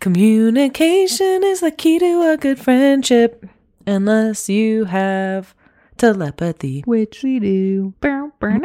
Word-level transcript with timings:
Communication 0.00 1.44
is 1.44 1.60
the 1.60 1.70
key 1.70 1.98
to 1.98 2.30
a 2.32 2.36
good 2.36 2.58
friendship, 2.58 3.46
unless 3.86 4.48
you 4.48 4.86
have 4.86 5.54
telepathy. 5.98 6.82
Which 6.86 7.22
we 7.22 7.38
do. 7.38 7.92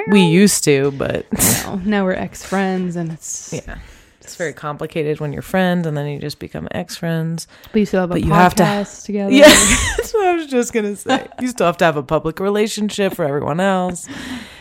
We 0.07 0.21
used 0.23 0.63
to, 0.63 0.91
but 0.91 1.25
No, 1.65 1.75
now 1.83 2.03
we're 2.05 2.13
ex 2.13 2.43
friends, 2.45 2.95
and 2.95 3.11
it's 3.11 3.51
yeah, 3.53 3.79
it's 4.21 4.35
very 4.37 4.53
complicated 4.53 5.19
when 5.19 5.33
you're 5.33 5.41
friends, 5.41 5.85
and 5.85 5.97
then 5.97 6.07
you 6.07 6.19
just 6.19 6.39
become 6.39 6.67
ex 6.71 6.95
friends. 6.95 7.47
But 7.73 7.79
you 7.79 7.85
still 7.85 7.99
have 8.01 8.11
a 8.11 8.13
But 8.13 8.23
podcast 8.23 8.27
you 8.27 8.33
have 8.63 8.95
to- 9.01 9.05
together. 9.05 9.31
Yeah, 9.35 9.87
that's 9.97 10.13
what 10.13 10.27
I 10.27 10.35
was 10.35 10.47
just 10.47 10.71
gonna 10.73 10.95
say. 10.95 11.27
You 11.41 11.49
still 11.49 11.65
have 11.67 11.77
to 11.77 11.85
have 11.85 11.97
a 11.97 12.03
public 12.03 12.39
relationship 12.39 13.13
for 13.13 13.25
everyone 13.25 13.59
else. 13.59 14.07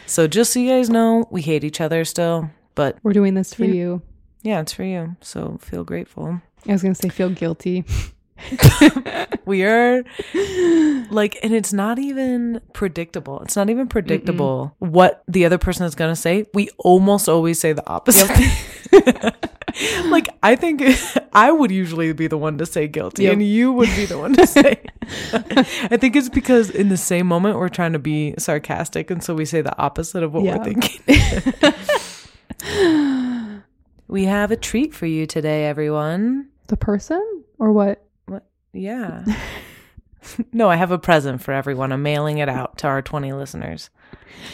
So 0.07 0.27
just 0.27 0.53
so 0.53 0.59
you 0.61 0.71
guys 0.71 0.91
know, 0.91 1.27
we 1.31 1.41
hate 1.41 1.63
each 1.65 1.81
other 1.81 2.05
still, 2.05 2.51
but 2.75 2.99
We're 3.05 3.13
doing 3.13 3.35
this 3.35 3.55
for 3.55 3.65
Yeah. 3.65 3.75
you. 3.75 4.03
yeah, 4.43 4.61
it's 4.61 4.73
for 4.73 4.83
you. 4.85 5.17
So 5.21 5.59
feel 5.63 5.85
grateful. 5.85 6.43
I 6.69 6.73
was 6.73 6.83
gonna 6.83 6.95
say 6.95 7.09
feel 7.09 7.31
guilty. 7.31 7.85
We 9.47 9.63
are 9.65 10.03
like, 11.11 11.39
and 11.43 11.53
it's 11.53 11.73
not 11.75 11.99
even 11.99 12.63
predictable. 12.73 13.41
It's 13.41 13.57
not 13.57 13.69
even 13.69 13.89
predictable 13.89 14.75
what 14.79 15.23
the 15.29 15.45
other 15.45 15.59
person 15.59 15.85
is 15.85 15.95
gonna 15.95 16.17
say. 16.17 16.47
We 16.55 16.71
almost 16.79 17.29
always 17.29 17.61
say 17.61 17.75
the 17.75 17.87
opposite. 17.87 18.31
like 20.07 20.29
I 20.43 20.57
think 20.57 20.83
I 21.35 21.53
would 21.53 21.71
usually 21.71 22.13
be 22.15 22.27
the 22.27 22.39
one 22.39 22.57
to 22.59 22.65
say 22.67 22.89
guilty, 22.89 23.25
Yep. 23.25 23.33
and 23.35 23.43
you 23.43 23.71
would 23.73 23.91
be 23.97 24.07
the 24.07 24.19
one 24.19 24.33
to 24.35 24.47
say. 24.47 24.81
I 25.33 25.97
think 25.99 26.17
it's 26.17 26.31
because 26.31 26.71
in 26.71 26.89
the 26.89 26.97
same 26.97 27.27
moment 27.27 27.59
we're 27.59 27.69
trying 27.69 27.93
to 27.93 27.99
be 27.99 28.35
sarcastic, 28.39 29.11
and 29.11 29.23
so 29.23 29.35
we 29.35 29.45
say 29.45 29.61
the 29.61 29.77
opposite 29.79 30.23
of 30.23 30.33
what 30.33 30.45
Yeah. 30.45 30.57
we're 30.57 30.65
thinking. 30.65 31.75
we 34.09 34.25
have 34.25 34.51
a 34.51 34.57
treat 34.57 34.95
for 34.95 35.05
you 35.07 35.27
today, 35.27 35.67
everyone. 35.67 36.49
The 36.67 36.77
person 36.77 37.45
or 37.59 37.73
what? 37.73 38.05
Yeah. 38.73 39.25
no, 40.53 40.69
I 40.69 40.77
have 40.77 40.91
a 40.91 40.99
present 40.99 41.43
for 41.43 41.53
everyone. 41.53 41.93
I'm 41.93 42.03
mailing 42.03 42.39
it 42.39 42.49
out 42.49 42.79
to 42.79 42.87
our 42.89 43.03
20 43.03 43.33
listeners. 43.33 43.91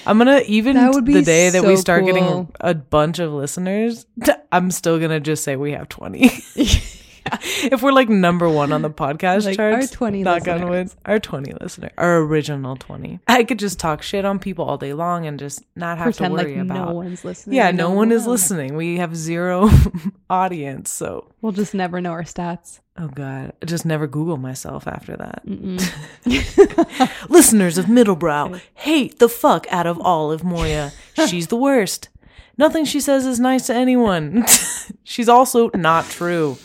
I'm 0.07 0.19
gonna 0.19 0.43
even 0.47 0.77
That 0.77 0.93
would 0.93 1.05
be 1.05 1.15
the 1.15 1.23
day 1.23 1.51
that 1.51 1.65
we 1.65 1.77
start 1.77 2.05
cool. 2.05 2.13
getting 2.13 2.53
a 2.61 2.75
bunch 2.75 3.19
of 3.19 3.33
listeners. 3.33 4.07
I'm 4.53 4.71
still 4.71 4.99
gonna 4.99 5.21
just 5.21 5.43
say 5.45 5.57
we 5.57 5.73
have 5.73 5.89
20. 5.89 6.31
if 7.65 7.83
we're 7.83 7.93
like 7.93 8.09
number 8.09 8.49
one 8.49 8.73
on 8.73 8.83
the 8.83 8.91
podcast 8.91 9.45
Like, 9.47 9.59
our 9.59 9.87
20 9.87 10.23
knock 10.23 10.47
on 10.49 10.69
wood, 10.69 10.71
listeners. 10.87 10.97
our 11.05 11.19
20 11.19 11.53
listener, 11.61 11.91
our 11.99 12.19
original 12.19 12.77
20. 12.77 13.21
I 13.29 13.45
could 13.45 13.59
just 13.59 13.79
talk 13.79 14.03
shit 14.03 14.25
on 14.25 14.39
people 14.39 14.65
all 14.65 14.79
day 14.79 14.93
long 14.93 15.27
and 15.27 15.39
just 15.39 15.63
not 15.77 15.99
have 15.99 16.07
Pretend 16.07 16.33
to 16.33 16.37
like 16.37 16.47
worry 16.47 16.59
about. 16.59 16.89
no 16.89 16.95
one's 16.95 17.25
listening. 17.25 17.57
yeah, 17.57 17.71
no 17.71 17.91
one 17.91 18.13
is 18.13 18.27
listening. 18.27 18.77
We 18.77 18.97
have 18.99 19.15
zero 19.17 19.69
audience, 20.31 20.91
so 20.91 21.27
We'll 21.43 21.53
just 21.53 21.75
never 21.75 22.01
know 22.01 22.11
our 22.13 22.23
stats. 22.25 22.81
oh 22.99 23.09
god, 23.09 23.53
I 23.63 23.65
just 23.67 23.87
never 23.87 24.07
Google 24.07 24.37
myself 24.37 24.87
after 24.87 25.17
that. 25.17 25.43
Listeners 27.29 27.79
of 27.79 27.87
Middlebrow 27.87 28.61
hate 28.75 29.19
the 29.19 29.29
fuck 29.29 29.67
out 29.71 29.87
of 29.87 30.01
Olive 30.01 30.45
Moya. 30.45 30.93
She's 31.29 31.47
the 31.49 31.57
worst. 31.57 32.09
Nothing 32.59 32.85
she 32.85 33.01
says 33.01 33.25
is 33.25 33.41
nice 33.41 33.67
to 33.69 33.75
anyone. 33.75 34.45
She's 35.05 35.29
also 35.29 35.71
not 35.75 36.05
true. 36.11 36.59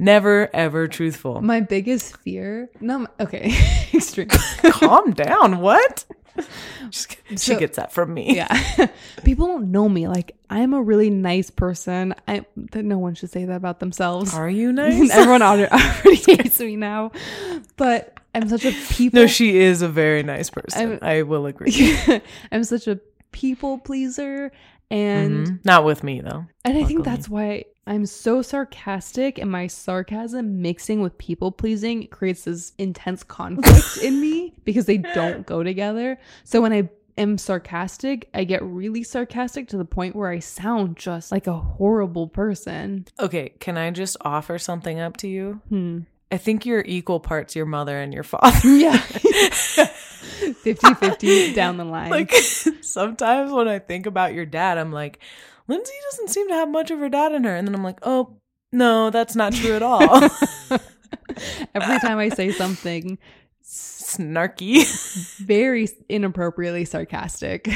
Never 0.00 0.48
ever 0.54 0.86
truthful. 0.86 1.40
My 1.42 1.60
biggest 1.60 2.16
fear. 2.18 2.70
No, 2.80 3.06
okay, 3.18 3.52
extreme. 3.92 4.28
Calm 4.28 5.12
down. 5.12 5.58
What? 5.60 6.04
Just 6.90 7.16
she 7.30 7.36
So- 7.36 7.58
gets 7.58 7.76
that 7.76 7.90
from 7.92 8.14
me. 8.14 8.36
Yeah, 8.36 8.86
people 9.24 9.46
don't 9.48 9.72
know 9.72 9.88
me. 9.88 10.06
Like 10.06 10.36
I'm 10.48 10.72
a 10.72 10.80
really 10.80 11.10
nice 11.10 11.50
person. 11.50 12.14
I 12.28 12.46
that 12.70 12.84
no 12.84 12.98
one 12.98 13.14
should 13.16 13.30
say 13.30 13.44
that 13.44 13.56
about 13.56 13.80
themselves. 13.80 14.34
Are 14.34 14.48
you 14.48 14.72
nice? 14.72 15.10
Everyone 15.10 15.42
already, 15.42 15.68
already 15.72 16.14
hates 16.36 16.60
me 16.60 16.76
now, 16.76 17.10
but 17.76 18.14
I'm 18.36 18.48
such 18.48 18.64
a 18.66 18.70
people. 18.90 19.18
no, 19.20 19.26
she 19.26 19.58
is 19.58 19.82
a 19.82 19.88
very 19.88 20.22
nice 20.22 20.48
person. 20.48 20.90
I'm- 20.92 20.98
I 21.02 21.22
will 21.22 21.46
agree. 21.46 21.98
I'm 22.52 22.62
such 22.62 22.86
a 22.86 23.00
people 23.32 23.78
pleaser, 23.78 24.52
and 24.90 25.46
Mhm. 25.46 25.64
Not 25.64 25.84
with 25.84 26.02
me 26.02 26.20
though. 26.20 26.46
and 26.64 26.78
I 26.78 26.84
think 26.84 27.04
that's 27.04 27.28
why 27.28 27.64
I'm 27.86 28.04
so 28.06 28.42
sarcastic, 28.42 29.38
and 29.38 29.50
my 29.50 29.66
sarcasm 29.66 30.60
mixing 30.60 31.00
with 31.00 31.16
people 31.18 31.50
pleasing 31.52 32.06
creates 32.08 32.44
this 32.44 32.72
intense 32.78 33.22
conflict 33.22 34.02
in 34.04 34.20
me 34.20 34.54
because 34.64 34.84
they 34.86 34.98
don't 34.98 35.46
go 35.46 35.62
together. 35.62 36.18
So 36.44 36.60
when 36.60 36.72
I 36.72 36.90
am 37.16 37.38
sarcastic, 37.38 38.28
I 38.34 38.44
get 38.44 38.62
really 38.62 39.02
sarcastic 39.02 39.68
to 39.68 39.78
the 39.78 39.84
point 39.86 40.14
where 40.14 40.28
I 40.30 40.38
sound 40.38 40.96
just 40.98 41.32
like 41.32 41.46
a 41.46 41.54
horrible 41.58 42.28
person. 42.28 43.06
Okay, 43.18 43.54
can 43.58 43.76
I 43.78 43.90
just 43.90 44.16
offer 44.20 44.58
something 44.58 45.00
up 45.00 45.16
to 45.18 45.28
you? 45.28 45.60
Hmm. 45.70 46.00
I 46.30 46.36
think 46.36 46.66
you're 46.66 46.84
equal 46.86 47.20
parts 47.20 47.56
your 47.56 47.66
mother 47.66 47.98
and 47.98 48.12
your 48.12 48.22
father. 48.22 48.58
Yeah. 48.68 48.98
50 50.62 50.94
50 50.94 51.54
down 51.54 51.76
the 51.76 51.84
line. 51.84 52.10
like 52.10 52.32
sometimes 52.82 53.52
when 53.52 53.68
I 53.68 53.78
think 53.78 54.06
about 54.06 54.34
your 54.34 54.46
dad, 54.46 54.78
I'm 54.78 54.92
like, 54.92 55.20
Lindsay 55.68 55.92
doesn't 56.10 56.28
seem 56.28 56.48
to 56.48 56.54
have 56.54 56.68
much 56.68 56.90
of 56.90 56.98
her 56.98 57.08
dad 57.08 57.32
in 57.32 57.44
her. 57.44 57.54
And 57.54 57.66
then 57.66 57.74
I'm 57.74 57.84
like, 57.84 57.98
oh, 58.02 58.36
no, 58.72 59.10
that's 59.10 59.34
not 59.36 59.52
true 59.52 59.74
at 59.74 59.82
all. 59.82 60.02
Every 61.74 61.98
time 62.00 62.18
I 62.18 62.28
say 62.30 62.52
something 62.52 63.18
Snarky. 63.62 64.84
very 65.38 65.88
inappropriately 66.08 66.84
sarcastic. 66.84 67.68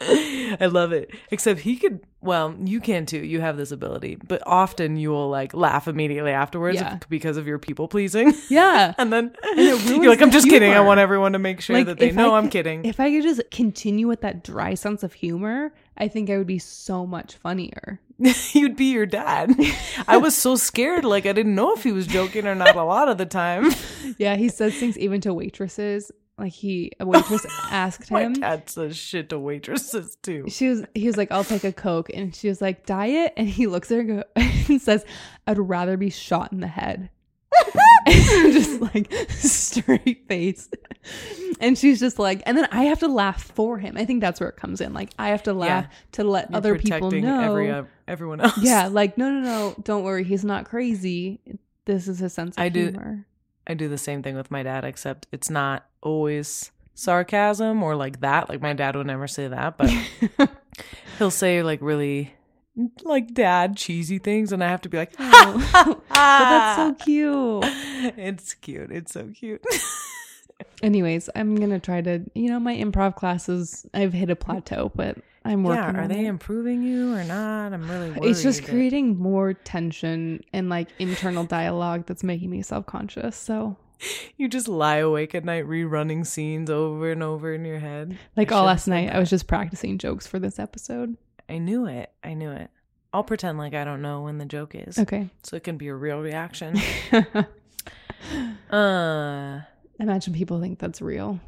I 0.60 0.66
love 0.70 0.92
it. 0.92 1.10
Except 1.30 1.60
he 1.60 1.76
could, 1.76 2.00
well, 2.20 2.54
you 2.64 2.80
can 2.80 3.06
too. 3.06 3.18
You 3.18 3.40
have 3.40 3.56
this 3.56 3.70
ability. 3.72 4.16
But 4.16 4.42
often 4.46 4.96
you 4.96 5.10
will 5.10 5.28
like 5.28 5.54
laugh 5.54 5.88
immediately 5.88 6.32
afterwards 6.32 6.76
Yeah. 6.76 6.98
because 7.08 7.36
of 7.36 7.46
your 7.46 7.58
people 7.58 7.88
pleasing. 7.88 8.34
Yeah. 8.48 8.94
And 8.98 9.12
then 9.12 9.34
ruins 9.56 9.86
you're 9.88 10.08
like, 10.08 10.22
I'm 10.22 10.30
just 10.30 10.48
kidding. 10.48 10.72
I 10.72 10.80
want 10.80 11.00
everyone 11.00 11.32
to 11.32 11.38
make 11.38 11.60
sure 11.60 11.76
Like, 11.76 11.86
that 11.86 11.98
they 11.98 12.12
know 12.12 12.34
I 12.34 12.38
I'm 12.38 12.48
kidding. 12.48 12.84
If 12.84 12.98
I 13.00 13.10
could 13.10 13.22
just 13.22 13.42
continue 13.50 14.08
with 14.08 14.20
that 14.22 14.42
dry 14.42 14.74
sense 14.74 15.02
of 15.02 15.12
humor, 15.12 15.72
I 15.96 16.08
think 16.08 16.30
I 16.30 16.38
would 16.38 16.46
be 16.46 16.58
so 16.58 17.06
much 17.06 17.34
funnier. 17.34 18.00
You'd 18.52 18.76
be 18.76 18.86
your 18.92 19.06
dad. 19.06 19.52
I 20.08 20.16
was 20.16 20.36
so 20.36 20.56
scared. 20.56 21.04
Like, 21.04 21.24
I 21.26 21.32
didn't 21.32 21.54
know 21.54 21.72
if 21.74 21.84
he 21.84 21.92
was 21.92 22.06
joking 22.06 22.46
or 22.46 22.54
not 22.54 22.74
a 22.74 22.82
lot 22.84 23.08
of 23.08 23.16
the 23.18 23.26
time. 23.26 23.70
Yeah, 24.18 24.34
he 24.36 24.48
says 24.48 24.74
things 24.74 24.98
even 24.98 25.20
to 25.20 25.32
waitresses. 25.34 26.10
Like 26.38 26.52
he 26.52 26.92
a 27.00 27.04
waitress 27.06 27.44
asked 27.70 28.08
him. 28.08 28.32
My 28.32 28.38
dad 28.38 28.70
says 28.70 28.96
shit 28.96 29.28
to 29.30 29.38
waitresses 29.38 30.16
too. 30.22 30.44
She 30.48 30.68
was 30.68 30.84
he 30.94 31.06
was 31.06 31.16
like, 31.16 31.32
I'll 31.32 31.44
take 31.44 31.64
a 31.64 31.72
Coke. 31.72 32.10
And 32.14 32.34
she 32.34 32.48
was 32.48 32.60
like, 32.62 32.86
diet? 32.86 33.32
And 33.36 33.48
he 33.48 33.66
looks 33.66 33.90
at 33.90 33.94
her 33.96 34.00
and, 34.00 34.08
go, 34.08 34.22
and 34.68 34.80
says, 34.80 35.04
I'd 35.46 35.58
rather 35.58 35.96
be 35.96 36.10
shot 36.10 36.52
in 36.52 36.60
the 36.60 36.68
head. 36.68 37.10
Just 38.08 38.80
like 38.80 39.12
straight 39.30 40.26
face. 40.28 40.68
And 41.60 41.76
she's 41.76 41.98
just 41.98 42.18
like, 42.18 42.42
and 42.46 42.56
then 42.56 42.68
I 42.70 42.84
have 42.84 43.00
to 43.00 43.08
laugh 43.08 43.42
for 43.42 43.78
him. 43.78 43.96
I 43.96 44.04
think 44.04 44.20
that's 44.20 44.38
where 44.38 44.48
it 44.48 44.56
comes 44.56 44.80
in. 44.80 44.92
Like 44.92 45.10
I 45.18 45.30
have 45.30 45.42
to 45.44 45.52
laugh 45.52 45.86
to 46.12 46.24
let 46.24 46.50
You're 46.50 46.56
other 46.56 46.78
people 46.78 47.10
know. 47.10 47.40
every 47.40 47.70
uh, 47.70 47.84
everyone 48.06 48.40
else. 48.40 48.58
yeah, 48.58 48.86
like 48.88 49.18
no, 49.18 49.30
no, 49.30 49.40
no, 49.40 49.74
don't 49.82 50.04
worry, 50.04 50.24
he's 50.24 50.44
not 50.44 50.66
crazy. 50.66 51.40
This 51.84 52.06
is 52.06 52.18
his 52.18 52.32
sense 52.32 52.56
of 52.56 52.62
I 52.62 52.68
do- 52.68 52.84
humor. 52.90 53.26
I 53.68 53.74
do 53.74 53.88
the 53.88 53.98
same 53.98 54.22
thing 54.22 54.34
with 54.36 54.50
my 54.50 54.62
dad, 54.62 54.84
except 54.84 55.26
it's 55.32 55.50
not 55.50 55.86
always 56.00 56.70
sarcasm 56.94 57.82
or 57.82 57.94
like 57.94 58.20
that. 58.20 58.48
Like 58.48 58.62
my 58.62 58.72
dad 58.72 58.96
would 58.96 59.06
never 59.06 59.28
say 59.28 59.48
that, 59.48 59.76
but 59.76 59.90
he'll 61.18 61.30
say 61.30 61.62
like 61.62 61.80
really 61.82 62.32
like 63.02 63.34
dad 63.34 63.76
cheesy 63.76 64.18
things, 64.18 64.52
and 64.52 64.62
I 64.64 64.68
have 64.68 64.80
to 64.82 64.88
be 64.88 64.96
like, 64.96 65.12
Oh, 65.18 66.00
but 66.08 66.08
that's 66.08 66.76
so 66.76 66.94
cute. 67.04 67.64
It's 68.16 68.54
cute. 68.54 68.90
It's 68.90 69.12
so 69.12 69.28
cute. 69.34 69.64
Anyways, 70.82 71.28
I'm 71.34 71.56
gonna 71.56 71.78
try 71.80 72.00
to, 72.02 72.20
you 72.34 72.48
know, 72.48 72.58
my 72.60 72.74
improv 72.76 73.16
classes. 73.16 73.86
I've 73.94 74.12
hit 74.12 74.30
a 74.30 74.36
plateau, 74.36 74.90
but 74.94 75.18
I'm 75.44 75.62
working. 75.64 75.82
yeah, 75.94 76.04
are 76.04 76.08
they 76.08 76.26
it. 76.26 76.28
improving 76.28 76.82
you 76.82 77.14
or 77.14 77.24
not? 77.24 77.72
I'm 77.72 77.88
really 77.90 78.10
worried. 78.10 78.24
It's 78.30 78.42
just 78.42 78.62
that- 78.62 78.70
creating 78.70 79.16
more 79.18 79.54
tension 79.54 80.42
and 80.52 80.68
like 80.68 80.88
internal 80.98 81.44
dialogue 81.44 82.06
that's 82.06 82.22
making 82.24 82.50
me 82.50 82.62
self 82.62 82.86
conscious. 82.86 83.36
So, 83.36 83.76
You 84.36 84.46
just 84.48 84.68
lie 84.68 84.96
awake 84.98 85.34
at 85.34 85.44
night 85.44 85.66
rerunning 85.66 86.24
scenes 86.24 86.70
over 86.70 87.10
and 87.10 87.22
over 87.22 87.52
in 87.52 87.64
your 87.64 87.80
head. 87.80 88.16
like 88.36 88.52
I 88.52 88.56
all 88.56 88.64
last 88.66 88.86
night, 88.86 89.10
I 89.12 89.18
was 89.18 89.30
just 89.30 89.46
practicing 89.48 89.98
jokes 89.98 90.26
for 90.26 90.38
this 90.38 90.58
episode. 90.60 91.16
I 91.48 91.58
knew 91.58 91.86
it. 91.86 92.12
I 92.22 92.34
knew 92.34 92.50
it. 92.50 92.70
I'll 93.12 93.24
pretend 93.24 93.58
like 93.58 93.74
I 93.74 93.84
don't 93.84 94.02
know 94.02 94.22
when 94.22 94.38
the 94.38 94.44
joke 94.44 94.74
is, 94.74 94.98
Okay. 94.98 95.30
so 95.42 95.56
it 95.56 95.64
can 95.64 95.76
be 95.78 95.88
a 95.88 95.94
real 95.94 96.20
reaction. 96.20 96.76
uh, 98.70 99.60
Imagine 99.98 100.32
people 100.34 100.60
think 100.60 100.78
that's 100.78 101.00
real. 101.02 101.40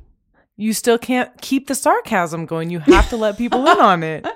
you 0.56 0.72
still 0.74 0.98
can't 0.98 1.30
keep 1.40 1.68
the 1.68 1.74
sarcasm 1.74 2.44
going. 2.46 2.68
You 2.70 2.80
have 2.80 3.08
to 3.10 3.16
let 3.16 3.38
people 3.38 3.66
in 3.66 3.78
on 3.80 4.02
it. 4.02 4.26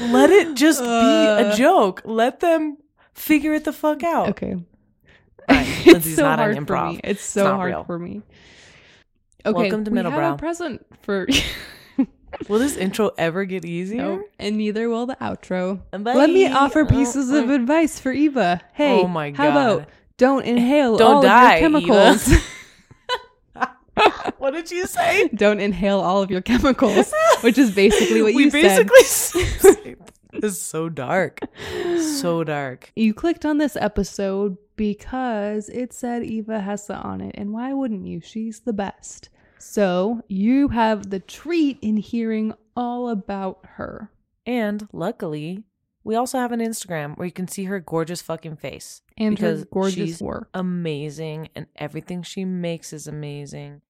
let 0.00 0.30
it 0.30 0.54
just 0.56 0.80
be 0.80 0.86
a 0.86 1.50
Uh. 1.50 1.56
joke. 1.56 2.02
Let 2.04 2.40
them 2.40 2.76
figure 3.14 3.54
it 3.54 3.64
the 3.64 3.72
fuck 3.72 4.02
out. 4.02 4.28
Okay. 4.30 4.54
Fine. 5.48 5.66
it's 5.86 6.14
so 6.16 6.22
not 6.22 6.38
hard 6.38 6.56
for 6.56 6.62
improv. 6.62 6.92
me. 6.94 7.00
It's 7.04 7.22
so 7.22 7.44
not 7.44 7.56
hard 7.56 7.70
real. 7.70 7.84
for 7.84 7.98
me. 7.98 8.22
Okay. 9.44 9.58
Welcome 9.62 9.84
to 9.84 9.90
we 9.90 9.98
have 9.98 10.06
Middlebrow. 10.06 10.34
a 10.34 10.36
present 10.36 10.84
for 11.02 11.26
Will 12.48 12.58
this 12.58 12.76
intro 12.76 13.12
ever 13.16 13.44
get 13.46 13.64
easier? 13.64 14.02
Nope. 14.02 14.30
And 14.38 14.58
neither 14.58 14.88
will 14.90 15.06
the 15.06 15.14
outro. 15.16 15.80
Bye. 15.92 16.12
Let 16.14 16.28
me 16.28 16.46
offer 16.52 16.80
Oh, 16.80 16.86
pieces 16.86 17.30
of 17.30 17.48
oh. 17.48 17.54
advice 17.54 17.98
for 17.98 18.12
Eva. 18.12 18.60
Hey, 18.74 19.00
Oh 19.00 19.06
my 19.08 19.30
God. 19.30 19.36
how 19.42 19.50
about 19.50 19.78
God. 19.78 19.86
Don't 20.18 20.44
inhale 20.44 20.96
Don't 20.96 21.16
all 21.16 21.22
die, 21.22 21.56
of 21.56 21.60
your 21.60 21.70
chemicals. 21.70 22.32
What 24.38 24.52
did 24.52 24.70
you 24.70 24.86
say? 24.86 25.28
don't 25.28 25.58
inhale 25.60 26.00
all 26.00 26.22
of 26.22 26.30
your 26.30 26.42
chemicals, 26.42 27.12
which 27.40 27.56
is 27.58 27.74
basically 27.74 28.22
what 28.22 28.34
we 28.34 28.44
you 28.44 28.50
said. 28.50 28.86
basically 28.86 29.96
this 30.32 30.52
is 30.52 30.60
so 30.60 30.88
dark. 30.88 31.40
So 31.98 32.44
dark. 32.44 32.92
You 32.94 33.14
clicked 33.14 33.46
on 33.46 33.58
this 33.58 33.74
episode 33.76 34.58
because 34.76 35.68
it 35.70 35.92
said 35.92 36.22
Eva 36.24 36.60
Hesse 36.60 36.90
on 36.90 37.20
it, 37.22 37.34
and 37.36 37.52
why 37.52 37.72
wouldn't 37.72 38.06
you? 38.06 38.20
She's 38.20 38.60
the 38.60 38.74
best. 38.74 39.30
So 39.58 40.22
you 40.28 40.68
have 40.68 41.08
the 41.10 41.20
treat 41.20 41.78
in 41.80 41.96
hearing 41.96 42.52
all 42.76 43.08
about 43.08 43.60
her. 43.76 44.10
And 44.44 44.86
luckily, 44.92 45.64
we 46.06 46.14
also 46.14 46.38
have 46.38 46.52
an 46.52 46.60
Instagram 46.60 47.18
where 47.18 47.26
you 47.26 47.32
can 47.32 47.48
see 47.48 47.64
her 47.64 47.80
gorgeous 47.80 48.22
fucking 48.22 48.54
face. 48.54 49.02
And 49.18 49.34
Because 49.34 49.62
her 49.62 49.68
gorgeous 49.72 49.94
she's 49.94 50.22
work. 50.22 50.48
Amazing, 50.54 51.48
and 51.56 51.66
everything 51.74 52.22
she 52.22 52.44
makes 52.44 52.92
is 52.92 53.08
amazing. 53.08 53.80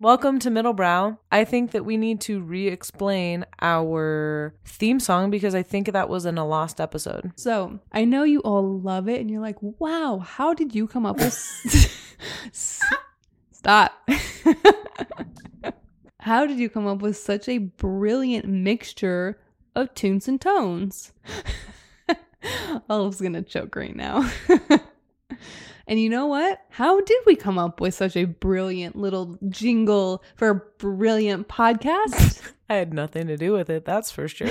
Welcome 0.00 0.40
to 0.40 0.50
Middlebrow. 0.50 1.18
I 1.30 1.44
think 1.44 1.70
that 1.70 1.84
we 1.84 1.96
need 1.96 2.20
to 2.22 2.42
re 2.42 2.66
explain 2.66 3.46
our 3.60 4.56
theme 4.64 4.98
song 4.98 5.30
because 5.30 5.54
I 5.54 5.62
think 5.62 5.92
that 5.92 6.08
was 6.08 6.26
in 6.26 6.36
a 6.36 6.44
lost 6.44 6.80
episode. 6.80 7.30
So 7.36 7.78
I 7.92 8.06
know 8.06 8.24
you 8.24 8.40
all 8.40 8.80
love 8.80 9.08
it, 9.08 9.20
and 9.20 9.30
you're 9.30 9.40
like, 9.40 9.58
wow, 9.60 10.18
how 10.18 10.54
did 10.54 10.74
you 10.74 10.88
come 10.88 11.06
up 11.06 11.18
with. 11.18 11.32
Stop. 13.52 13.92
how 16.18 16.44
did 16.44 16.58
you 16.58 16.68
come 16.68 16.88
up 16.88 17.02
with 17.02 17.16
such 17.16 17.48
a 17.48 17.58
brilliant 17.58 18.48
mixture 18.48 19.38
of 19.74 19.94
tunes 19.94 20.28
and 20.28 20.40
tones? 20.40 21.12
Olive's 22.88 23.20
gonna 23.20 23.42
choke 23.42 23.76
right 23.76 23.94
now. 23.94 24.30
and 25.86 26.00
you 26.00 26.08
know 26.08 26.26
what? 26.26 26.60
How 26.70 27.00
did 27.00 27.18
we 27.26 27.36
come 27.36 27.58
up 27.58 27.80
with 27.80 27.94
such 27.94 28.16
a 28.16 28.24
brilliant 28.24 28.96
little 28.96 29.38
jingle 29.48 30.22
for 30.36 30.48
a 30.48 30.54
brilliant 30.54 31.48
podcast? 31.48 32.42
I 32.68 32.74
had 32.76 32.94
nothing 32.94 33.26
to 33.26 33.36
do 33.36 33.52
with 33.52 33.70
it, 33.70 33.84
that's 33.84 34.10
for 34.10 34.28
sure. 34.28 34.48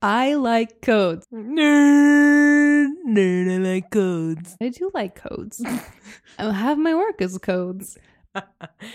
I 0.00 0.34
like 0.34 0.80
codes. 0.80 1.26
nerd, 1.32 2.88
nerd, 3.06 3.52
I 3.52 3.58
like 3.58 3.90
codes. 3.90 4.56
I 4.60 4.68
do 4.70 4.90
like 4.94 5.14
codes. 5.14 5.62
I 6.38 6.52
have 6.52 6.78
my 6.78 6.94
work 6.94 7.20
as 7.20 7.36
codes. 7.38 7.98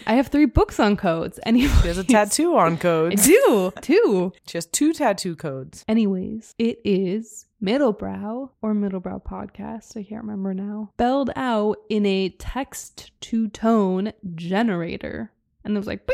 I 0.08 0.14
have 0.14 0.28
three 0.28 0.46
books 0.46 0.80
on 0.80 0.98
codes. 0.98 1.40
Anyways, 1.46 1.82
She 1.82 1.88
has 1.88 1.98
a 1.98 2.04
tattoo 2.04 2.56
on 2.58 2.78
codes. 2.78 3.22
I 3.22 3.26
do 3.26 3.74
two. 3.82 4.34
She 4.48 4.58
has 4.58 4.66
two 4.66 4.94
tattoo 4.94 5.36
codes. 5.36 5.84
Anyways, 5.88 6.54
it 6.58 6.80
is 6.84 7.46
Middlebrow 7.64 8.50
or 8.62 8.74
Middlebrow 8.74 9.24
podcast. 9.24 9.98
I 9.98 10.04
can't 10.04 10.24
remember 10.24 10.54
now. 10.54 10.90
Spelled 10.96 11.32
out 11.36 11.78
in 11.90 12.06
a 12.06 12.30
text 12.30 13.12
to 13.22 13.48
tone 13.50 14.14
generator, 14.36 15.32
and 15.64 15.76
it 15.76 15.80
was 15.80 15.88
like. 15.88 16.08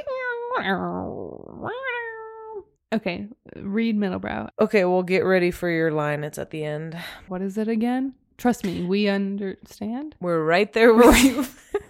Okay, 2.93 3.27
read 3.57 3.97
Middlebrow. 3.97 4.49
Okay, 4.59 4.85
well, 4.85 5.03
get 5.03 5.25
ready 5.25 5.51
for 5.51 5.69
your 5.69 5.91
line. 5.91 6.23
It's 6.23 6.37
at 6.37 6.51
the 6.51 6.63
end. 6.63 6.97
What 7.27 7.41
is 7.41 7.57
it 7.57 7.67
again? 7.67 8.13
Trust 8.37 8.63
me, 8.63 8.83
we 8.83 9.07
understand. 9.09 10.15
We're 10.21 10.43
right 10.43 10.71
there 10.71 10.93
with 10.93 11.23
you. 11.23 11.45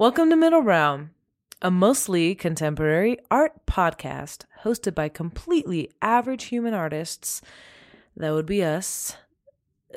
Welcome 0.00 0.30
to 0.30 0.36
Middlebrow, 0.36 1.10
a 1.60 1.70
mostly 1.70 2.34
contemporary 2.34 3.18
art 3.30 3.66
podcast 3.66 4.46
hosted 4.62 4.94
by 4.94 5.10
completely 5.10 5.90
average 6.00 6.44
human 6.44 6.72
artists. 6.72 7.42
That 8.16 8.30
would 8.30 8.46
be 8.46 8.64
us. 8.64 9.18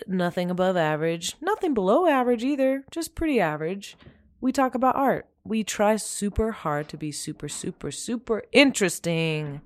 Nothing 0.05 0.51
above 0.51 0.75
average, 0.75 1.37
nothing 1.39 1.73
below 1.73 2.05
average 2.05 2.43
either, 2.43 2.83
just 2.91 3.15
pretty 3.15 3.39
average. 3.39 3.95
We 4.41 4.51
talk 4.51 4.75
about 4.75 4.97
art. 4.97 5.29
We 5.45 5.63
try 5.63 5.95
super 5.95 6.51
hard 6.51 6.89
to 6.89 6.97
be 6.97 7.13
super, 7.13 7.47
super, 7.47 7.89
super 7.89 8.43
interesting 8.51 9.61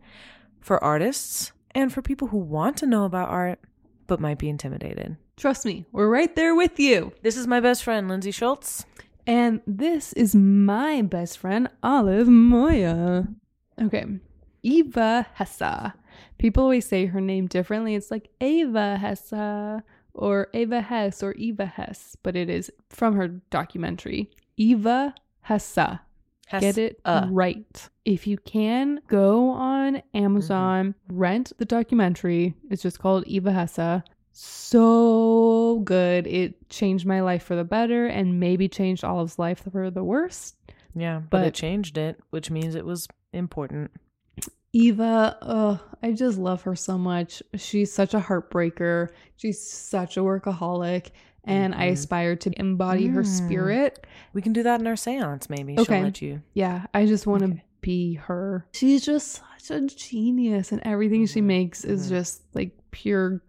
for 0.62 0.84
artists 0.84 1.52
and 1.72 1.92
for 1.92 2.04
people 2.04 2.28
who 2.28 2.38
want 2.38 2.78
to 2.78 2.86
know 2.86 3.06
about 3.06 3.30
art 3.30 3.60
but 4.06 4.20
might 4.20 4.38
be 4.38 4.50
intimidated. 4.50 5.18
Trust 5.36 5.66
me, 5.66 5.88
we're 5.92 6.08
right 6.08 6.36
there 6.36 6.54
with 6.54 6.80
you. 6.80 7.12
This 7.24 7.38
is 7.38 7.48
my 7.48 7.60
best 7.60 7.84
friend, 7.84 8.08
Lindsay 8.08 8.30
Schultz. 8.30 8.86
And 9.28 9.60
this 9.68 10.14
is 10.14 10.34
my 10.34 11.02
best 11.02 11.38
friend, 11.38 11.70
Olive 11.84 12.30
Moya. 12.30 13.28
Okay. 13.80 14.06
Eva 14.64 15.28
Hesse. 15.34 15.92
People 16.38 16.64
always 16.64 16.88
say 16.88 17.08
her 17.08 17.20
name 17.20 17.48
differently. 17.48 17.94
It's 17.94 18.10
like 18.10 18.30
Ava 18.40 18.98
Hessa 18.98 19.84
or 20.14 20.48
Ava 20.54 20.80
Hess 20.80 21.22
or 21.22 21.34
Eva 21.34 21.66
Hess, 21.66 22.16
but 22.24 22.38
it 22.38 22.50
is 22.50 22.72
from 22.90 23.16
her 23.18 23.28
documentary. 23.28 24.32
Eva 24.56 25.14
Hesse. 25.42 26.00
Get 26.60 26.78
it 26.78 27.02
uh. 27.04 27.28
right. 27.30 27.90
If 28.06 28.26
you 28.26 28.38
can, 28.38 29.02
go 29.08 29.50
on 29.50 30.02
Amazon, 30.14 30.96
rent 31.10 31.52
the 31.58 31.66
documentary. 31.66 32.56
It's 32.70 32.82
just 32.82 33.00
called 33.00 33.26
Eva 33.28 33.52
Hesse. 33.52 34.02
So 34.40 35.82
good. 35.84 36.28
It 36.28 36.70
changed 36.70 37.06
my 37.08 37.22
life 37.22 37.42
for 37.44 37.56
the 37.56 37.64
better 37.64 38.06
and 38.06 38.40
maybe 38.40 38.68
changed 38.68 39.04
Olive's 39.04 39.40
life 39.40 39.64
for 39.72 39.90
the 39.90 40.04
worse. 40.04 40.54
Yeah, 40.96 41.20
but, 41.20 41.30
But- 41.40 41.48
it 41.48 41.54
changed 41.54 41.98
it, 41.98 42.20
which 42.30 42.52
means 42.52 42.76
it 42.76 42.86
was 42.86 43.08
important. 43.34 43.92
Eva, 44.74 45.38
oh, 45.42 45.80
I 46.04 46.12
just 46.12 46.38
love 46.38 46.62
her 46.64 46.76
so 46.76 46.98
much. 47.00 47.42
She's 47.56 47.92
such 47.92 48.14
a 48.14 48.20
heartbreaker. 48.20 49.10
She's 49.38 49.60
such 49.60 50.18
a 50.18 50.22
workaholic. 50.22 51.12
And 51.44 51.74
I 51.74 51.88
Mhm. 51.90 51.94
aspire 51.94 52.36
to 52.36 52.60
embody 52.60 53.08
her 53.08 53.22
Mm. 53.24 53.26
spirit. 53.26 54.06
We 54.34 54.42
can 54.42 54.54
do 54.54 54.64
that 54.64 54.82
in 54.82 54.88
our 54.88 54.98
seance, 54.98 55.50
maybe. 55.50 55.80
Okay. 55.80 55.96
She'll 55.96 56.04
let 56.04 56.22
you. 56.22 56.42
Yeah, 56.54 56.86
I 56.94 57.06
just 57.06 57.26
want 57.26 57.42
to 57.44 57.50
Okay. 57.50 57.64
be 57.82 58.16
her. 58.16 58.66
She's 58.74 59.06
just 59.06 59.42
such 59.58 59.72
a 59.92 59.96
genius, 59.96 60.72
and 60.74 60.82
everything 60.84 61.26
she 61.26 61.40
Mhm, 61.42 61.46
makes 61.46 61.86
is 61.86 62.06
mhm. 62.08 62.10
just 62.10 62.44
like 62.54 62.72
pure, 62.92 63.42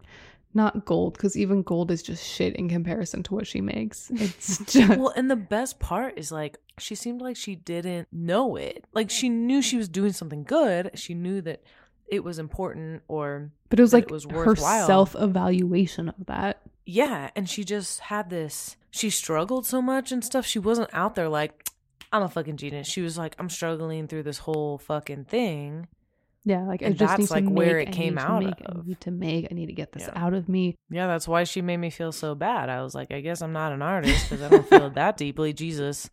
not 0.53 0.85
gold, 0.85 1.13
because 1.13 1.37
even 1.37 1.61
gold 1.61 1.91
is 1.91 2.01
just 2.01 2.25
shit 2.25 2.55
in 2.55 2.69
comparison 2.69 3.23
to 3.23 3.35
what 3.35 3.47
she 3.47 3.61
makes. 3.61 4.09
It's 4.15 4.57
just. 4.65 4.97
Well, 4.97 5.13
and 5.15 5.29
the 5.29 5.35
best 5.35 5.79
part 5.79 6.17
is 6.17 6.31
like 6.31 6.57
she 6.77 6.95
seemed 6.95 7.21
like 7.21 7.35
she 7.37 7.55
didn't 7.55 8.07
know 8.11 8.55
it. 8.55 8.85
Like 8.93 9.09
she 9.09 9.29
knew 9.29 9.61
she 9.61 9.77
was 9.77 9.89
doing 9.89 10.13
something 10.13 10.43
good. 10.43 10.91
She 10.95 11.13
knew 11.13 11.41
that 11.41 11.63
it 12.07 12.23
was 12.23 12.39
important 12.39 13.03
or 13.07 13.51
but 13.69 13.79
it 13.79 13.83
was 13.83 13.93
like 13.93 14.05
it 14.05 14.11
was 14.11 14.25
her 14.25 14.55
self 14.55 15.15
evaluation 15.15 16.09
of 16.09 16.25
that. 16.25 16.61
yeah, 16.85 17.29
and 17.35 17.47
she 17.49 17.63
just 17.63 17.99
had 17.99 18.29
this 18.29 18.75
she 18.91 19.09
struggled 19.11 19.65
so 19.65 19.81
much 19.81 20.11
and 20.11 20.23
stuff. 20.25 20.45
She 20.45 20.57
wasn't 20.59 20.89
out 20.93 21.15
there 21.15 21.29
like 21.29 21.69
I'm 22.11 22.23
a 22.23 22.29
fucking 22.29 22.57
genius. 22.57 22.87
She 22.87 23.01
was 23.01 23.17
like 23.17 23.35
I'm 23.37 23.49
struggling 23.49 24.07
through 24.07 24.23
this 24.23 24.39
whole 24.39 24.79
fucking 24.79 25.25
thing. 25.25 25.87
Yeah, 26.45 26.63
like 26.63 26.81
I 26.81 26.87
And 26.87 26.97
just 26.97 27.17
need 27.17 27.23
that's, 27.25 27.31
like, 27.31 27.43
to 27.45 27.49
where 27.51 27.77
make, 27.77 27.87
it 27.89 27.91
I 27.91 27.93
came 27.95 28.17
out 28.17 28.43
make, 28.43 28.53
I 28.65 28.71
of. 28.71 28.87
need 28.87 29.01
to 29.01 29.11
make. 29.11 29.47
I 29.51 29.53
need 29.53 29.67
to 29.67 29.73
get 29.73 29.91
this 29.91 30.03
Yeah. 30.07 30.23
out 30.25 30.33
of 30.33 30.47
me. 30.49 30.75
Yeah, 30.89 31.07
that's 31.07 31.27
why 31.27 31.43
she 31.43 31.61
made 31.61 31.77
me 31.77 31.89
feel 31.89 32.11
so 32.11 32.33
bad. 32.33 32.69
I 32.69 32.81
was 32.81 32.95
like, 32.95 33.11
I 33.11 33.19
guess 33.21 33.41
I'm 33.41 33.51
not 33.53 33.71
an 33.73 33.81
artist 33.81 34.29
because 34.29 34.43
I 34.43 34.49
don't 34.49 34.67
feel 34.67 34.89
that 34.95 35.17
deeply. 35.17 35.53
Jesus. 35.53 36.09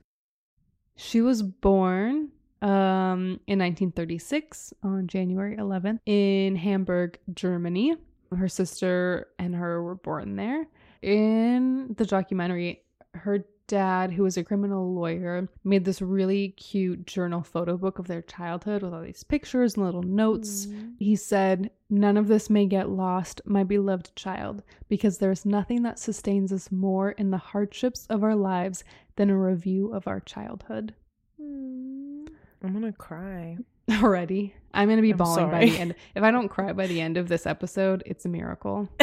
She 0.97 1.21
was 1.21 1.42
born 1.42 2.30
um, 2.62 3.38
in 3.47 3.59
1936 3.61 4.73
on 4.83 5.06
January 5.06 5.56
11th 5.56 6.00
in 6.06 6.56
Hamburg, 6.56 7.18
Germany. 7.35 7.97
Her 8.37 8.49
sister 8.49 9.28
and 9.38 9.54
her 9.54 9.83
were 9.83 9.95
born 9.95 10.37
there. 10.37 10.66
In 11.02 11.95
the 11.97 12.04
documentary, 12.06 12.83
her 13.14 13.45
dad, 13.66 14.12
who 14.12 14.23
was 14.23 14.37
a 14.37 14.44
criminal 14.44 14.94
lawyer, 14.94 15.49
made 15.64 15.85
this 15.85 16.02
really 16.02 16.50
cute 16.50 17.06
journal 17.06 17.42
photo 17.42 17.76
book 17.76 17.99
of 17.99 18.06
their 18.06 18.23
childhood 18.23 18.82
with 18.82 18.94
all 18.94 19.02
these 19.02 19.25
pictures 19.25 19.75
and 19.75 19.85
little 19.85 20.02
notes. 20.02 20.66
Mm. 20.66 20.94
He 20.99 21.16
said, 21.16 21.70
None 21.88 22.16
of 22.16 22.28
this 22.28 22.50
may 22.50 22.66
get 22.66 22.88
lost, 22.90 23.40
my 23.44 23.62
beloved 23.62 24.14
child, 24.16 24.62
because 24.88 25.18
there 25.18 25.30
is 25.30 25.46
nothing 25.46 25.82
that 25.82 25.99
sustains 25.99 26.52
us 26.52 26.73
more 26.73 27.12
in 27.12 27.30
the 27.30 27.38
hardships 27.38 28.06
of 28.11 28.25
our 28.25 28.35
lives 28.35 28.82
than 29.16 29.30
a 29.30 29.38
review 29.38 29.92
of 29.92 30.08
our 30.08 30.20
childhood. 30.20 30.94
Mm. 31.40 32.28
I'm 32.62 32.73
gonna 32.73 32.92
cry. 32.92 33.58
Already. 34.02 34.54
I'm 34.75 34.88
going 34.88 34.96
to 34.96 35.02
be 35.02 35.12
I'm 35.12 35.16
bawling 35.16 35.50
by 35.50 35.66
the 35.66 35.78
end. 35.78 35.94
If 36.14 36.23
I 36.23 36.30
don't 36.30 36.49
cry 36.49 36.73
by 36.73 36.87
the 36.87 37.00
end 37.00 37.16
of 37.16 37.28
this 37.28 37.46
episode, 37.46 38.02
it's 38.04 38.25
a 38.25 38.28
miracle. 38.28 38.88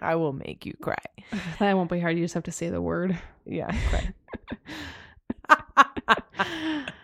I 0.00 0.16
will 0.16 0.32
make 0.32 0.66
you 0.66 0.74
cry. 0.80 0.96
that 1.58 1.76
won't 1.76 1.90
be 1.90 2.00
hard. 2.00 2.16
You 2.16 2.24
just 2.24 2.34
have 2.34 2.44
to 2.44 2.52
say 2.52 2.68
the 2.68 2.82
word. 2.82 3.18
Yeah, 3.44 3.74
cry. 3.88 4.12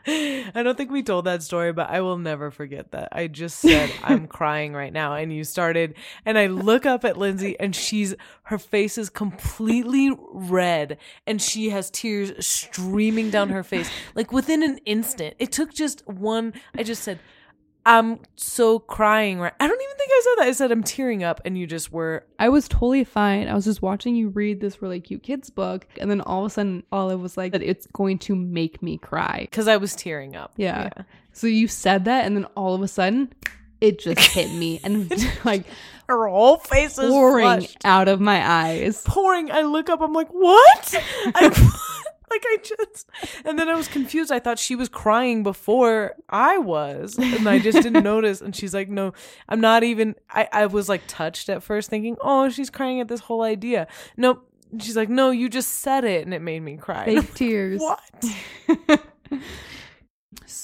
I 0.09 0.63
don't 0.63 0.77
think 0.77 0.91
we 0.91 1.03
told 1.03 1.25
that 1.25 1.43
story, 1.43 1.73
but 1.73 1.91
I 1.91 2.01
will 2.01 2.17
never 2.17 2.51
forget 2.51 2.93
that. 2.93 3.09
I 3.11 3.27
just 3.27 3.59
said, 3.59 3.91
I'm 4.05 4.27
crying 4.29 4.73
right 4.73 4.93
now. 4.93 5.15
And 5.15 5.33
you 5.33 5.43
started, 5.43 5.95
and 6.25 6.39
I 6.39 6.47
look 6.47 6.87
up 6.87 7.05
at 7.05 7.17
Lindsay, 7.17 7.59
and 7.59 7.75
she's, 7.75 8.15
her 8.45 8.59
face 8.59 8.99
is 8.99 9.11
completely 9.11 10.17
red, 10.33 10.99
and 11.27 11.43
she 11.43 11.71
has 11.71 11.91
tears 11.91 12.47
streaming 12.47 13.31
down 13.31 13.49
her 13.49 13.65
face. 13.65 13.91
Like 14.15 14.33
within 14.33 14.63
an 14.63 14.79
instant. 14.85 15.35
It 15.39 15.51
took 15.51 15.75
just 15.75 16.07
one, 16.07 16.55
I 16.77 16.85
just 16.85 17.03
said, 17.03 17.19
I'm 17.87 18.19
so 18.35 18.81
crying 18.81 19.39
right. 19.39 19.53
I 19.61 19.67
don't 19.67 19.81
even 19.81 19.97
think 19.97 20.11
I 20.13 20.21
said 20.25 20.43
that. 20.43 20.49
I 20.49 20.53
said 20.53 20.73
I'm 20.73 20.83
tearing 20.83 21.23
up, 21.23 21.41
and 21.45 21.57
you 21.57 21.67
just 21.69 21.93
were. 21.93 22.27
I 22.39 22.49
was 22.49 22.67
totally 22.67 23.05
fine. 23.05 23.49
I 23.49 23.55
was 23.55 23.65
just 23.65 23.81
watching 23.81 24.17
you 24.17 24.29
read 24.29 24.61
this 24.61 24.83
really 24.83 25.01
cute 25.01 25.23
kids 25.23 25.51
book, 25.51 25.87
and 26.01 26.11
then 26.11 26.21
all 26.21 26.45
of 26.45 26.51
a 26.51 26.55
sudden, 26.55 26.83
all 26.91 27.11
it 27.11 27.17
was 27.21 27.37
like 27.37 27.53
that 27.53 27.63
it's 27.63 27.87
going 27.93 28.19
to 28.19 28.35
make 28.35 28.83
me 28.83 28.99
cry. 28.99 29.39
Because 29.43 29.69
I 29.69 29.77
was 29.77 29.95
tearing 29.95 30.35
up. 30.35 30.53
Yeah. 30.57 30.91
So 31.33 31.47
you 31.47 31.69
said 31.69 32.05
that, 32.07 32.25
and 32.27 32.37
then 32.37 32.47
all 32.57 32.75
of 32.75 32.83
a 32.83 32.89
sudden, 32.89 33.33
it 33.81 34.01
just 34.01 34.19
hit 34.19 34.51
me, 34.53 34.81
and 34.83 35.09
like 35.45 35.65
Her 36.09 36.27
whole 36.29 36.57
face 36.57 36.99
is 36.99 37.09
pouring 37.09 37.45
flushed. 37.45 37.79
out 37.85 38.09
of 38.09 38.21
my 38.21 38.45
eyes. 38.45 39.03
pouring. 39.07 39.51
I 39.53 39.63
look 39.63 39.89
up. 39.91 40.01
I'm 40.01 40.13
like, 40.13 40.29
what? 40.31 40.95
I, 41.35 41.96
like 42.31 42.43
I 42.45 42.59
just, 42.63 43.09
and 43.45 43.59
then 43.59 43.69
I 43.69 43.75
was 43.75 43.89
confused. 43.89 44.33
I 44.33 44.39
thought 44.39 44.59
she 44.59 44.77
was 44.77 44.89
crying 44.89 45.43
before 45.43 46.15
I 46.29 46.59
was, 46.59 47.19
and 47.19 47.49
I 47.49 47.59
just 47.59 47.83
didn't 47.83 48.03
notice. 48.05 48.41
And 48.41 48.55
she's 48.55 48.75
like, 48.75 48.89
no, 48.89 49.13
I'm 49.49 49.61
not 49.61 49.85
even. 49.85 50.15
I 50.31 50.49
I 50.53 50.67
was 50.67 50.89
like 50.89 51.03
touched 51.07 51.49
at 51.49 51.63
first, 51.63 51.91
thinking, 51.91 52.17
oh, 52.21 52.49
she's 52.49 52.71
crying 52.71 53.01
at 53.01 53.09
this 53.09 53.21
whole 53.21 53.43
idea. 53.43 53.87
Nope. 54.17 54.51
She's 54.81 54.97
like, 54.97 55.09
no, 55.09 55.31
you 55.31 55.49
just 55.49 55.71
said 55.71 56.05
it, 56.05 56.25
and 56.25 56.35
it 56.35 56.43
made 56.43 56.61
me 56.61 56.77
cry. 56.77 57.05
Fake 57.05 57.35
tears. 57.35 57.81
What? 57.81 59.01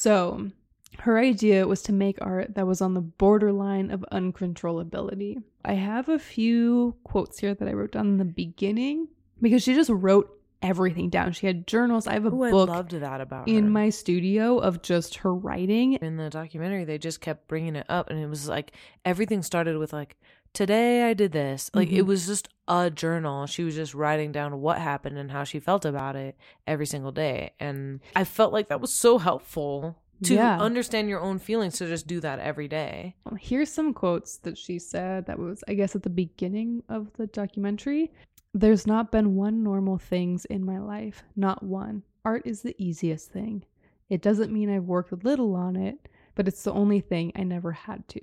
So, 0.02 0.50
her 0.98 1.16
idea 1.18 1.66
was 1.68 1.82
to 1.82 1.92
make 1.92 2.18
art 2.20 2.56
that 2.56 2.66
was 2.66 2.80
on 2.80 2.94
the 2.94 3.00
borderline 3.00 3.90
of 3.92 4.04
uncontrollability. 4.10 5.42
I 5.64 5.74
have 5.74 6.08
a 6.08 6.18
few 6.18 6.96
quotes 7.04 7.38
here 7.38 7.54
that 7.54 7.68
I 7.68 7.72
wrote 7.72 7.92
down 7.92 8.08
in 8.08 8.16
the 8.16 8.24
beginning 8.24 9.06
because 9.40 9.62
she 9.62 9.74
just 9.74 9.90
wrote 9.90 10.36
everything 10.62 11.10
down. 11.10 11.32
She 11.32 11.46
had 11.46 11.66
journals. 11.66 12.06
I 12.06 12.14
have 12.14 12.24
a 12.24 12.28
Ooh, 12.34 12.44
I 12.44 12.50
book 12.50 12.68
loved 12.68 12.92
that 12.92 13.20
about 13.20 13.48
in 13.48 13.64
her. 13.64 13.70
my 13.70 13.90
studio 13.90 14.58
of 14.58 14.82
just 14.82 15.16
her 15.16 15.34
writing. 15.34 15.94
in 15.94 16.16
the 16.16 16.30
documentary 16.30 16.84
they 16.84 16.98
just 16.98 17.20
kept 17.20 17.48
bringing 17.48 17.76
it 17.76 17.86
up 17.88 18.08
and 18.10 18.18
it 18.18 18.26
was 18.28 18.48
like 18.48 18.72
everything 19.04 19.42
started 19.42 19.76
with 19.78 19.92
like 19.92 20.16
today 20.52 21.02
i 21.08 21.14
did 21.14 21.32
this 21.32 21.70
like 21.74 21.90
it 21.90 22.02
Mhm. 22.04 22.06
was 22.06 22.26
just 22.26 22.48
a 22.68 22.90
journal 22.90 23.46
she 23.46 23.64
was 23.64 23.74
just 23.74 23.94
writing 23.94 24.32
down 24.32 24.60
what 24.60 24.78
happened 24.78 25.16
and 25.18 25.30
how 25.30 25.44
she 25.44 25.58
felt 25.58 25.84
about 25.84 26.14
it 26.16 26.36
every 26.66 26.84
single 26.86 27.10
day 27.12 27.52
and 27.58 28.00
i 28.14 28.24
felt 28.24 28.52
like 28.52 28.68
that 28.68 28.80
was 28.80 28.92
so 28.92 29.18
helpful 29.18 29.96
to 30.22 30.34
Yeah. 30.34 30.60
understand 30.60 31.08
your 31.08 31.20
own 31.20 31.38
feelings 31.38 31.78
to 31.78 31.86
just 31.88 32.06
do 32.06 32.20
that 32.20 32.38
every 32.38 32.68
day 32.68 33.14
Well, 33.24 33.38
Here's 33.40 33.72
some 33.72 33.92
quotes 33.94 34.36
that 34.38 34.56
she 34.58 34.78
said 34.78 35.26
that 35.26 35.38
was, 35.38 35.64
I 35.66 35.74
guess, 35.74 35.96
at 35.96 36.02
the 36.04 36.10
beginning 36.10 36.82
of 36.88 37.12
the 37.14 37.26
documentary. 37.26 38.12
There's 38.54 38.86
not 38.86 39.10
been 39.10 39.34
one 39.34 39.62
normal 39.62 39.96
things 39.96 40.44
in 40.44 40.62
my 40.62 40.78
life, 40.78 41.24
not 41.34 41.62
one. 41.62 42.02
Art 42.22 42.42
is 42.44 42.60
the 42.60 42.76
easiest 42.76 43.30
thing. 43.30 43.64
It 44.10 44.20
doesn't 44.20 44.52
mean 44.52 44.68
I've 44.68 44.84
worked 44.84 45.24
little 45.24 45.54
on 45.54 45.74
it, 45.74 46.08
but 46.34 46.46
it's 46.46 46.62
the 46.62 46.72
only 46.72 47.00
thing 47.00 47.32
I 47.34 47.44
never 47.44 47.72
had 47.72 48.06
to. 48.08 48.20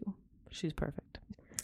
she's 0.52 0.74
perfect 0.74 1.18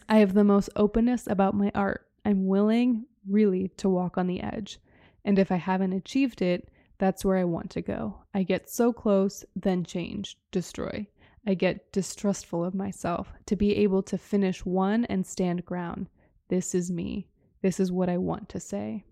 I 0.09 0.17
have 0.17 0.33
the 0.33 0.43
most 0.43 0.69
openness 0.75 1.27
about 1.27 1.53
my 1.53 1.71
art. 1.75 2.07
I'm 2.25 2.47
willing, 2.47 3.05
really, 3.27 3.69
to 3.77 3.87
walk 3.87 4.17
on 4.17 4.25
the 4.25 4.41
edge. 4.41 4.79
And 5.23 5.37
if 5.37 5.51
I 5.51 5.57
haven't 5.57 5.93
achieved 5.93 6.41
it, 6.41 6.69
that's 6.97 7.23
where 7.23 7.37
I 7.37 7.43
want 7.43 7.69
to 7.71 7.81
go. 7.81 8.23
I 8.33 8.43
get 8.43 8.69
so 8.69 8.91
close, 8.91 9.45
then 9.55 9.83
change, 9.83 10.37
destroy. 10.51 11.07
I 11.45 11.53
get 11.53 11.91
distrustful 11.91 12.65
of 12.65 12.73
myself 12.73 13.31
to 13.45 13.55
be 13.55 13.75
able 13.75 14.01
to 14.03 14.17
finish 14.17 14.65
one 14.65 15.05
and 15.05 15.25
stand 15.25 15.65
ground. 15.65 16.09
This 16.47 16.73
is 16.73 16.89
me. 16.91 17.27
This 17.65 17.79
is 17.79 17.91
what 17.91 18.09
I 18.09 18.19
want 18.19 18.47
to 18.49 18.59
say. 18.59 19.05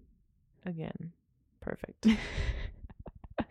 again 0.63 1.12
perfect 1.60 2.05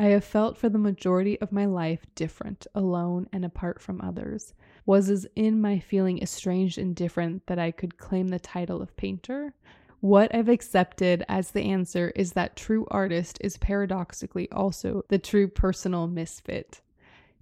I 0.00 0.06
have 0.06 0.24
felt 0.24 0.58
for 0.58 0.68
the 0.68 0.76
majority 0.76 1.40
of 1.40 1.52
my 1.52 1.66
life 1.66 2.04
different, 2.16 2.66
alone, 2.74 3.28
and 3.32 3.44
apart 3.44 3.80
from 3.80 4.00
others. 4.00 4.54
Was 4.86 5.08
as 5.08 5.24
in 5.36 5.60
my 5.60 5.78
feeling 5.78 6.20
estranged 6.20 6.78
and 6.78 6.96
different 6.96 7.46
that 7.46 7.60
I 7.60 7.70
could 7.70 7.96
claim 7.96 8.26
the 8.28 8.40
title 8.40 8.82
of 8.82 8.96
painter? 8.96 9.54
What 10.00 10.34
I've 10.34 10.48
accepted 10.48 11.24
as 11.28 11.52
the 11.52 11.62
answer 11.62 12.10
is 12.16 12.32
that 12.32 12.56
true 12.56 12.88
artist 12.90 13.38
is 13.40 13.56
paradoxically 13.56 14.50
also 14.50 15.04
the 15.08 15.20
true 15.20 15.46
personal 15.46 16.08
misfit. 16.08 16.80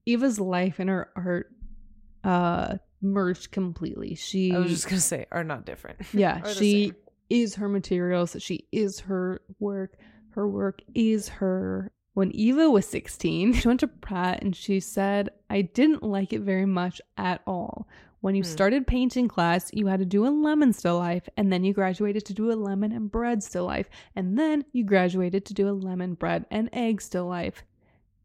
Eva's 0.04 0.38
life 0.38 0.78
and 0.78 0.90
her 0.90 1.10
art 1.16 1.50
uh 2.22 2.76
merged 3.02 3.50
completely. 3.52 4.14
She 4.14 4.52
i 4.54 4.58
was 4.58 4.70
just 4.70 4.88
gonna 4.88 5.00
say 5.00 5.26
are 5.30 5.44
not 5.44 5.64
different 5.66 5.98
yeah, 6.14 6.42
she 6.52 6.86
same. 6.88 6.96
is 7.30 7.54
her 7.56 7.68
materials. 7.68 8.36
She 8.40 8.66
is 8.72 9.00
her 9.00 9.40
work. 9.58 9.96
Her 10.30 10.48
work 10.48 10.82
is 10.94 11.28
her. 11.28 11.90
When 12.14 12.30
Eva 12.32 12.70
was 12.70 12.86
16, 12.86 13.52
she 13.54 13.68
went 13.68 13.80
to 13.80 13.88
Pratt 13.88 14.42
and 14.42 14.56
she 14.56 14.80
said, 14.80 15.28
I 15.50 15.60
didn't 15.62 16.02
like 16.02 16.32
it 16.32 16.40
very 16.40 16.64
much 16.66 17.00
at 17.18 17.42
all. 17.46 17.86
When 18.22 18.34
you 18.34 18.42
Hmm. 18.42 18.48
started 18.48 18.86
painting 18.86 19.28
class, 19.28 19.70
you 19.74 19.86
had 19.86 20.00
to 20.00 20.06
do 20.06 20.26
a 20.26 20.30
lemon 20.30 20.72
still 20.72 20.98
life, 20.98 21.28
and 21.36 21.52
then 21.52 21.62
you 21.62 21.74
graduated 21.74 22.24
to 22.26 22.34
do 22.34 22.50
a 22.50 22.54
lemon 22.54 22.90
and 22.90 23.10
bread 23.10 23.42
still 23.42 23.66
life, 23.66 23.88
and 24.16 24.38
then 24.38 24.64
you 24.72 24.82
graduated 24.84 25.44
to 25.44 25.54
do 25.54 25.68
a 25.68 25.72
lemon 25.72 26.14
bread 26.14 26.46
and 26.50 26.70
egg 26.72 27.02
still 27.02 27.26
life. 27.26 27.62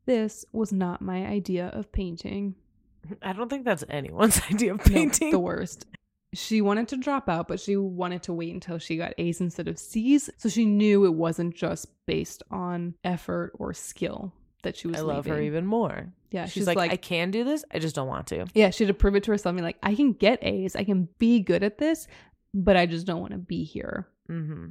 This 0.06 0.46
was 0.54 0.72
not 0.72 1.02
my 1.02 1.26
idea 1.26 1.68
of 1.68 1.92
painting. 1.92 2.56
i 3.22 3.34
don't 3.34 3.50
think 3.50 3.66
that's 3.66 3.84
anyone's 3.90 4.42
idea 4.52 4.74
of 4.74 4.86
No, 4.88 4.94
painting 4.94 5.32
the 5.32 5.40
worst. 5.40 5.86
She 6.34 6.62
wanted 6.62 6.88
to 6.90 6.98
drop 6.98 7.28
out, 7.28 7.50
but 7.50 7.60
she 7.60 7.76
wanted 7.76 8.24
to 8.24 8.32
wait 8.34 8.54
until 8.54 8.78
she 8.78 8.96
got 8.96 9.14
A's 9.18 9.42
instead 9.42 9.68
of 9.68 9.78
C's. 9.78 10.30
So 10.38 10.48
she 10.48 10.64
knew 10.64 11.04
it 11.04 11.14
wasn't 11.14 11.54
just 11.54 11.88
based 12.06 12.42
on 12.50 12.94
effort 13.04 13.52
or 13.60 13.74
skill 13.74 14.32
that 14.64 14.78
she 14.78 14.88
was. 14.88 14.98
i 14.98 15.02
love 15.02 15.26
her 15.26 15.42
even 15.42 15.66
more 15.66 16.14
Yeah, 16.30 16.46
she's, 16.46 16.54
she's, 16.54 16.68
like, 16.68 16.78
like, 16.78 16.92
i 16.92 16.96
can 16.96 17.32
do 17.32 17.44
this 17.44 17.66
i 17.74 17.80
just 17.80 17.96
don't 17.96 18.08
want 18.08 18.28
to 18.28 18.46
yeah, 18.54 18.70
she 18.70 18.86
had 18.86 18.88
to 18.90 18.94
prove 18.94 19.16
it 19.16 19.24
to 19.24 19.32
herself. 19.32 19.60
Like, 19.60 19.78
I 19.84 19.94
can 19.96 20.14
get 20.14 20.40
A's, 20.42 20.76
I 20.78 20.84
can 20.86 21.10
be 21.20 21.42
good 21.42 21.64
at 21.64 21.78
this, 21.80 22.08
but 22.54 22.78
I 22.78 22.86
just 22.86 23.06
don't 23.06 23.20
want 23.20 23.34
to 23.34 23.38
be 23.40 23.64
here. 23.66 24.08
mm-hmm 24.30 24.68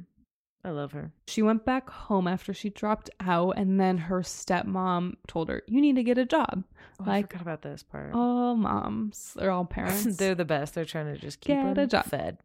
i 0.63 0.69
love 0.69 0.91
her 0.91 1.11
She 1.27 1.41
went 1.41 1.65
back 1.65 1.89
home 1.89 2.27
after 2.27 2.53
she 2.53 2.69
dropped 2.69 3.09
out, 3.19 3.51
and 3.57 3.79
then 3.79 3.97
her 3.97 4.21
stepmom 4.21 5.15
told 5.27 5.49
her, 5.49 5.63
"You 5.67 5.81
need 5.81 5.95
to 5.95 6.03
get 6.03 6.17
a 6.17 6.25
job." 6.25 6.63
oh, 6.99 7.03
Like, 7.05 7.25
i 7.25 7.27
forgot 7.37 7.41
about 7.41 7.61
this 7.61 7.83
part 7.83 8.13
All 8.13 8.55
moms, 8.55 9.33
they're 9.35 9.51
all 9.51 9.65
parents, 9.79 10.17
They're 10.17 10.35
the 10.35 10.45
best. 10.45 10.73
They're 10.75 10.85
trying 10.85 11.13
to 11.13 11.19
just 11.19 11.39
keep 11.41 11.55
Get 11.55 11.77
a 11.77 11.87
job. 11.87 12.05
fed. 12.05 12.37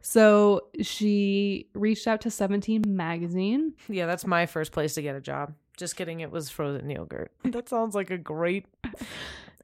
So 0.00 0.62
she 0.80 1.68
reached 1.74 2.06
out 2.06 2.20
to 2.22 2.30
17 2.30 2.84
magazine. 2.86 3.74
Yeah, 3.88 4.06
that's 4.06 4.24
my 4.26 4.46
first 4.46 4.70
place 4.72 4.94
to 4.94 5.02
get 5.02 5.16
a 5.16 5.20
job. 5.20 5.54
Just 5.76 5.96
kidding. 5.96 6.20
It 6.20 6.30
was 6.30 6.50
frozen 6.50 6.88
yogurt. 6.90 7.32
That 7.44 7.68
sounds 7.68 7.94
like 7.94 8.10
a 8.10 8.18
great 8.18 8.66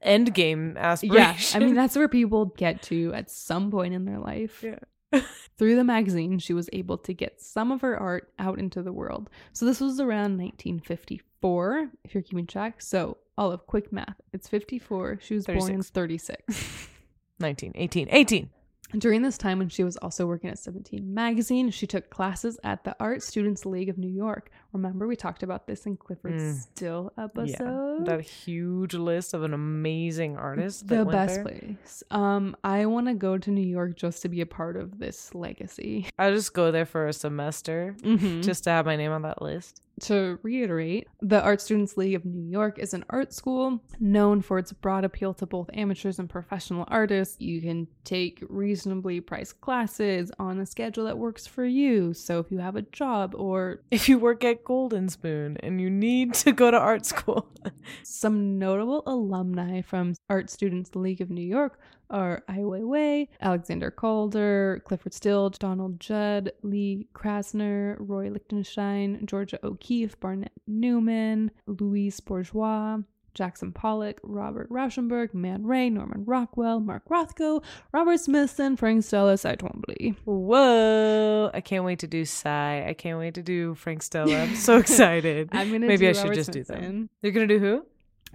end 0.01 0.33
game 0.33 0.75
aspiration. 0.77 1.15
Yeah, 1.17 1.37
I 1.55 1.59
mean 1.65 1.75
that's 1.75 1.95
where 1.95 2.07
people 2.07 2.45
get 2.57 2.81
to 2.83 3.13
at 3.13 3.29
some 3.31 3.71
point 3.71 3.93
in 3.93 4.05
their 4.05 4.19
life. 4.19 4.61
Yeah. 4.63 4.79
Through 5.57 5.75
the 5.75 5.83
magazine, 5.83 6.39
she 6.39 6.53
was 6.53 6.69
able 6.73 6.97
to 6.99 7.13
get 7.13 7.41
some 7.41 7.71
of 7.71 7.81
her 7.81 7.97
art 7.97 8.31
out 8.39 8.59
into 8.59 8.81
the 8.81 8.91
world. 8.91 9.29
So 9.53 9.65
this 9.65 9.79
was 9.79 9.99
around 9.99 10.37
1954, 10.37 11.89
if 12.03 12.13
you're 12.13 12.23
keeping 12.23 12.47
track. 12.47 12.81
So 12.81 13.17
Olive, 13.37 13.65
quick 13.67 13.91
math. 13.91 14.19
It's 14.33 14.47
54. 14.47 15.19
She 15.21 15.35
was 15.35 15.45
born 15.45 15.71
in 15.71 15.81
36. 15.81 16.89
19, 17.39 17.73
18, 17.75 18.07
18. 18.11 18.49
During 18.97 19.23
this 19.23 19.37
time, 19.37 19.59
when 19.59 19.67
she 19.67 19.83
was 19.83 19.97
also 19.97 20.25
working 20.25 20.49
at 20.49 20.59
17 20.59 21.13
Magazine, 21.13 21.69
she 21.69 21.87
took 21.87 22.09
classes 22.09 22.57
at 22.63 22.83
the 22.83 22.95
Art 22.99 23.23
Students 23.23 23.65
League 23.65 23.89
of 23.89 23.97
New 23.97 24.09
York. 24.09 24.51
Remember, 24.75 25.07
we 25.07 25.15
talked 25.15 25.41
about 25.43 25.67
this 25.67 25.85
in 25.85 25.97
Clyfford's 25.97 26.43
Mm. 26.43 26.53
Still 26.59 27.11
Yeah, 27.17 27.23
episode? 27.25 28.05
that 28.05 28.21
huge 28.21 28.93
list 28.93 29.33
of 29.33 29.43
an 29.43 29.53
amazing 29.53 30.37
artist. 30.37 30.87
that 30.87 30.95
the 30.97 31.05
went 31.05 31.11
best 31.11 31.35
there. 31.35 31.43
place. 31.43 32.03
Um, 32.11 32.55
I 32.63 32.85
want 32.85 33.07
to 33.07 33.13
go 33.13 33.37
to 33.37 33.51
New 33.51 33.65
York 33.65 33.95
just 33.95 34.21
to 34.23 34.29
be 34.29 34.41
a 34.41 34.45
part 34.45 34.75
of 34.77 34.99
this 34.99 35.33
legacy. 35.33 36.07
I'll 36.19 36.33
just 36.33 36.53
go 36.53 36.71
there 36.71 36.85
for 36.85 37.07
a 37.07 37.13
semester 37.13 37.95
Mm-hmm. 38.03 38.41
just 38.41 38.63
to 38.65 38.69
have 38.71 38.85
my 38.85 38.95
name 38.95 39.11
on 39.11 39.21
that 39.23 39.41
list. 39.41 39.81
to 40.01 40.37
reiterate, 40.43 41.07
the 41.21 41.41
Art 41.41 41.61
Students 41.61 41.95
League 41.95 42.15
of 42.15 42.25
New 42.25 42.51
York 42.51 42.77
is 42.79 42.93
an 42.93 43.05
art 43.09 43.31
school 43.31 43.81
known 43.97 44.41
for 44.41 44.59
its 44.59 44.73
broad 44.73 45.05
appeal 45.05 45.33
to 45.35 45.45
both 45.45 45.69
amateurs 45.73 46.19
and 46.19 46.29
professional 46.29 46.83
artists. 46.89 47.39
You 47.39 47.61
can 47.61 47.87
take 48.03 48.43
reasonably 48.49 49.21
priced 49.21 49.61
classes 49.61 50.33
on 50.37 50.59
a 50.59 50.65
schedule 50.65 51.05
that 51.05 51.17
works 51.17 51.47
for 51.47 51.63
you. 51.63 52.13
So 52.13 52.39
if 52.39 52.51
you 52.51 52.57
have 52.57 52.75
a 52.75 52.81
job 52.81 53.35
or 53.37 53.83
If 53.89 54.09
you 54.09 54.19
work 54.19 54.43
at 54.43 54.64
Golden 54.65 55.07
Spoon 55.07 55.57
and 55.61 55.79
you 55.79 55.89
need 55.89 56.33
to 56.35 56.51
go 56.51 56.71
to 56.71 56.77
art 56.77 57.05
school, 57.05 57.47
some 58.03 58.59
notable 58.59 59.03
alumni 59.07 59.81
from 59.81 60.15
Art 60.29 60.49
Students 60.49 60.95
League 60.95 61.21
of 61.21 61.29
New 61.29 61.45
York 61.45 61.79
are 62.09 62.43
Ai 62.49 62.59
Weiwei, 62.59 63.27
Alexander 63.41 63.91
Calder, 63.91 64.81
Clyfford 64.85 65.13
Still, 65.13 65.49
Donald 65.49 65.99
Judd, 65.99 66.51
Lee 66.61 67.07
Krasner, 67.13 67.95
Roy 67.99 68.29
Lichtenstein, 68.29 69.25
Georgia 69.25 69.59
O'Keeffe, 69.63 70.19
Barnett 70.19 70.51
Newman, 70.67 71.51
Louise 71.67 72.19
Bourgeois, 72.19 72.97
Jackson 73.35 73.71
Pollock, 73.71 74.19
Robert 74.23 74.69
Rauschenberg, 74.69 75.33
Man 75.33 75.65
Ray, 75.65 75.89
Norman 75.89 76.23
Rockwell, 76.25 76.79
Mark 76.79 77.03
Rothko, 77.09 77.63
Robert 77.91 78.19
Smithson, 78.19 78.75
Frank 78.77 79.03
Stella, 79.03 79.37
Cy 79.37 79.55
Twombly. 79.55 80.15
whoa! 80.25 81.51
I 81.53 81.61
can't 81.61 81.83
wait 81.85 81.99
to 81.99 82.07
do 82.07 82.25
Cy. 82.25 82.85
I 82.87 82.93
can't 82.93 83.19
wait 83.19 83.35
to 83.35 83.43
do 83.43 83.75
Frank 83.75 84.01
Stella. 84.01 84.35
I'm 84.35 84.55
so 84.55 84.77
excited. 84.79 85.49
I'm 85.51 85.71
gonna 85.71 85.85
Maybe 85.87 86.07
I 86.07 86.13
should 86.13 86.23
Robert 86.23 86.35
just 86.35 86.51
do 86.51 86.63
them. 86.63 87.09
You're 87.21 87.31
gonna 87.33 87.47
do 87.47 87.59
who? 87.59 87.85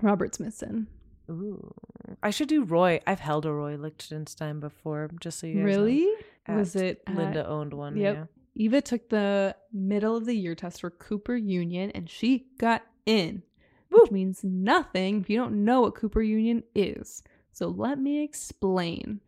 Robert 0.02 0.34
Smithson. 0.34 0.86
Ooh, 1.30 1.72
I 2.22 2.30
should 2.30 2.48
do 2.48 2.64
Roy. 2.64 3.00
I've 3.06 3.20
held 3.20 3.46
a 3.46 3.52
Roy 3.52 3.76
Lichtenstein 3.76 4.60
before, 4.60 5.10
just 5.20 5.38
so 5.40 5.46
you 5.46 5.54
guys. 5.56 5.64
Really? 5.64 6.08
At- 6.46 6.56
Was 6.56 6.76
it 6.76 7.02
at- 7.06 7.14
Linda 7.16 7.46
owned 7.46 7.72
one? 7.72 7.96
Yep. 7.96 8.16
Yeah. 8.16 8.24
Eva 8.56 8.80
took 8.80 9.08
the 9.08 9.54
middle 9.72 10.16
of 10.16 10.26
the 10.26 10.34
year 10.34 10.56
test 10.56 10.80
for 10.80 10.90
Cooper 10.90 11.36
Union 11.36 11.92
and 11.92 12.10
she 12.10 12.46
got 12.58 12.82
in, 13.06 13.42
which 13.90 14.10
means 14.10 14.42
nothing 14.44 15.20
if 15.20 15.30
you 15.30 15.38
don't 15.38 15.64
know 15.64 15.82
what 15.82 15.94
Cooper 15.94 16.22
Union 16.22 16.62
is. 16.74 17.22
So 17.52 17.68
let 17.68 17.98
me 17.98 18.22
explain. 18.22 19.20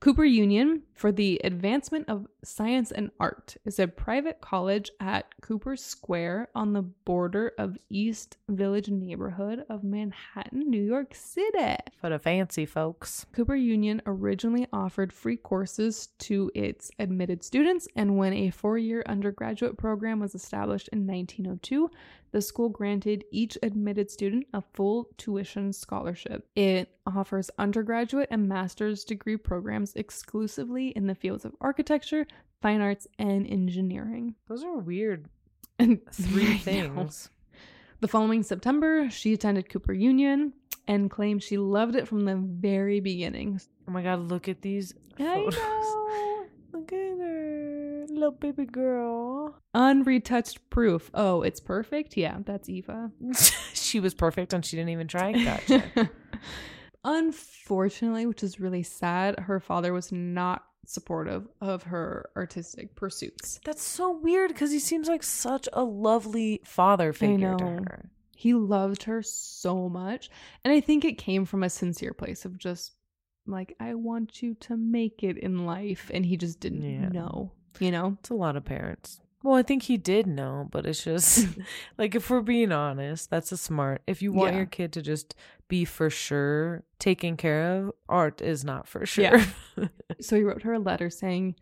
Cooper 0.00 0.24
Union, 0.24 0.82
for 0.94 1.12
the 1.12 1.40
advancement 1.44 2.08
of 2.08 2.26
science 2.44 2.90
and 2.90 3.10
art, 3.20 3.56
is 3.64 3.78
a 3.78 3.86
private 3.88 4.40
college 4.40 4.90
at 5.00 5.26
Cooper 5.40 5.76
Square 5.76 6.48
on 6.54 6.72
the 6.72 6.82
border 6.82 7.52
of 7.58 7.78
East 7.88 8.36
Village 8.48 8.88
neighborhood 8.88 9.64
of 9.68 9.84
Manhattan, 9.84 10.70
New 10.70 10.82
York 10.82 11.14
City. 11.14 11.76
For 12.00 12.10
the 12.10 12.18
fancy 12.18 12.66
folks. 12.66 13.26
Cooper 13.32 13.54
Union 13.54 14.02
originally 14.06 14.66
offered 14.72 15.12
free 15.12 15.36
courses 15.36 16.08
to 16.18 16.50
its 16.54 16.90
admitted 16.98 17.42
students, 17.42 17.86
and 17.96 18.16
when 18.16 18.32
a 18.32 18.50
four 18.50 18.78
year 18.78 19.02
undergraduate 19.06 19.76
program 19.76 20.20
was 20.20 20.34
established 20.34 20.88
in 20.92 21.06
1902, 21.06 21.90
the 22.32 22.40
school 22.40 22.70
granted 22.70 23.24
each 23.30 23.58
admitted 23.62 24.10
student 24.10 24.46
a 24.54 24.62
full 24.62 25.08
tuition 25.18 25.72
scholarship. 25.72 26.48
It 26.56 26.88
offers 27.06 27.50
undergraduate 27.58 28.28
and 28.30 28.48
master's 28.48 29.04
degree 29.04 29.36
programs 29.36 29.94
exclusively 29.94 30.88
in 30.88 31.06
the 31.06 31.14
fields 31.14 31.44
of 31.44 31.54
architecture, 31.60 32.26
fine 32.60 32.80
arts, 32.80 33.06
and 33.18 33.46
engineering. 33.46 34.34
Those 34.48 34.64
are 34.64 34.76
weird 34.76 35.28
And 35.78 36.00
three 36.12 36.58
things. 36.58 37.30
The 38.00 38.08
following 38.08 38.42
September, 38.42 39.10
she 39.10 39.32
attended 39.32 39.68
Cooper 39.68 39.92
Union 39.92 40.52
and 40.88 41.10
claimed 41.10 41.42
she 41.42 41.56
loved 41.58 41.94
it 41.94 42.08
from 42.08 42.24
the 42.24 42.36
very 42.36 43.00
beginning. 43.00 43.60
Oh 43.88 43.92
my 43.92 44.02
god, 44.02 44.20
look 44.20 44.48
at 44.48 44.62
these 44.62 44.94
photos. 45.16 45.56
Look 46.72 46.90
at 46.90 47.18
her. 47.18 48.06
Little 48.08 48.30
baby 48.30 48.64
girl. 48.64 49.54
Unretouched 49.76 50.56
proof. 50.70 51.10
Oh, 51.12 51.42
it's 51.42 51.60
perfect? 51.60 52.16
Yeah, 52.16 52.38
that's 52.46 52.70
Eva. 52.70 53.10
she 53.74 54.00
was 54.00 54.14
perfect 54.14 54.54
and 54.54 54.64
she 54.64 54.76
didn't 54.76 54.88
even 54.88 55.06
try. 55.06 55.32
Gotcha. 55.32 56.10
Unfortunately, 57.04 58.24
which 58.24 58.42
is 58.42 58.58
really 58.58 58.82
sad, 58.82 59.38
her 59.40 59.60
father 59.60 59.92
was 59.92 60.10
not 60.12 60.64
supportive 60.86 61.46
of 61.60 61.84
her 61.84 62.28
artistic 62.36 62.94
pursuits. 62.94 63.60
That's 63.64 63.82
so 63.82 64.10
weird 64.10 64.48
because 64.48 64.72
he 64.72 64.78
seems 64.78 65.08
like 65.08 65.22
such 65.22 65.68
a 65.72 65.84
lovely 65.84 66.60
father 66.64 67.12
figure 67.12 67.56
to 67.56 67.64
her. 67.64 68.10
He 68.36 68.54
loved 68.54 69.04
her 69.04 69.22
so 69.22 69.88
much. 69.88 70.28
And 70.64 70.72
I 70.72 70.80
think 70.80 71.04
it 71.04 71.18
came 71.18 71.44
from 71.44 71.62
a 71.62 71.70
sincere 71.70 72.12
place 72.12 72.44
of 72.44 72.58
just 72.58 72.92
like, 73.46 73.76
I 73.78 73.94
want 73.94 74.42
you 74.42 74.54
to 74.54 74.76
make 74.76 75.22
it 75.22 75.38
in 75.38 75.64
life. 75.66 76.10
And 76.12 76.26
he 76.26 76.36
just 76.36 76.58
didn't 76.60 76.82
Yeah. 76.82 77.08
know, 77.08 77.52
you 77.78 77.90
know? 77.92 78.16
It's 78.20 78.30
a 78.30 78.34
lot 78.34 78.56
of 78.56 78.64
parents. 78.64 79.20
Well, 79.42 79.54
I 79.56 79.62
think 79.62 79.84
he 79.84 79.96
did 79.96 80.26
know, 80.26 80.68
but 80.70 80.86
it's 80.86 81.02
just 81.04 81.46
like 81.98 82.14
if 82.14 82.30
we're 82.30 82.40
being 82.42 82.72
honest, 82.72 83.30
that's 83.30 83.52
a 83.52 83.56
smart. 83.56 84.02
If 84.06 84.22
you 84.22 84.32
want 84.32 84.52
Yeah. 84.52 84.58
your 84.58 84.66
kid 84.66 84.92
to 84.94 85.02
just 85.02 85.34
be 85.68 85.84
for 85.84 86.10
sure 86.10 86.84
taken 86.98 87.36
care 87.36 87.72
of, 87.86 87.92
art 88.08 88.40
is 88.40 88.64
not 88.64 88.86
for 88.86 89.04
sure. 89.06 89.24
Yeah. 89.24 89.44
So 90.20 90.36
he 90.36 90.42
wrote 90.44 90.62
her 90.62 90.74
a 90.74 90.78
letter 90.78 91.10
saying, 91.10 91.56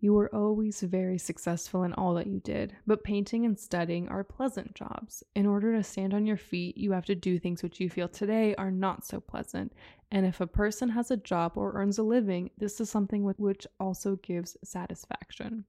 You 0.00 0.14
were 0.14 0.34
always 0.34 0.80
very 0.80 1.18
successful 1.18 1.82
in 1.82 1.92
all 1.92 2.14
that 2.14 2.26
you 2.28 2.40
did, 2.40 2.74
but 2.86 3.04
painting 3.04 3.44
and 3.44 3.58
studying 3.58 4.08
are 4.08 4.24
pleasant 4.24 4.74
jobs. 4.74 5.22
In 5.34 5.44
order 5.46 5.76
to 5.76 5.82
stand 5.82 6.14
on 6.14 6.24
your 6.24 6.38
feet, 6.38 6.78
you 6.78 6.92
have 6.92 7.04
to 7.06 7.14
do 7.14 7.38
things 7.38 7.62
which 7.62 7.80
you 7.80 7.90
feel 7.90 8.08
today 8.08 8.54
are 8.54 8.70
not 8.70 9.04
so 9.04 9.20
pleasant. 9.20 9.74
And 10.10 10.24
if 10.24 10.40
a 10.40 10.46
person 10.46 10.88
has 10.90 11.10
a 11.10 11.16
job 11.18 11.52
or 11.56 11.72
earns 11.74 11.98
a 11.98 12.02
living, 12.02 12.50
this 12.56 12.80
is 12.80 12.88
something 12.88 13.24
with 13.24 13.38
which 13.38 13.66
also 13.78 14.16
gives 14.16 14.56
satisfaction. 14.64 15.64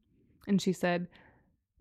And 0.47 0.61
she 0.61 0.71
said 0.73 1.07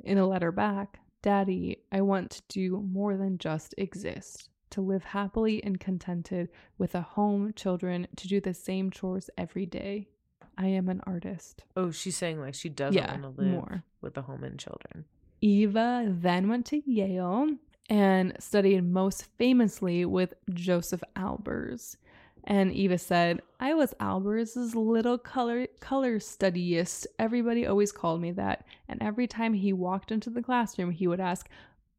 in 0.04 0.18
a 0.18 0.26
letter 0.26 0.52
back, 0.52 1.00
Daddy, 1.22 1.78
I 1.92 2.00
want 2.00 2.30
to 2.30 2.42
do 2.48 2.80
more 2.92 3.16
than 3.16 3.38
just 3.38 3.74
exist. 3.78 4.48
To 4.70 4.80
live 4.80 5.04
happily 5.04 5.62
and 5.62 5.78
contented 5.78 6.48
with 6.78 6.94
a 6.94 7.02
home, 7.02 7.52
children, 7.54 8.06
to 8.16 8.26
do 8.28 8.40
the 8.40 8.54
same 8.54 8.90
chores 8.90 9.28
every 9.36 9.66
day. 9.66 10.08
I 10.56 10.66
am 10.68 10.88
an 10.88 11.00
artist. 11.06 11.64
oh, 11.76 11.90
she's 11.90 12.16
saying 12.16 12.40
like 12.40 12.54
she 12.54 12.68
doesn't 12.68 12.94
Yeah, 13.00 13.10
want 13.18 13.22
to 13.36 13.42
live 13.42 13.50
more. 13.52 13.84
with 14.00 14.16
a 14.16 14.22
home 14.22 14.44
and 14.44 14.58
children. 14.58 15.04
Eva 15.40 16.06
then 16.08 16.48
went 16.48 16.66
to 16.66 16.82
Yale 16.90 17.48
and 17.90 18.34
studied 18.38 18.82
most 18.84 19.24
famously 19.38 20.04
with 20.04 20.34
Josef 20.52 21.02
Albers. 21.16 21.96
And 22.44 22.72
Eva 22.72 22.98
said, 22.98 23.40
I 23.60 23.74
was 23.74 23.94
Albers' 24.00 24.74
little 24.74 25.18
color 25.18 25.66
color 25.80 26.18
studyist. 26.18 27.06
Everybody 27.18 27.66
always 27.66 27.92
called 27.92 28.20
me 28.20 28.32
that. 28.32 28.66
And 28.88 29.00
every 29.02 29.26
time 29.26 29.54
he 29.54 29.72
walked 29.72 30.10
into 30.10 30.30
the 30.30 30.42
classroom, 30.42 30.90
he 30.90 31.06
would 31.06 31.20
ask, 31.20 31.48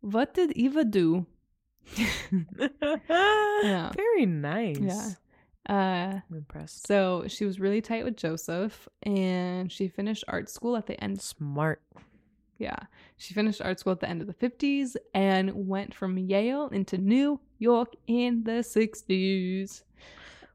What 0.02 0.34
did 0.34 0.52
Eva 0.52 0.84
do? 0.84 1.26
yeah. 1.98 3.92
Very 3.96 4.26
nice. 4.26 4.80
Yeah. 4.80 5.10
Uh, 5.70 6.20
I'm 6.30 6.38
impressed. 6.38 6.86
so 6.88 7.24
she 7.28 7.46
was 7.46 7.60
really 7.60 7.80
tight 7.80 8.04
with 8.04 8.18
Joseph, 8.18 8.90
and 9.04 9.72
she 9.72 9.88
finished 9.88 10.26
art 10.28 10.50
school 10.50 10.76
at 10.76 10.88
the 10.88 11.02
end 11.02 11.22
Smart. 11.22 11.82
Yeah. 12.58 12.80
She 13.18 13.34
finished 13.34 13.62
art 13.62 13.80
school 13.80 13.94
at 13.94 14.00
the 14.00 14.10
end 14.10 14.22
of 14.22 14.28
the 14.28 14.34
50s 14.34 14.96
and 15.14 15.68
went 15.68 15.94
from 15.94 16.18
Yale 16.18 16.68
into 16.68 16.98
New 16.98 17.40
York 17.60 17.94
in 18.08 18.44
the 18.44 18.62
60s. 18.62 19.84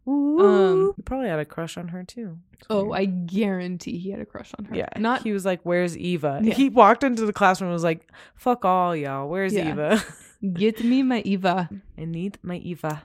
Ooh. 0.09 0.41
Um, 0.41 0.93
he 0.97 1.03
probably 1.03 1.29
had 1.29 1.39
a 1.39 1.45
crush 1.45 1.77
on 1.77 1.89
her 1.89 2.03
too. 2.05 2.39
Oh, 2.71 2.85
weird. 2.85 2.97
I 3.01 3.05
guarantee 3.05 3.99
he 3.99 4.11
had 4.11 4.21
a 4.21 4.27
crush 4.27 4.53
on 4.59 4.65
her. 4.67 4.75
Yeah, 4.77 4.89
Not 4.97 5.23
he 5.23 5.33
was 5.33 5.45
like, 5.45 5.61
"Where's 5.65 5.97
Eva?" 5.97 6.41
Yeah. 6.43 6.55
He 6.55 6.69
walked 6.71 7.05
into 7.05 7.27
the 7.27 7.33
classroom 7.33 7.69
and 7.69 7.75
was 7.75 7.85
like, 7.85 8.11
"Fuck 8.35 8.65
all 8.65 8.97
y'all. 8.97 9.29
Where's 9.29 9.53
Yeah. 9.53 9.71
Eva? 9.73 10.05
get 10.55 10.83
me 10.83 11.03
my 11.03 11.21
Eva. 11.21 11.69
I 11.99 12.05
need 12.05 12.39
my 12.43 12.57
Eva." 12.57 13.05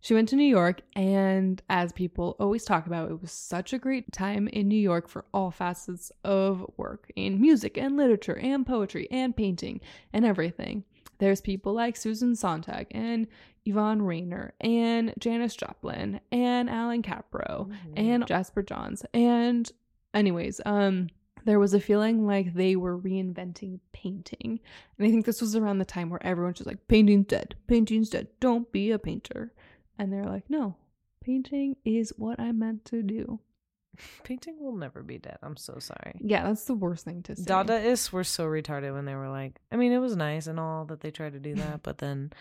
She 0.00 0.14
went 0.14 0.28
to 0.28 0.36
New 0.36 0.44
York, 0.44 0.82
and 0.94 1.60
as 1.68 1.92
people 1.92 2.36
always 2.38 2.64
talk 2.64 2.86
about, 2.86 3.10
it 3.10 3.20
was 3.20 3.32
such 3.32 3.72
a 3.72 3.78
great 3.78 4.12
time 4.12 4.46
in 4.46 4.68
New 4.68 4.78
York 4.78 5.08
for 5.08 5.24
all 5.34 5.50
facets 5.50 6.12
of 6.22 6.64
work 6.76 7.10
in 7.16 7.40
music 7.40 7.76
and 7.76 7.96
literature 7.96 8.38
and 8.38 8.64
poetry 8.64 9.08
and 9.10 9.36
painting 9.36 9.80
and 10.12 10.24
everything. 10.24 10.84
There's 11.18 11.40
people 11.40 11.72
like 11.72 11.96
Susan 11.96 12.34
Sontag 12.34 12.86
and 12.92 13.26
Yvonne 13.64 14.02
Rainer 14.02 14.54
and 14.60 15.12
Janis 15.18 15.56
Joplin 15.56 16.20
and 16.32 16.70
Allan 16.70 17.02
Kaprow 17.02 17.70
and 17.96 18.26
Jasper 18.26 18.62
Johns. 18.62 19.04
And 19.12 19.70
anyways, 20.14 20.60
um 20.64 21.08
there 21.44 21.58
was 21.58 21.72
a 21.72 21.80
feeling 21.80 22.26
like 22.26 22.52
they 22.52 22.76
were 22.76 22.98
reinventing 22.98 23.80
painting. 23.92 24.60
And 24.98 25.06
I 25.06 25.10
think 25.10 25.24
this 25.24 25.40
was 25.40 25.56
around 25.56 25.78
the 25.78 25.84
time 25.84 26.10
where 26.10 26.24
everyone's 26.24 26.58
just 26.58 26.66
like 26.66 26.88
painting's 26.88 27.26
dead. 27.26 27.54
Painting's 27.66 28.10
dead. 28.10 28.28
Don't 28.38 28.70
be 28.70 28.90
a 28.90 28.98
painter. 28.98 29.52
And 29.98 30.12
they're 30.12 30.26
like, 30.26 30.50
"No. 30.50 30.76
Painting 31.20 31.76
is 31.84 32.12
what 32.16 32.38
I'm 32.38 32.58
meant 32.58 32.84
to 32.86 33.02
do." 33.02 33.40
painting 34.24 34.56
will 34.60 34.76
never 34.76 35.02
be 35.02 35.18
dead. 35.18 35.38
I'm 35.42 35.56
so 35.56 35.78
sorry. 35.78 36.14
Yeah, 36.20 36.44
that's 36.44 36.64
the 36.64 36.74
worst 36.74 37.04
thing 37.04 37.22
to 37.24 37.36
say. 37.36 37.44
Dadaists 37.44 38.12
were 38.12 38.24
so 38.24 38.44
retarded 38.44 38.92
when 38.94 39.04
they 39.04 39.14
were 39.14 39.28
like, 39.28 39.60
I 39.72 39.76
mean, 39.76 39.92
it 39.92 39.98
was 39.98 40.16
nice 40.16 40.46
and 40.46 40.58
all 40.58 40.84
that 40.86 41.00
they 41.00 41.10
tried 41.10 41.32
to 41.32 41.40
do 41.40 41.54
that, 41.56 41.82
but 41.82 41.98
then 41.98 42.32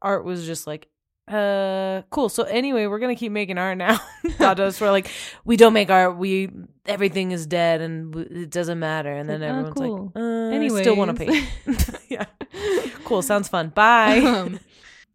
art 0.00 0.24
was 0.24 0.46
just 0.46 0.66
like, 0.66 0.88
uh, 1.28 2.02
cool. 2.10 2.28
So 2.28 2.42
anyway, 2.42 2.86
we're 2.86 2.98
gonna 2.98 3.14
keep 3.14 3.32
making 3.32 3.58
art 3.58 3.78
now. 3.78 4.00
Dadaists 4.24 4.80
were 4.80 4.90
like, 4.90 5.08
we 5.44 5.56
don't 5.56 5.72
make 5.72 5.90
art. 5.90 6.16
We 6.16 6.50
everything 6.84 7.30
is 7.30 7.46
dead 7.46 7.80
and 7.80 8.14
it 8.16 8.50
doesn't 8.50 8.78
matter. 8.78 9.12
And 9.12 9.28
then 9.28 9.40
like, 9.40 9.48
oh, 9.48 9.52
everyone's 9.52 9.74
cool. 9.74 10.12
like, 10.14 10.72
uh, 10.72 10.76
I 10.76 10.80
still 10.80 10.96
want 10.96 11.16
to 11.16 11.24
paint. 11.24 12.00
yeah, 12.08 12.26
cool. 13.04 13.22
Sounds 13.22 13.48
fun. 13.48 13.68
Bye. 13.68 14.18
Um, 14.18 14.58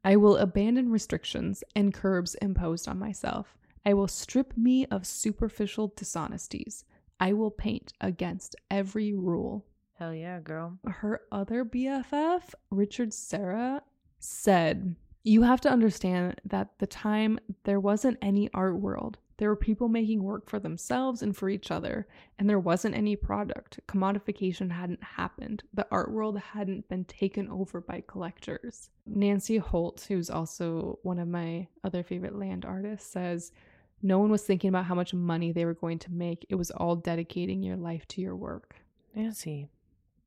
I 0.03 0.15
will 0.15 0.37
abandon 0.37 0.89
restrictions 0.89 1.65
and 1.75 1.93
curbs 1.93 2.35
imposed 2.35 2.87
on 2.87 2.97
myself. 2.97 3.57
I 3.87 3.93
will 3.93 4.09
strip 4.09 4.57
me 4.57 4.85
of 4.87 5.07
superficial 5.07 5.93
dishonesties. 5.95 6.83
I 7.21 7.31
will 7.31 7.51
paint 7.51 7.93
against 8.01 8.53
every 8.69 9.13
rule. 9.13 9.65
Hell 9.93 10.13
yeah, 10.13 10.41
girl. 10.41 10.77
Her 10.85 11.21
other 11.31 11.63
BFF, 11.63 12.53
Richard 12.69 13.13
Serra, 13.13 13.81
said, 14.19 14.97
You 15.23 15.43
have 15.43 15.61
to 15.61 15.71
understand 15.71 16.41
that 16.43 16.77
the 16.79 16.85
time 16.85 17.39
there 17.63 17.79
wasn't 17.79 18.17
any 18.21 18.49
art 18.53 18.75
world. 18.75 19.19
There 19.37 19.47
were 19.47 19.55
people 19.55 19.87
making 19.87 20.21
work 20.21 20.49
for 20.49 20.59
themselves 20.59 21.21
and 21.21 21.33
for 21.33 21.47
each 21.47 21.71
other, 21.71 22.07
and 22.37 22.49
there 22.49 22.59
wasn't 22.59 22.95
any 22.95 23.15
product. 23.15 23.79
Commodification 23.87 24.69
hadn't 24.69 25.03
happened. 25.03 25.63
The 25.73 25.87
art 25.91 26.11
world 26.11 26.37
hadn't 26.39 26.89
been 26.89 27.05
taken 27.05 27.47
over 27.47 27.79
by 27.79 28.03
collectors. 28.05 28.89
Nancy 29.05 29.57
Holt, 29.57 30.05
who's 30.09 30.29
also 30.29 30.99
one 31.03 31.19
of 31.19 31.29
my 31.29 31.67
other 31.85 32.03
favorite 32.03 32.35
land 32.35 32.65
artists, 32.65 33.09
says, 33.09 33.53
No 34.01 34.19
one 34.19 34.29
was 34.29 34.43
thinking 34.43 34.69
about 34.69 34.85
how 34.85 34.95
much 34.95 35.13
money 35.13 35.51
they 35.51 35.65
were 35.65 35.73
going 35.73 35.99
to 35.99 36.11
make. 36.11 36.45
It 36.49 36.55
was 36.55 36.71
all 36.71 36.95
dedicating 36.95 37.63
your 37.63 37.77
life 37.77 38.07
to 38.09 38.21
your 38.21 38.35
work. 38.35 38.75
Nancy, 39.15 39.67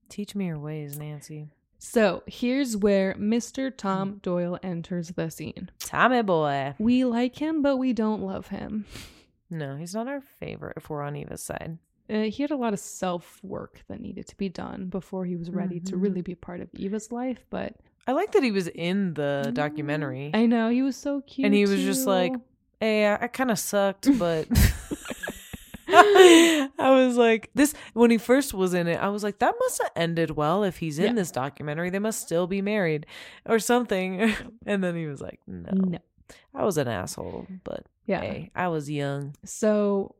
teach 0.09 0.35
me 0.35 0.47
your 0.47 0.59
ways, 0.59 0.99
Nancy. 0.99 1.49
So 1.79 2.23
here's 2.27 2.77
where 2.77 3.15
Mr. 3.15 3.75
Tom 3.75 4.19
Doyle 4.23 4.59
enters 4.63 5.09
the 5.11 5.31
scene. 5.31 5.71
Tommy 5.79 6.23
boy. 6.23 6.75
We 6.79 7.05
like 7.05 7.37
him, 7.37 7.63
but 7.63 7.77
we 7.79 7.93
don't 7.93 8.23
love 8.23 8.49
him. 8.49 8.85
No, 9.49 9.77
he's 9.77 9.95
not 9.95 10.07
our 10.09 10.21
favorite 10.21 10.75
if 10.77 10.91
we're 10.91 11.03
on 11.03 11.17
Eva's 11.17 11.43
side. 11.43 11.79
Uh, 12.09 12.23
he 12.25 12.43
had 12.43 12.51
a 12.51 12.57
lot 12.57 12.73
of 12.73 12.81
self 12.81 13.39
work 13.43 13.83
that 13.89 14.01
needed 14.01 14.27
to 14.27 14.37
be 14.37 14.49
done 14.49 14.87
before 14.87 15.25
he 15.25 15.37
was 15.37 15.49
ready 15.51 15.79
to 15.81 15.97
Mhm. 15.97 16.03
really 16.03 16.23
be 16.23 16.35
part 16.35 16.61
of 16.61 16.69
Eva's 16.75 17.11
life. 17.13 17.47
But 17.51 17.77
I 18.07 18.13
like 18.13 18.33
that 18.33 18.43
he 18.43 18.51
was 18.51 18.67
in 18.69 19.15
the 19.15 19.51
documentary. 19.55 20.33
I 20.35 20.47
know 20.47 20.71
he 20.71 20.83
was 20.83 20.97
so 20.97 21.21
cute. 21.23 21.47
And 21.47 21.55
he 21.55 21.63
was 21.67 21.81
just 21.81 22.07
like, 22.07 22.33
Eh, 22.81 23.07
I, 23.07 23.25
I 23.25 23.27
kind 23.29 23.51
of 23.51 23.59
sucked, 23.59 24.09
but 24.19 24.49
I 25.93 26.69
was 26.79 27.17
like, 27.17 27.51
this 27.55 27.75
when 27.95 28.11
he 28.11 28.19
first 28.19 28.55
was 28.55 28.75
in 28.75 28.87
it, 28.87 28.97
I 29.01 29.09
was 29.09 29.23
like, 29.23 29.39
that 29.41 29.55
must 29.59 29.83
have 29.83 29.93
ended 29.97 30.31
well. 30.33 30.63
If 30.65 30.79
he's 30.79 30.99
in 30.99 31.07
Yeah. 31.07 31.13
this 31.15 31.31
documentary, 31.31 31.91
they 31.91 31.99
must 31.99 32.21
still 32.23 32.47
be 32.47 32.63
married 32.63 33.07
or 33.47 33.59
something. 33.59 34.33
and 34.67 34.83
then 34.85 34.95
he 34.97 35.07
was 35.07 35.21
like, 35.21 35.41
no, 35.47 35.71
no. 35.73 35.99
I 36.55 36.65
was 36.65 36.79
an 36.79 36.87
asshole, 36.89 37.47
but 37.65 37.87
Yeah. 38.07 38.21
hey, 38.21 38.51
I 38.55 38.69
was 38.69 38.89
young. 38.91 39.35
So 39.45 40.15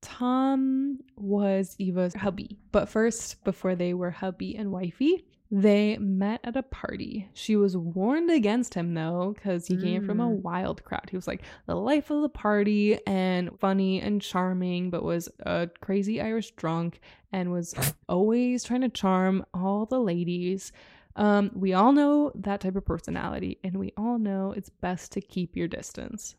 Tom 0.00 1.00
was 1.16 1.74
Eva's 1.78 2.14
hubby. 2.14 2.58
But 2.72 2.88
first, 2.88 3.42
before 3.44 3.74
they 3.74 3.94
were 3.94 4.10
hubby 4.10 4.54
and 4.56 4.70
wifey, 4.70 5.24
they 5.50 5.96
met 5.98 6.40
at 6.44 6.56
a 6.56 6.62
party. 6.62 7.28
She 7.34 7.56
was 7.56 7.76
warned 7.76 8.30
against 8.30 8.74
him 8.74 8.94
though, 8.94 9.32
because 9.34 9.66
he 9.66 9.76
came 9.76 10.04
from 10.04 10.20
a 10.20 10.28
Mm. 10.28 10.42
wild 10.42 10.84
crowd. 10.84 11.08
He 11.10 11.16
was 11.16 11.26
like 11.26 11.42
the 11.66 11.74
life 11.74 12.10
of 12.10 12.22
the 12.22 12.28
party 12.28 12.98
and 13.06 13.58
funny 13.58 14.00
and 14.00 14.22
charming, 14.22 14.90
but 14.90 15.02
was 15.02 15.28
a 15.40 15.68
crazy 15.80 16.20
Irish 16.20 16.52
drunk 16.52 17.00
and 17.32 17.50
was 17.50 17.74
always 18.08 18.62
trying 18.62 18.82
to 18.82 18.88
charm 18.88 19.44
all 19.52 19.86
the 19.86 20.00
ladies. 20.00 20.70
Um, 21.16 21.50
we 21.54 21.72
all 21.74 21.92
know 21.92 22.30
that 22.36 22.60
type 22.60 22.76
of 22.76 22.84
personality, 22.84 23.58
and 23.64 23.76
we 23.76 23.92
all 23.96 24.18
know 24.18 24.52
it's 24.52 24.70
best 24.70 25.10
to 25.12 25.20
keep 25.20 25.56
your 25.56 25.66
distance. 25.66 26.36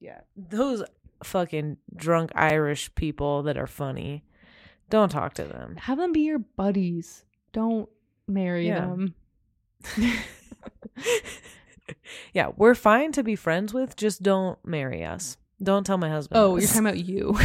Yeah, 0.00 0.20
those 0.36 0.82
fucking 1.22 1.76
drunk 1.94 2.32
Irish 2.34 2.94
people 2.94 3.42
that 3.42 3.58
are 3.58 3.66
funny. 3.66 4.24
Don't 4.88 5.10
talk 5.10 5.34
to 5.34 5.44
them. 5.44 5.76
have 5.76 5.98
them 5.98 6.12
be 6.12 6.20
your 6.22 6.38
buddies. 6.38 7.24
Don't 7.52 7.88
marry 8.26 8.66
Yeah. 8.68 8.80
them. 8.80 9.14
yeah, 12.32 12.50
we're 12.56 12.74
fine 12.74 13.12
to 13.12 13.22
be 13.22 13.36
friends 13.36 13.72
with. 13.74 13.96
Just 13.96 14.22
don't 14.22 14.58
marry 14.64 15.04
us. 15.04 15.36
Don't 15.62 15.84
tell 15.84 15.98
my 15.98 16.10
husband. 16.10 16.38
Oh, 16.40 16.56
you're 16.56 16.66
talking 16.66 16.86
about 16.86 17.04
you. 17.04 17.36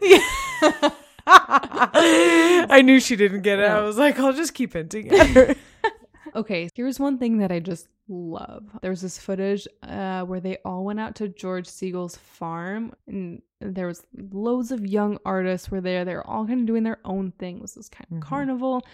Yeah. 0.00 0.20
I 1.26 2.82
knew 2.84 2.98
she 3.00 3.14
didn't 3.16 3.42
get 3.42 3.58
it. 3.58 3.70
I 3.70 3.82
was 3.82 3.98
like, 3.98 4.18
I'll 4.18 4.32
just 4.32 4.54
keep 4.54 4.72
hinting 4.72 5.10
at 5.12 5.26
her. 5.28 5.54
okay, 6.34 6.68
here's 6.74 6.98
one 6.98 7.18
thing 7.18 7.38
that 7.38 7.52
I 7.52 7.60
just 7.60 7.88
love. 8.08 8.64
There 8.82 8.90
was 8.90 9.02
this 9.02 9.18
footage 9.18 9.68
uh, 9.82 10.22
where 10.24 10.40
they 10.40 10.58
all 10.64 10.84
went 10.84 10.98
out 10.98 11.14
to 11.16 11.28
George 11.28 11.68
Segal's 11.68 12.16
farm, 12.16 12.92
and 13.06 13.42
there 13.60 13.86
was 13.86 14.02
loads 14.32 14.72
of 14.72 14.86
young 14.86 15.18
artists 15.24 15.70
were 15.70 15.80
there. 15.80 16.04
They 16.04 16.14
were 16.14 16.26
all 16.26 16.46
kind 16.46 16.60
of 16.60 16.66
doing 16.66 16.82
their 16.82 16.98
own 17.04 17.32
thing. 17.38 17.56
It 17.56 17.62
was 17.62 17.74
this 17.74 17.88
kind 17.88 18.06
of 18.10 18.16
Mhm. 18.18 18.22
carnival. 18.22 18.84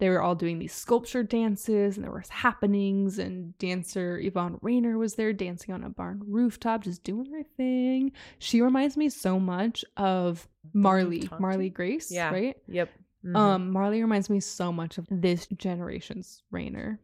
They 0.00 0.08
were 0.10 0.20
all 0.22 0.34
doing 0.34 0.58
these 0.58 0.72
sculpture 0.72 1.22
dances, 1.22 1.96
and 1.96 2.04
there 2.04 2.10
was 2.12 2.28
happenings. 2.30 3.18
And 3.18 3.56
dancer 3.58 4.18
Yvonne 4.18 4.58
Rainer 4.62 4.98
was 4.98 5.14
there 5.14 5.32
dancing 5.32 5.72
on 5.74 5.84
a 5.84 5.90
barn 5.90 6.22
rooftop, 6.26 6.82
just 6.84 7.04
doing 7.04 7.30
her 7.30 7.42
thing. 7.56 8.12
She 8.38 8.62
reminds 8.62 8.96
me 8.96 9.10
so 9.10 9.38
much 9.38 9.84
of 9.96 10.48
Marley. 10.72 11.28
Marley 11.38 11.68
Grace, 11.70 12.10
Yeah. 12.10 12.30
right? 12.32 12.56
Yep. 12.66 12.90
Mhm. 13.24 13.36
Um, 13.36 13.70
Marley 13.70 14.00
reminds 14.00 14.30
me 14.30 14.40
so 14.40 14.72
much 14.72 14.96
of 14.98 15.06
this 15.10 15.46
generation's 15.48 16.42
Rainer. 16.50 16.98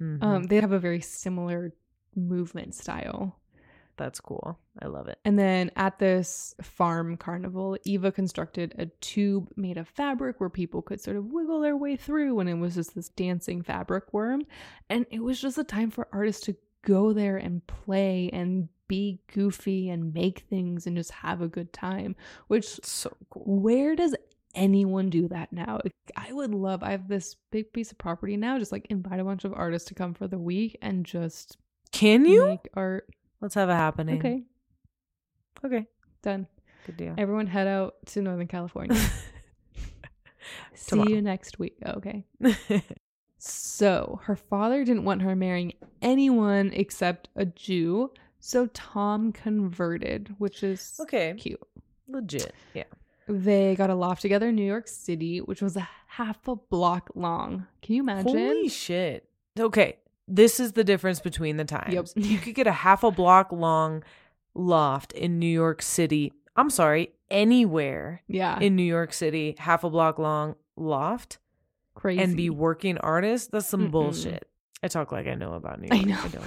Mhm. 0.00 0.22
Um, 0.22 0.42
they 0.44 0.60
have 0.60 0.72
a 0.72 0.78
very 0.80 1.00
similar 1.00 1.72
movement 2.16 2.74
style. 2.74 3.38
That's 3.96 4.20
cool. 4.20 4.58
I 4.80 4.86
love 4.86 5.08
it. 5.08 5.18
And 5.24 5.38
then 5.38 5.70
at 5.76 5.98
this 5.98 6.54
farm 6.62 7.16
carnival, 7.16 7.76
Eva 7.84 8.10
constructed 8.10 8.74
a 8.78 8.86
tube 9.00 9.50
made 9.56 9.76
of 9.76 9.88
fabric 9.88 10.40
where 10.40 10.50
people 10.50 10.82
could 10.82 11.00
sort 11.00 11.16
of 11.16 11.26
wiggle 11.26 11.60
their 11.60 11.76
way 11.76 11.96
through, 11.96 12.40
and 12.40 12.48
it 12.48 12.54
was 12.54 12.74
just 12.74 12.94
this 12.94 13.10
dancing 13.10 13.62
fabric 13.62 14.12
worm. 14.12 14.42
And 14.88 15.06
it 15.10 15.22
was 15.22 15.40
just 15.40 15.58
a 15.58 15.64
time 15.64 15.90
for 15.90 16.08
artists 16.12 16.46
to 16.46 16.56
go 16.84 17.12
there 17.12 17.36
and 17.36 17.66
play 17.66 18.30
and 18.32 18.68
be 18.88 19.20
goofy 19.32 19.88
and 19.88 20.12
make 20.12 20.40
things 20.50 20.86
and 20.86 20.96
just 20.96 21.10
have 21.12 21.40
a 21.40 21.48
good 21.48 21.72
time, 21.72 22.16
which 22.48 22.66
so 22.84 23.14
cool. 23.30 23.42
where 23.46 23.94
does 23.96 24.14
anyone 24.54 25.08
do 25.08 25.28
that 25.28 25.52
now? 25.52 25.80
I 26.16 26.32
would 26.32 26.52
love, 26.52 26.82
I 26.82 26.90
have 26.90 27.08
this 27.08 27.36
big 27.50 27.72
piece 27.72 27.90
of 27.90 27.98
property 27.98 28.36
now, 28.36 28.58
just 28.58 28.72
like 28.72 28.86
invite 28.90 29.20
a 29.20 29.24
bunch 29.24 29.44
of 29.44 29.54
artists 29.54 29.88
to 29.88 29.94
come 29.94 30.12
for 30.12 30.26
the 30.28 30.38
week 30.38 30.76
and 30.82 31.06
just 31.06 31.56
Can 31.90 32.24
you? 32.26 32.46
make 32.46 32.68
art. 32.74 33.08
Let's 33.42 33.54
have 33.56 33.68
a 33.68 33.76
happening. 33.76 34.18
Okay, 34.18 34.42
Okay. 35.64 35.86
done. 36.22 36.46
Good 36.86 36.96
deal. 36.96 37.14
Everyone 37.18 37.46
head 37.46 37.66
out 37.66 37.94
to 38.06 38.22
Northern 38.22 38.46
California. 38.46 38.96
See 40.74 40.90
Tomorrow. 40.90 41.08
you 41.10 41.22
next 41.22 41.58
week. 41.58 41.76
Okay. 41.84 42.24
So 43.44 44.20
her 44.22 44.36
father 44.36 44.84
didn't 44.84 45.02
want 45.02 45.22
her 45.22 45.34
marrying 45.34 45.72
anyone 46.00 46.70
except 46.72 47.28
a 47.34 47.44
Jew. 47.44 48.12
So 48.38 48.66
Tom 48.66 49.32
converted, 49.32 50.32
which 50.38 50.62
is 50.62 50.96
okay. 51.00 51.34
cute. 51.36 51.58
Legit. 52.06 52.54
Yeah. 52.72 52.84
They 53.26 53.74
got 53.74 53.90
a 53.90 53.96
loft 53.96 54.22
together 54.22 54.50
in 54.50 54.54
New 54.54 54.64
York 54.64 54.86
City, 54.86 55.40
which 55.40 55.60
was 55.60 55.76
a 55.76 55.88
half 56.06 56.46
a 56.46 56.54
block 56.54 57.10
long. 57.16 57.66
Can 57.82 57.96
you 57.96 58.02
imagine? 58.02 58.28
Holy 58.30 58.68
shit. 58.68 59.28
Okay. 59.58 59.96
This 60.28 60.60
is 60.60 60.72
the 60.72 60.84
difference 60.84 61.20
between 61.20 61.56
the 61.56 61.64
times. 61.64 61.92
Yep. 61.92 62.06
You 62.16 62.38
could 62.44 62.54
get 62.54 62.66
a 62.66 62.72
half 62.72 63.02
a 63.04 63.10
block 63.10 63.52
long 63.52 64.02
loft 64.54 65.12
in 65.12 65.38
New 65.38 65.46
York 65.46 65.82
City. 65.82 66.32
I'm 66.56 66.70
sorry, 66.70 67.12
anywhere 67.30 68.22
yeah. 68.28 68.58
in 68.60 68.76
New 68.76 68.82
York 68.82 69.12
City, 69.12 69.56
half 69.58 69.84
a 69.84 69.90
block 69.90 70.18
long 70.18 70.54
loft 70.76 71.38
crazy. 71.94 72.22
and 72.22 72.36
be 72.36 72.50
working 72.50 72.98
artist. 72.98 73.50
That's 73.52 73.66
some 73.66 73.88
Mm-mm. 73.88 73.92
bullshit. 73.92 74.46
I 74.82 74.88
talk 74.88 75.12
like 75.12 75.26
I 75.26 75.34
know 75.34 75.54
about 75.54 75.80
New 75.80 75.88
York. 75.88 76.02
I 76.02 76.04
know. 76.04 76.28
don't. 76.28 76.44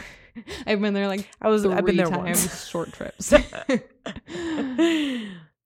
I've 0.67 0.81
been 0.81 0.93
there 0.93 1.07
like 1.07 1.29
I 1.41 1.47
was 1.47 1.63
three 1.63 1.73
I've 1.73 1.85
been 1.85 1.95
there 1.95 2.07
times, 2.07 2.41
once. 2.43 2.67
short 2.67 2.91
trips. 2.91 3.33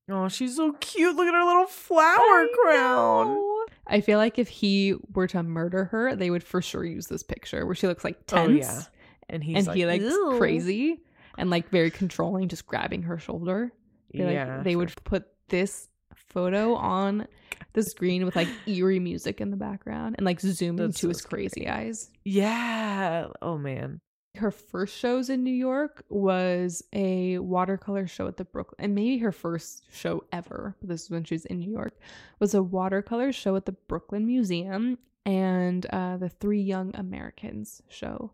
oh, 0.10 0.28
she's 0.30 0.56
so 0.56 0.74
cute. 0.74 1.16
Look 1.16 1.28
at 1.28 1.34
her 1.34 1.44
little 1.44 1.66
flower 1.66 2.16
I 2.16 2.48
crown. 2.64 3.28
know. 3.36 3.59
I 3.90 4.02
feel 4.02 4.18
like 4.20 4.38
if 4.40 4.48
he 4.48 4.96
were 5.14 5.28
to 5.28 5.42
murder 5.44 5.86
her, 5.86 6.16
they 6.16 6.30
would 6.30 6.44
for 6.44 6.62
sure 6.62 6.86
use 6.86 7.08
this 7.08 7.24
picture 7.24 7.66
where 7.66 7.76
she 7.76 7.88
looks 7.88 8.04
like 8.04 8.18
Oh, 8.32 8.48
tense 8.48 8.66
yeah. 8.66 8.82
And 9.30 9.44
he's 9.44 9.58
and 9.58 9.68
like, 9.68 9.76
he 9.78 9.86
like 9.86 10.02
crazy 10.38 11.02
and 11.38 11.50
like 11.50 11.70
very 11.70 11.92
controlling, 11.92 12.48
just 12.48 12.66
grabbing 12.68 13.04
her 13.04 13.18
shoulder. 13.18 13.72
I 14.14 14.18
feel 14.18 14.26
like 14.28 14.34
Yeah. 14.36 14.62
they 14.64 14.74
for 14.74 14.78
would 14.78 14.94
put 15.04 15.26
this 15.50 15.88
photo 16.16 16.76
on 16.76 17.28
the 17.74 17.84
screen 17.84 18.26
with 18.26 18.36
like 18.36 18.48
eerie 18.68 19.00
music 19.00 19.42
in 19.42 19.52
the 19.52 19.58
background 19.58 20.16
and 20.18 20.26
like 20.26 20.40
zoom 20.40 20.78
That's 20.78 20.88
into 20.90 21.00
so 21.00 21.08
his 21.10 21.22
crazy 21.22 21.68
eyes. 21.68 22.10
Yeah. 22.24 23.28
Oh 23.42 23.58
man. 23.58 24.02
Her 24.40 24.52
first 24.52 24.98
shows 24.98 25.30
in 25.30 25.44
New 25.44 25.54
York 25.54 26.06
was 26.08 26.82
a 26.94 27.40
watercolor 27.40 28.08
show 28.08 28.26
at 28.26 28.38
the 28.38 28.46
Brooklyn, 28.46 28.78
and 28.80 28.96
maybe 28.96 29.18
her 29.18 29.34
first 29.34 29.84
show 29.92 30.24
ever. 30.32 30.78
This 30.82 31.04
is 31.04 31.10
when 31.10 31.26
she 31.26 31.36
was 31.36 31.46
in 31.46 31.60
New 31.60 31.70
York. 31.70 32.00
Was 32.40 32.54
a 32.54 32.64
watercolor 32.64 33.34
show 33.34 33.58
at 33.58 33.66
the 33.66 33.74
Brooklyn 33.74 34.26
Museum 34.26 34.98
and 35.26 35.86
uh, 35.88 36.16
the 36.16 36.30
Three 36.30 36.62
Young 36.62 36.96
Americans 36.96 37.82
show. 37.90 38.32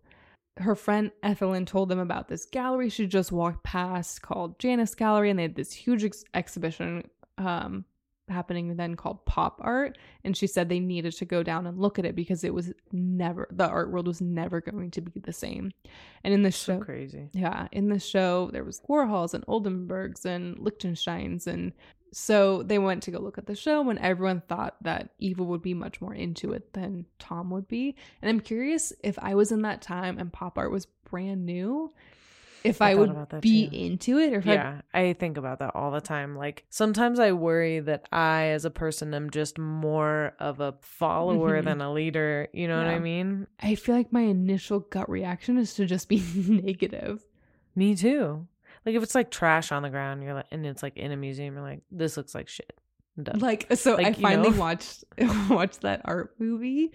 Her 0.58 0.76
friend 0.76 1.12
Ethelyn 1.24 1.66
told 1.66 1.90
them 1.90 2.00
about 2.00 2.28
this 2.28 2.46
gallery 2.46 2.90
she 2.90 3.08
just 3.08 3.32
walked 3.32 3.64
past 3.64 4.22
called 4.22 4.60
Janis 4.60 4.94
Gallery, 4.94 5.32
and 5.32 5.40
they 5.40 5.44
had 5.44 5.56
this 5.56 5.74
huge 5.74 6.04
ex- 6.04 6.24
exhibition 6.36 7.10
um, 7.40 7.84
happening 8.30 8.76
then 8.76 8.96
called 8.96 9.24
pop 9.26 9.60
art 9.64 9.98
and 10.24 10.36
she 10.36 10.48
said 10.48 10.68
they 10.68 10.80
needed 10.80 11.14
to 11.14 11.26
go 11.26 11.44
down 11.44 11.68
and 11.68 11.78
look 11.78 12.00
at 12.00 12.06
it 12.06 12.16
because 12.16 12.44
it 12.44 12.54
was 12.54 12.74
never 12.92 13.48
the 13.52 13.68
art 13.68 13.92
world 13.92 14.08
was 14.08 14.22
never 14.22 14.62
going 14.62 14.90
to 14.92 15.02
be 15.02 15.20
the 15.20 15.34
same 15.34 15.72
and 16.24 16.34
in 16.34 16.42
the 16.42 16.52
So 16.52 16.74
show 16.78 16.80
crazy. 16.84 17.30
yeah 17.34 17.68
in 17.72 17.90
the 17.90 18.00
show 18.00 18.50
there 18.52 18.64
was 18.64 18.82
warhols 18.90 19.34
and 19.34 19.46
oldenburgs 19.46 20.26
and 20.26 20.58
lichtensteins 20.58 21.46
and 21.48 21.74
so 22.14 22.64
they 22.64 22.80
went 22.80 23.04
to 23.04 23.12
go 23.12 23.20
look 23.20 23.38
at 23.38 23.46
the 23.46 23.56
show 23.56 23.82
when 23.82 23.98
everyone 24.00 24.42
thought 24.48 24.76
that 24.82 25.10
eva 25.20 25.44
would 25.44 25.62
be 25.62 25.74
much 25.74 26.02
more 26.02 26.14
into 26.14 26.52
it 26.54 26.74
than 26.74 27.06
tom 27.20 27.50
would 27.52 27.68
be 27.68 27.96
and 28.22 28.30
i'm 28.30 28.40
curious 28.40 28.92
if 29.04 29.20
i 29.20 29.36
was 29.36 29.52
in 29.52 29.62
that 29.62 29.82
time 29.82 30.18
and 30.18 30.34
pop 30.34 30.58
art 30.58 30.72
was 30.72 30.88
brand 31.10 31.46
new 31.46 31.94
if 32.66 32.82
I 32.82 32.92
i, 32.92 32.96
would 32.96 33.42
be 33.42 33.70
too. 33.70 33.76
into 33.76 34.18
it 34.20 34.34
or 34.34 34.38
if 34.40 34.48
I 34.48 34.54
Yeah, 34.54 34.82
I 34.94 35.14
think 35.14 35.38
about 35.38 35.60
that 35.60 35.76
all 35.76 35.92
the 35.92 36.02
time. 36.02 36.36
Like 36.36 36.66
sometimes 36.70 37.20
I 37.20 37.32
worry 37.32 37.80
that 37.80 38.08
I, 38.12 38.46
as 38.48 38.66
a 38.66 38.70
person, 38.70 39.14
am 39.14 39.30
just 39.30 39.58
more 39.58 40.34
of 40.40 40.60
a 40.60 40.76
follower 40.82 41.62
Mhm. 41.62 41.66
than 41.66 41.82
a 41.82 41.92
leader. 41.94 42.48
You 42.54 42.68
know 42.68 42.78
what 42.78 42.88
I 42.88 43.00
mean? 43.00 43.48
I 43.60 43.76
feel 43.76 43.96
like 43.96 44.12
my 44.12 44.22
initial 44.22 44.80
gut 44.82 45.10
reaction 45.10 45.58
is 45.58 45.74
to 45.76 45.86
just 45.86 46.10
be 46.10 46.22
negative. 46.48 47.24
Me 47.76 47.96
too. 47.96 48.48
Like 48.86 48.96
if 48.96 49.04
it's 49.04 49.16
like 49.16 49.32
trash 49.32 49.72
on 49.72 49.82
the 49.84 49.90
ground, 49.90 50.24
you're 50.24 50.34
like, 50.36 50.46
and 50.52 50.66
it's 50.66 50.84
like 50.84 50.96
in 50.98 51.12
a 51.12 51.18
museum, 51.18 51.56
you're 51.56 51.64
like, 51.64 51.82
this 51.92 52.18
looks 52.18 52.36
like 52.36 52.48
shit. 52.48 52.72
Done. 53.22 53.40
Like 53.40 53.68
so 53.76 53.94
I 53.98 54.04
Like, 54.04 54.18
you 54.18 54.22
finally 54.24 54.50
know? 54.52 54.60
watched 54.60 55.06
watched 55.50 55.82
that 55.82 56.02
art 56.06 56.36
movie, 56.38 56.92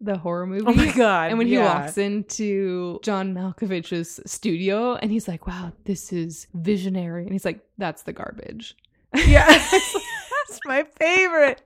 the 0.00 0.16
horror 0.18 0.46
movie. 0.46 0.64
oh 0.66 0.72
my 0.72 0.92
god! 0.96 1.30
And 1.30 1.38
when 1.38 1.46
he 1.46 1.58
walks 1.58 1.98
into 1.98 3.00
John 3.02 3.34
Malkovich's 3.34 4.20
studio 4.26 4.94
and 4.94 5.10
he's 5.10 5.28
like, 5.28 5.46
Wow, 5.46 5.72
this 5.84 6.12
is 6.12 6.46
visionary. 6.54 7.24
And 7.24 7.32
he's 7.32 7.44
like, 7.44 7.60
That's 7.78 8.02
the 8.02 8.12
garbage. 8.12 8.76
yeah, 9.14 9.46
that's 9.70 10.60
my 10.66 10.84
favorite. 10.98 11.62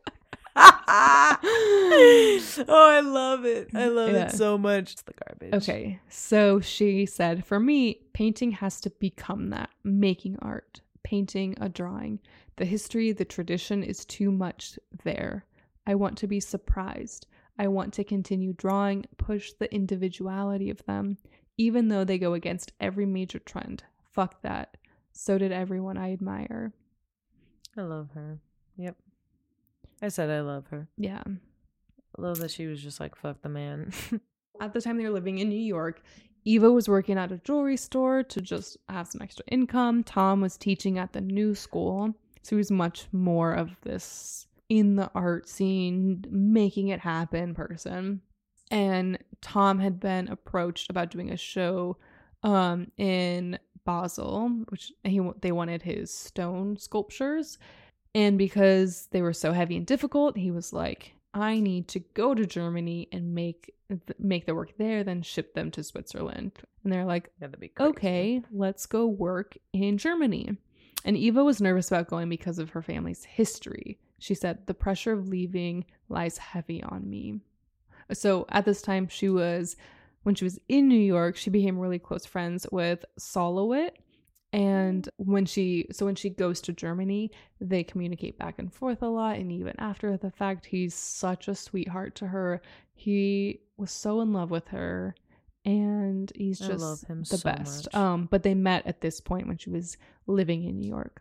oh, 0.57 1.38
I 2.68 3.01
love 3.01 3.44
it. 3.44 3.70
I 3.75 3.87
love 3.88 4.12
Yeah. 4.12 4.27
it 4.27 4.33
so 4.33 4.57
much. 4.57 4.92
It's 4.92 5.03
the 5.03 5.14
garbage. 5.27 5.55
Okay. 5.55 6.01
So 6.09 6.61
she 6.61 7.07
said, 7.07 7.44
For 7.44 7.59
me, 7.61 8.01
painting 8.12 8.53
has 8.53 8.81
to 8.83 8.90
become 8.90 9.51
that 9.51 9.70
making 9.83 10.37
art, 10.40 10.81
painting 11.03 11.57
a 11.61 11.68
drawing. 11.68 12.20
The 12.57 12.64
history, 12.64 13.11
the 13.12 13.25
tradition 13.25 13.83
is 13.83 14.05
too 14.05 14.31
much 14.31 14.79
there. 15.03 15.44
I 15.87 15.97
want 15.97 16.16
to 16.18 16.27
be 16.29 16.38
surprised. 16.40 17.27
I 17.59 17.69
want 17.69 17.93
to 17.95 18.05
continue 18.05 18.53
drawing, 18.53 19.05
push 19.17 19.53
the 19.53 19.73
individuality 19.73 20.71
of 20.71 20.85
them, 20.87 21.19
even 21.57 21.88
though 21.88 22.05
they 22.05 22.19
go 22.19 22.35
against 22.35 22.73
every 22.81 23.07
major 23.07 23.38
trend. 23.38 23.85
Fuck 24.12 24.43
that. 24.43 24.77
So 25.12 25.38
did 25.38 25.53
everyone 25.53 25.97
I 25.97 26.12
admire. 26.12 26.73
I 27.77 27.83
love 27.83 28.11
her. 28.14 28.40
Yep. 28.77 28.97
I 30.03 30.09
said 30.09 30.31
I 30.31 30.40
love 30.40 30.67
her. 30.69 30.88
Yeah. 30.97 31.23
I 31.27 32.23
love 32.23 32.38
that 32.38 32.51
she 32.51 32.67
was 32.67 32.83
just 32.83 33.01
like, 33.01 33.14
fuck 33.17 33.43
the 33.43 33.49
man. 33.49 33.93
At 34.61 34.73
the 34.73 34.81
time 34.81 34.99
they 34.99 35.05
were 35.05 35.11
living 35.11 35.38
in 35.38 35.49
New 35.49 35.57
York, 35.57 36.03
Eva 36.45 36.71
was 36.71 36.88
working 36.88 37.19
at 37.19 37.33
a 37.33 37.38
jewelry 37.38 37.77
store 37.77 38.23
to 38.23 38.40
just 38.40 38.77
have 38.88 39.09
some 39.09 39.23
extra 39.23 39.45
income. 39.51 40.05
Tom 40.05 40.40
was 40.40 40.57
teaching 40.57 40.99
at 40.99 41.12
the 41.12 41.21
new 41.21 41.55
school. 41.55 42.14
So 42.43 42.51
he 42.51 42.57
was 42.57 42.71
much 42.71 43.09
more 43.12 43.53
of 43.53 43.77
this 43.83 44.47
in 44.68 44.96
the 44.96 45.11
art 45.14 45.48
scene, 45.48 46.24
making 46.31 46.88
it 46.88 47.00
happen 47.00 47.55
person. 47.55 48.20
And 48.70 49.18
Tom 49.40 49.79
had 49.79 50.00
been 50.00 50.29
approached 50.29 50.90
about 50.90 51.11
doing 51.11 51.31
a 51.31 51.37
show 51.37 51.98
um, 52.42 52.90
in 52.96 53.59
Basel, 53.85 54.48
which 54.68 54.92
he 55.03 55.20
they 55.40 55.53
wanted 55.53 55.83
his 55.83 56.12
stone 56.12 56.77
sculptures. 56.79 57.59
And 58.14 58.38
because 58.38 59.09
they 59.11 59.22
were 59.22 59.33
so 59.33 59.53
heavy 59.53 59.77
and 59.77 59.87
difficult, 59.87 60.37
he 60.37 60.50
was 60.50 60.72
like, 60.72 61.14
I 61.35 61.59
need 61.59 61.88
to 61.88 62.00
go 62.00 62.35
to 62.35 62.46
Germany 62.46 63.09
and 63.12 63.35
make 63.35 63.74
th- 63.88 64.18
make 64.18 64.46
the 64.46 64.55
work 64.55 64.72
there, 64.79 65.05
then 65.05 65.22
ship 65.22 65.55
them 65.55 65.70
to 65.72 65.83
Switzerland. 65.83 66.53
And 66.83 66.92
they're 66.92 67.05
like, 67.05 67.31
okay, 67.81 68.42
let's 68.53 68.87
go 68.87 69.07
work 69.07 69.57
in 69.72 69.98
Germany. 69.98 70.57
And 71.05 71.16
Eva 71.16 71.44
was 71.44 71.61
nervous 71.61 71.88
about 71.88 72.09
going 72.09 72.29
because 72.29 72.59
of 72.59 72.70
her 72.70 72.83
family's 72.83 73.24
history. 73.24 73.98
She 74.24 74.34
said, 74.34 74.66
the 74.66 74.72
pressure 74.72 75.12
of 75.12 75.28
leaving 75.28 75.84
lies 76.08 76.38
heavy 76.38 76.82
on 76.82 77.10
me. 77.10 77.40
So 78.10 78.46
at 78.48 78.64
this 78.64 78.80
time, 78.80 79.06
she 79.06 79.28
was, 79.28 79.76
when 80.22 80.34
she 80.34 80.44
was 80.44 80.58
in 80.66 80.88
New 80.88 80.98
York, 80.98 81.37
she 81.37 81.50
became 81.50 81.78
really 81.78 81.98
close 81.98 82.24
friends 82.24 82.66
with 82.72 83.04
Sol 83.18 83.56
LeWitt. 83.56 83.98
And 84.54 85.06
when 85.16 85.44
she, 85.44 85.88
so 85.92 86.06
when 86.06 86.14
she 86.14 86.30
goes 86.30 86.62
to 86.62 86.72
Germany, 86.72 87.32
they 87.60 87.84
communicate 87.84 88.38
back 88.38 88.54
and 88.58 88.72
forth 88.72 89.02
a 89.02 89.08
lot. 89.08 89.37
And 89.37 89.52
even 89.52 89.74
after 89.78 90.16
the 90.16 90.30
fact, 90.30 90.64
he's 90.64 90.94
such 90.94 91.48
a 91.48 91.54
sweetheart 91.54 92.14
to 92.14 92.28
her. 92.28 92.62
He 92.94 93.60
was 93.76 93.90
so 93.90 94.22
in 94.22 94.32
love 94.32 94.50
with 94.50 94.68
her. 94.68 95.14
And 95.66 96.32
he's 96.34 96.60
just 96.60 97.06
the 97.08 97.24
so 97.24 97.38
best. 97.44 97.94
Um, 97.94 98.26
but 98.30 98.42
they 98.42 98.54
met 98.54 98.87
at 98.87 99.02
this 99.02 99.20
point 99.20 99.48
when 99.48 99.58
she 99.58 99.68
was 99.68 99.98
living 100.26 100.64
in 100.64 100.78
New 100.78 100.88
York. 100.88 101.20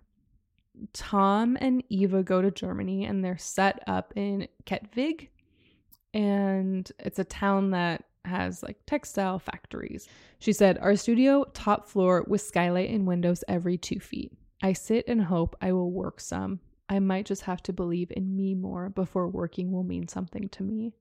Tom 0.94 1.58
and 1.62 1.84
Eva 1.90 2.24
go 2.24 2.42
to 2.42 2.52
Germany 2.52 3.06
and 3.06 3.24
they're 3.24 3.38
set 3.38 3.84
up 3.88 4.14
in 4.16 4.48
Kettwig. 4.66 5.30
And 6.14 6.92
it's 7.00 7.20
a 7.20 7.24
town 7.24 7.72
that 7.72 8.06
has 8.26 8.64
like 8.64 8.78
textile 8.86 9.40
factories. 9.40 10.08
She 10.40 10.54
said, 10.54 10.78
Our 10.78 10.96
studio, 10.96 11.46
top 11.54 11.88
floor 11.88 12.24
with 12.28 12.42
skylight 12.42 12.90
and 12.90 13.08
windows 13.08 13.44
every 13.48 13.78
two 13.78 14.00
feet. 14.00 14.32
I 14.62 14.74
sit 14.74 15.06
and 15.08 15.22
hope 15.22 15.56
I 15.62 15.74
will 15.74 15.92
work 15.92 16.22
some. 16.22 16.60
I 16.90 17.00
might 17.00 17.26
just 17.26 17.44
have 17.44 17.64
to 17.64 17.74
believe 17.74 18.12
in 18.16 18.36
me 18.36 18.54
more 18.56 18.90
before 18.90 19.28
working 19.28 19.72
will 19.72 19.84
mean 19.84 20.08
something 20.08 20.50
to 20.50 20.64
me. 20.64 20.94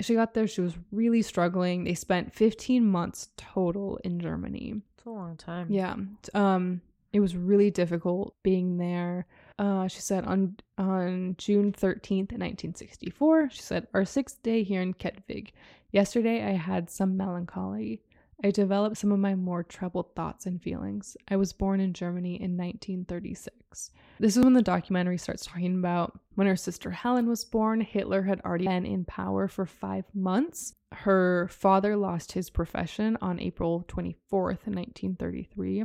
She 0.00 0.14
got 0.14 0.34
there, 0.34 0.48
she 0.48 0.60
was 0.60 0.74
really 0.90 1.22
struggling. 1.22 1.84
They 1.84 1.94
spent 1.94 2.34
15 2.34 2.84
months 2.84 3.28
total 3.36 3.98
in 4.02 4.18
Germany. 4.18 4.82
It's 4.96 5.06
a 5.06 5.10
long 5.10 5.36
time. 5.36 5.68
Yeah. 5.70 5.94
Um 6.34 6.80
it 7.14 7.20
was 7.20 7.36
really 7.36 7.70
difficult 7.70 8.34
being 8.42 8.76
there. 8.76 9.26
Uh 9.58 9.86
she 9.88 10.00
said 10.00 10.24
on 10.26 10.56
on 10.76 11.36
June 11.38 11.72
13th, 11.72 12.32
1964, 12.32 13.50
she 13.50 13.62
said 13.62 13.86
our 13.94 14.02
6th 14.02 14.42
day 14.42 14.64
here 14.64 14.82
in 14.82 14.92
Kettwig. 14.92 15.50
Yesterday 15.92 16.44
I 16.44 16.52
had 16.52 16.90
some 16.90 17.16
melancholy. 17.16 18.02
I 18.42 18.50
developed 18.50 18.96
some 18.96 19.12
of 19.12 19.20
my 19.20 19.36
more 19.36 19.62
troubled 19.62 20.14
thoughts 20.16 20.44
and 20.44 20.60
feelings. 20.60 21.16
I 21.28 21.36
was 21.36 21.52
born 21.52 21.80
in 21.80 21.92
Germany 21.92 22.34
in 22.34 22.56
1936. 22.56 23.92
This 24.18 24.36
is 24.36 24.44
when 24.44 24.54
the 24.54 24.60
documentary 24.60 25.18
starts 25.18 25.46
talking 25.46 25.78
about 25.78 26.18
when 26.34 26.48
her 26.48 26.56
sister 26.56 26.90
Helen 26.90 27.28
was 27.28 27.44
born. 27.44 27.80
Hitler 27.80 28.22
had 28.22 28.40
already 28.40 28.66
been 28.66 28.84
in 28.84 29.04
power 29.04 29.46
for 29.46 29.66
five 29.66 30.04
months. 30.14 30.74
Her 30.92 31.48
father 31.50 31.96
lost 31.96 32.32
his 32.32 32.50
profession 32.50 33.16
on 33.22 33.38
April 33.40 33.84
24th, 33.88 34.66
1933. 34.66 35.84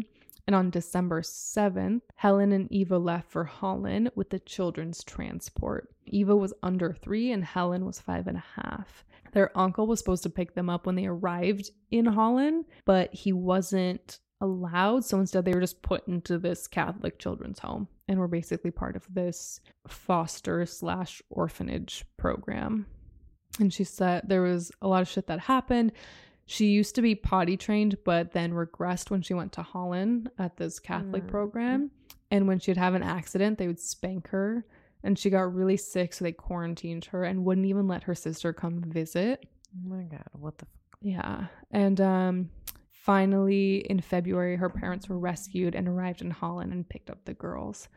And 0.49 0.55
on 0.55 0.71
December 0.71 1.21
7th, 1.21 2.01
Helen 2.15 2.51
and 2.53 2.71
Eva 2.71 2.97
left 2.97 3.29
for 3.29 3.43
Holland 3.43 4.09
with 4.15 4.31
the 4.31 4.39
children's 4.39 5.03
transport. 5.03 5.93
Eva 6.07 6.35
was 6.35 6.55
under 6.63 6.91
three 6.91 7.31
and 7.31 7.45
Helen 7.45 7.85
was 7.85 7.99
five 7.99 8.25
and 8.25 8.35
a 8.35 8.43
half. 8.55 9.05
Their 9.33 9.55
uncle 9.55 9.85
was 9.85 9.99
supposed 9.99 10.23
to 10.23 10.29
pick 10.31 10.55
them 10.55 10.67
up 10.67 10.87
when 10.87 10.95
they 10.95 11.05
arrived 11.05 11.69
in 11.91 12.07
Holland, 12.07 12.65
but 12.83 13.13
he 13.13 13.31
wasn't 13.31 14.21
allowed. 14.41 15.05
So 15.05 15.19
instead, 15.19 15.45
they 15.45 15.53
were 15.53 15.61
just 15.61 15.83
put 15.83 16.07
into 16.07 16.39
this 16.39 16.65
Catholic 16.67 17.19
children's 17.19 17.59
home 17.59 17.87
and 18.07 18.17
were 18.17 18.27
basically 18.27 18.71
part 18.71 18.95
of 18.95 19.05
this 19.07 19.61
foster 19.87 20.65
slash 20.65 21.21
orphanage 21.29 22.05
program. 22.17 22.87
And 23.59 23.71
she 23.71 23.83
said 23.83 24.23
there 24.25 24.41
was 24.41 24.71
a 24.81 24.87
lot 24.87 25.03
of 25.03 25.07
shit 25.07 25.27
that 25.27 25.41
happened. 25.41 25.91
She 26.51 26.65
used 26.67 26.95
to 26.95 27.03
be 27.03 27.13
potty 27.13 27.57
trained, 27.57 27.97
but 28.03 28.31
then 28.31 28.53
regressed 28.53 29.11
when 29.11 29.21
she 29.21 29.35
went 29.35 29.51
to 29.53 29.61
Holland 29.61 30.31
at 30.39 30.57
this 30.57 30.79
Catholic 30.79 31.23
Mm. 31.25 31.27
program. 31.27 31.91
And 32.31 32.47
when 32.47 32.57
she'd 32.59 32.75
have 32.77 32.95
an 32.95 33.03
accident, 33.03 33.59
they 33.59 33.67
would 33.67 33.79
spank 33.79 34.29
her. 34.29 34.65
And 35.03 35.17
she 35.17 35.29
got 35.29 35.53
really 35.53 35.77
sick, 35.77 36.11
so 36.13 36.25
they 36.25 36.31
quarantined 36.31 37.05
her 37.05 37.23
and 37.23 37.45
wouldn't 37.45 37.67
even 37.67 37.87
let 37.87 38.03
her 38.03 38.15
sister 38.15 38.51
come 38.51 38.81
visit. 38.81 39.45
Oh 39.75 39.89
my 39.89 40.03
god, 40.03 40.25
what 40.33 40.57
the? 40.57 40.65
F- 40.65 40.97
Yeah. 41.01 41.47
And 41.71 42.01
um 42.01 42.49
finally 42.91 43.77
in 43.89 43.99
February 44.01 44.55
her 44.57 44.69
parents 44.69 45.07
were 45.07 45.17
rescued 45.17 45.73
and 45.75 45.87
arrived 45.87 46.21
in 46.21 46.31
Holland 46.31 46.73
and 46.73 46.87
picked 46.87 47.09
up 47.09 47.23
the 47.25 47.33
girls. 47.33 47.87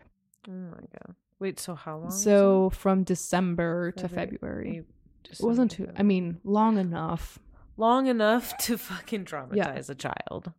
oh 0.48 0.52
my 0.52 0.80
god. 0.92 1.14
Wait, 1.40 1.58
so 1.58 1.74
how 1.74 1.98
long? 1.98 2.10
So 2.10 2.70
from 2.70 3.02
December 3.02 3.92
to 3.92 4.08
February, 4.08 4.36
February. 4.36 4.76
it? 5.24 5.40
It 5.40 5.42
wasn't 5.44 5.70
too 5.72 5.88
I 5.96 6.02
mean, 6.02 6.38
long 6.44 6.78
enough. 6.78 7.38
Long 7.82 8.06
enough 8.06 8.56
to 8.66 8.78
fucking 8.78 9.24
traumatize 9.26 9.56
Yeah. 9.56 9.82
a 9.88 9.94
child. 9.94 10.52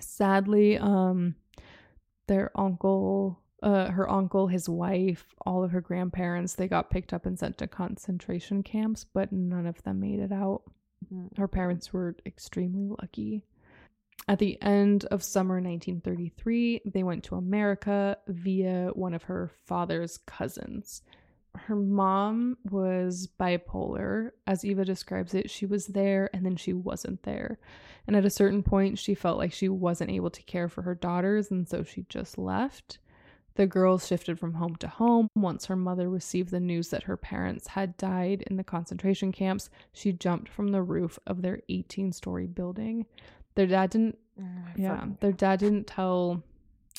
Sadly, 0.00 0.78
um 0.78 1.34
their 2.28 2.50
uncle 2.58 3.40
uh 3.62 3.90
her 3.90 4.08
uncle, 4.10 4.46
his 4.48 4.68
wife, 4.68 5.24
all 5.46 5.64
of 5.64 5.70
her 5.72 5.80
grandparents, 5.80 6.54
they 6.54 6.68
got 6.68 6.90
picked 6.90 7.12
up 7.12 7.24
and 7.26 7.38
sent 7.38 7.58
to 7.58 7.66
concentration 7.66 8.62
camps, 8.62 9.04
but 9.04 9.32
none 9.32 9.66
of 9.66 9.82
them 9.84 10.00
made 10.00 10.20
it 10.20 10.32
out. 10.32 10.62
Mm. 11.12 11.36
her 11.36 11.48
parents 11.48 11.92
were 11.92 12.16
extremely 12.24 12.88
lucky. 13.00 13.42
At 14.26 14.38
the 14.38 14.56
end 14.62 15.04
of 15.06 15.22
summer 15.22 15.56
1933, 15.56 16.80
they 16.86 17.02
went 17.02 17.24
to 17.24 17.34
America 17.34 18.16
via 18.26 18.88
one 18.94 19.12
of 19.12 19.24
her 19.24 19.50
father's 19.66 20.16
cousins. 20.18 21.02
Her 21.56 21.76
mom 21.76 22.58
was 22.70 23.28
bipolar. 23.38 24.30
As 24.46 24.64
Eva 24.64 24.84
describes 24.84 25.34
it, 25.34 25.50
she 25.50 25.66
was 25.66 25.86
there 25.86 26.28
and 26.32 26.44
then 26.44 26.56
she 26.56 26.72
wasn't 26.72 27.22
there. 27.22 27.58
And 28.06 28.16
at 28.16 28.24
a 28.24 28.30
certain 28.30 28.62
point, 28.62 28.98
she 28.98 29.14
felt 29.14 29.38
like 29.38 29.52
she 29.52 29.68
wasn't 29.68 30.10
able 30.10 30.30
to 30.30 30.42
care 30.42 30.68
for 30.68 30.82
her 30.82 30.94
daughters, 30.94 31.50
and 31.50 31.68
so 31.68 31.84
she 31.84 32.04
just 32.08 32.36
left. 32.36 32.98
The 33.56 33.66
girls 33.66 34.06
shifted 34.06 34.38
from 34.38 34.54
home 34.54 34.76
to 34.76 34.88
home. 34.88 35.28
Once 35.34 35.66
her 35.66 35.76
mother 35.76 36.10
received 36.10 36.50
the 36.50 36.60
news 36.60 36.88
that 36.90 37.04
her 37.04 37.16
parents 37.16 37.68
had 37.68 37.96
died 37.96 38.42
in 38.48 38.56
the 38.56 38.64
concentration 38.64 39.30
camps, 39.30 39.70
she 39.92 40.12
jumped 40.12 40.48
from 40.48 40.68
the 40.68 40.82
roof 40.82 41.18
of 41.26 41.40
their 41.40 41.60
18 41.68 42.12
story 42.12 42.46
building. 42.46 43.06
Their 43.54 43.68
dad 43.68 43.90
didn't, 43.90 44.18
yeah, 44.76 45.06
their 45.20 45.32
dad 45.32 45.60
didn't 45.60 45.86
tell 45.86 46.42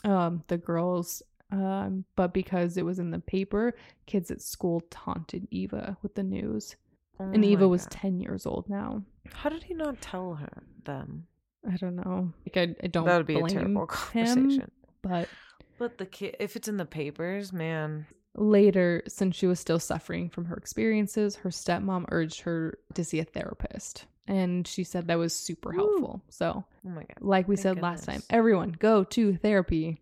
um, 0.06 0.44
the 0.48 0.58
girls, 0.58 1.22
um, 1.52 2.06
but 2.16 2.34
because 2.34 2.78
it 2.78 2.86
was 2.86 3.00
in 3.00 3.12
the 3.12 3.20
paper, 3.20 3.76
kids 4.06 4.32
at 4.32 4.42
school 4.42 4.82
taunted 4.90 5.48
Eva 5.52 5.98
with 6.02 6.16
the 6.16 6.24
news. 6.24 6.76
Oh 7.20 7.24
and 7.32 7.46
Eva 7.46 7.68
was 7.68 7.84
God. 7.84 7.92
10 7.92 8.20
years 8.20 8.46
old 8.46 8.68
now. 8.70 9.02
How 9.32 9.50
did 9.50 9.64
he 9.64 9.74
not 9.74 10.02
tell 10.02 10.34
her 10.36 10.64
them? 10.84 11.28
I 11.70 11.78
don't 11.78 11.96
know. 11.96 12.32
Like, 12.46 12.58
I, 12.58 12.76
I 12.84 12.88
don't 12.88 13.06
that 13.06 13.18
would 13.18 13.26
be 13.26 13.40
a 13.40 13.44
terrible 13.48 13.88
him, 14.12 14.28
conversation. 14.28 14.72
but 15.02 15.30
But 15.78 15.98
the 15.98 16.06
kid, 16.06 16.36
if 16.40 16.56
it's 16.56 16.68
in 16.68 16.78
the 16.78 16.86
papers, 16.86 17.52
man. 17.54 18.06
Later, 18.38 19.02
since 19.08 19.36
she 19.38 19.48
was 19.48 19.62
still 19.62 19.80
suffering 19.80 20.30
from 20.30 20.46
her 20.46 20.58
experiences, 20.58 21.38
her 21.38 21.50
stepmom 21.50 22.06
urged 22.10 22.42
her 22.42 22.78
to 22.96 23.04
see 23.06 23.20
a 23.20 23.24
therapist. 23.24 24.06
And 24.28 24.68
she 24.68 24.84
said 24.84 25.08
that 25.08 25.18
was 25.18 25.34
super 25.34 25.70
Woo. 25.72 25.78
helpful. 25.78 26.22
So, 26.30 26.66
Oh 26.86 26.90
my 26.90 27.04
god. 27.04 27.18
like 27.22 27.48
we 27.48 27.56
Thank 27.56 27.64
said 27.78 27.82
last 27.82 28.04
time, 28.04 28.22
everyone 28.30 28.76
go 28.78 29.04
to 29.06 29.36
therapy. 29.38 30.02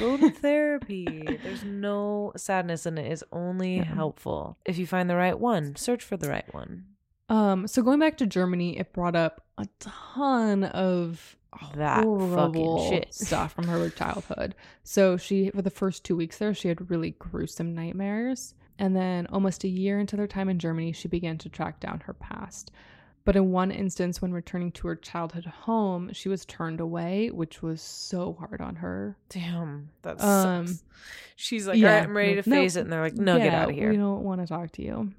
Go 0.00 0.16
to 0.16 0.30
therapy. 0.46 1.38
There's 1.42 1.64
no 1.64 2.32
sadness 2.36 2.86
in 2.86 2.98
it. 2.98 3.10
It's 3.12 3.22
only 3.32 3.76
Yeah. 3.76 3.84
helpful. 3.84 4.58
If 4.64 4.78
you 4.78 4.86
find 4.86 5.08
the 5.08 5.16
right 5.16 5.38
one, 5.38 5.76
search 5.76 6.02
for 6.02 6.16
the 6.16 6.28
right 6.28 6.52
one. 6.54 6.86
um, 7.28 7.66
so 7.66 7.82
going 7.82 7.98
back 8.00 8.16
to 8.18 8.26
Germany, 8.26 8.78
it 8.78 8.92
brought 8.92 9.16
up 9.16 9.46
a 9.56 9.66
ton 9.80 10.64
of 10.64 11.36
That 11.74 11.98
fucking 12.02 12.08
horrible 12.28 12.88
shit. 12.90 13.14
stuff 13.14 13.52
from 13.52 13.68
her 13.68 13.88
childhood. 14.00 14.54
So 14.82 15.16
she, 15.16 15.50
for 15.50 15.62
the 15.62 15.70
first 15.70 16.04
two 16.04 16.16
weeks 16.16 16.38
there, 16.38 16.52
she 16.54 16.68
had 16.68 16.90
really 16.90 17.12
gruesome 17.18 17.74
nightmares. 17.74 18.54
And 18.78 18.96
then 18.96 19.26
almost 19.28 19.64
a 19.64 19.68
year 19.68 19.98
into 20.00 20.16
their 20.16 20.26
time 20.26 20.48
in 20.48 20.58
Germany, 20.58 20.92
she 20.92 21.06
began 21.08 21.38
to 21.38 21.48
track 21.48 21.78
down 21.78 22.00
her 22.06 22.14
past. 22.14 22.70
But 23.24 23.36
in 23.36 23.52
one 23.52 23.70
instance, 23.70 24.20
when 24.20 24.32
returning 24.32 24.72
to 24.72 24.88
her 24.88 24.96
childhood 24.96 25.44
home, 25.44 26.10
she 26.12 26.28
was 26.28 26.44
turned 26.44 26.80
away, 26.80 27.30
which 27.30 27.62
was 27.62 27.80
so 27.80 28.36
hard 28.38 28.60
on 28.60 28.76
her. 28.76 29.16
Damn, 29.28 29.90
that 30.02 30.20
Um, 30.20 30.66
sucks. 30.66 30.84
She's 31.36 31.66
like, 31.66 31.78
yeah, 31.78 31.94
right, 31.94 32.02
I'm 32.04 32.16
ready 32.16 32.42
to 32.42 32.48
no, 32.48 32.56
face 32.56 32.76
it. 32.76 32.80
And 32.80 32.92
they're 32.92 33.00
like, 33.00 33.14
no, 33.14 33.38
get 33.38 33.54
out 33.54 33.70
of 33.70 33.74
here. 33.76 33.90
We 33.90 33.96
don't 33.96 34.24
want 34.24 34.40
to 34.40 34.46
talk 34.46 34.72
to 34.72 34.82
you. 34.82 35.12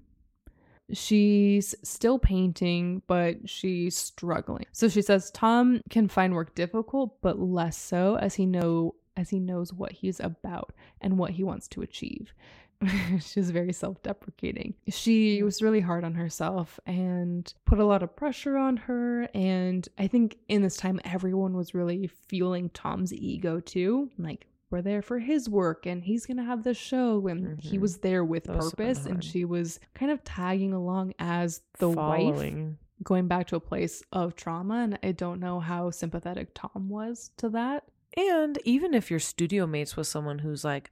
She's 0.91 1.73
still 1.81 2.19
painting, 2.19 3.01
but 3.07 3.49
she's 3.49 3.97
struggling. 3.97 4.65
So 4.73 4.89
she 4.89 5.01
says 5.01 5.31
Tom 5.31 5.81
can 5.89 6.09
find 6.09 6.35
work 6.35 6.55
difficult, 6.55 7.21
but 7.21 7.39
less 7.39 7.77
so 7.77 8.17
as 8.17 8.35
he 8.35 8.45
know 8.45 8.95
as 9.15 9.29
he 9.29 9.39
knows 9.39 9.71
what 9.71 9.91
he's 9.91 10.19
about 10.19 10.73
and 10.99 11.17
what 11.17 11.31
he 11.31 11.43
wants 11.43 11.67
to 11.69 11.81
achieve. 11.81 12.33
She's 13.21 13.49
very 13.51 13.73
self-deprecating. 13.73 14.73
She 14.89 15.41
was 15.43 15.61
really 15.61 15.79
hard 15.81 16.03
on 16.03 16.15
herself 16.15 16.79
and 16.85 17.51
put 17.65 17.79
a 17.79 17.85
lot 17.85 18.03
of 18.03 18.15
pressure 18.15 18.57
on 18.57 18.77
her. 18.77 19.27
And 19.33 19.87
I 19.97 20.07
think 20.07 20.37
in 20.47 20.61
this 20.61 20.77
time, 20.77 20.99
everyone 21.05 21.55
was 21.55 21.73
really 21.73 22.07
fueling 22.07 22.69
Tom's 22.69 23.13
ego 23.13 23.59
too. 23.59 24.09
Like 24.17 24.47
we're 24.69 24.81
there 24.81 25.01
for 25.01 25.19
his 25.19 25.49
work 25.49 25.85
and 25.85 26.03
he's 26.03 26.25
gonna 26.25 26.43
have 26.43 26.63
the 26.63 26.73
show 26.73 27.27
and 27.27 27.59
he 27.61 27.77
Mhm. 27.77 27.81
was 27.81 27.97
there 27.99 28.25
with 28.25 28.45
That 28.45 28.55
must 28.55 28.71
have 28.71 28.77
purpose 28.77 29.05
and 29.05 29.23
she 29.23 29.45
was 29.45 29.79
kind 29.93 30.11
of 30.11 30.23
tagging 30.23 30.73
along 30.73 31.13
as 31.19 31.61
the 31.77 31.89
wife 31.89 32.39
going 33.03 33.27
back 33.27 33.47
to 33.47 33.55
a 33.55 33.59
place 33.59 34.01
of 34.13 34.33
trauma 34.35 34.75
and 34.77 34.97
i 35.03 35.11
don't 35.11 35.39
know 35.39 35.59
how 35.59 35.91
sympathetic 35.91 36.49
tom 36.55 36.87
was 36.89 37.31
to 37.37 37.49
that 37.49 37.83
And 38.17 38.57
even 38.65 38.93
if 38.93 39.09
you're 39.11 39.19
studio 39.19 39.67
mates 39.67 39.95
with 39.97 40.07
someone 40.07 40.39
who's 40.39 40.63
like 40.63 40.89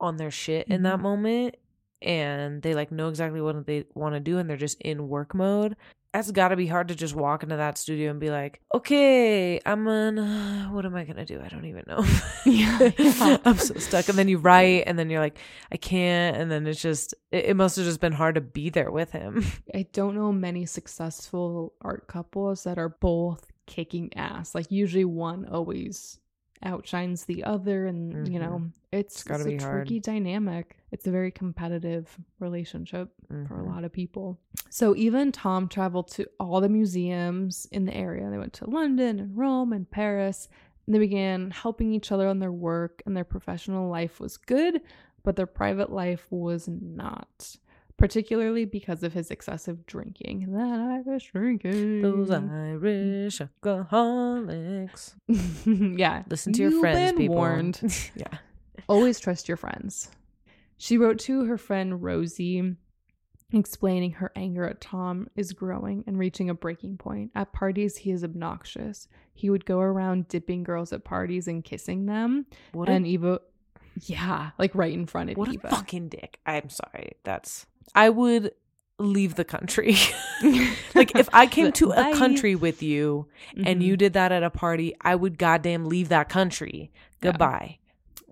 on 0.00 0.16
their 0.16 0.30
shit 0.30 0.68
in 0.68 0.82
that 0.82 0.98
Mhm. 0.98 1.02
moment 1.02 1.56
and 2.02 2.62
they 2.62 2.74
like 2.74 2.92
know 2.92 3.08
exactly 3.08 3.40
what 3.40 3.66
they 3.66 3.84
want 3.94 4.14
to 4.14 4.20
do 4.20 4.38
and 4.38 4.48
they're 4.50 4.56
just 4.56 4.80
in 4.82 5.08
work 5.08 5.34
mode, 5.34 5.76
that's 6.12 6.30
got 6.30 6.48
to 6.48 6.56
be 6.56 6.66
hard 6.66 6.88
to 6.88 6.94
just 6.94 7.14
walk 7.14 7.42
into 7.42 7.56
that 7.56 7.76
studio 7.76 8.10
and 8.10 8.18
be 8.20 8.30
like, 8.30 8.60
okay, 8.74 9.60
I'm 9.66 9.84
gonna, 9.84 10.68
what 10.72 10.86
am 10.86 10.94
I 10.94 11.04
gonna 11.04 11.26
do? 11.26 11.40
I 11.42 11.48
don't 11.48 11.64
even 11.66 11.84
know. 11.86 12.04
Yeah, 12.46 12.90
yeah. 12.98 13.36
I'm 13.44 13.58
so 13.58 13.74
stuck. 13.74 14.08
And 14.08 14.16
then 14.16 14.28
you 14.28 14.38
write 14.38 14.84
and 14.86 14.98
then 14.98 15.10
you're 15.10 15.20
like, 15.20 15.38
I 15.72 15.76
can't. 15.76 16.36
And 16.36 16.50
then 16.50 16.66
it's 16.66 16.80
just, 16.80 17.14
it, 17.32 17.46
it 17.46 17.56
must 17.56 17.76
have 17.76 17.84
just 17.84 18.00
been 18.00 18.12
hard 18.12 18.36
to 18.36 18.40
be 18.40 18.70
there 18.70 18.90
with 18.90 19.12
him. 19.12 19.44
i 19.74 19.86
don't 19.92 20.14
know 20.14 20.32
many 20.32 20.64
successful 20.66 21.74
art 21.82 22.06
couples 22.08 22.64
that 22.64 22.78
are 22.78 22.88
both 22.90 23.46
kicking 23.66 24.10
ass 24.16 24.54
like 24.54 24.70
usually 24.70 25.04
one 25.04 25.44
always 25.46 26.18
outshines 26.62 27.24
the 27.24 27.44
other 27.44 27.86
and 27.86 28.26
you 28.32 28.38
Mhm. 28.38 28.42
know 28.42 28.62
it's, 28.92 29.16
It's 29.16 29.24
gotta 29.24 29.48
it's 29.54 29.64
a 29.64 29.68
tricky 29.68 30.00
dynamic 30.00 30.76
it's 30.90 31.06
a 31.06 31.10
very 31.10 31.30
competitive 31.30 32.18
relationship 32.38 33.10
for 33.46 33.60
a 33.60 33.62
Mhm. 33.62 33.66
lot 33.66 33.84
of 33.84 33.92
people. 33.92 34.38
So 34.70 34.94
even 34.96 35.32
Tom 35.32 35.68
traveled 35.68 36.08
to 36.12 36.26
all 36.40 36.60
the 36.60 36.68
museums 36.68 37.66
in 37.72 37.84
the 37.84 37.94
area. 37.94 38.30
They 38.30 38.38
went 38.38 38.52
to 38.54 38.70
London 38.70 39.18
and 39.18 39.36
Rome 39.36 39.72
and 39.72 39.90
Paris. 39.90 40.48
And 40.86 40.94
they 40.94 41.00
began 41.00 41.50
helping 41.50 41.92
each 41.92 42.12
other 42.12 42.28
on 42.28 42.38
their 42.38 42.52
work, 42.52 43.02
and 43.04 43.16
their 43.16 43.24
professional 43.24 43.90
life 43.90 44.20
was 44.20 44.36
good, 44.36 44.80
but 45.24 45.34
their 45.34 45.44
private 45.46 45.90
life 45.90 46.30
was 46.30 46.68
not. 46.68 47.56
Particularly 47.98 48.66
because 48.66 49.02
of 49.02 49.14
his 49.14 49.30
excessive 49.30 49.86
drinking. 49.86 50.52
That 50.52 51.02
Irish 51.06 51.30
drinking. 51.32 52.02
Those 52.02 52.30
Irish 52.30 53.40
alcoholics. 53.40 55.14
yeah. 55.66 56.22
Listen 56.28 56.52
to 56.52 56.62
your 56.62 56.72
You've 56.72 56.80
friends, 56.80 57.12
been 57.12 57.16
people. 57.16 57.36
warned. 57.36 57.80
yeah. 58.14 58.38
Always 58.88 59.18
trust 59.18 59.48
your 59.48 59.56
friends. 59.56 60.10
She 60.76 60.98
wrote 60.98 61.18
to 61.20 61.44
her 61.46 61.56
friend 61.56 62.02
Rosie, 62.02 62.76
explaining 63.52 64.12
her 64.12 64.30
anger 64.36 64.66
at 64.66 64.80
Tom 64.80 65.28
is 65.34 65.52
growing 65.52 66.04
and 66.06 66.18
reaching 66.18 66.50
a 66.50 66.54
breaking 66.54 66.98
point. 66.98 67.30
At 67.34 67.52
parties, 67.52 67.96
he 67.96 68.10
is 68.10 68.22
obnoxious. 68.22 69.08
He 69.32 69.48
would 69.48 69.64
go 69.64 69.80
around 69.80 70.28
dipping 70.28 70.64
girls 70.64 70.92
at 70.92 71.04
parties 71.04 71.48
and 71.48 71.64
kissing 71.64 72.06
them. 72.06 72.46
What 72.72 72.88
and 72.88 73.06
a, 73.06 73.08
Eva, 73.08 73.40
yeah, 74.02 74.50
like 74.58 74.74
right 74.74 74.92
in 74.92 75.06
front 75.06 75.30
of 75.30 75.36
what 75.38 75.52
Eva. 75.52 75.68
a 75.68 75.70
fucking 75.70 76.08
dick. 76.08 76.38
I'm 76.44 76.68
sorry. 76.68 77.12
That's, 77.24 77.66
I 77.94 78.10
would 78.10 78.52
leave 78.98 79.34
the 79.34 79.44
country. 79.44 79.96
like 80.94 81.14
if 81.16 81.28
I 81.32 81.46
came 81.46 81.72
to 81.72 81.90
a 81.92 82.14
country 82.16 82.54
with 82.54 82.82
you 82.82 83.26
and 83.54 83.80
Mhm. 83.80 83.84
you 83.84 83.96
did 83.96 84.14
that 84.14 84.32
at 84.32 84.42
a 84.42 84.50
party, 84.50 84.94
I 85.00 85.14
would 85.14 85.38
goddamn 85.38 85.86
leave 85.86 86.08
that 86.08 86.28
country. 86.28 86.90
Yeah. 87.22 87.30
Goodbye. 87.32 87.78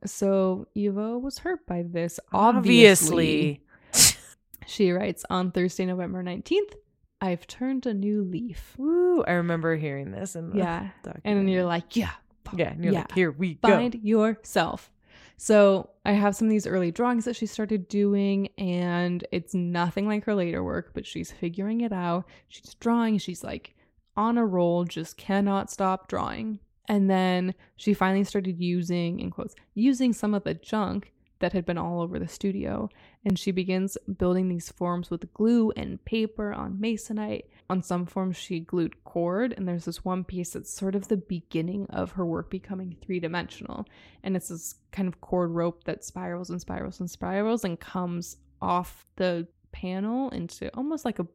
So 0.07 0.67
Eva 0.75 1.19
was 1.19 1.39
hurt 1.39 1.67
by 1.67 1.83
this. 1.83 2.19
Obviously. 2.33 3.63
Obviously. 3.93 4.21
She 4.67 4.91
writes 4.93 5.25
on 5.29 5.51
Thursday, 5.51 5.85
November 5.85 6.23
19th, 6.23 6.75
I've 7.21 7.47
turned 7.47 7.85
a 7.87 7.93
new 7.95 8.23
leaf. 8.23 8.75
Woo. 8.79 9.23
I 9.25 9.33
remember 9.33 9.77
hearing 9.77 10.11
this. 10.11 10.35
And 10.35 10.55
Yeah. 10.55 10.89
And 11.25 11.51
you're 11.51 11.65
like, 11.65 11.97
yeah, 11.97 12.11
fuck, 12.45 12.59
yeah. 12.59 12.71
And 12.73 12.83
you're 12.83 12.93
yeah. 12.95 13.01
like, 13.01 13.13
here 13.13 13.31
we 13.31 13.55
go. 13.55 13.69
find 13.69 13.95
yourself. 14.03 14.91
So 15.37 15.91
I 16.05 16.13
have 16.13 16.37
some 16.37 16.49
of 16.49 16.51
these 16.51 16.67
early 16.67 16.91
drawings 16.91 17.25
that 17.25 17.37
she 17.37 17.47
started 17.47 17.89
doing, 17.89 18.49
and 18.59 19.27
it's 19.33 19.55
nothing 19.55 20.07
like 20.07 20.25
her 20.25 20.35
later 20.35 20.63
work, 20.63 20.93
but 20.95 21.07
she's 21.07 21.33
figuring 21.33 21.81
it 21.81 21.93
out. 21.93 22.25
She's 22.49 22.75
drawing, 22.75 23.19
she's 23.19 23.43
like 23.43 23.75
on 24.17 24.39
a 24.39 24.47
roll, 24.47 24.85
just 24.85 25.17
cannot 25.17 25.71
stop 25.71 26.09
drawing. 26.09 26.61
And 26.87 27.09
then 27.09 27.55
she 27.77 27.95
finally 27.95 28.25
started 28.25 28.61
using, 28.61 29.19
in 29.21 29.31
quotes, 29.31 29.55
using 29.75 30.13
some 30.13 30.35
of 30.35 30.45
the 30.45 30.55
junk 30.55 31.13
that 31.41 31.53
had 31.53 31.67
been 31.67 31.79
all 31.79 32.01
over 32.01 32.19
the 32.19 32.29
studio. 32.29 32.89
And 33.25 33.39
she 33.39 33.51
begins 33.51 33.97
building 34.19 34.49
these 34.49 34.71
forms 34.71 35.11
with 35.11 35.33
glue 35.35 35.71
and 35.77 36.03
paper 36.05 36.53
on 36.53 36.75
masonite. 36.79 37.45
On 37.71 37.83
some 37.83 38.07
forms, 38.07 38.37
she 38.37 38.61
glued 38.61 39.03
cord, 39.05 39.55
and 39.57 39.67
there's 39.67 39.87
this 39.87 40.05
one 40.05 40.23
piece 40.25 40.51
that's 40.51 40.71
sort 40.73 40.95
of 40.95 41.09
the 41.09 41.17
beginning 41.17 41.87
of 41.91 42.13
her 42.13 42.25
work 42.27 42.51
becoming 42.51 42.97
three 43.01 43.21
dimensional. 43.21 43.87
And 44.23 44.37
it's 44.37 44.49
this 44.49 44.75
kind 44.93 45.09
of 45.09 45.21
cord 45.21 45.51
rope 45.51 45.85
that 45.85 46.05
spirals 46.05 46.51
and 46.51 46.61
spirals 46.61 47.01
and 47.01 47.11
spirals 47.11 47.65
and 47.65 47.81
comes 47.81 48.37
off 48.61 49.07
the 49.17 49.47
panel 49.73 50.29
into 50.31 50.69
almost 50.77 51.05
like 51.05 51.19
a 51.19 51.27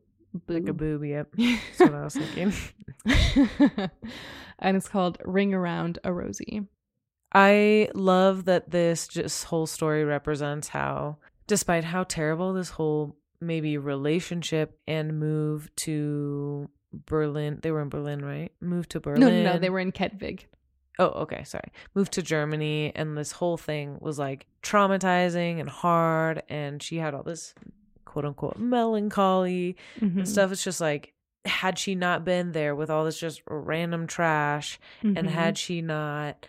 Like 0.48 0.70
a 0.70 0.74
boob. 0.74 1.02
boob. 1.02 1.06
Yep. 1.06 1.28
That's 1.38 1.80
what 1.80 1.94
I 1.94 2.04
was 2.04 2.16
thinking. 2.16 2.54
and 4.60 4.78
it's 4.78 4.88
called 4.88 5.18
Ring 5.26 5.54
Around 5.54 6.00
a 6.04 6.14
Rosie. 6.14 6.62
I 7.34 7.90
love 7.94 8.46
that 8.46 8.72
this 8.72 9.08
just 9.08 9.46
whole 9.46 9.68
story 9.68 10.04
represents 10.04 10.70
how, 10.70 11.18
despite 11.48 11.84
how 11.84 12.04
terrible 12.04 12.54
this 12.54 12.70
whole 12.72 13.16
maybe 13.42 13.78
relationship 13.78 14.78
and 14.88 15.20
move 15.20 15.70
to 15.78 16.70
Berlin. 17.06 17.60
They 17.62 17.72
were 17.72 17.82
in 17.82 17.90
Berlin, 17.90 18.24
right? 18.26 18.52
Moved 18.62 18.90
to 18.92 19.00
Berlin. 19.00 19.20
No, 19.22 19.30
no, 19.30 19.44
no. 19.54 19.60
They 19.60 19.70
were 19.70 19.80
in 19.80 19.92
Kettwig. 19.92 20.46
Oh, 20.98 21.06
okay, 21.22 21.44
sorry. 21.46 21.72
Moved 21.96 22.12
to 22.14 22.22
Germany, 22.22 22.92
and 22.96 23.18
this 23.18 23.32
whole 23.32 23.56
thing 23.58 23.98
was 24.02 24.20
like 24.20 24.48
traumatizing 24.64 25.60
and 25.60 25.70
hard. 25.70 26.44
And 26.50 26.84
she 26.84 26.98
had 26.98 27.14
all 27.14 27.24
this 27.24 27.54
quote 28.06 28.26
unquote 28.26 28.58
melancholy 28.58 29.78
Mhm. 30.02 30.18
and 30.18 30.28
stuff. 30.28 30.52
It's 30.52 30.64
just 30.64 30.82
like, 30.82 31.14
had 31.46 31.78
she 31.80 31.96
not 31.96 32.26
been 32.26 32.52
there 32.52 32.76
with 32.76 32.90
all 32.90 33.06
this 33.06 33.20
just 33.20 33.42
random 33.48 34.08
trash, 34.08 34.78
and 35.04 35.16
Mhm. 35.16 35.28
had 35.30 35.58
she 35.58 35.82
not 35.82 36.46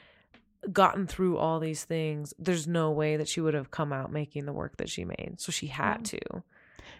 gotten 0.73 1.07
through 1.07 1.39
all 1.39 1.61
these 1.61 1.85
things, 1.85 2.35
there's 2.39 2.67
no 2.67 2.91
way 2.91 3.17
that 3.17 3.29
she 3.29 3.41
would 3.41 3.55
have 3.55 3.71
come 3.71 3.93
out 3.93 4.13
making 4.13 4.45
the 4.47 4.53
work 4.53 4.77
that 4.77 4.89
she 4.89 5.05
made. 5.05 5.37
So 5.39 5.53
she 5.53 5.67
had 5.69 6.05
to. 6.07 6.21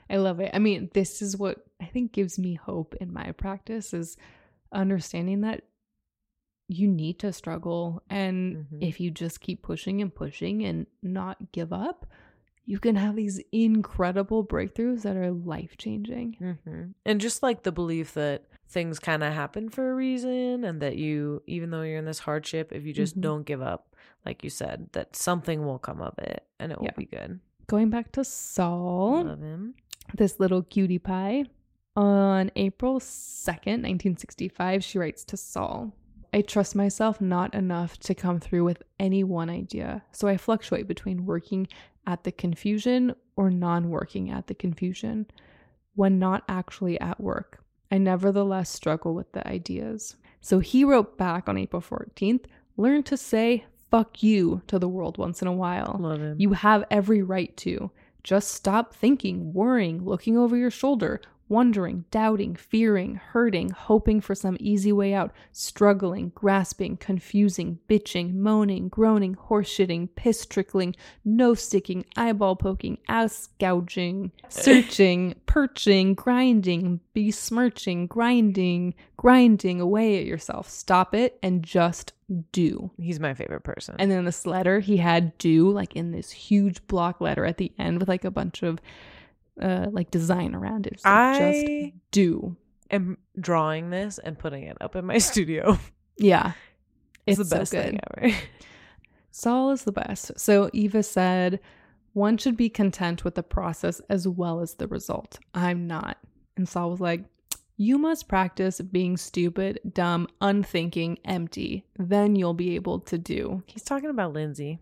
I 0.09 0.17
love 0.17 0.41
it. 0.41 0.51
I 0.55 0.59
mean, 0.59 0.91
this 0.95 1.23
is 1.23 1.37
what 1.37 1.65
I 1.81 1.87
think 1.87 2.13
gives 2.13 2.39
me 2.39 2.55
hope 2.55 2.95
in 3.01 3.13
my 3.13 3.33
practice 3.33 3.93
is 3.93 4.17
understanding 4.73 5.43
that 5.43 5.65
you 6.69 6.87
need 6.87 7.19
to 7.19 7.33
struggle 7.33 8.03
and 8.09 8.67
Mhm. 8.73 8.79
if 8.81 9.01
you 9.01 9.11
just 9.11 9.41
keep 9.41 9.63
pushing 9.63 10.01
and 10.01 10.15
pushing 10.15 10.65
and 10.65 10.87
not 11.03 11.51
give 11.53 11.73
up, 11.73 12.07
you 12.65 12.79
can 12.79 12.95
have 12.95 13.17
these 13.17 13.41
incredible 13.51 14.45
breakthroughs 14.47 15.03
that 15.03 15.17
are 15.17 15.33
life-changing. 15.33 16.35
hmm 16.63 16.93
And 17.05 17.21
just 17.21 17.43
like 17.43 17.65
the 17.65 17.73
belief 17.73 18.15
that 18.15 18.45
things 18.71 18.99
kind 18.99 19.23
of 19.23 19.33
happen 19.33 19.69
for 19.69 19.91
a 19.91 19.95
reason, 19.95 20.65
and 20.65 20.81
that 20.81 20.97
you, 20.97 21.43
even 21.47 21.71
though 21.71 21.83
you're 21.83 21.99
in 21.99 22.05
this 22.05 22.21
hardship, 22.21 22.73
if 22.73 22.85
you 22.87 22.93
just 22.93 23.19
Mhm. 23.19 23.23
don't 23.23 23.43
give 23.45 23.61
up, 23.61 23.95
like 24.25 24.45
you 24.45 24.51
said, 24.51 24.89
that 24.93 25.17
something 25.17 25.65
will 25.67 25.79
come 25.79 26.01
of 26.01 26.17
it 26.19 26.45
and 26.59 26.71
it 26.73 26.81
will 26.81 26.91
be 26.97 27.05
good. 27.07 27.41
Going 27.67 27.91
back 27.91 28.13
to 28.13 28.25
Sol, 28.25 29.25
Love 29.25 29.41
him. 29.41 29.75
this 30.17 30.39
little 30.41 30.63
cutie 30.63 30.99
pie. 30.99 31.45
On 31.97 32.51
April 32.55 33.01
2nd, 33.01 33.83
1965, 33.83 34.85
she 34.85 34.99
writes 34.99 35.25
to 35.25 35.37
Sol 35.37 35.93
I 36.33 36.43
trust 36.43 36.77
myself 36.77 37.21
not 37.21 37.53
enough 37.57 37.99
to 37.99 38.15
come 38.15 38.39
through 38.39 38.63
with 38.63 38.85
any 39.01 39.25
one 39.25 39.51
idea, 39.51 40.05
so 40.13 40.29
I 40.29 40.37
fluctuate 40.37 40.87
between 40.87 41.27
working 41.27 41.67
at 42.07 42.23
the 42.23 42.31
confusion 42.31 43.17
or 43.35 43.51
non 43.51 43.91
working 43.91 44.31
at 44.31 44.47
the 44.47 44.55
confusion. 44.55 45.27
When 45.97 46.21
not 46.21 46.45
actually 46.49 47.01
at 47.01 47.21
work, 47.21 47.60
I 47.91 47.99
nevertheless 47.99 48.71
struggle 48.71 49.15
with 49.15 49.33
the 49.33 49.47
ideas. 49.47 50.17
So 50.41 50.59
he 50.59 50.85
wrote 50.85 51.19
back 51.19 51.49
on 51.49 51.59
April 51.59 51.83
14th 51.83 52.45
learn 52.77 53.03
to 53.05 53.17
say 53.17 53.65
fuck 53.91 54.23
you 54.23 54.63
to 54.67 54.79
the 54.79 54.89
world 54.89 55.19
once 55.19 55.43
in 55.43 55.49
a 55.49 55.53
while. 55.53 55.97
Love 56.01 56.21
him. 56.21 56.37
You 56.39 56.53
have 56.53 56.85
every 56.91 57.23
right 57.23 57.55
to. 57.59 57.91
Just 58.23 58.53
stop 58.53 58.95
thinking, 58.95 59.53
worrying, 59.53 60.05
looking 60.05 60.37
over 60.37 60.57
your 60.57 60.71
shoulder, 60.71 61.21
wondering, 61.51 62.05
doubting, 62.11 62.55
fearing, 62.55 63.17
hurting, 63.17 63.69
hoping 63.71 64.21
for 64.21 64.35
some 64.35 64.57
easy 64.61 64.93
way 64.93 65.13
out, 65.13 65.33
struggling, 65.53 66.31
grasping, 66.35 66.97
confusing, 66.97 67.79
bitching, 67.89 68.35
moaning, 68.35 68.89
groaning, 68.89 69.35
horseshitting, 69.35 70.09
piss 70.15 70.47
trickling, 70.47 70.95
nose 71.25 71.61
sticking, 71.61 72.05
eyeball 72.17 72.57
poking, 72.57 72.97
ass 73.09 73.49
gouging, 73.59 74.31
searching, 74.49 75.35
perching, 75.47 76.15
grinding, 76.15 77.01
besmirching, 77.13 78.07
grinding, 78.07 78.95
grinding 79.17 79.81
away 79.81 80.19
at 80.19 80.25
yourself. 80.25 80.71
Stop 80.71 81.15
it 81.15 81.39
and 81.43 81.65
just 81.65 82.13
do. 82.53 82.93
He's 82.97 83.19
my 83.19 83.35
favorite 83.35 83.65
person. 83.65 83.97
And 83.99 84.11
then 84.11 84.25
this 84.25 84.47
letter 84.47 84.79
he 84.79 84.97
had 84.97 85.37
do 85.39 85.69
like 85.71 85.97
in 85.97 86.13
this 86.13 86.31
huge 86.31 86.87
block 86.87 87.21
letter 87.21 87.45
at 87.45 87.57
the 87.57 87.73
end 87.77 87.99
with 87.99 88.09
like 88.09 88.25
a 88.25 88.31
bunch 88.31 88.63
of 88.63 88.79
uh 89.61 89.87
like 89.91 90.11
design 90.11 90.55
around 90.55 90.87
it. 90.87 90.95
It's 90.95 91.05
like, 91.05 91.13
I 91.15 91.53
just 91.93 91.95
do. 92.11 92.57
am 92.91 93.19
drawing 93.39 93.91
this 93.91 94.19
and 94.19 94.39
putting 94.39 94.65
it 94.65 94.77
up 94.81 94.97
in 94.97 95.05
my 95.07 95.19
studio. 95.31 95.79
Yeah. 96.17 96.53
It's, 97.27 97.39
It's, 97.39 97.49
the 97.51 97.57
best 97.57 97.71
so 97.73 97.79
good. 97.83 97.91
thing 97.91 98.01
ever. 98.17 98.37
Sol 99.31 99.71
is 99.71 99.85
the 99.85 99.93
best. 99.93 100.33
So 100.39 100.71
Eva 100.73 101.03
said, 101.03 101.61
one 102.15 102.37
should 102.37 102.57
be 102.57 102.69
content 102.69 103.25
with 103.25 103.37
the 103.37 103.43
process 103.43 104.01
as 104.11 104.27
well 104.27 104.61
as 104.61 104.75
the 104.75 104.89
result. 104.89 105.39
I'm 105.55 105.87
not. 105.87 106.19
And 106.57 106.69
Sol 106.69 106.91
was 106.91 107.01
like, 107.01 107.25
you 107.77 107.97
must 107.97 108.29
practice 108.29 108.81
being 108.81 109.17
stupid, 109.17 109.81
dumb, 109.95 110.27
unthinking, 110.41 111.19
empty. 111.25 111.87
Then 111.99 112.35
you'll 112.37 112.53
be 112.55 112.75
able 112.75 112.99
to 113.01 113.17
do. 113.17 113.63
He's 113.67 113.85
talking 113.85 114.11
about 114.11 114.33
Lindsay. 114.33 114.81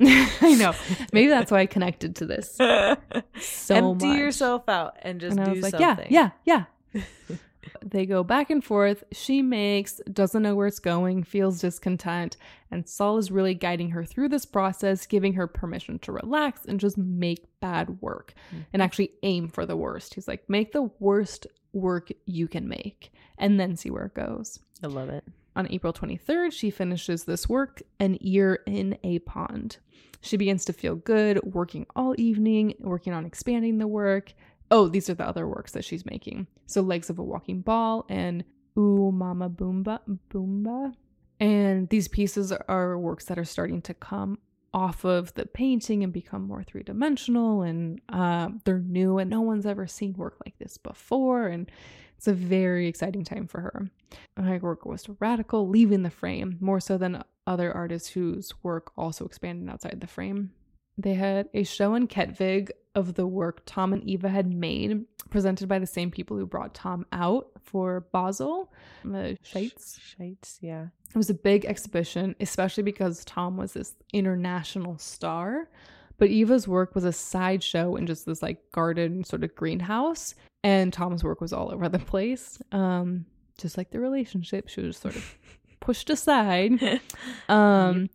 I 0.40 0.54
know. 0.54 0.74
Maybe 1.12 1.28
that's 1.28 1.50
why 1.50 1.60
I 1.60 1.66
connected 1.66 2.16
to 2.16 2.26
this 2.26 2.52
so 3.40 3.74
Empty 3.74 4.06
much. 4.06 4.18
yourself 4.18 4.68
out 4.68 4.96
and 5.02 5.20
just 5.20 5.36
and 5.36 5.44
do 5.44 5.50
I 5.50 5.54
was 5.54 5.62
like, 5.62 5.70
something. 5.72 6.06
yeah, 6.10 6.30
yeah, 6.44 6.64
yeah. 6.94 7.02
they 7.84 8.06
go 8.06 8.22
back 8.22 8.50
and 8.50 8.64
forth. 8.64 9.04
She 9.12 9.42
makes, 9.42 10.00
doesn't 10.12 10.42
know 10.42 10.54
where 10.54 10.66
it's 10.66 10.78
going, 10.78 11.24
feels 11.24 11.60
discontent, 11.60 12.36
and 12.70 12.88
Sol 12.88 13.18
is 13.18 13.30
really 13.30 13.54
guiding 13.54 13.90
her 13.90 14.04
through 14.04 14.28
this 14.28 14.44
process, 14.44 15.06
giving 15.06 15.34
her 15.34 15.46
permission 15.46 15.98
to 16.00 16.12
relax 16.12 16.64
and 16.64 16.78
just 16.78 16.98
make 16.98 17.46
bad 17.60 18.00
work 18.00 18.34
and 18.50 18.62
mm-hmm. 18.62 18.80
actually 18.80 19.12
aim 19.22 19.48
for 19.48 19.66
the 19.66 19.76
worst. 19.76 20.14
He's 20.14 20.28
like, 20.28 20.48
make 20.48 20.72
the 20.72 20.90
worst 20.98 21.46
work 21.72 22.10
you 22.24 22.48
can 22.48 22.68
make 22.68 23.12
and 23.36 23.58
then 23.58 23.76
see 23.76 23.90
where 23.90 24.06
it 24.06 24.14
goes. 24.14 24.60
I 24.82 24.86
love 24.86 25.08
it. 25.08 25.24
On 25.58 25.66
April 25.70 25.92
23rd, 25.92 26.52
she 26.52 26.70
finishes 26.70 27.24
this 27.24 27.48
work, 27.48 27.82
An 27.98 28.16
Ear 28.20 28.60
in 28.64 28.96
a 29.02 29.18
Pond. 29.18 29.78
She 30.20 30.36
begins 30.36 30.64
to 30.66 30.72
feel 30.72 30.94
good, 30.94 31.40
working 31.42 31.84
all 31.96 32.14
evening, 32.16 32.74
working 32.78 33.12
on 33.12 33.26
expanding 33.26 33.78
the 33.78 33.88
work. 33.88 34.34
Oh, 34.70 34.86
these 34.86 35.10
are 35.10 35.14
the 35.14 35.26
other 35.26 35.48
works 35.48 35.72
that 35.72 35.84
she's 35.84 36.06
making. 36.06 36.46
So, 36.66 36.80
Legs 36.80 37.10
of 37.10 37.18
a 37.18 37.24
Walking 37.24 37.60
Ball 37.62 38.06
and 38.08 38.44
Ooh 38.78 39.10
Mama 39.10 39.50
Boomba. 39.50 39.98
Boomba. 40.30 40.94
And 41.40 41.88
these 41.88 42.06
pieces 42.06 42.52
are 42.52 42.96
works 42.96 43.24
that 43.24 43.36
are 43.36 43.44
starting 43.44 43.82
to 43.82 43.94
come 43.94 44.38
off 44.72 45.04
of 45.04 45.34
the 45.34 45.46
painting 45.46 46.04
and 46.04 46.12
become 46.12 46.42
more 46.42 46.62
three 46.62 46.84
dimensional. 46.84 47.62
And 47.62 48.00
uh, 48.08 48.50
they're 48.62 48.78
new, 48.78 49.18
and 49.18 49.28
no 49.28 49.40
one's 49.40 49.66
ever 49.66 49.88
seen 49.88 50.12
work 50.12 50.36
like 50.46 50.56
this 50.58 50.78
before. 50.78 51.48
And 51.48 51.68
it's 52.16 52.28
a 52.28 52.32
very 52.32 52.86
exciting 52.86 53.24
time 53.24 53.48
for 53.48 53.60
her. 53.60 53.90
And 54.36 54.46
her 54.46 54.58
work 54.58 54.84
was 54.84 55.08
radical, 55.20 55.68
leaving 55.68 56.02
the 56.02 56.10
frame 56.10 56.56
more 56.60 56.80
so 56.80 56.98
than 56.98 57.22
other 57.46 57.72
artists 57.72 58.10
whose 58.10 58.52
work 58.62 58.92
also 58.96 59.24
expanded 59.24 59.68
outside 59.68 60.00
the 60.00 60.06
frame. 60.06 60.52
They 60.96 61.14
had 61.14 61.48
a 61.54 61.62
show 61.64 61.94
in 61.94 62.08
Kettwig 62.08 62.70
of 62.94 63.14
the 63.14 63.26
work 63.26 63.62
Tom 63.64 63.92
and 63.92 64.02
Eva 64.02 64.28
had 64.28 64.52
made, 64.52 65.04
presented 65.30 65.68
by 65.68 65.78
the 65.78 65.86
same 65.86 66.10
people 66.10 66.36
who 66.36 66.44
brought 66.44 66.74
Tom 66.74 67.06
out 67.12 67.50
for 67.62 68.06
Basel, 68.12 68.72
the 69.04 69.38
Scheidts. 69.44 70.00
Shites, 70.00 70.58
yeah. 70.60 70.86
It 71.08 71.16
was 71.16 71.30
a 71.30 71.34
big 71.34 71.64
exhibition, 71.64 72.34
especially 72.40 72.82
because 72.82 73.24
Tom 73.24 73.56
was 73.56 73.72
this 73.72 73.94
international 74.12 74.98
star. 74.98 75.70
But 76.18 76.30
Eva's 76.30 76.66
work 76.66 76.96
was 76.96 77.04
a 77.04 77.12
sideshow 77.12 77.94
in 77.94 78.06
just 78.06 78.26
this 78.26 78.42
like 78.42 78.58
garden 78.72 79.22
sort 79.22 79.44
of 79.44 79.54
greenhouse, 79.54 80.34
and 80.64 80.92
Tom's 80.92 81.22
work 81.22 81.40
was 81.40 81.52
all 81.52 81.72
over 81.72 81.88
the 81.88 82.00
place. 82.00 82.60
Um, 82.72 83.24
just 83.58 83.76
like 83.76 83.90
the 83.90 84.00
relationship, 84.00 84.68
she 84.68 84.80
was 84.80 84.96
sort 84.96 85.16
of 85.16 85.36
pushed 85.80 86.10
aside. 86.10 87.00
Um, 87.48 88.10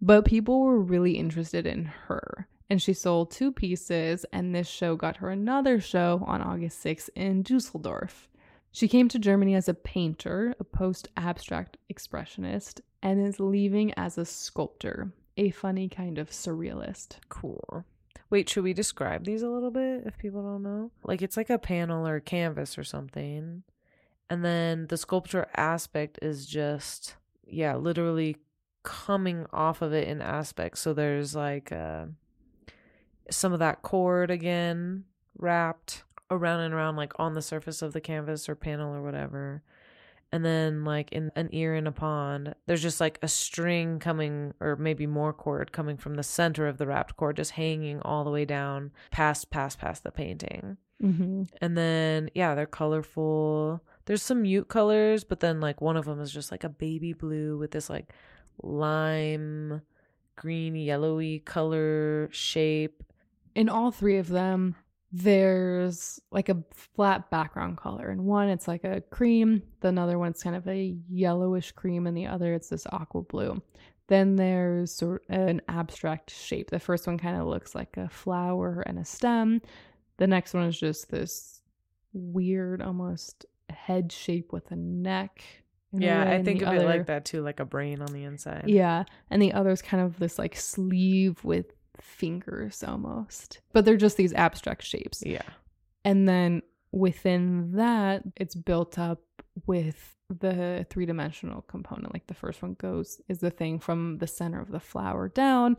but 0.00 0.26
people 0.26 0.60
were 0.60 0.78
really 0.78 1.12
interested 1.12 1.66
in 1.66 1.86
her. 1.86 2.46
And 2.68 2.82
she 2.82 2.92
sold 2.92 3.30
two 3.30 3.52
pieces, 3.52 4.26
and 4.32 4.54
this 4.54 4.68
show 4.68 4.96
got 4.96 5.16
her 5.18 5.30
another 5.30 5.80
show 5.80 6.22
on 6.26 6.42
August 6.42 6.84
6th 6.84 7.08
in 7.14 7.42
Dusseldorf. 7.42 8.28
She 8.70 8.88
came 8.88 9.08
to 9.08 9.18
Germany 9.18 9.54
as 9.54 9.68
a 9.68 9.74
painter, 9.74 10.54
a 10.58 10.64
post 10.64 11.08
abstract 11.16 11.76
expressionist, 11.92 12.80
and 13.02 13.24
is 13.24 13.38
leaving 13.38 13.94
as 13.94 14.18
a 14.18 14.24
sculptor, 14.24 15.12
a 15.36 15.50
funny 15.50 15.88
kind 15.88 16.18
of 16.18 16.30
surrealist. 16.30 17.16
Cool. 17.28 17.84
Wait, 18.30 18.48
should 18.48 18.64
we 18.64 18.72
describe 18.72 19.24
these 19.24 19.42
a 19.42 19.48
little 19.48 19.70
bit 19.70 20.02
if 20.06 20.18
people 20.18 20.42
don't 20.42 20.62
know? 20.62 20.90
Like 21.04 21.22
it's 21.22 21.36
like 21.36 21.50
a 21.50 21.58
panel 21.58 22.06
or 22.06 22.16
a 22.16 22.20
canvas 22.20 22.76
or 22.76 22.84
something. 22.84 23.62
And 24.30 24.44
then 24.44 24.86
the 24.88 24.96
sculpture 24.96 25.46
aspect 25.56 26.18
is 26.22 26.46
just 26.46 27.16
yeah, 27.46 27.76
literally 27.76 28.36
coming 28.82 29.46
off 29.52 29.82
of 29.82 29.92
it 29.92 30.08
in 30.08 30.20
aspects. 30.20 30.80
So 30.80 30.92
there's 30.92 31.34
like 31.34 31.72
uh 31.72 32.06
some 33.30 33.52
of 33.52 33.58
that 33.58 33.82
cord 33.82 34.30
again 34.30 35.04
wrapped 35.38 36.04
around 36.30 36.60
and 36.60 36.74
around 36.74 36.96
like 36.96 37.12
on 37.18 37.34
the 37.34 37.42
surface 37.42 37.82
of 37.82 37.92
the 37.92 38.00
canvas 38.00 38.48
or 38.48 38.54
panel 38.54 38.94
or 38.94 39.02
whatever. 39.02 39.62
And 40.32 40.44
then 40.44 40.84
like 40.84 41.12
in 41.12 41.30
an 41.36 41.48
ear 41.52 41.76
in 41.76 41.86
a 41.86 41.92
pond, 41.92 42.54
there's 42.66 42.82
just 42.82 43.00
like 43.00 43.18
a 43.22 43.28
string 43.28 44.00
coming 44.00 44.52
or 44.58 44.74
maybe 44.76 45.06
more 45.06 45.32
cord 45.32 45.70
coming 45.70 45.96
from 45.96 46.16
the 46.16 46.22
center 46.22 46.66
of 46.66 46.76
the 46.76 46.86
wrapped 46.86 47.16
cord 47.16 47.36
just 47.36 47.52
hanging 47.52 48.00
all 48.02 48.24
the 48.24 48.30
way 48.30 48.44
down 48.44 48.90
past 49.10 49.50
past 49.50 49.78
past 49.78 50.02
the 50.02 50.10
painting. 50.10 50.76
Mm-hmm. 51.02 51.44
And 51.60 51.78
then 51.78 52.30
yeah, 52.34 52.54
they're 52.54 52.66
colorful. 52.66 53.82
There's 54.06 54.22
some 54.22 54.42
mute 54.42 54.68
colors, 54.68 55.24
but 55.24 55.40
then 55.40 55.60
like 55.60 55.80
one 55.80 55.96
of 55.96 56.04
them 56.04 56.20
is 56.20 56.32
just 56.32 56.50
like 56.50 56.64
a 56.64 56.68
baby 56.68 57.12
blue 57.12 57.56
with 57.58 57.70
this 57.70 57.88
like 57.88 58.12
lime 58.62 59.82
green 60.36 60.74
yellowy 60.74 61.40
color 61.40 62.28
shape. 62.32 63.02
In 63.54 63.68
all 63.68 63.90
three 63.90 64.18
of 64.18 64.28
them, 64.28 64.74
there's 65.16 66.20
like 66.32 66.48
a 66.48 66.62
flat 66.72 67.30
background 67.30 67.76
color. 67.76 68.10
In 68.10 68.24
one, 68.24 68.48
it's 68.48 68.66
like 68.66 68.82
a 68.82 69.00
cream. 69.00 69.62
The 69.80 69.88
another 69.88 70.18
one's 70.18 70.42
kind 70.42 70.56
of 70.56 70.66
a 70.66 70.96
yellowish 71.08 71.70
cream, 71.72 72.06
and 72.06 72.16
the 72.16 72.26
other, 72.26 72.52
it's 72.52 72.68
this 72.68 72.86
aqua 72.90 73.22
blue. 73.22 73.62
Then 74.08 74.34
there's 74.36 74.92
sort 74.92 75.22
of 75.28 75.48
an 75.48 75.62
abstract 75.68 76.30
shape. 76.30 76.70
The 76.70 76.80
first 76.80 77.06
one 77.06 77.16
kind 77.16 77.40
of 77.40 77.46
looks 77.46 77.74
like 77.76 77.96
a 77.96 78.08
flower 78.08 78.82
and 78.86 78.98
a 78.98 79.04
stem. 79.04 79.62
The 80.16 80.26
next 80.26 80.52
one 80.52 80.64
is 80.64 80.78
just 80.78 81.10
this 81.10 81.62
weird, 82.12 82.82
almost 82.82 83.46
head 83.74 84.12
shape 84.12 84.52
with 84.52 84.70
a 84.70 84.76
neck. 84.76 85.44
Yeah, 85.92 86.28
I 86.28 86.42
think 86.42 86.62
of 86.62 86.74
it 86.74 86.84
like 86.84 87.06
that 87.06 87.24
too, 87.24 87.42
like 87.42 87.60
a 87.60 87.64
brain 87.64 88.02
on 88.02 88.12
the 88.12 88.24
inside. 88.24 88.64
Yeah, 88.66 89.04
and 89.30 89.40
the 89.40 89.52
other's 89.52 89.82
kind 89.82 90.02
of 90.02 90.18
this 90.18 90.38
like 90.38 90.56
sleeve 90.56 91.44
with 91.44 91.66
fingers 92.00 92.82
almost. 92.82 93.60
But 93.72 93.84
they're 93.84 93.96
just 93.96 94.16
these 94.16 94.32
abstract 94.32 94.82
shapes. 94.82 95.22
Yeah. 95.24 95.42
And 96.04 96.28
then 96.28 96.62
within 96.92 97.72
that, 97.72 98.22
it's 98.36 98.54
built 98.54 98.98
up 98.98 99.22
with 99.66 100.16
the 100.28 100.86
three 100.90 101.06
dimensional 101.06 101.62
component. 101.62 102.12
Like 102.12 102.26
the 102.26 102.34
first 102.34 102.62
one 102.62 102.74
goes 102.74 103.20
is 103.28 103.38
the 103.38 103.50
thing 103.50 103.78
from 103.78 104.18
the 104.18 104.26
center 104.26 104.60
of 104.60 104.70
the 104.70 104.80
flower 104.80 105.28
down. 105.28 105.76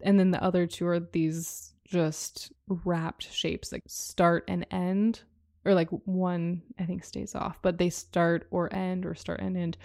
And 0.00 0.18
then 0.18 0.30
the 0.30 0.42
other 0.42 0.66
two 0.66 0.86
are 0.86 1.00
these 1.00 1.74
just 1.86 2.52
wrapped 2.68 3.30
shapes 3.32 3.72
like 3.72 3.82
start 3.86 4.44
and 4.48 4.66
end. 4.70 5.22
Or 5.64 5.74
like 5.74 5.88
one 6.04 6.62
I 6.78 6.84
think 6.84 7.04
stays 7.04 7.34
off, 7.34 7.58
but 7.62 7.78
they 7.78 7.90
start 7.90 8.46
or 8.50 8.72
end 8.74 9.06
or 9.06 9.14
start 9.14 9.40
and 9.40 9.56
end 9.56 9.78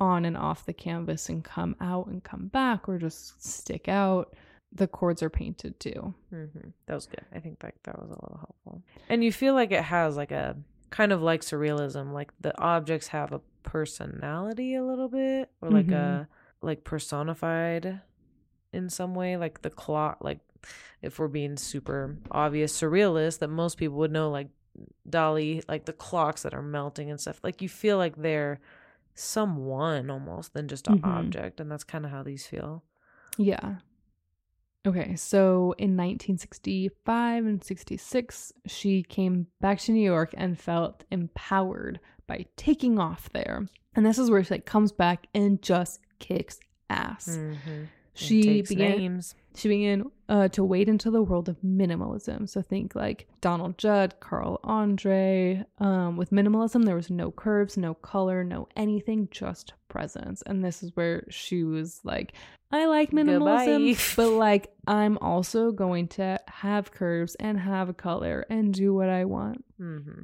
on 0.00 0.24
and 0.24 0.36
off 0.36 0.64
the 0.64 0.72
canvas 0.72 1.28
and 1.28 1.44
come 1.44 1.76
out 1.80 2.06
and 2.06 2.24
come 2.24 2.46
back 2.48 2.88
or 2.88 2.96
just 2.98 3.44
stick 3.46 3.86
out. 3.86 4.34
The 4.72 4.86
cords 4.86 5.22
are 5.22 5.28
painted 5.28 5.78
too. 5.78 6.14
hmm 6.30 6.46
That 6.86 6.94
was 6.94 7.06
good. 7.06 7.24
I 7.34 7.40
think 7.40 7.58
that 7.60 7.74
that 7.84 7.98
was 8.00 8.08
a 8.10 8.14
little 8.14 8.38
helpful. 8.38 8.82
And 9.10 9.22
you 9.22 9.30
feel 9.32 9.52
like 9.54 9.72
it 9.72 9.82
has 9.84 10.16
like 10.16 10.30
a 10.32 10.56
kind 10.90 11.12
of 11.12 11.20
like 11.22 11.42
surrealism, 11.42 12.12
like 12.12 12.30
the 12.40 12.58
objects 12.60 13.08
have 13.08 13.32
a 13.32 13.40
personality 13.62 14.74
a 14.74 14.82
little 14.84 15.08
bit, 15.08 15.50
or 15.60 15.68
like 15.70 15.88
Mhm. 15.88 15.92
a 16.22 16.28
like 16.62 16.82
personified 16.84 18.00
in 18.72 18.88
some 18.88 19.14
way. 19.14 19.36
Like 19.36 19.62
the 19.62 19.70
clock, 19.70 20.18
like 20.22 20.38
if 21.02 21.18
we're 21.18 21.28
being 21.28 21.56
super 21.56 22.16
obvious 22.30 22.78
surrealist, 22.80 23.40
that 23.40 23.48
most 23.48 23.76
people 23.76 23.98
would 23.98 24.12
know, 24.12 24.30
like 24.30 24.48
Dalí, 25.08 25.62
like 25.68 25.84
the 25.84 25.92
clocks 25.92 26.42
that 26.42 26.54
are 26.54 26.62
melting 26.62 27.10
and 27.10 27.20
stuff. 27.20 27.40
Like 27.42 27.60
you 27.62 27.68
feel 27.68 27.96
like 27.98 28.16
they're 28.16 28.60
someone 29.14 30.10
almost 30.10 30.54
than 30.54 30.68
just 30.68 30.86
an 30.88 31.00
Mhm. 31.00 31.06
object, 31.06 31.60
and 31.60 31.70
that's 31.70 31.84
kind 31.84 32.04
of 32.04 32.10
how 32.10 32.22
these 32.22 32.46
feel. 32.46 32.82
Yeah. 33.36 33.76
Okay, 34.86 35.14
so 35.14 35.74
in 35.76 35.94
1965 35.94 37.44
and 37.44 37.62
66, 37.62 38.52
she 38.66 39.02
came 39.02 39.46
back 39.60 39.78
to 39.80 39.92
New 39.92 40.00
York 40.02 40.32
and 40.36 40.58
felt 40.58 41.04
empowered 41.10 42.00
by 42.26 42.46
taking 42.56 42.98
off 42.98 43.28
there. 43.30 43.66
And 43.94 44.06
this 44.06 44.18
is 44.18 44.30
where 44.30 44.42
she 44.42 44.54
like 44.54 44.64
comes 44.64 44.92
back 44.92 45.26
and 45.34 45.60
just 45.60 46.00
kicks 46.18 46.58
ass. 46.88 47.28
Mm-hmm. 47.38 47.84
She 48.14 48.62
began 48.62 48.98
names. 48.98 49.34
she 49.54 49.68
began 49.68 50.10
uh, 50.28 50.48
to 50.48 50.64
wade 50.64 50.88
into 50.88 51.10
the 51.10 51.22
world 51.22 51.48
of 51.48 51.56
minimalism. 51.64 52.48
So 52.48 52.62
think 52.62 52.94
like 52.94 53.28
Donald 53.40 53.78
Judd, 53.78 54.14
Carl 54.20 54.60
Andre. 54.64 55.64
Um, 55.78 56.16
with 56.16 56.30
minimalism, 56.30 56.84
there 56.84 56.96
was 56.96 57.10
no 57.10 57.30
curves, 57.30 57.76
no 57.76 57.94
color, 57.94 58.44
no 58.44 58.68
anything, 58.76 59.28
just 59.30 59.74
presence. 59.88 60.42
And 60.46 60.64
this 60.64 60.82
is 60.82 60.94
where 60.94 61.24
she 61.30 61.64
was 61.64 62.00
like, 62.04 62.32
I 62.72 62.86
like 62.86 63.10
minimalism, 63.10 63.88
Goodbye. 63.88 64.02
but 64.16 64.30
like 64.30 64.72
I'm 64.86 65.18
also 65.18 65.72
going 65.72 66.08
to 66.08 66.38
have 66.48 66.92
curves 66.92 67.34
and 67.36 67.58
have 67.58 67.88
a 67.88 67.94
color 67.94 68.46
and 68.48 68.72
do 68.72 68.94
what 68.94 69.08
I 69.08 69.24
want. 69.24 69.64
Mm-hmm. 69.80 70.22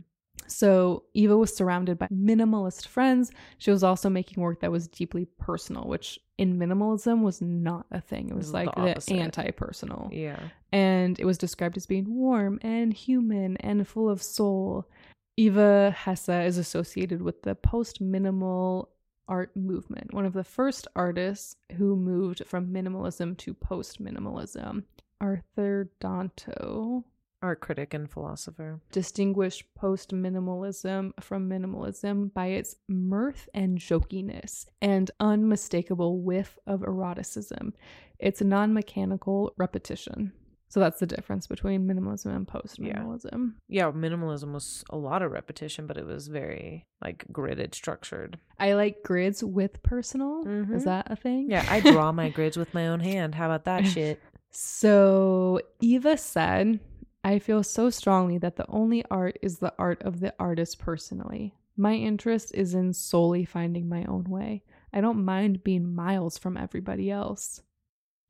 So 0.49 1.05
Eva 1.15 1.37
was 1.37 1.55
surrounded 1.55 1.99
by 1.99 2.09
minimalist 2.09 2.87
friends. 2.87 3.31
She 3.59 3.71
was 3.71 3.83
also 3.83 4.09
making 4.09 4.43
work 4.43 4.61
that 4.61 4.73
was 4.73 4.89
deeply 4.89 5.27
personal, 5.39 5.85
which 5.85 6.19
in 6.39 6.59
minimalism 6.59 7.23
was 7.23 7.41
not 7.41 7.87
a 7.91 8.01
thing. 8.01 8.29
It 8.29 8.37
was 8.37 8.53
like 8.53 8.75
the 8.75 9.03
the, 9.07 9.19
anti-personal. 9.19 10.11
Yeah. 10.13 10.39
And 10.73 11.19
it 11.19 11.25
was 11.25 11.39
described 11.39 11.77
as 11.77 11.87
being 11.87 12.15
warm 12.15 12.59
and 12.63 12.93
human 12.93 13.57
and 13.59 13.87
full 13.87 14.11
of 14.11 14.23
soul. 14.23 14.89
Eva 15.37 15.95
Hesse 15.97 16.29
is 16.29 16.59
associated 16.59 17.23
with 17.23 17.43
the 17.43 17.55
post-minimal 17.55 18.91
art 19.29 19.57
movement, 19.57 20.15
one 20.15 20.25
of 20.25 20.33
the 20.33 20.45
first 20.45 20.87
artists 20.95 21.57
who 21.77 21.97
moved 21.97 22.43
from 22.47 22.73
minimalism 22.73 23.37
to 23.39 23.53
post-minimalism. 23.53 24.85
Arthur 25.21 25.91
Danto 26.01 27.05
Art 27.43 27.61
critic 27.61 27.93
and 27.95 28.11
philosopher. 28.11 28.80
distinguished 28.93 29.64
post 29.74 30.11
minimalism 30.12 31.12
from 31.20 31.49
minimalism 31.49 32.32
by 32.32 32.47
its 32.47 32.76
mirth 32.89 33.49
and 33.55 33.78
jokiness 33.78 34.66
and 34.80 35.11
unmistakable 35.20 36.20
whiff 36.22 36.59
of 36.66 36.80
eroticism. 36.82 37.72
It's 38.18 38.41
non 38.43 38.72
mechanical 38.72 39.53
repetition. 39.59 40.32
So 40.68 40.80
that's 40.80 40.99
the 40.99 41.07
difference 41.07 41.47
between 41.47 41.87
minimalism 41.87 42.34
and 42.34 42.49
post 42.49 42.80
minimalism. 42.80 43.53
Yeah, 43.68 43.93
minimalism 43.93 44.53
was 44.53 44.82
a 44.91 44.97
lot 44.97 45.22
of 45.22 45.30
repetition, 45.30 45.87
but 45.87 45.97
it 45.97 46.05
was 46.07 46.26
very 46.26 46.87
like 47.05 47.24
gridded, 47.30 47.72
structured. 47.74 48.39
I 48.59 48.72
like 48.72 49.03
grids 49.05 49.45
with 49.45 49.80
personal. 49.84 50.43
Mhm. 50.45 50.74
Is 50.74 50.84
that 50.84 51.09
a 51.11 51.14
thing? 51.16 51.51
Yeah, 51.51 51.64
I 51.68 51.80
draw 51.80 52.11
my 52.11 52.30
grids 52.37 52.57
with 52.57 52.74
my 52.74 52.89
own 52.89 52.99
hand. 53.01 53.34
How 53.37 53.47
about 53.47 53.64
that 53.66 53.87
shit? 53.87 54.20
So 54.51 55.61
Eva 55.80 56.16
said, 56.16 56.80
I 57.27 57.41
feel 57.41 57.64
so 57.64 57.91
strongly 57.91 58.39
that 58.39 58.55
the 58.55 58.66
only 58.68 59.05
art 59.11 59.37
is 59.43 59.59
the 59.59 59.74
art 59.81 60.01
of 60.03 60.20
the 60.20 60.33
artist 60.39 60.79
personally. 60.79 61.57
My 61.77 61.95
interest 61.95 62.55
is 62.55 62.72
in 62.72 62.93
solely 62.93 63.45
finding 63.45 63.89
my 63.89 64.05
own 64.05 64.24
way. 64.31 64.62
I 64.93 65.01
don't 65.01 65.24
mind 65.24 65.64
being 65.64 65.93
miles 65.93 66.39
from 66.39 66.57
everybody 66.57 67.11
else. 67.11 67.62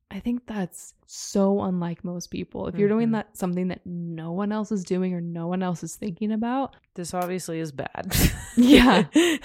I 0.09 0.19
think 0.19 0.47
that's 0.47 0.95
so 1.05 1.61
unlike 1.61 2.03
most 2.03 2.31
people. 2.31 2.67
If 2.67 2.75
you're 2.79 2.89
doing 2.89 3.09
Mhm. 3.09 3.11
that 3.13 3.37
something 3.37 3.67
that 3.67 3.85
no 3.85 4.31
one 4.31 4.51
else 4.51 4.71
is 4.71 4.83
doing 4.83 5.13
or 5.13 5.21
no 5.21 5.47
one 5.47 5.61
else 5.61 5.83
is 5.83 5.95
thinking 5.95 6.31
about, 6.31 6.75
This 6.95 7.13
obviously 7.13 7.59
is 7.59 7.71
bad. 7.71 8.11
Yeah. 8.57 9.03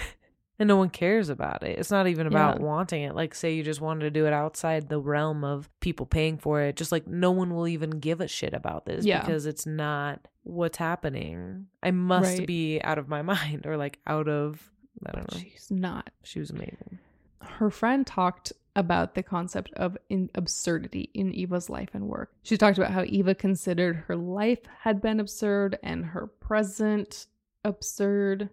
and 0.63 0.67
no 0.69 0.77
one 0.77 0.89
cares 0.89 1.29
about 1.29 1.61
it. 1.63 1.77
It's 1.77 1.91
not 1.91 2.07
even 2.07 2.25
about 2.27 2.59
Yeah. 2.59 2.65
wanting 2.65 3.03
it. 3.03 3.13
Like, 3.15 3.35
say 3.35 3.53
you 3.53 3.63
just 3.63 3.81
wanted 3.81 4.01
to 4.05 4.09
do 4.11 4.25
it 4.25 4.33
outside 4.33 4.89
the 4.89 4.99
realm 4.99 5.43
of 5.43 5.69
people 5.79 6.05
paying 6.05 6.37
for 6.37 6.61
it. 6.61 6.75
Just 6.75 6.91
like 6.91 7.05
no 7.07 7.31
one 7.31 7.53
will 7.53 7.67
even 7.67 7.91
give 7.91 8.21
a 8.21 8.27
shit 8.27 8.53
about 8.53 8.85
this 8.85 9.05
Yeah. 9.05 9.19
because 9.21 9.45
it's 9.45 9.65
not 9.65 10.27
what's 10.43 10.77
happening. 10.77 11.67
I 11.81 11.91
must 11.91 12.39
Right. 12.39 12.47
be 12.47 12.81
out 12.81 12.97
of 12.97 13.07
my 13.07 13.21
mind 13.33 13.65
or 13.65 13.77
like 13.77 13.99
out 14.07 14.27
of, 14.27 14.71
I 15.05 15.11
don't 15.11 15.31
know. 15.33 15.39
she's 15.39 15.69
not. 15.69 16.09
She 16.23 16.39
was 16.39 16.49
amazing. 16.49 16.99
her 17.41 17.69
friend 17.69 18.07
talked 18.07 18.53
about 18.75 19.15
the 19.15 19.21
concept 19.21 19.71
of 19.73 19.97
in 20.09 20.29
absurdity 20.33 21.09
in 21.13 21.33
Eva's 21.33 21.69
life 21.69 21.89
and 21.93 22.07
work. 22.07 22.33
She 22.41 22.55
talked 22.57 22.77
about 22.77 22.91
how 22.91 23.03
Eva 23.03 23.35
considered 23.35 23.97
her 24.07 24.15
life 24.15 24.61
had 24.79 25.01
been 25.01 25.19
absurd 25.19 25.77
and 25.83 26.05
her 26.05 26.25
present 26.25 27.27
absurd 27.65 28.49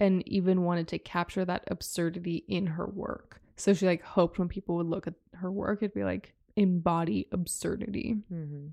and 0.00 0.26
even 0.28 0.62
wanted 0.62 0.88
to 0.88 0.98
capture 0.98 1.44
that 1.44 1.64
absurdity 1.68 2.44
in 2.48 2.66
her 2.66 2.86
work. 2.86 3.40
So 3.56 3.72
she 3.72 3.86
like 3.86 4.02
hoped 4.02 4.38
when 4.38 4.48
people 4.48 4.76
would 4.76 4.86
look 4.86 5.06
at 5.06 5.14
her 5.34 5.50
work 5.50 5.82
it'd 5.82 5.94
be 5.94 6.04
like 6.04 6.34
embody 6.56 7.28
absurdity. 7.32 8.16
Mm-hmm. 8.32 8.68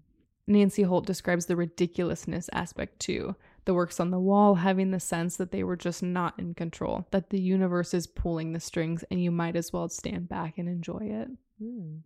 Nancy 0.47 0.83
Holt 0.83 1.05
describes 1.05 1.45
the 1.45 1.55
ridiculousness 1.55 2.49
aspect 2.51 2.99
too. 2.99 3.35
The 3.65 3.73
works 3.73 3.99
on 3.99 4.09
the 4.09 4.19
wall 4.19 4.55
having 4.55 4.91
the 4.91 4.99
sense 4.99 5.37
that 5.37 5.51
they 5.51 5.63
were 5.63 5.75
just 5.75 6.01
not 6.01 6.37
in 6.39 6.55
control, 6.55 7.07
that 7.11 7.29
the 7.29 7.39
universe 7.39 7.93
is 7.93 8.07
pulling 8.07 8.51
the 8.51 8.59
strings 8.59 9.03
and 9.11 9.23
you 9.23 9.31
might 9.31 9.55
as 9.55 9.71
well 9.71 9.87
stand 9.87 10.27
back 10.27 10.57
and 10.57 10.67
enjoy 10.67 10.99
it. 11.01 11.29
Mm. 11.61 11.99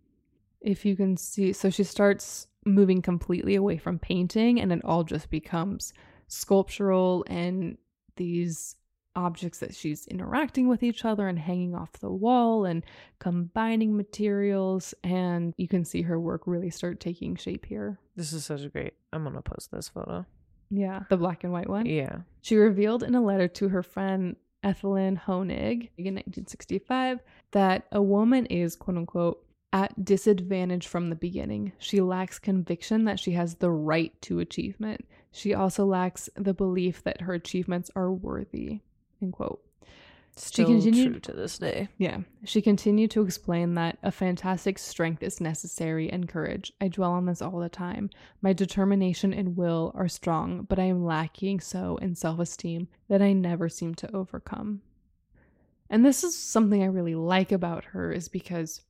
If 0.60 0.84
you 0.84 0.96
can 0.96 1.16
see, 1.16 1.52
so 1.52 1.70
she 1.70 1.82
starts 1.82 2.46
moving 2.64 3.00
completely 3.00 3.54
away 3.54 3.78
from 3.78 3.98
painting 3.98 4.60
and 4.60 4.72
it 4.72 4.84
all 4.84 5.04
just 5.04 5.30
becomes 5.30 5.92
sculptural 6.28 7.24
and 7.28 7.78
these 8.16 8.76
objects 9.16 9.58
that 9.58 9.74
she's 9.74 10.06
interacting 10.06 10.68
with 10.68 10.82
each 10.82 11.04
other 11.04 11.26
and 11.26 11.38
hanging 11.38 11.74
off 11.74 11.92
the 11.94 12.10
wall 12.10 12.64
and 12.64 12.84
combining 13.18 13.96
materials 13.96 14.94
and 15.02 15.54
you 15.56 15.66
can 15.66 15.84
see 15.84 16.02
her 16.02 16.20
work 16.20 16.42
really 16.46 16.70
start 16.70 17.00
taking 17.00 17.34
shape 17.34 17.66
here. 17.66 17.98
This 18.14 18.32
is 18.32 18.44
such 18.44 18.62
a 18.62 18.68
great. 18.68 18.94
I'm 19.12 19.24
gonna 19.24 19.42
post 19.42 19.70
this 19.72 19.88
photo. 19.88 20.26
Yeah, 20.70 21.04
the 21.08 21.16
black 21.16 21.44
and 21.44 21.52
white 21.52 21.68
one. 21.68 21.86
Yeah. 21.86 22.18
She 22.42 22.56
revealed 22.56 23.02
in 23.02 23.14
a 23.14 23.22
letter 23.22 23.48
to 23.48 23.68
her 23.68 23.82
friend 23.82 24.36
Ethelyn 24.64 25.20
Honig 25.20 25.90
in 25.96 26.14
1965 26.14 27.20
that 27.52 27.86
a 27.92 28.02
woman 28.02 28.46
is, 28.46 28.74
quote 28.76 28.96
unquote, 28.96 29.42
at 29.72 30.04
disadvantage 30.04 30.86
from 30.86 31.08
the 31.08 31.16
beginning. 31.16 31.72
She 31.78 32.00
lacks 32.00 32.38
conviction 32.38 33.04
that 33.04 33.20
she 33.20 33.32
has 33.32 33.56
the 33.56 33.70
right 33.70 34.12
to 34.22 34.40
achievement. 34.40 35.06
She 35.30 35.54
also 35.54 35.84
lacks 35.84 36.30
the 36.34 36.54
belief 36.54 37.02
that 37.04 37.20
her 37.20 37.34
achievements 37.34 37.90
are 37.94 38.10
worthy, 38.10 38.80
end 39.22 39.32
quote. 39.32 39.62
Still 40.38 40.66
continued- 40.66 41.12
true 41.12 41.20
to 41.20 41.32
this 41.32 41.58
day. 41.58 41.88
Yeah. 41.96 42.18
She 42.44 42.60
continued 42.60 43.10
to 43.12 43.22
explain 43.22 43.74
that 43.74 43.96
a 44.02 44.12
fantastic 44.12 44.78
strength 44.78 45.22
is 45.22 45.40
necessary 45.40 46.10
and 46.10 46.28
courage. 46.28 46.72
I 46.78 46.88
dwell 46.88 47.12
on 47.12 47.24
this 47.24 47.40
all 47.40 47.58
the 47.58 47.70
time. 47.70 48.10
My 48.42 48.52
determination 48.52 49.32
and 49.32 49.56
will 49.56 49.92
are 49.94 50.08
strong, 50.08 50.66
but 50.68 50.78
I 50.78 50.84
am 50.84 51.06
lacking 51.06 51.60
so 51.60 51.96
in 51.96 52.14
self 52.14 52.38
esteem 52.38 52.88
that 53.08 53.22
I 53.22 53.32
never 53.32 53.70
seem 53.70 53.94
to 53.94 54.14
overcome. 54.14 54.82
And 55.88 56.04
this 56.04 56.22
is 56.22 56.36
something 56.36 56.82
I 56.82 56.86
really 56.86 57.14
like 57.14 57.50
about 57.50 57.84
her, 57.84 58.12
is 58.12 58.28
because 58.28 58.82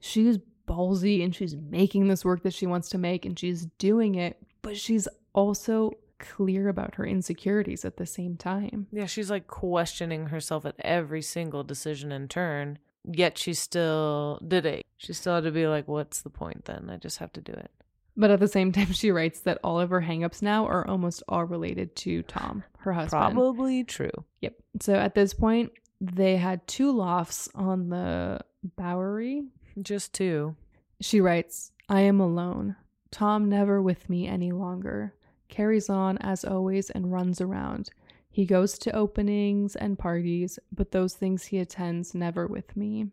she's 0.00 0.38
ballsy 0.66 1.22
and 1.22 1.34
she's 1.34 1.54
making 1.54 2.08
this 2.08 2.24
work 2.24 2.42
that 2.42 2.54
she 2.54 2.66
wants 2.66 2.88
to 2.90 2.98
make 2.98 3.24
and 3.24 3.38
she's 3.38 3.66
doing 3.78 4.16
it, 4.16 4.38
but 4.62 4.76
she's 4.76 5.06
also 5.34 5.92
clear 6.18 6.68
about 6.68 6.96
her 6.96 7.06
insecurities 7.06 7.84
at 7.84 7.96
the 7.96 8.06
same 8.06 8.36
time. 8.36 8.86
Yeah, 8.92 9.06
she's 9.06 9.30
like 9.30 9.46
questioning 9.46 10.26
herself 10.26 10.64
at 10.64 10.74
every 10.80 11.22
single 11.22 11.64
decision 11.64 12.12
and 12.12 12.28
turn. 12.28 12.78
Yet 13.04 13.38
she 13.38 13.54
still 13.54 14.40
did 14.46 14.66
it. 14.66 14.84
She 14.96 15.12
still 15.12 15.36
had 15.36 15.44
to 15.44 15.50
be 15.50 15.66
like, 15.66 15.88
"What's 15.88 16.22
the 16.22 16.30
point 16.30 16.66
then? 16.66 16.90
I 16.90 16.96
just 16.96 17.18
have 17.18 17.32
to 17.34 17.40
do 17.40 17.52
it." 17.52 17.70
But 18.16 18.30
at 18.30 18.40
the 18.40 18.48
same 18.48 18.72
time, 18.78 18.92
she 18.92 19.10
writes 19.10 19.40
that 19.40 19.58
all 19.62 19.80
of 19.80 19.90
her 19.90 20.02
hangups 20.02 20.42
now 20.42 20.66
are 20.66 20.86
almost 20.86 21.22
all 21.28 21.44
related 21.44 21.94
to 21.96 22.22
Tom, 22.24 22.64
her 22.78 22.92
husband. 22.92 23.34
Probably 23.34 23.84
true. 23.84 24.10
Yep. 24.40 24.54
So 24.80 24.94
at 24.94 25.14
this 25.14 25.32
point, 25.32 25.72
they 26.00 26.36
had 26.36 26.66
two 26.66 26.92
lofts 26.92 27.48
on 27.54 27.88
the 27.88 28.40
Bowery. 28.76 29.44
Just 29.80 30.12
two. 30.12 30.56
She 31.00 31.20
writes, 31.20 31.72
I 31.88 32.02
am 32.02 32.20
alone. 32.20 32.76
Tom 33.10 33.48
never 33.48 33.80
with 33.80 34.10
me 34.10 34.26
any 34.26 34.52
longer. 34.52 35.14
Carries 35.48 35.88
on 35.88 36.18
as 36.18 36.44
always 36.44 36.90
and 36.90 37.12
runs 37.12 37.40
around. 37.40 37.90
He 38.30 38.46
goes 38.46 38.78
to 38.78 38.94
openings 38.94 39.74
and 39.74 39.98
parties, 39.98 40.58
but 40.70 40.92
those 40.92 41.14
things 41.14 41.46
he 41.46 41.58
attends 41.58 42.14
never 42.14 42.46
with 42.46 42.76
me. 42.76 43.06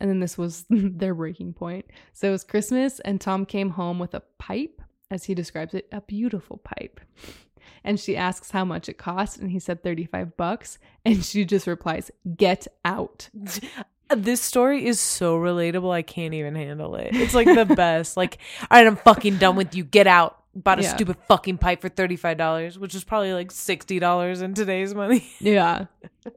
And 0.00 0.10
then 0.10 0.20
this 0.20 0.36
was 0.36 0.64
their 0.70 1.14
breaking 1.14 1.54
point. 1.54 1.86
So 2.12 2.28
it 2.28 2.32
was 2.32 2.44
Christmas, 2.44 3.00
and 3.00 3.20
Tom 3.20 3.46
came 3.46 3.70
home 3.70 3.98
with 3.98 4.14
a 4.14 4.22
pipe, 4.38 4.82
as 5.10 5.24
he 5.24 5.34
describes 5.34 5.74
it, 5.74 5.88
a 5.92 6.00
beautiful 6.00 6.58
pipe. 6.58 7.00
And 7.84 7.98
she 7.98 8.16
asks 8.16 8.50
how 8.50 8.64
much 8.64 8.88
it 8.88 8.98
cost, 8.98 9.38
and 9.38 9.50
he 9.50 9.58
said 9.58 9.82
35 9.82 10.36
bucks. 10.36 10.78
And 11.04 11.24
she 11.24 11.44
just 11.44 11.66
replies, 11.66 12.10
Get 12.36 12.66
out. 12.84 13.30
This 14.12 14.40
story 14.40 14.86
is 14.86 14.98
so 14.98 15.38
relatable. 15.38 15.92
I 15.92 16.02
can't 16.02 16.34
even 16.34 16.56
handle 16.56 16.96
it. 16.96 17.10
It's 17.12 17.32
like 17.32 17.46
the 17.46 17.64
best. 17.76 18.16
Like, 18.16 18.38
all 18.62 18.66
right, 18.76 18.84
I'm 18.84 18.96
fucking 18.96 19.36
done 19.36 19.54
with 19.54 19.76
you. 19.76 19.84
Get 19.84 20.08
out. 20.08 20.39
Bought 20.54 20.80
a 20.80 20.82
Yeah. 20.82 20.94
stupid 20.96 21.16
fucking 21.28 21.58
pipe 21.58 21.80
for 21.80 21.88
thirty 21.88 22.16
five 22.16 22.36
dollars, 22.36 22.76
which 22.78 22.94
is 22.94 23.04
probably 23.04 23.32
like 23.32 23.52
sixty 23.52 23.98
dollars 24.00 24.42
in 24.42 24.54
today's 24.54 24.94
money. 24.94 25.24
Yeah. 25.40 25.86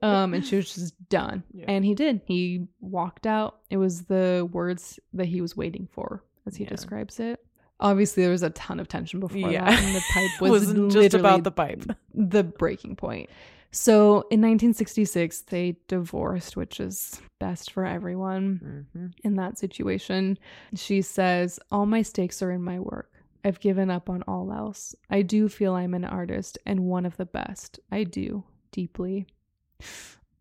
Um, 0.04 0.34
and 0.36 0.46
she 0.46 0.56
was 0.56 0.74
just 0.74 1.10
done. 1.10 1.44
Yeah. 1.52 1.66
And 1.68 1.84
he 1.84 1.96
did. 1.96 2.22
He 2.26 2.68
walked 2.80 3.26
out. 3.26 3.58
It 3.72 3.78
was 3.78 4.04
the 4.04 4.48
words 4.52 5.00
that 5.14 5.26
he 5.26 5.42
was 5.42 5.58
waiting 5.58 5.88
for, 5.92 6.24
as 6.46 6.56
he 6.56 6.64
Yeah. 6.64 6.70
describes 6.70 7.20
it. 7.20 7.40
Obviously, 7.80 8.22
there 8.24 8.32
was 8.32 8.44
a 8.44 8.52
ton 8.52 8.80
of 8.80 8.88
tension 8.88 9.20
before 9.20 9.52
Yeah. 9.52 9.66
that, 9.66 9.84
and 9.84 9.96
the 9.96 10.04
pipe 10.14 10.30
was 10.42 10.52
Wasn't 10.52 10.92
just 10.92 11.16
about 11.16 11.44
the 11.44 11.52
pipe. 11.52 11.84
the 12.14 12.44
breaking 12.44 12.96
point. 12.96 13.30
So 13.72 14.28
in 14.30 14.40
1966, 14.42 15.42
they 15.50 15.78
divorced, 15.88 16.56
which 16.56 16.80
is 16.80 17.20
best 17.40 17.72
for 17.72 17.84
everyone 17.86 18.86
Mm-hmm. 18.96 19.08
in 19.24 19.36
that 19.38 19.58
situation. 19.58 20.38
She 20.76 21.02
says, 21.02 21.60
All 21.72 21.88
my 21.88 22.04
stakes 22.04 22.44
are 22.44 22.52
in 22.52 22.62
my 22.64 22.80
work. 22.80 23.10
I've 23.44 23.60
given 23.60 23.90
up 23.90 24.10
on 24.10 24.24
all 24.28 24.52
else. 24.52 24.96
I 25.10 25.22
do 25.22 25.50
feel 25.50 25.74
I'm 25.74 25.94
an 25.94 26.06
artist 26.06 26.58
and 26.66 26.82
one 26.82 27.06
of 27.06 27.18
the 27.18 27.26
best. 27.26 27.80
I 27.92 28.04
do, 28.04 28.44
deeply. 28.72 29.28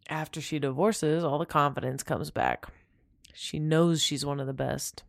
After 0.08 0.40
she 0.40 0.58
divorces, 0.58 1.24
all 1.24 1.38
the 1.38 1.46
confidence 1.46 2.02
comes 2.02 2.30
back. 2.30 2.66
She 3.34 3.58
knows 3.58 4.02
she's 4.02 4.24
one 4.24 4.40
of 4.40 4.46
the 4.46 4.52
best. 4.52 5.04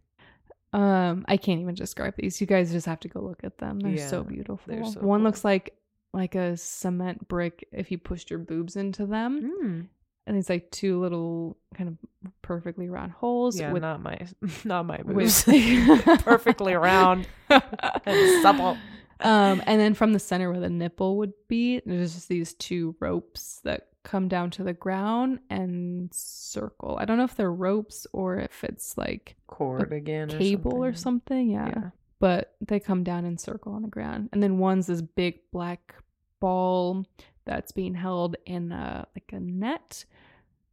Um, 0.72 1.24
I 1.28 1.38
can't 1.38 1.62
even 1.62 1.76
describe 1.76 2.16
these. 2.18 2.42
You 2.42 2.48
guys 2.48 2.72
just 2.72 2.88
have 2.88 3.00
to 3.02 3.08
go 3.08 3.20
look 3.22 3.44
at 3.44 3.60
them. 3.60 3.80
They're 3.80 4.10
so 4.10 4.24
beautiful. 4.24 4.60
they're 4.66 4.86
so 4.86 5.02
one 5.02 5.20
cool. 5.20 5.26
looks 5.26 5.46
like 5.46 5.78
like 6.14 6.36
a 6.36 6.56
cement 6.58 7.28
brick 7.28 7.68
if 7.72 7.92
you 7.92 7.98
pushed 7.98 8.30
your 8.30 8.40
boobs 8.40 8.76
into 8.76 9.06
them. 9.06 9.52
Mm. 9.64 9.88
And 10.26 10.38
it's 10.38 10.50
like 10.50 10.72
two 10.72 11.02
little 11.02 11.58
kind 11.76 11.90
of 11.90 11.98
perfectly 12.42 12.90
round 12.90 13.12
holes 13.12 13.60
Yeah, 13.60 13.74
with 13.74 13.82
not 13.82 14.02
my, 14.02 14.18
not 14.64 14.86
my 14.86 14.98
boobs. 14.98 15.44
Perfectly 16.24 16.74
round 16.76 17.28
and 17.50 18.42
supple. 18.42 18.78
Um, 19.20 19.62
and 19.66 19.80
then 19.80 19.94
from 19.94 20.14
the 20.14 20.20
center 20.20 20.50
where 20.52 20.60
the 20.60 20.70
nipple 20.70 21.18
would 21.18 21.34
be, 21.48 21.82
there's 21.86 22.14
just 22.14 22.30
these 22.30 22.54
two 22.54 22.96
ropes 23.00 23.60
that 23.64 23.88
come 24.04 24.28
down 24.28 24.50
to 24.52 24.64
the 24.64 24.74
ground 24.74 25.40
and 25.50 26.10
circle. 26.14 26.98
I 27.00 27.06
don't 27.06 27.18
know 27.18 27.24
if 27.24 27.36
they're 27.36 27.52
ropes 27.52 28.06
or 28.12 28.38
if 28.38 28.64
it's 28.64 28.98
like 28.98 29.36
Cord 29.48 29.92
again. 29.94 30.32
or 30.34 30.38
cable 30.38 30.84
or 30.84 30.94
something. 30.94 31.50
Yeah. 31.50 31.68
Yeah. 31.68 31.90
But 32.20 32.56
they 32.62 32.80
come 32.80 33.04
down 33.04 33.26
and 33.26 33.40
circle 33.40 33.74
on 33.74 33.82
the 33.82 33.88
ground. 33.88 34.30
And 34.32 34.42
then 34.42 34.58
one's 34.58 34.88
this 34.88 35.02
big 35.02 35.40
black 35.52 35.96
ball 36.40 37.06
that's 37.46 37.72
being 37.72 37.96
held 37.96 38.36
in 38.46 38.72
a, 38.72 39.08
like 39.16 39.32
a 39.34 39.40
net 39.40 40.06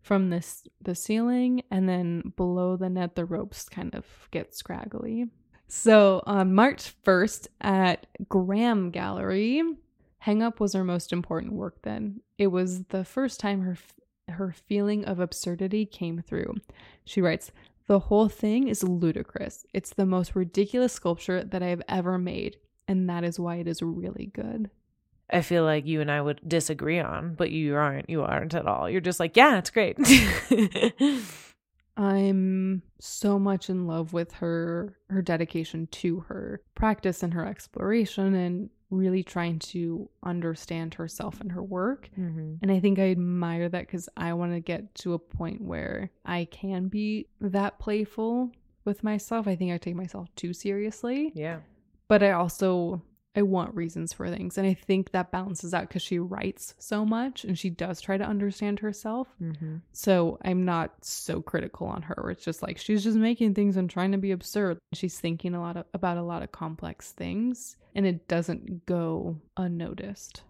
from 0.03 0.31
this 0.31 0.65
the 0.81 0.95
ceiling 0.95 1.63
and 1.71 1.89
then 1.89 2.33
below 2.37 2.77
the 2.77 2.89
net 2.89 3.15
the 3.15 3.25
ropes 3.25 3.69
kind 3.69 3.95
of 3.95 4.05
get 4.31 4.55
scraggly. 4.55 5.29
So 5.69 6.23
on 6.27 6.55
March 6.55 6.95
1st 7.05 7.49
at 7.61 8.07
Graham 8.29 8.91
Gallery, 8.91 9.63
Hang 10.19 10.43
Up 10.43 10.59
was 10.59 10.73
her 10.73 10.85
most 10.85 11.13
important 11.13 11.53
work 11.53 11.83
then. 11.83 12.21
It 12.39 12.49
was 12.49 12.85
the 12.85 13.05
first 13.05 13.41
time 13.41 13.63
her 13.63 13.77
her 14.29 14.53
feeling 14.53 15.05
of 15.05 15.19
absurdity 15.19 15.85
came 15.85 16.23
through. 16.23 16.55
She 17.05 17.21
writes, 17.21 17.51
"The 17.87 17.99
whole 17.99 18.29
thing 18.29 18.69
is 18.69 18.85
ludicrous. 18.85 19.67
It's 19.75 19.93
the 19.93 20.07
most 20.07 20.37
ridiculous 20.37 20.93
sculpture 20.93 21.43
that 21.43 21.63
I 21.63 21.69
have 21.69 21.83
ever 21.89 22.19
made, 22.19 22.57
and 22.87 23.09
that 23.09 23.25
is 23.25 23.41
why 23.41 23.57
it 23.57 23.67
is 23.67 23.83
really 23.83 24.27
good." 24.27 24.71
I 25.33 25.43
feel 25.43 25.65
like 25.65 25.87
you 25.87 26.01
and 26.01 26.11
I 26.11 26.21
would 26.21 26.41
disagree 26.47 26.99
on, 26.99 27.35
but 27.35 27.51
you 27.51 27.77
aren't. 27.77 28.11
You 28.11 28.23
aren't 28.23 28.55
at 28.55 28.67
all. 28.67 28.89
You're 28.91 29.01
just 29.01 29.21
like, 29.21 29.37
yeah, 29.37 29.59
it's 29.59 29.71
great. 29.71 29.97
I'm 31.97 32.83
so 32.99 33.39
much 33.39 33.69
in 33.69 33.87
love 33.87 34.13
with 34.13 34.33
her 34.35 34.97
her 35.11 35.21
dedication 35.23 35.87
to 35.89 36.21
her 36.21 36.63
practice 36.75 37.23
and 37.23 37.35
her 37.35 37.45
exploration 37.45 38.35
and 38.35 38.71
really 38.91 39.23
trying 39.23 39.59
to 39.59 40.09
understand 40.25 40.95
herself 40.95 41.41
and 41.41 41.53
her 41.53 41.63
work. 41.63 42.09
mm-hmm. 42.19 42.55
And 42.63 42.73
I 42.73 42.81
think 42.81 42.99
I 42.99 43.11
admire 43.11 43.69
that 43.69 43.89
cuz 43.89 44.09
I 44.17 44.33
want 44.33 44.53
to 44.53 44.61
get 44.61 44.95
to 44.97 45.13
a 45.15 45.19
point 45.19 45.61
where 45.61 46.11
I 46.25 46.47
can 46.51 46.89
be 46.89 47.27
that 47.41 47.79
playful 47.79 48.51
with 48.85 49.05
myself. 49.05 49.47
I 49.47 49.55
think 49.55 49.73
I 49.73 49.79
take 49.79 49.95
myself 49.95 50.29
too 50.35 50.53
seriously, 50.53 51.33
Yeah. 51.35 51.61
but 52.09 52.23
I 52.23 52.33
also 52.33 53.03
I 53.37 53.43
want 53.43 53.75
reasons 53.75 54.13
for 54.13 54.29
things. 54.29 54.59
And 54.59 54.67
I 54.67 54.75
think 54.75 55.13
that 55.13 55.31
balances 55.31 55.73
out 55.73 55.89
cuz 55.89 56.03
she 56.03 56.19
writes 56.19 56.75
so 56.79 57.05
much 57.05 57.45
and 57.45 57.59
she 57.59 57.71
does 57.71 58.01
try 58.01 58.17
to 58.17 58.25
understand 58.25 58.81
herself. 58.81 59.29
Mm-hmm. 59.41 59.77
So 59.93 60.39
I'm 60.45 60.65
not 60.65 61.05
so 61.05 61.41
critical 61.41 61.87
on 61.87 62.03
her. 62.03 62.31
It's 62.31 62.45
just 62.45 62.63
like 62.63 62.79
she's 62.79 63.05
just 63.05 63.17
making 63.17 63.55
things 63.55 63.77
and 63.77 63.89
trying 63.89 64.13
to 64.13 64.19
be 64.19 64.33
absurd. 64.33 64.79
She's 64.95 65.21
thinking 65.21 65.55
a 65.55 65.61
lot 65.61 65.77
of, 65.77 65.87
about 65.95 66.19
a 66.19 66.23
lot 66.23 66.43
of 66.43 66.51
complex 66.51 67.13
things, 67.13 67.77
and 67.95 68.05
it 68.07 68.27
doesn't 68.27 68.87
go 68.87 69.41
unnoticed. 69.57 70.43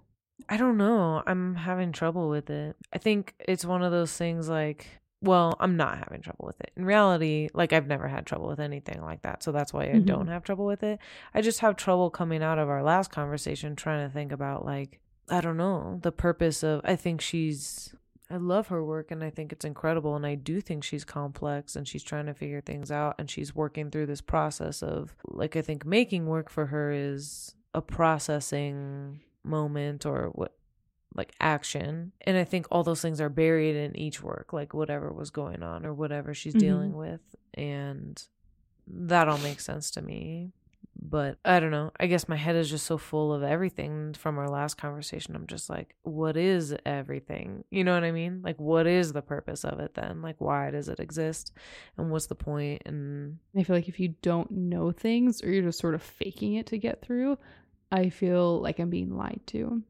I 0.49 0.57
don't 0.57 0.79
know. 0.79 1.23
I'm 1.27 1.55
having 1.55 1.93
trouble 1.93 2.29
with 2.29 2.51
it. 2.51 2.77
I 2.93 2.99
think 2.99 3.35
it's 3.39 3.65
one 3.65 3.83
of 3.83 3.93
those 3.93 4.17
things 4.17 4.49
like, 4.49 4.87
well, 5.23 5.55
I'm 5.61 5.77
not 5.77 5.99
having 5.99 6.23
trouble 6.23 6.47
with 6.47 6.61
it. 6.61 6.73
In 6.77 6.85
reality, 6.85 7.49
like 7.53 7.73
I've 7.73 7.87
never 7.87 8.09
had 8.09 8.25
trouble 8.27 8.49
with 8.49 8.61
anything 8.61 9.03
like 9.03 9.23
that. 9.23 9.43
So 9.43 9.53
that's 9.53 9.73
why 9.73 9.85
I 9.85 9.95
Mhm. 10.01 10.07
don't 10.07 10.29
have 10.29 10.43
trouble 10.45 10.65
with 10.67 10.83
it. 10.83 10.99
I 11.35 11.43
just 11.43 11.61
have 11.61 11.77
trouble 11.77 12.09
coming 12.11 12.43
out 12.43 12.59
of 12.59 12.69
our 12.69 12.83
last 12.83 13.11
conversation 13.11 13.77
trying 13.77 14.07
to 14.07 14.13
think 14.13 14.33
about 14.33 14.65
like, 14.65 15.01
I 15.29 15.41
don't 15.41 15.57
know, 15.59 15.99
the 16.03 16.13
purpose 16.13 16.63
of 16.63 16.81
I 16.85 16.97
think 16.97 17.21
she's 17.21 17.95
I 18.33 18.37
love 18.37 18.69
her 18.69 18.83
work 18.85 19.11
and 19.11 19.25
I 19.25 19.31
think 19.31 19.53
it's 19.53 19.65
incredible 19.65 20.15
and 20.15 20.25
I 20.25 20.37
do 20.37 20.61
think 20.61 20.85
she's 20.85 21.05
complex 21.05 21.75
and 21.75 21.87
she's 21.87 22.05
trying 22.05 22.27
to 22.27 22.35
figure 22.35 22.61
things 22.61 22.91
out 22.93 23.17
and 23.19 23.29
she's 23.29 23.57
working 23.57 23.91
through 23.91 24.07
this 24.07 24.21
process 24.21 24.83
of 24.85 25.17
like 25.27 25.57
I 25.57 25.63
think 25.63 25.85
making 25.85 26.27
work 26.27 26.49
for 26.49 26.67
her 26.67 26.93
is 26.93 27.57
a 27.75 27.83
processing 27.83 29.21
moment 29.43 30.07
or 30.07 30.29
what 30.35 30.55
like 31.15 31.33
action 31.41 32.13
and 32.23 32.37
i 32.37 32.45
think 32.45 32.67
all 32.71 32.83
those 32.85 33.03
things 33.03 33.21
are 33.21 33.29
buried 33.29 33.77
in 33.77 33.97
each 33.97 34.23
work 34.23 34.53
like 34.53 34.73
whatever 34.75 35.13
was 35.13 35.31
going 35.31 35.63
on 35.63 35.85
or 35.85 35.93
whatever 35.93 36.33
she's 36.35 36.55
Mhm. 36.55 36.61
dealing 36.61 36.97
with 36.97 37.21
and 37.55 38.25
that 38.87 39.29
all 39.29 39.39
makes 39.39 39.65
sense 39.65 39.91
to 39.93 40.03
me 40.03 40.53
but 41.03 41.39
i 41.45 41.59
don't 41.61 41.71
know 41.71 41.91
i 41.99 42.07
guess 42.07 42.29
my 42.29 42.37
head 42.37 42.57
is 42.57 42.69
just 42.71 42.87
so 42.87 42.99
full 42.99 43.33
of 43.33 43.43
everything 43.43 44.13
from 44.15 44.39
our 44.39 44.49
last 44.49 44.75
conversation 44.75 45.35
i'm 45.35 45.47
just 45.47 45.69
like 45.71 45.95
what 46.03 46.37
is 46.37 46.75
everything? 46.85 47.65
You 47.71 47.85
know 47.85 47.95
what 47.95 48.05
i 48.05 48.11
mean? 48.13 48.41
Like 48.43 48.59
what 48.59 48.87
is 48.87 49.13
the 49.13 49.23
purpose 49.23 49.65
of 49.65 49.79
it 49.81 49.95
then? 49.95 50.23
Like 50.23 50.37
why 50.41 50.71
does 50.71 50.89
it 50.89 50.99
exist? 51.01 51.53
And 51.97 52.11
what's 52.11 52.27
the 52.27 52.35
point? 52.35 52.83
And 52.87 53.39
I 53.57 53.63
feel 53.63 53.77
like 53.77 53.89
if 53.89 53.99
you 54.01 54.15
don't 54.23 54.51
know 54.51 54.91
things 54.93 55.43
or 55.43 55.51
you're 55.51 55.63
just 55.63 55.79
sort 55.79 55.95
of 55.95 56.03
faking 56.03 56.55
it 56.55 56.67
to 56.67 56.79
get 56.79 57.01
through, 57.03 57.39
I 57.93 58.09
feel 58.11 58.61
like 58.61 58.79
I'm 58.79 58.91
being 58.91 59.17
lied 59.17 59.41
to. 59.49 59.83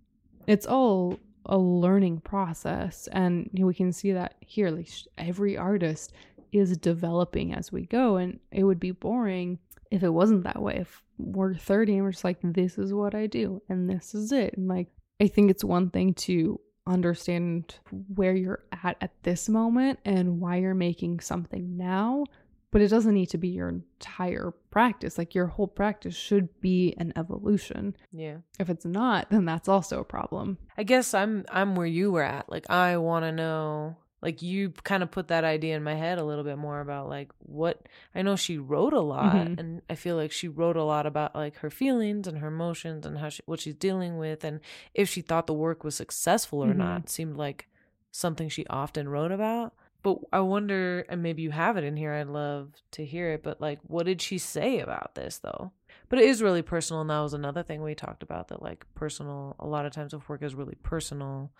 It's 0.50 0.66
all 0.66 1.16
a 1.46 1.56
learning 1.56 2.22
process. 2.22 3.08
And 3.12 3.48
we 3.54 3.72
can 3.72 3.92
see 3.92 4.10
that 4.10 4.34
here. 4.40 4.68
Like 4.70 4.88
every 5.16 5.56
artist 5.56 6.12
is 6.50 6.76
developing 6.76 7.54
as 7.54 7.70
we 7.70 7.86
go. 7.86 8.16
And 8.16 8.40
it 8.50 8.64
would 8.64 8.80
be 8.80 8.90
boring 8.90 9.60
if 9.92 10.02
it 10.02 10.08
wasn't 10.08 10.42
that 10.42 10.60
way. 10.60 10.78
If 10.78 11.02
we're 11.18 11.54
30 11.54 11.94
and 11.94 12.02
we're 12.02 12.10
just 12.10 12.24
like, 12.24 12.38
this 12.42 12.78
is 12.78 12.92
what 12.92 13.14
I 13.14 13.28
do 13.28 13.62
and 13.68 13.88
this 13.88 14.12
is 14.12 14.32
it. 14.32 14.56
And 14.56 14.66
like, 14.66 14.88
I 15.20 15.28
think 15.28 15.52
it's 15.52 15.62
one 15.62 15.88
thing 15.88 16.14
to 16.14 16.60
understand 16.84 17.76
where 18.16 18.34
you're 18.34 18.64
at 18.82 18.96
at 19.00 19.12
this 19.22 19.48
moment 19.48 20.00
and 20.04 20.40
why 20.40 20.56
you're 20.56 20.74
making 20.74 21.20
something 21.20 21.76
now 21.76 22.24
but 22.72 22.80
it 22.80 22.88
doesn't 22.88 23.14
need 23.14 23.26
to 23.30 23.38
be 23.38 23.48
your 23.48 23.68
entire 23.68 24.52
practice 24.70 25.18
like 25.18 25.34
your 25.34 25.46
whole 25.46 25.66
practice 25.66 26.14
should 26.14 26.48
be 26.60 26.94
an 26.98 27.12
evolution 27.16 27.96
Yeah. 28.12 28.38
if 28.58 28.70
it's 28.70 28.84
not 28.84 29.28
then 29.30 29.44
that's 29.44 29.68
also 29.68 30.00
a 30.00 30.04
problem 30.04 30.58
I 30.78 30.82
guess 30.84 31.12
I'm 31.14 31.44
I'm 31.50 31.74
where 31.76 31.86
you 31.86 32.10
were 32.12 32.22
at. 32.22 32.48
Like 32.50 32.70
I 32.70 32.96
want 32.96 33.24
to 33.24 33.32
know 33.32 33.96
like 34.22 34.42
you 34.42 34.70
kind 34.84 35.02
of 35.02 35.10
put 35.10 35.28
that 35.28 35.44
idea 35.44 35.74
in 35.76 35.82
my 35.82 35.94
head 35.94 36.18
a 36.18 36.24
little 36.24 36.44
bit 36.44 36.58
more 36.58 36.80
about 36.80 37.08
like 37.08 37.30
what 37.38 37.86
I 38.14 38.20
know 38.22 38.36
she 38.36 38.58
wrote 38.58 38.92
a 38.92 39.00
lot 39.00 39.34
Mhm. 39.34 39.58
and 39.58 39.82
I 39.88 39.94
feel 39.94 40.16
like 40.16 40.30
she 40.30 40.46
wrote 40.48 40.76
a 40.76 40.84
lot 40.84 41.06
about 41.06 41.34
like 41.34 41.56
her 41.58 41.70
feelings 41.70 42.26
and 42.28 42.38
her 42.38 42.48
emotions 42.48 43.06
and 43.06 43.16
how 43.18 43.30
she, 43.30 43.42
what 43.46 43.60
she's 43.60 43.74
dealing 43.74 44.18
with 44.18 44.44
and 44.44 44.60
if 44.94 45.08
she 45.08 45.22
thought 45.22 45.46
the 45.46 45.54
work 45.54 45.84
was 45.84 45.94
successful 45.94 46.62
or 46.64 46.72
Mhm. 46.74 46.76
not 46.76 47.08
seemed 47.08 47.36
like 47.36 47.66
something 48.12 48.48
she 48.48 48.66
often 48.68 49.08
wrote 49.08 49.32
about. 49.32 49.72
But 50.02 50.18
I 50.32 50.40
wonder 50.40 51.04
and 51.08 51.22
maybe 51.22 51.42
you 51.42 51.50
have 51.50 51.76
it 51.76 51.84
in 51.84 51.96
here 51.96 52.12
I'd 52.12 52.28
love 52.28 52.72
to 52.92 53.04
hear 53.04 53.32
it 53.32 53.42
but 53.42 53.60
like 53.60 53.80
what 53.86 54.06
did 54.06 54.22
she 54.22 54.38
say 54.38 54.80
about 54.80 55.14
this 55.14 55.38
though? 55.38 55.72
But 56.08 56.18
it 56.18 56.28
is 56.28 56.42
really 56.42 56.62
personal 56.62 57.02
and 57.02 57.10
that 57.10 57.20
was 57.20 57.34
another 57.34 57.62
thing 57.62 57.82
we 57.82 57.94
talked 57.94 58.22
about 58.22 58.48
that 58.48 58.62
like 58.62 58.86
personal 58.94 59.56
a 59.58 59.66
lot 59.66 59.86
of 59.86 59.92
times 59.92 60.14
if 60.14 60.28
work 60.28 60.42
is 60.42 60.54
really 60.54 60.76
personal 60.82 61.52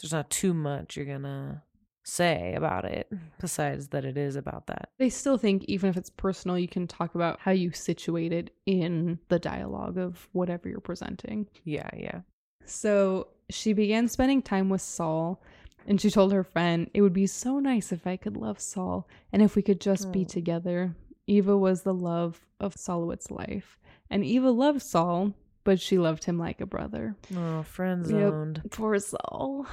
there's 0.00 0.12
not 0.12 0.30
too 0.30 0.54
much 0.54 0.96
you're 0.96 1.06
gonna 1.06 1.62
say 2.02 2.54
about 2.54 2.84
it 2.84 3.10
besides 3.40 3.88
that 3.88 4.04
it 4.04 4.16
is 4.16 4.36
about 4.36 4.66
that. 4.66 4.90
They 4.98 5.10
still 5.10 5.36
think 5.38 5.64
even 5.64 5.90
if 5.90 5.96
it's 5.96 6.10
personal 6.10 6.58
you 6.58 6.68
can 6.68 6.86
talk 6.86 7.14
about 7.14 7.40
how 7.40 7.50
you 7.50 7.72
situate 7.72 8.32
it 8.32 8.54
in 8.66 9.18
the 9.28 9.38
dialogue 9.38 9.98
of 9.98 10.28
whatever 10.32 10.68
you're 10.68 10.80
presenting. 10.80 11.46
Yeah 11.64 11.88
yeah. 11.96 12.20
So 12.64 13.28
she 13.50 13.72
began 13.72 14.08
spending 14.08 14.42
time 14.42 14.68
with 14.68 14.80
Sol, 14.80 15.42
and 15.86 16.00
she 16.00 16.10
told 16.10 16.32
her 16.32 16.44
friend, 16.44 16.90
It 16.94 17.02
would 17.02 17.12
be 17.12 17.26
so 17.26 17.58
nice 17.58 17.92
if 17.92 18.06
I 18.06 18.16
could 18.16 18.36
love 18.36 18.60
Sol 18.60 19.08
and 19.32 19.42
if 19.42 19.56
we 19.56 19.62
could 19.62 19.80
just 19.80 20.12
be 20.12 20.24
together. 20.24 20.94
Eva 21.26 21.56
was 21.56 21.82
the 21.82 21.94
love 21.94 22.40
of 22.58 22.76
Sol 22.76 23.00
LeWitt's 23.06 23.30
life, 23.30 23.78
and 24.10 24.24
Eva 24.24 24.50
loved 24.50 24.82
Sol, 24.82 25.32
but 25.64 25.80
she 25.80 25.98
loved 25.98 26.24
him 26.24 26.38
like 26.38 26.60
a 26.60 26.66
brother. 26.66 27.14
oh 27.36 27.62
friend 27.62 28.04
Yep. 28.04 28.10
zoned 28.10 28.62
Poor 28.70 28.98
Sol. 28.98 29.66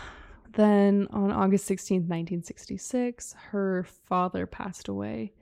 Then 0.53 1.08
on 1.12 1.32
August 1.32 1.70
16th, 1.70 2.08
1966, 2.08 3.36
her 3.51 3.84
father 4.05 4.45
passed 4.45 4.88
away. 4.88 5.34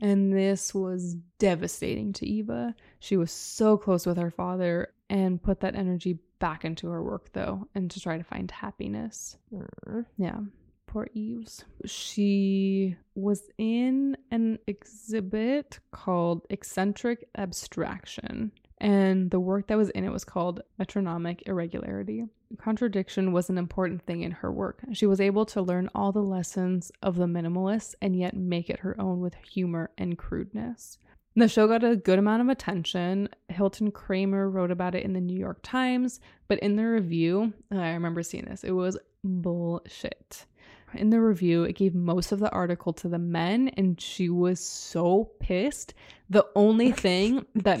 And 0.00 0.32
this 0.32 0.72
was 0.74 1.16
devastating 1.38 2.12
to 2.14 2.26
Eva. 2.26 2.74
She 3.00 3.16
was 3.16 3.30
so 3.30 3.76
close 3.76 4.06
with 4.06 4.16
her 4.16 4.30
father 4.30 4.92
and 5.10 5.42
put 5.42 5.60
that 5.60 5.74
energy 5.74 6.18
back 6.38 6.64
into 6.64 6.88
her 6.88 7.02
work, 7.02 7.32
though, 7.32 7.68
and 7.74 7.90
to 7.90 8.00
try 8.00 8.16
to 8.16 8.24
find 8.24 8.50
happiness. 8.50 9.36
Mm. 9.52 10.06
Yeah, 10.16 10.38
poor 10.86 11.08
Eves. 11.12 11.64
She 11.84 12.96
was 13.14 13.42
in 13.58 14.16
an 14.30 14.58
exhibit 14.66 15.80
called 15.90 16.46
Eccentric 16.48 17.28
Abstraction, 17.36 18.52
and 18.78 19.30
the 19.30 19.40
work 19.40 19.66
that 19.66 19.76
was 19.76 19.90
in 19.90 20.04
it 20.04 20.12
was 20.12 20.24
called 20.24 20.62
Metronomic 20.78 21.42
Irregularity. 21.46 22.24
Contradiction 22.58 23.32
was 23.32 23.50
an 23.50 23.58
important 23.58 24.02
thing 24.06 24.22
in 24.22 24.30
her 24.30 24.50
work. 24.50 24.82
She 24.92 25.06
was 25.06 25.20
able 25.20 25.44
to 25.46 25.60
learn 25.60 25.90
all 25.94 26.12
the 26.12 26.22
lessons 26.22 26.90
of 27.02 27.16
the 27.16 27.26
minimalists 27.26 27.94
and 28.00 28.16
yet 28.16 28.34
make 28.34 28.70
it 28.70 28.80
her 28.80 28.98
own 29.00 29.20
with 29.20 29.34
humor 29.34 29.90
and 29.98 30.16
crudeness. 30.16 30.98
The 31.36 31.48
show 31.48 31.68
got 31.68 31.84
a 31.84 31.94
good 31.94 32.18
amount 32.18 32.42
of 32.42 32.48
attention. 32.48 33.28
Hilton 33.48 33.92
Kramer 33.92 34.50
wrote 34.50 34.72
about 34.72 34.96
it 34.96 35.04
in 35.04 35.12
the 35.12 35.20
New 35.20 35.38
York 35.38 35.60
Times, 35.62 36.20
but 36.48 36.58
in 36.58 36.74
the 36.74 36.84
review, 36.84 37.52
I 37.70 37.92
remember 37.92 38.22
seeing 38.22 38.46
this, 38.46 38.64
it 38.64 38.72
was 38.72 38.98
bullshit. 39.22 40.46
In 40.94 41.10
the 41.10 41.20
review, 41.20 41.62
it 41.62 41.76
gave 41.76 41.94
most 41.94 42.32
of 42.32 42.40
the 42.40 42.50
article 42.50 42.92
to 42.94 43.08
the 43.08 43.18
men, 43.18 43.68
and 43.76 44.00
she 44.00 44.28
was 44.28 44.58
so 44.58 45.30
pissed. 45.38 45.94
The 46.28 46.46
only 46.56 46.90
thing 46.90 47.46
that, 47.54 47.80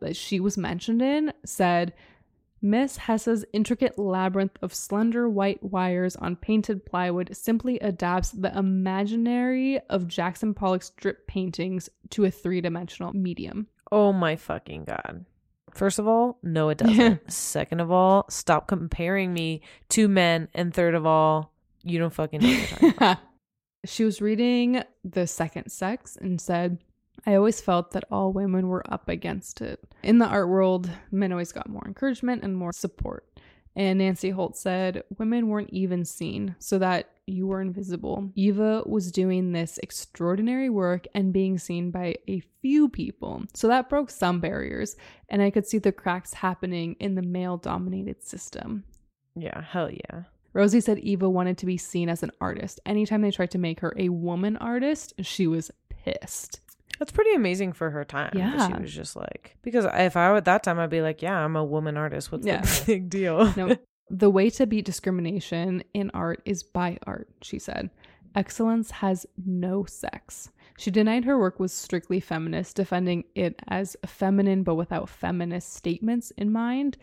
that 0.00 0.16
she 0.16 0.38
was 0.38 0.58
mentioned 0.58 1.00
in 1.00 1.32
said, 1.46 1.94
Miss 2.62 2.96
Hesse's 2.96 3.44
intricate 3.52 3.98
labyrinth 3.98 4.56
of 4.62 4.74
slender 4.74 5.28
white 5.28 5.62
wires 5.62 6.16
on 6.16 6.36
painted 6.36 6.84
plywood 6.86 7.36
simply 7.36 7.78
adapts 7.80 8.30
the 8.30 8.56
imaginary 8.56 9.78
of 9.90 10.08
Jackson 10.08 10.54
Pollock's 10.54 10.90
drip 10.90 11.26
paintings 11.26 11.88
to 12.10 12.24
a 12.24 12.30
three 12.30 12.60
dimensional 12.60 13.12
medium. 13.12 13.68
oh 13.92 14.12
my 14.12 14.34
fucking 14.34 14.84
god 14.84 15.24
first 15.72 15.98
of 15.98 16.08
all 16.08 16.38
no 16.42 16.68
it 16.70 16.78
doesn't 16.78 17.30
second 17.30 17.80
of 17.80 17.92
all 17.92 18.24
stop 18.28 18.66
comparing 18.66 19.32
me 19.32 19.60
to 19.88 20.08
men 20.08 20.48
and 20.54 20.72
third 20.74 20.94
of 20.94 21.06
all 21.06 21.52
you 21.84 21.98
don't 22.00 22.12
fucking 22.12 22.40
know 22.40 22.48
what 22.48 22.56
you're 22.58 22.68
talking 22.68 22.92
about. 22.96 23.18
she 23.84 24.04
was 24.04 24.20
reading 24.20 24.82
The 25.04 25.26
Second 25.26 25.70
Sex 25.70 26.16
and 26.20 26.40
said, 26.40 26.78
I 27.26 27.34
always 27.34 27.60
felt 27.60 27.90
that 27.90 28.04
all 28.10 28.32
women 28.32 28.68
were 28.68 28.90
up 28.90 29.08
against 29.08 29.60
it. 29.60 29.82
In 30.02 30.18
the 30.18 30.26
art 30.26 30.48
world, 30.48 30.88
men 31.10 31.32
always 31.32 31.52
got 31.52 31.68
more 31.68 31.82
encouragement 31.84 32.44
and 32.44 32.56
more 32.56 32.72
support. 32.72 33.26
And 33.74 33.98
Nancy 33.98 34.30
Holt 34.30 34.56
said, 34.56 35.02
Women 35.18 35.48
weren't 35.48 35.70
even 35.70 36.04
seen, 36.04 36.56
so 36.58 36.78
that 36.78 37.10
you 37.26 37.46
were 37.46 37.60
invisible. 37.60 38.30
Eva 38.34 38.82
was 38.86 39.12
doing 39.12 39.52
this 39.52 39.78
extraordinary 39.82 40.70
work 40.70 41.06
and 41.14 41.32
being 41.32 41.58
seen 41.58 41.90
by 41.90 42.14
a 42.28 42.40
few 42.62 42.88
people. 42.88 43.42
So 43.52 43.68
that 43.68 43.90
broke 43.90 44.08
some 44.08 44.40
barriers, 44.40 44.96
and 45.28 45.42
I 45.42 45.50
could 45.50 45.66
see 45.66 45.78
the 45.78 45.92
cracks 45.92 46.32
happening 46.32 46.96
in 47.00 47.16
the 47.16 47.22
male 47.22 47.58
dominated 47.58 48.22
system. 48.22 48.84
yeah 49.34 49.60
hell 49.60 49.90
yeah 49.90 50.22
Rosie 50.54 50.80
said 50.80 51.00
Eva 51.00 51.28
wanted 51.28 51.58
to 51.58 51.66
be 51.66 51.76
seen 51.76 52.08
as 52.08 52.22
an 52.22 52.30
artist. 52.40 52.80
Anytime 52.86 53.20
they 53.20 53.30
tried 53.30 53.50
to 53.50 53.58
make 53.58 53.80
her 53.80 53.92
a 53.98 54.08
woman 54.08 54.56
artist, 54.56 55.12
she 55.20 55.46
was 55.46 55.70
pissed. 55.90 56.60
That's 56.98 57.12
pretty 57.12 57.34
amazing 57.34 57.72
for 57.72 57.90
her 57.90 58.04
time 58.04 58.30
Yeah. 58.34 58.66
she 58.68 58.80
was 58.82 58.92
just 58.94 59.16
like 59.16 59.56
because 59.62 59.84
if 59.94 60.16
i 60.16 60.30
were 60.30 60.36
at 60.36 60.44
that 60.46 60.62
time 60.62 60.78
i'd 60.78 60.90
be 60.90 61.02
like 61.02 61.22
yeah 61.22 61.38
i'm 61.38 61.56
a 61.56 61.64
woman 61.64 61.96
artist 61.96 62.30
what's 62.32 62.46
Yeah. 62.46 62.60
the 62.62 62.82
big 62.86 63.10
deal 63.10 63.52
No, 63.56 63.76
the 64.08 64.30
way 64.30 64.50
to 64.50 64.66
beat 64.66 64.84
discrimination 64.84 65.82
in 65.92 66.10
art 66.14 66.40
is 66.44 66.62
by 66.62 66.96
art, 67.08 67.28
she 67.42 67.58
said. 67.58 67.90
Excellence 68.36 68.92
has 68.92 69.26
no 69.44 69.84
sex. 69.84 70.50
She 70.78 70.92
denied 70.92 71.24
her 71.24 71.36
work 71.38 71.58
was 71.58 71.72
strictly 71.72 72.20
feminist, 72.20 72.76
defending 72.76 73.24
it 73.34 73.60
as 73.66 73.96
feminine 74.06 74.62
but 74.62 74.76
without 74.76 75.08
feminist 75.08 75.72
statements 75.74 76.30
in 76.36 76.52
mind. 76.52 76.96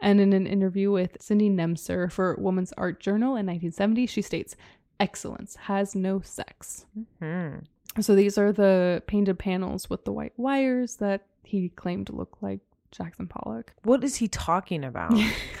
And 0.00 0.18
in 0.18 0.32
an 0.32 0.46
interview 0.46 0.90
with 0.90 1.18
Cindy 1.20 1.50
Nemser 1.50 2.10
for 2.10 2.36
Woman's 2.38 2.72
Art 2.78 3.00
Journal 3.00 3.36
in 3.36 3.44
1970, 3.46 4.06
she 4.06 4.22
states, 4.22 4.56
Excellence 4.98 5.56
has 5.56 5.94
no 5.94 6.20
sex. 6.22 6.86
Hmm. 7.20 7.56
So 8.00 8.14
these 8.14 8.36
are 8.38 8.52
the 8.52 9.02
painted 9.06 9.38
panels 9.38 9.88
with 9.88 10.04
the 10.04 10.12
white 10.12 10.32
wires 10.36 10.96
that 10.96 11.26
he 11.44 11.68
claimed 11.70 12.06
to 12.08 12.12
look 12.14 12.36
like 12.40 12.60
Jackson 12.90 13.26
Pollock. 13.26 13.72
what 13.84 14.02
is 14.04 14.16
he 14.16 14.28
talking 14.28 14.84
about 14.84 15.12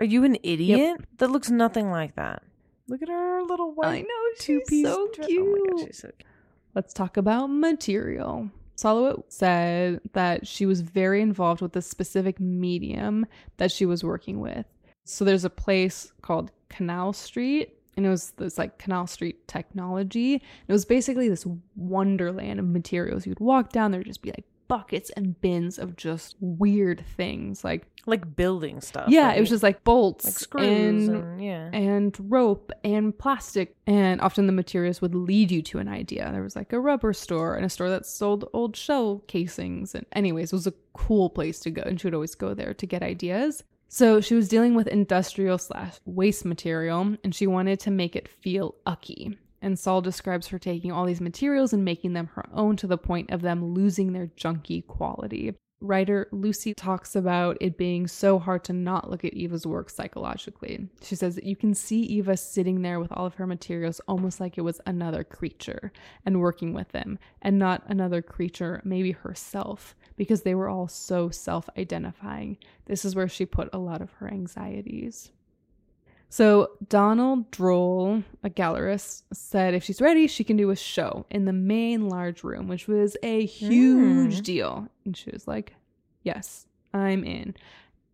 Are 0.00 0.04
you 0.04 0.24
an 0.24 0.36
idiot? 0.42 1.00
That 1.18 1.30
looks 1.30 1.50
nothing 1.50 1.90
like 1.90 2.14
that. 2.16 2.42
Look 2.88 3.02
at 3.02 3.08
her 3.08 3.42
little 3.42 3.72
white 3.74 3.88
I 3.88 4.00
know 4.00 4.28
two 4.38 4.60
piece 4.68 4.86
so 4.86 5.08
dress. 5.14 5.26
cute. 5.26 5.46
Oh 5.46 5.64
my 5.66 5.76
god, 5.82 5.86
she's 5.88 5.98
so 5.98 6.08
cute. 6.08 6.24
Let's 6.74 6.92
talk 6.94 7.16
about 7.16 7.48
material. 7.48 8.50
Sol 8.76 9.02
LeWitt 9.02 9.24
said 9.32 10.00
that 10.12 10.46
she 10.46 10.64
was 10.66 10.80
very 10.82 11.20
involved 11.20 11.60
with 11.60 11.72
the 11.72 11.82
specific 11.82 12.38
medium 12.38 13.26
that 13.56 13.72
she 13.72 13.84
was 13.84 14.04
working 14.04 14.38
with. 14.40 14.66
So 15.04 15.24
there's 15.24 15.44
a 15.44 15.50
place 15.50 16.12
called 16.22 16.52
Canal 16.68 17.12
Street, 17.12 17.77
and 17.98 18.06
it 18.06 18.10
was 18.10 18.30
this 18.36 18.56
like 18.56 18.78
Canal 18.78 19.06
Street 19.08 19.46
technology. 19.48 20.36
It 20.68 20.72
was 20.72 20.84
basically 20.84 21.28
this 21.28 21.44
wonderland 21.74 22.60
of 22.60 22.66
materials. 22.66 23.26
You'd 23.26 23.40
walk 23.40 23.72
down, 23.72 23.90
there'd 23.90 24.06
just 24.06 24.22
be 24.22 24.30
like 24.30 24.44
buckets 24.68 25.10
and 25.16 25.40
bins 25.40 25.78
of 25.78 25.96
just 25.96 26.36
weird 26.40 27.02
things. 27.16 27.64
Like, 27.64 27.86
Like 28.06 28.36
building 28.36 28.80
stuff. 28.82 29.08
yeah, 29.08 29.28
right? 29.28 29.38
it 29.38 29.40
was 29.40 29.48
just 29.48 29.62
like 29.62 29.82
bolts 29.82 30.26
like 30.26 30.34
screws 30.34 31.08
and 31.08 31.16
and, 31.16 31.42
yeah. 31.42 31.70
and 31.72 32.14
rope 32.30 32.70
and 32.84 33.18
plastic. 33.18 33.74
And 33.86 34.20
often 34.20 34.46
the 34.46 34.52
materials 34.52 35.00
would 35.00 35.14
lead 35.14 35.50
you 35.50 35.62
to 35.62 35.78
an 35.78 35.88
idea. 35.88 36.28
There 36.30 36.42
was 36.42 36.54
like 36.54 36.72
a 36.74 36.78
rubber 36.80 37.12
store 37.14 37.56
and 37.56 37.64
a 37.64 37.70
store 37.70 37.88
that 37.88 38.04
sold 38.06 38.48
old 38.52 38.76
shell 38.76 39.24
casings. 39.26 39.94
And, 39.94 40.04
anyways, 40.12 40.52
it 40.52 40.56
was 40.56 40.66
a 40.66 40.74
cool 40.92 41.30
place 41.30 41.58
to 41.60 41.70
go. 41.70 41.82
And 41.82 41.98
she 41.98 42.06
would 42.06 42.14
always 42.14 42.34
go 42.34 42.52
there 42.54 42.74
to 42.74 42.86
get 42.86 43.02
ideas. 43.02 43.64
So 43.88 44.20
she 44.20 44.34
was 44.34 44.48
dealing 44.48 44.74
with 44.74 44.86
industrial 44.86 45.56
slash 45.58 45.94
waste 46.04 46.44
material 46.44 47.16
and 47.24 47.34
she 47.34 47.46
wanted 47.46 47.80
to 47.80 47.90
make 47.90 48.14
it 48.14 48.28
feel 48.28 48.74
ucky. 48.84 49.38
And 49.62 49.78
Sol 49.78 50.00
describes 50.02 50.48
her 50.48 50.58
taking 50.58 50.92
all 50.92 51.06
these 51.06 51.20
materials 51.20 51.72
and 51.72 51.84
making 51.84 52.12
them 52.12 52.28
her 52.34 52.44
own 52.52 52.76
to 52.76 52.86
the 52.86 52.98
point 52.98 53.30
of 53.30 53.42
them 53.42 53.74
losing 53.74 54.12
their 54.12 54.28
junky 54.28 54.86
quality. 54.86 55.54
writer 55.80 56.28
Lucy 56.32 56.74
talks 56.74 57.14
about 57.14 57.56
it 57.60 57.78
being 57.78 58.06
so 58.06 58.38
hard 58.38 58.64
to 58.64 58.72
not 58.72 59.10
look 59.10 59.24
at 59.24 59.34
Eva's 59.34 59.66
work 59.66 59.90
psychologically. 59.90 60.88
She 61.02 61.14
says 61.14 61.34
that 61.36 61.44
you 61.44 61.56
can 61.56 61.74
see 61.74 62.02
Eva 62.02 62.36
sitting 62.36 62.82
there 62.82 62.98
with 63.00 63.12
all 63.12 63.26
of 63.26 63.34
her 63.34 63.46
materials 63.46 64.00
almost 64.08 64.40
like 64.40 64.58
it 64.58 64.62
was 64.62 64.80
another 64.86 65.24
creature 65.24 65.92
and 66.24 66.40
working 66.40 66.72
with 66.72 66.88
them, 66.90 67.18
and 67.42 67.58
not 67.58 67.84
another 67.86 68.22
creature, 68.22 68.80
maybe 68.84 69.12
herself, 69.12 69.94
because 70.18 70.42
they 70.42 70.54
were 70.54 70.68
all 70.68 70.88
so 70.88 71.30
self 71.30 71.70
identifying. 71.78 72.58
This 72.84 73.06
is 73.06 73.14
where 73.16 73.28
she 73.28 73.46
put 73.46 73.70
a 73.72 73.78
lot 73.78 74.02
of 74.02 74.10
her 74.14 74.28
anxieties. 74.28 75.30
So 76.28 76.72
Donald 76.90 77.50
Droll, 77.50 78.22
a 78.44 78.50
gallerist, 78.50 79.22
said 79.32 79.72
if 79.72 79.82
she's 79.82 80.02
ready, 80.02 80.26
she 80.26 80.44
can 80.44 80.58
do 80.58 80.68
a 80.68 80.76
show 80.76 81.24
in 81.30 81.46
the 81.46 81.54
main 81.54 82.10
large 82.10 82.44
room, 82.44 82.68
which 82.68 82.86
was 82.86 83.16
a 83.22 83.46
huge 83.46 84.40
Mm. 84.40 84.44
deal. 84.44 84.88
And 85.06 85.16
she 85.16 85.30
was 85.30 85.48
like, 85.48 85.74
"Yes, 86.22 86.66
I'm 86.92 87.24
in." 87.24 87.54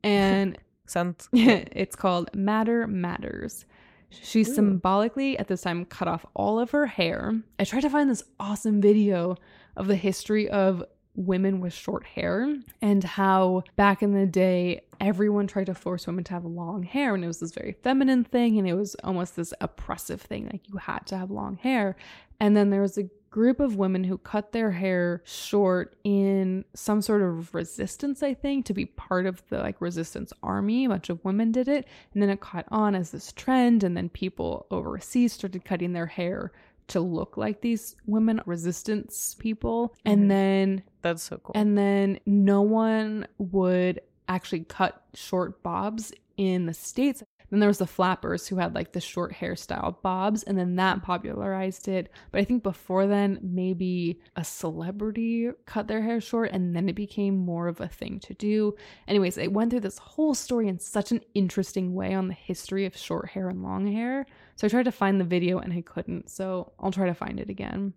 And 0.05 0.57
Sounds 0.87 1.29
it's 1.33 1.97
called 1.97 2.29
Matter 2.35 2.87
Matters. 2.87 3.65
She 4.11 4.43
Ooh. 4.43 4.45
symbolically 4.45 5.37
at 5.39 5.49
this 5.49 5.63
time 5.63 5.85
cut 5.87 6.07
off 6.07 6.25
all 6.35 6.61
of 6.61 6.71
her 6.73 6.87
hair. 6.87 7.41
I 7.59 7.65
tried 7.65 7.81
to 7.81 7.91
find 7.91 8.09
this 8.09 8.23
awesome 8.39 8.81
video 8.83 9.37
of 9.77 9.87
the 9.89 9.97
history 9.97 10.49
of 10.49 10.85
women 11.17 11.61
with 11.61 11.73
short 11.73 12.05
hair 12.05 12.57
and 12.83 13.05
how 13.05 13.63
back 13.77 14.03
in 14.03 14.13
the 14.13 14.27
day 14.27 14.83
everyone 15.01 15.47
tried 15.47 15.67
to 15.67 15.75
force 15.75 16.07
women 16.07 16.25
to 16.25 16.33
have 16.33 16.45
long 16.45 16.83
hair 16.83 17.15
and 17.15 17.23
it 17.23 17.27
was 17.27 17.41
this 17.41 17.53
very 17.53 17.77
feminine 17.83 18.25
thing 18.25 18.59
and 18.59 18.67
it 18.67 18.75
was 18.75 18.95
almost 19.05 19.37
this 19.37 19.55
oppressive 19.61 20.21
thing 20.21 20.49
like 20.53 20.69
you 20.69 20.77
had 20.77 21.01
to 21.01 21.17
have 21.17 21.31
long 21.31 21.57
hair. 21.57 21.97
And 22.41 22.57
then 22.57 22.71
there 22.71 22.83
was 22.83 22.99
a 22.99 23.09
group 23.31 23.59
of 23.59 23.77
women 23.77 24.05
who 24.05 24.17
cut 24.17 24.53
their 24.53 24.71
hair 24.71 25.21
short 25.25 25.97
in 26.05 26.65
some 26.73 27.03
sort 27.03 27.21
of 27.21 27.53
resistance 27.53 28.23
i 28.23 28.33
think 28.33 28.65
to 28.65 28.73
be 28.73 28.87
part 28.87 29.27
of 29.27 29.43
the 29.49 29.59
like 29.59 29.81
resistance 29.81 30.33
army. 30.43 30.85
A 30.85 30.89
bunch 30.89 31.11
of 31.11 31.25
women 31.25 31.53
did 31.53 31.69
it. 31.69 31.87
And 32.13 32.23
then 32.23 32.31
it 32.31 32.41
caught 32.41 32.67
on 32.71 32.95
as 32.95 33.11
this 33.11 33.33
trend 33.33 33.85
and 33.85 33.97
then 33.97 34.09
people 34.09 34.67
overseas 34.71 35.33
started 35.33 35.65
cutting 35.65 35.93
their 35.93 36.07
hair 36.07 36.53
to 36.89 37.01
look 37.01 37.37
like 37.37 37.61
these 37.61 37.97
women 38.07 38.41
resistance 38.47 39.35
people 39.39 39.89
Mhm. 40.07 40.13
and 40.13 40.31
then 40.31 40.83
that's 41.03 41.23
so 41.23 41.39
cool. 41.39 41.53
and 41.55 41.77
then 41.79 42.19
no 42.27 42.63
one 42.63 43.27
would 43.39 44.01
actually 44.29 44.65
cut 44.65 45.03
short 45.15 45.63
bobs 45.63 46.13
in 46.37 46.67
the 46.67 46.75
states 46.75 47.23
then 47.55 47.61
there 47.61 47.69
was 47.69 47.79
the 47.79 47.87
flappers 47.87 48.47
who 48.47 48.57
had 48.57 48.75
like 48.75 48.93
the 48.93 49.01
short 49.01 49.33
hairstyle 49.33 50.01
bobs 50.03 50.43
and 50.43 50.59
then 50.59 50.77
that 50.77 51.03
popularized 51.03 51.89
it. 51.89 52.11
But 52.33 52.41
i 52.41 52.45
think 52.45 52.63
before 52.63 53.07
then 53.07 53.39
maybe 53.43 54.21
a 54.37 54.45
celebrity 54.45 55.51
cut 55.67 55.87
their 55.87 56.03
hair 56.03 56.21
short 56.21 56.51
and 56.53 56.75
then 56.75 56.89
it 56.89 56.95
became 56.95 57.37
more 57.37 57.69
of 57.69 57.81
a 57.81 57.89
thing 57.89 58.19
to 58.21 58.35
do. 58.35 58.75
Anyways 59.07 59.39
it 59.39 59.53
went 59.53 59.71
through 59.71 59.81
this 59.81 59.99
whole 59.99 60.35
story 60.35 60.69
in 60.69 60.79
such 60.79 61.13
an 61.13 61.21
interesting 61.35 61.95
way 61.95 62.15
on 62.15 62.29
the 62.29 62.35
history 62.35 62.87
of 62.87 62.97
short 62.97 63.31
hair 63.31 63.49
and 63.49 63.63
long 63.63 63.87
hair. 63.87 64.27
So 64.57 64.67
i 64.67 64.71
tried 64.71 64.85
to 64.85 64.93
find 64.93 65.21
the 65.21 65.25
video 65.25 65.59
and 65.59 65.73
i 65.73 65.81
couldn't. 65.81 66.31
So 66.31 66.73
i'll 66.81 66.93
try 66.93 67.07
to 67.07 67.15
find 67.15 67.39
it 67.39 67.49
again 67.49 67.95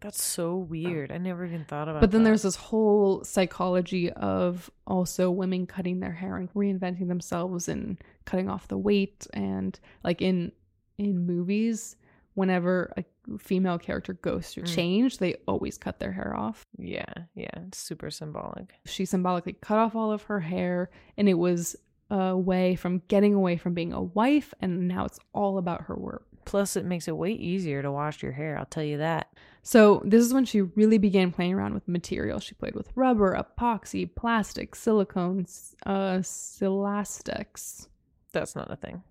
That's 0.00 0.22
so 0.22 0.56
weird. 0.56 1.12
I 1.12 1.18
never 1.18 1.44
even 1.44 1.64
thought 1.64 1.88
about. 1.88 1.98
It. 1.98 2.00
But 2.00 2.10
then 2.10 2.22
that. 2.22 2.30
there's 2.30 2.42
this 2.42 2.56
whole 2.56 3.22
psychology 3.24 4.10
of 4.12 4.70
also 4.86 5.30
women 5.30 5.66
cutting 5.66 6.00
their 6.00 6.12
hair 6.12 6.36
and 6.36 6.52
reinventing 6.54 7.08
themselves 7.08 7.68
and 7.68 7.98
cutting 8.24 8.48
off 8.48 8.68
the 8.68 8.78
weight 8.78 9.26
and 9.34 9.78
like 10.02 10.22
in 10.22 10.52
in 10.98 11.26
movies 11.26 11.96
whenever 12.34 12.92
a 12.96 13.04
female 13.38 13.78
character 13.78 14.14
goes 14.14 14.48
through 14.50 14.62
Mm. 14.64 14.74
change 14.74 15.18
they 15.18 15.34
always 15.46 15.76
cut 15.78 15.98
their 15.98 16.12
hair 16.12 16.34
off 16.36 16.64
yeah, 16.78 17.12
yeah, 17.34 17.50
it's 17.66 17.78
super 17.78 18.10
symbolic. 18.10 18.72
she 18.86 19.04
symbolically 19.04 19.52
cut 19.54 19.78
off 19.78 19.94
all 19.94 20.12
of 20.12 20.22
her 20.24 20.40
hair 20.40 20.90
and 21.16 21.28
it 21.28 21.34
was 21.34 21.76
a 22.10 22.36
way 22.36 22.74
from 22.76 23.02
getting 23.08 23.34
away 23.34 23.56
from 23.56 23.72
being 23.74 23.92
a 23.92 24.02
wife 24.02 24.52
and 24.60 24.88
now 24.88 25.04
it's 25.04 25.18
all 25.32 25.58
about 25.58 25.82
her 25.82 25.94
work 25.96 26.26
Plus, 26.50 26.74
it 26.74 26.84
makes 26.84 27.06
it 27.06 27.16
way 27.16 27.30
easier 27.30 27.80
to 27.80 27.92
wash 27.92 28.24
your 28.24 28.32
hair. 28.32 28.58
I'll 28.58 28.64
tell 28.64 28.82
you 28.82 28.98
that. 28.98 29.32
So 29.62 30.02
this 30.04 30.24
is 30.24 30.34
when 30.34 30.44
she 30.44 30.62
really 30.62 30.98
began 30.98 31.30
playing 31.30 31.54
around 31.54 31.74
with 31.74 31.86
material. 31.86 32.40
She 32.40 32.56
played 32.56 32.74
with 32.74 32.90
rubber, 32.96 33.40
epoxy, 33.40 34.12
plastic, 34.12 34.74
silicone, 34.74 35.46
uh, 35.86 36.20
elastics. 36.60 37.86
That's 38.32 38.56
not 38.56 38.68
a 38.68 38.74
thing. 38.74 39.04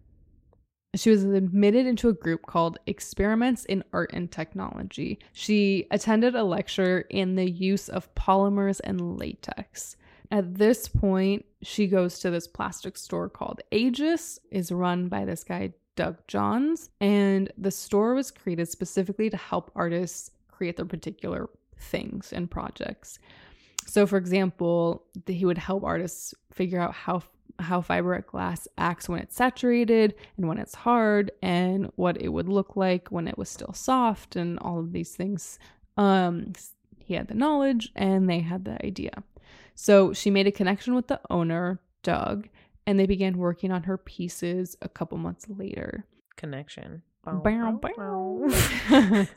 She 0.95 1.11
was 1.11 1.23
admitted 1.23 1.85
into 1.85 2.09
a 2.09 2.13
group 2.13 2.45
called 2.45 2.77
Experiments 2.87 3.63
in 3.63 3.85
Art 3.93 4.11
and 4.11 4.29
Technology. 4.29 5.17
She 5.31 5.87
attended 5.91 6.35
a 6.35 6.43
lecture 6.43 7.05
in 7.09 7.35
the 7.35 7.49
use 7.49 7.87
of 7.87 8.13
polymers 8.15 8.81
and 8.83 9.17
latex. 9.17 9.95
At 10.29 10.55
this 10.55 10.89
point, 10.89 11.45
she 11.61 11.87
goes 11.87 12.19
to 12.19 12.31
this 12.31 12.47
plastic 12.47 12.97
store 12.97 13.29
called 13.29 13.61
Aegis, 13.71 14.39
is 14.51 14.73
run 14.73 15.07
by 15.07 15.23
this 15.23 15.45
guy 15.45 15.71
Doug 15.99 16.25
Johns, 16.29 16.91
and 17.01 17.51
the 17.57 17.71
store 17.71 18.13
was 18.13 18.31
created 18.31 18.69
specifically 18.69 19.29
to 19.29 19.35
help 19.35 19.69
artists 19.75 20.31
create 20.49 20.77
their 20.77 20.85
particular 20.85 21.49
things 21.77 22.31
and 22.31 22.49
projects. 22.49 23.19
So, 23.85 24.07
for 24.07 24.15
example, 24.15 25.03
he 25.27 25.43
would 25.43 25.57
help 25.57 25.83
artists 25.83 26.33
figure 26.53 26.79
out 26.79 26.93
how 26.93 27.23
how 27.59 27.81
fiber 27.81 28.21
glass 28.21 28.65
acts 28.77 29.09
when 29.09 29.19
it's 29.19 29.35
saturated 29.35 30.15
and 30.37 30.47
when 30.47 30.57
it's 30.57 30.73
hard, 30.73 31.31
and 31.41 31.91
what 31.97 32.15
it 32.21 32.29
would 32.29 32.47
look 32.47 32.77
like 32.77 33.09
when 33.09 33.27
it 33.27 33.37
was 33.37 33.49
still 33.49 33.73
soft, 33.73 34.37
and 34.37 34.57
all 34.59 34.79
of 34.79 34.93
these 34.93 35.17
things. 35.17 35.59
Um, 35.97 36.53
he 36.97 37.15
had 37.15 37.27
the 37.27 37.33
knowledge, 37.33 37.91
and 37.93 38.29
they 38.29 38.39
had 38.39 38.63
the 38.63 38.77
idea. 38.85 39.21
So 39.75 40.13
she 40.13 40.29
made 40.29 40.47
a 40.47 40.51
connection 40.59 40.95
with 40.95 41.07
the 41.07 41.19
owner, 41.29 41.81
Doug, 42.03 42.47
and 42.89 42.99
they 42.99 43.05
began 43.05 43.37
working 43.37 43.71
on 43.71 43.83
her 43.83 43.99
pieces 43.99 44.75
a 44.81 44.89
couple 44.89 45.15
months 45.19 45.45
later. 45.47 46.07
Connection. 46.37 47.03
Bow, 47.23 47.39
bow. 47.79 48.47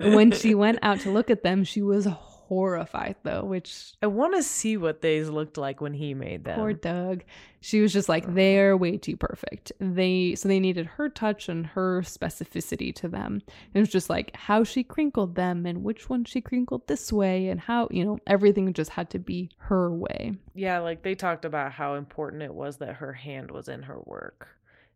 Kidding. 0.00 0.14
when 0.16 0.32
she 0.32 0.52
went 0.52 0.80
out 0.82 0.98
to 1.00 1.12
look 1.12 1.30
at 1.30 1.44
them, 1.44 1.62
she 1.62 1.80
was 1.80 2.08
horrified 2.48 3.16
though, 3.22 3.44
which 3.44 3.94
I 4.02 4.06
want 4.06 4.34
to 4.34 4.42
see 4.42 4.76
what 4.76 5.00
these 5.00 5.28
looked 5.28 5.56
like 5.56 5.80
when 5.80 5.94
he 5.94 6.14
made 6.14 6.44
them. 6.44 6.58
poor 6.58 6.72
Doug. 6.72 7.24
She 7.60 7.80
was 7.80 7.92
just 7.92 8.08
like 8.08 8.34
they're 8.34 8.76
way 8.76 8.98
too 8.98 9.16
perfect. 9.16 9.72
They 9.80 10.34
so 10.34 10.48
they 10.48 10.60
needed 10.60 10.86
her 10.86 11.08
touch 11.08 11.48
and 11.48 11.66
her 11.66 12.02
specificity 12.02 12.94
to 12.96 13.08
them. 13.08 13.42
It 13.72 13.80
was 13.80 13.88
just 13.88 14.10
like 14.10 14.36
how 14.36 14.64
she 14.64 14.84
crinkled 14.84 15.34
them 15.34 15.64
and 15.64 15.82
which 15.82 16.10
one 16.10 16.24
she 16.24 16.40
crinkled 16.40 16.86
this 16.86 17.12
way 17.12 17.48
and 17.48 17.60
how, 17.60 17.88
you 17.90 18.04
know, 18.04 18.18
everything 18.26 18.72
just 18.72 18.90
had 18.90 19.10
to 19.10 19.18
be 19.18 19.50
her 19.56 19.90
way. 19.90 20.34
Yeah, 20.54 20.80
like 20.80 21.02
they 21.02 21.14
talked 21.14 21.44
about 21.44 21.72
how 21.72 21.94
important 21.94 22.42
it 22.42 22.54
was 22.54 22.76
that 22.78 22.96
her 22.96 23.14
hand 23.14 23.50
was 23.50 23.68
in 23.68 23.82
her 23.84 24.00
work. 24.04 24.48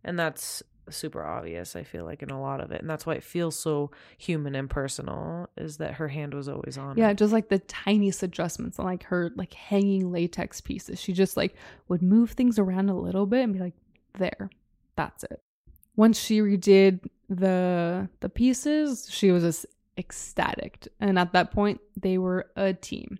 And 0.04 0.18
that's 0.18 0.62
super 0.94 1.24
obvious, 1.24 1.76
I 1.76 1.82
feel 1.82 2.04
like, 2.04 2.22
in 2.22 2.30
a 2.30 2.40
lot 2.40 2.60
of 2.60 2.70
it. 2.72 2.80
And 2.80 2.88
that's 2.88 3.06
why 3.06 3.14
it 3.14 3.22
feels 3.22 3.58
so 3.58 3.90
human 4.16 4.54
and 4.54 4.68
personal, 4.68 5.48
is 5.56 5.78
that 5.78 5.94
her 5.94 6.08
hand 6.08 6.34
was 6.34 6.48
always 6.48 6.76
on 6.78 6.96
Yeah, 6.96 7.10
it. 7.10 7.18
just 7.18 7.32
like 7.32 7.48
the 7.48 7.58
tiniest 7.60 8.22
adjustments 8.22 8.78
on 8.78 8.84
like 8.84 9.04
her 9.04 9.30
like 9.36 9.52
hanging 9.54 10.10
latex 10.12 10.60
pieces. 10.60 11.00
She 11.00 11.12
just 11.12 11.36
like 11.36 11.54
would 11.88 12.02
move 12.02 12.32
things 12.32 12.58
around 12.58 12.88
a 12.90 12.98
little 12.98 13.26
bit 13.26 13.44
and 13.44 13.52
be 13.52 13.58
like, 13.60 13.74
there, 14.18 14.50
that's 14.96 15.24
it. 15.24 15.40
Once 15.96 16.18
she 16.18 16.40
redid 16.40 17.00
the 17.28 18.08
the 18.20 18.28
pieces, 18.28 19.06
she 19.10 19.30
was 19.30 19.42
just 19.42 19.66
ecstatic. 19.96 20.88
And 21.00 21.18
at 21.18 21.32
that 21.32 21.50
point, 21.50 21.80
they 22.00 22.18
were 22.18 22.46
a 22.56 22.72
team. 22.72 23.18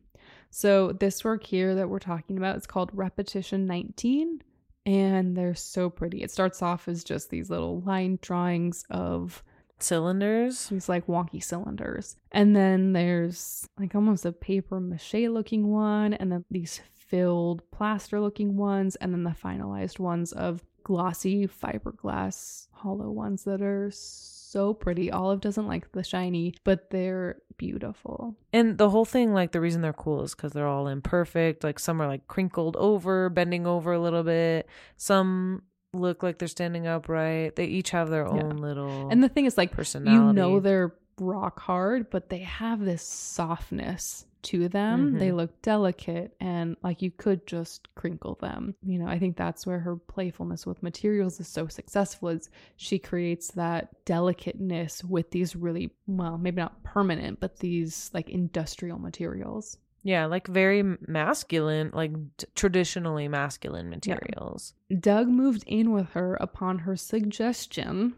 So 0.51 0.93
this 0.93 1.25
work 1.25 1.45
here 1.45 1.75
that 1.75 1.89
we're 1.91 1.99
talking 1.99 2.39
about 2.39 2.57
is 2.57 2.67
called 2.67 2.91
Repetition 2.95 3.67
19. 3.67 4.43
And 4.89 5.37
they're 5.37 5.55
so 5.55 5.91
pretty. 5.91 6.23
It 6.23 6.31
starts 6.31 6.63
off 6.63 6.89
as 6.89 7.05
just 7.05 7.29
these 7.29 7.51
little 7.51 7.83
line 7.83 8.19
drawings 8.23 8.85
of 8.89 9.43
Cylinders. 9.81 10.69
these 10.69 10.89
like 10.89 11.07
wonky 11.07 11.45
cylinders. 11.45 12.17
And 12.33 12.57
then 12.57 12.95
there's 12.95 13.69
like 13.79 13.95
almost 13.95 14.25
a 14.25 14.33
paper 14.33 14.81
mache 14.81 15.29
looking 15.29 15.69
one, 15.69 16.15
and 16.15 16.33
then 16.33 16.45
these 16.51 16.81
filled 16.95 17.63
plaster 17.71 18.19
looking 18.19 18.57
ones, 18.57 18.97
and 18.97 19.13
then 19.13 19.25
the 19.25 19.31
finalized 19.31 19.99
ones 19.99 20.33
of 20.33 20.65
glossy 20.85 21.47
fiberglass 21.47 22.69
hollow 22.73 23.11
ones 23.11 23.45
that 23.45 23.61
are 23.61 23.91
so 23.93 24.73
pretty. 24.73 25.11
Olive 25.11 25.43
doesn't 25.43 25.67
like 25.67 25.93
the 25.93 26.03
shiny, 26.03 26.55
but 26.65 26.89
they're 26.89 27.43
beautiful. 27.59 28.35
And 28.53 28.79
the 28.79 28.89
whole 28.89 29.05
thing, 29.05 29.35
like 29.35 29.53
the 29.53 29.61
reason 29.61 29.83
they're 29.83 29.93
cool 29.93 30.23
is 30.23 30.35
because 30.35 30.53
they're 30.53 30.67
all 30.67 30.89
imperfect. 30.89 31.63
Like 31.65 31.79
some 31.79 32.01
are 32.01 32.07
like 32.09 32.27
crinkled 32.29 32.77
over, 32.77 33.29
bending 33.29 33.67
over 33.67 33.93
a 33.93 34.01
little 34.01 34.23
bit. 34.23 34.67
Some 34.97 35.63
look 35.93 36.23
like 36.23 36.39
they're 36.39 36.49
standing 36.49 36.87
upright. 36.87 37.57
They 37.57 37.67
each 37.67 37.91
have 37.91 38.09
their 38.09 38.25
Yeah. 38.27 38.43
own 38.45 38.57
little 38.59 39.09
And 39.11 39.23
the 39.23 39.29
thing 39.29 39.45
is, 39.47 39.59
like, 39.59 39.73
personality. 39.73 40.27
you 40.27 40.33
know 40.33 40.61
they're 40.61 40.95
rock 41.19 41.61
hard, 41.61 42.09
but 42.11 42.29
they 42.31 42.39
have 42.41 42.81
this 42.85 43.03
softness 43.03 44.25
to 44.43 44.69
them. 44.69 45.15
Mhm. 45.15 45.19
They 45.19 45.33
look 45.33 45.61
delicate 45.63 46.35
and 46.41 46.77
like 46.83 47.03
you 47.03 47.11
could 47.11 47.47
just 47.47 47.93
crinkle 47.95 48.37
them. 48.41 48.75
You 48.83 48.99
know, 48.99 49.07
I 49.07 49.19
think 49.19 49.37
that's 49.37 49.67
where 49.67 49.81
her 49.81 49.97
playfulness 49.97 50.67
with 50.67 50.83
materials 50.83 51.41
is 51.41 51.49
so 51.49 51.67
successful 51.67 52.29
is 52.29 52.49
she 52.77 52.99
creates 52.99 53.53
that 53.53 54.05
delicateness 54.05 55.03
with 55.05 55.31
these 55.31 55.57
really 55.57 55.91
well, 56.07 56.39
maybe 56.39 56.61
not 56.61 56.83
permanent, 56.83 57.41
but 57.41 57.59
these 57.59 58.11
like 58.15 58.29
industrial 58.31 58.99
materials. 58.99 59.79
Yeah, 60.05 60.27
like 60.27 60.47
very 60.47 60.83
masculine, 61.07 61.91
like 61.93 62.13
t- 62.37 62.47
traditionally 62.55 63.27
masculine 63.29 63.91
materials. 63.91 64.73
Doug 65.01 65.29
moved 65.29 65.65
in 65.67 65.91
with 65.91 66.11
her 66.11 66.37
upon 66.41 66.79
her 66.81 66.97
suggestion. 66.97 68.15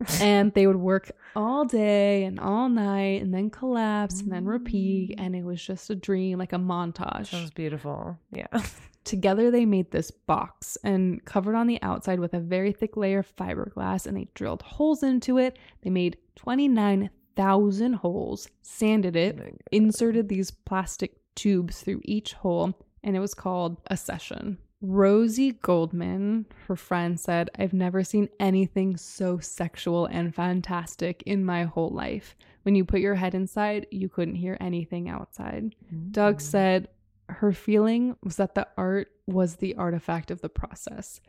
And 0.20 0.52
they 0.54 0.66
would 0.66 0.76
work 0.76 1.10
all 1.36 1.64
day 1.64 2.24
and 2.24 2.40
all 2.40 2.68
night 2.68 3.22
and 3.22 3.32
then 3.34 3.50
collapse 3.50 4.20
and 4.20 4.32
then 4.32 4.46
repeat. 4.46 5.10
Mm. 5.10 5.20
And 5.20 5.36
it 5.36 5.44
was 5.44 5.62
just 5.62 5.90
a 5.90 5.94
dream, 5.94 6.38
like 6.38 6.52
a 6.52 6.58
montage. 6.58 7.26
Sounds 7.26 7.50
beautiful. 7.50 8.18
Yeah. 8.32 8.46
Together, 9.04 9.50
they 9.50 9.64
made 9.64 9.90
this 9.90 10.10
box 10.10 10.76
and 10.84 11.24
covered 11.24 11.54
on 11.54 11.66
the 11.66 11.80
outside 11.82 12.20
with 12.20 12.34
a 12.34 12.40
very 12.40 12.72
thick 12.72 12.96
layer 12.96 13.20
of 13.20 13.36
fiberglass, 13.36 14.06
and 14.06 14.16
they 14.16 14.28
drilled 14.34 14.62
holes 14.62 15.02
into 15.02 15.38
it. 15.38 15.58
They 15.82 15.90
made 15.90 16.18
29,000 16.36 17.92
holes, 17.94 18.48
sanded 18.62 19.16
it, 19.16 19.62
inserted 19.72 20.28
these 20.28 20.50
plastic 20.50 21.16
tubes 21.34 21.80
through 21.80 22.02
each 22.04 22.34
hole, 22.34 22.78
and 23.02 23.16
it 23.16 23.20
was 23.20 23.34
called 23.34 23.78
Accession. 23.90 24.58
Rosie 24.82 25.52
Goldman, 25.52 26.46
her 26.66 26.76
friend, 26.76 27.20
said, 27.20 27.50
I've 27.58 27.74
never 27.74 28.02
seen 28.02 28.28
anything 28.38 28.96
so 28.96 29.38
sexual 29.38 30.06
and 30.06 30.34
fantastic 30.34 31.22
in 31.26 31.44
my 31.44 31.64
whole 31.64 31.90
life. 31.90 32.34
When 32.62 32.74
you 32.74 32.84
put 32.84 33.00
your 33.00 33.14
head 33.14 33.34
inside, 33.34 33.86
you 33.90 34.08
couldn't 34.08 34.36
hear 34.36 34.56
anything 34.60 35.08
outside. 35.08 35.74
Doug 36.10 36.38
mm. 36.38 36.42
said 36.42 36.88
her 37.28 37.52
feeling 37.52 38.16
was 38.22 38.36
that 38.36 38.54
the 38.54 38.66
art 38.76 39.08
was 39.26 39.56
the 39.56 39.74
artifact 39.76 40.30
of 40.30 40.40
the 40.40 40.48
process. 40.48 41.20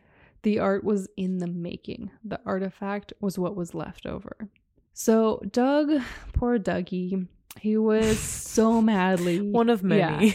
The 0.42 0.58
art 0.58 0.82
was 0.82 1.08
in 1.16 1.38
the 1.38 1.46
making. 1.46 2.10
The 2.24 2.40
artifact 2.44 3.12
was 3.20 3.38
what 3.38 3.54
was 3.54 3.74
left 3.74 4.06
over. 4.06 4.48
So, 4.94 5.40
Doug, 5.50 6.02
poor 6.32 6.58
Dougie, 6.58 7.26
he 7.60 7.76
was 7.76 8.18
so 8.20 8.82
madly. 8.82 9.40
One 9.40 9.68
of 9.68 9.82
Yeah. 9.98 10.32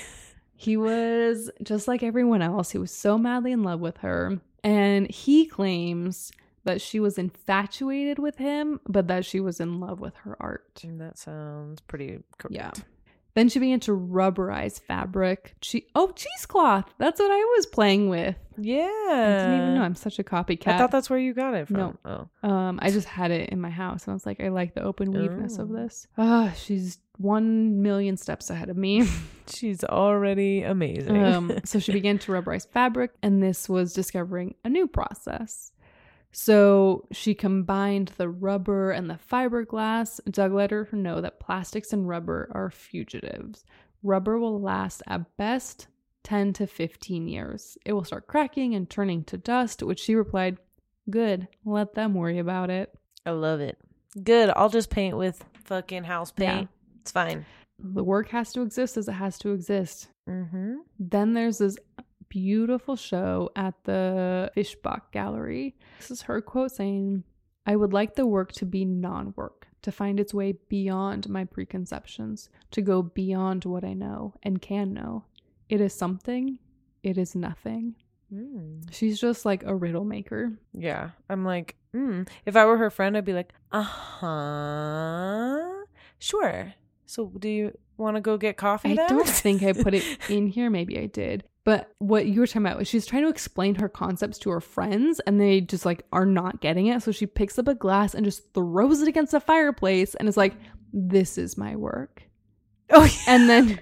He 0.57 0.75
was 0.75 1.51
just 1.61 1.87
like 1.87 2.01
everyone 2.03 2.41
else. 2.41 2.71
He 2.71 2.79
was 2.79 2.91
so 2.91 3.17
madly 3.17 3.51
in 3.51 3.63
love 3.63 3.79
with 3.79 3.97
her. 3.97 4.39
And 4.63 5.09
he 5.09 5.45
claims 5.45 6.31
that 6.63 6.81
she 6.81 6.99
was 6.99 7.17
infatuated 7.17 8.19
with 8.19 8.37
him, 8.37 8.81
but 8.87 9.07
that 9.07 9.23
she 9.23 9.39
was 9.39 9.59
in 9.59 9.79
love 9.79 9.99
with 9.99 10.15
her 10.17 10.35
art. 10.39 10.73
Mm, 10.83 10.97
that 10.97 11.17
sounds 11.17 11.79
pretty 11.81 12.19
correct. 12.37 12.55
Yeah. 12.55 12.71
Then 13.37 13.49
she 13.49 13.59
began 13.59 13.79
to 13.81 13.91
rubberize 13.91 14.79
fabric. 14.81 15.53
She 15.61 15.85
oh 15.93 16.11
cheesecloth. 16.15 16.91
That's 16.97 17.19
what 17.19 17.29
I 17.31 17.37
was 17.55 17.67
playing 17.67 18.09
with. 18.09 18.35
Yeah. 18.57 18.81
I 19.11 19.37
didn't 19.45 19.61
even 19.61 19.75
know 19.75 19.83
I'm 19.83 19.93
such 19.93 20.17
a 20.17 20.23
copycat. 20.23 20.69
I 20.73 20.77
thought 20.79 20.89
that's 20.89 21.07
where 21.07 21.19
you 21.19 21.35
got 21.35 21.53
it 21.53 21.67
from. 21.67 21.77
No. 22.03 22.27
Oh. 22.43 22.49
um, 22.49 22.79
I 22.81 22.89
just 22.89 23.07
had 23.07 23.29
it 23.29 23.51
in 23.51 23.61
my 23.61 23.69
house, 23.69 24.05
and 24.05 24.13
I 24.13 24.15
was 24.15 24.25
like, 24.25 24.41
I 24.41 24.47
like 24.47 24.73
the 24.73 24.81
open 24.81 25.11
weaveness 25.11 25.59
of 25.59 25.69
Oh. 25.69 25.75
this. 25.75 26.07
Ah, 26.17 26.51
she's 26.57 26.97
one 27.19 27.83
million 27.83 28.17
steps 28.17 28.49
ahead 28.49 28.69
of 28.69 28.77
me. 28.77 29.07
She's 29.49 29.83
already 29.83 30.63
amazing. 30.63 31.23
Um, 31.23 31.59
so 31.63 31.79
she 31.79 31.91
began 31.99 32.17
to 32.19 32.31
rubberize 32.31 32.67
fabric, 32.67 33.11
and 33.21 33.41
this 33.41 33.69
was 33.69 33.93
discovering 33.93 34.55
a 34.65 34.69
new 34.69 34.87
process. 34.87 35.71
So 36.31 37.07
she 37.11 37.33
combined 37.33 38.11
the 38.17 38.29
rubber 38.29 38.91
and 38.91 39.09
the 39.09 39.19
fiberglass. 39.31 40.19
Doug 40.29 40.53
let 40.53 40.71
her 40.71 40.87
know 40.91 41.21
that 41.21 41.39
plastics 41.39 41.93
and 41.93 42.07
rubber 42.07 42.49
are 42.53 42.69
fugitives. 42.69 43.63
Rubber 44.03 44.37
will 44.37 44.61
last 44.61 45.01
at 45.07 45.35
best 45.37 45.87
10 46.23 46.53
to 46.53 46.67
15 46.67 47.27
years. 47.27 47.77
It 47.85 47.93
will 47.93 48.03
start 48.03 48.27
cracking 48.27 48.75
and 48.75 48.89
turning 48.89 49.23
to 49.25 49.37
dust, 49.37 49.81
which 49.81 49.99
she 49.99 50.15
replied, 50.15 50.57
Good, 51.09 51.47
let 51.65 51.93
them 51.93 52.13
worry 52.13 52.37
about 52.39 52.69
it. 52.69 52.93
I 53.25 53.31
love 53.31 53.61
it. 53.61 53.77
Good. 54.23 54.49
I'll 54.55 54.69
just 54.69 54.89
paint 54.89 55.17
with 55.17 55.43
fucking 55.63 56.03
house 56.03 56.33
Yeah. 56.37 56.55
paint. 56.57 56.69
It's 57.01 57.11
fine. 57.11 57.45
The 57.79 58.03
work 58.03 58.29
has 58.29 58.51
to 58.53 58.61
exist 58.61 58.97
as 58.97 59.07
it 59.07 59.13
has 59.13 59.37
to 59.39 59.53
exist. 59.53 60.09
Mm-hmm. 60.29 60.75
Then 60.99 61.33
there's 61.33 61.59
this 61.59 61.77
beautiful 62.29 62.95
show 62.95 63.49
at 63.55 63.73
the 63.83 64.51
Fischbach 64.55 65.11
Gallery. 65.11 65.75
This 65.99 66.11
is 66.11 66.21
her 66.23 66.41
quote 66.41 66.71
saying, 66.71 67.23
I 67.65 67.75
would 67.75 67.93
like 67.93 68.15
the 68.15 68.25
work 68.25 68.51
to 68.53 68.65
be 68.65 68.85
non 68.85 69.33
work, 69.35 69.67
to 69.81 69.91
find 69.91 70.19
its 70.19 70.33
way 70.33 70.53
beyond 70.69 71.29
my 71.29 71.43
preconceptions, 71.43 72.49
to 72.71 72.81
go 72.81 73.01
beyond 73.01 73.65
what 73.65 73.83
I 73.83 73.93
know 73.93 74.33
and 74.43 74.61
can 74.61 74.93
know. 74.93 75.25
It 75.69 75.81
is 75.81 75.93
something, 75.93 76.59
it 77.03 77.17
is 77.17 77.35
nothing. 77.35 77.95
Mm. 78.33 78.87
She's 78.91 79.19
just 79.19 79.45
like 79.45 79.63
a 79.63 79.75
riddle 79.75 80.05
maker. 80.05 80.53
Yeah. 80.73 81.11
I'm 81.29 81.45
like, 81.45 81.75
mm. 81.93 82.27
if 82.45 82.55
I 82.55 82.65
were 82.65 82.77
her 82.77 82.89
friend, 82.89 83.17
I'd 83.17 83.25
be 83.25 83.33
like, 83.33 83.53
uh 83.71 83.83
huh. 83.83 85.85
Sure. 86.19 86.73
So 87.05 87.31
do 87.37 87.49
you 87.49 87.77
want 87.97 88.15
to 88.15 88.21
go 88.21 88.37
get 88.37 88.57
coffee 88.57 88.91
I 88.91 88.95
then? 88.95 89.09
don't 89.09 89.27
think 89.27 89.63
I 89.63 89.73
put 89.73 89.93
it 89.93 90.03
in 90.29 90.47
here. 90.47 90.69
Maybe 90.69 90.99
I 90.99 91.07
did. 91.07 91.43
But 91.67 91.91
what 91.97 92.27
you 92.27 92.39
were 92.39 92.47
talking 92.47 92.61
about 92.61 92.77
was 92.77 92.87
she's 92.87 93.05
trying 93.05 93.23
to 93.23 93.27
explain 93.27 93.75
her 93.75 93.89
concepts 93.89 94.39
to 94.39 94.49
her 94.51 94.61
friends 94.61 95.19
and 95.27 95.37
they 95.37 95.59
just 95.59 95.85
like 95.85 96.05
are 96.13 96.25
not 96.25 96.61
getting 96.61 96.87
it. 96.87 97.03
So 97.03 97.11
she 97.11 97.25
picks 97.25 97.59
up 97.59 97.67
a 97.67 97.75
glass 97.75 98.15
and 98.15 98.23
just 98.23 98.53
throws 98.53 99.01
it 99.01 99.09
against 99.09 99.33
the 99.33 99.41
fireplace 99.41 100.15
and 100.15 100.29
is 100.29 100.37
like, 100.37 100.53
This 100.93 101.37
is 101.37 101.57
my 101.57 101.75
work. 101.75 102.23
oh, 102.91 103.03
yeah. 103.03 103.11
And 103.27 103.49
then 103.49 103.81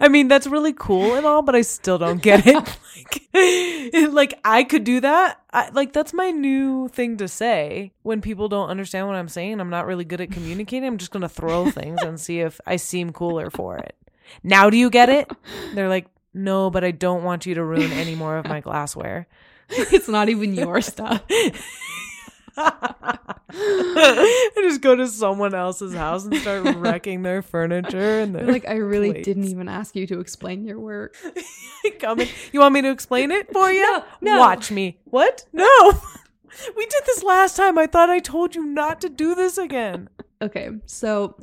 I 0.00 0.08
mean, 0.08 0.26
that's 0.26 0.48
really 0.48 0.72
cool 0.72 1.14
and 1.14 1.24
all, 1.24 1.42
but 1.42 1.54
I 1.54 1.60
still 1.60 1.98
don't 1.98 2.20
get 2.20 2.48
it. 2.48 2.56
like, 3.32 4.12
like 4.12 4.40
I 4.44 4.64
could 4.64 4.82
do 4.82 4.98
that. 4.98 5.40
I, 5.52 5.70
like 5.70 5.92
that's 5.92 6.12
my 6.12 6.32
new 6.32 6.88
thing 6.88 7.16
to 7.18 7.28
say 7.28 7.92
when 8.02 8.20
people 8.20 8.48
don't 8.48 8.70
understand 8.70 9.06
what 9.06 9.14
I'm 9.14 9.28
saying. 9.28 9.60
I'm 9.60 9.70
not 9.70 9.86
really 9.86 10.04
good 10.04 10.20
at 10.20 10.32
communicating. 10.32 10.84
I'm 10.84 10.98
just 10.98 11.12
gonna 11.12 11.28
throw 11.28 11.70
things 11.70 12.02
and 12.02 12.18
see 12.18 12.40
if 12.40 12.60
I 12.66 12.74
seem 12.74 13.12
cooler 13.12 13.50
for 13.50 13.78
it. 13.78 13.94
Now, 14.42 14.68
do 14.68 14.76
you 14.76 14.90
get 14.90 15.08
it? 15.08 15.30
They're 15.74 15.88
like, 15.88 16.06
no, 16.34 16.70
but 16.70 16.84
I 16.84 16.90
don't 16.90 17.24
want 17.24 17.46
you 17.46 17.54
to 17.54 17.64
ruin 17.64 17.92
any 17.92 18.14
more 18.14 18.38
of 18.38 18.46
my 18.46 18.60
glassware. 18.68 19.26
it's 19.68 20.08
not 20.08 20.28
even 20.28 20.54
your 20.54 20.80
stuff. 20.80 21.22
I 22.56 24.50
just 24.62 24.80
go 24.80 24.94
to 24.96 25.06
someone 25.06 25.54
else's 25.54 25.94
house 25.94 26.24
and 26.24 26.36
start 26.36 26.64
wrecking 26.76 27.22
their 27.22 27.42
furniture 27.42 28.20
and 28.20 28.34
their 28.34 28.46
like, 28.46 28.66
I 28.68 28.74
really 28.74 29.12
plates. 29.12 29.24
didn't 29.26 29.44
even 29.44 29.68
ask 29.68 29.94
you 29.96 30.06
to 30.08 30.20
explain 30.20 30.64
your 30.64 30.78
work. 30.78 31.16
Come 32.00 32.20
in. 32.20 32.28
You 32.52 32.60
want 32.60 32.74
me 32.74 32.82
to 32.82 32.90
explain 32.90 33.30
it 33.30 33.52
for 33.52 33.70
you? 33.70 33.82
No, 33.82 34.04
no. 34.20 34.38
Watch 34.40 34.70
me. 34.70 34.98
What? 35.04 35.46
No. 35.52 36.00
we 36.76 36.86
did 36.86 37.02
this 37.06 37.22
last 37.22 37.56
time. 37.56 37.78
I 37.78 37.86
thought 37.86 38.10
I 38.10 38.18
told 38.18 38.54
you 38.54 38.64
not 38.64 39.00
to 39.02 39.08
do 39.08 39.34
this 39.34 39.58
again. 39.58 40.08
Okay, 40.42 40.70
so 40.86 41.36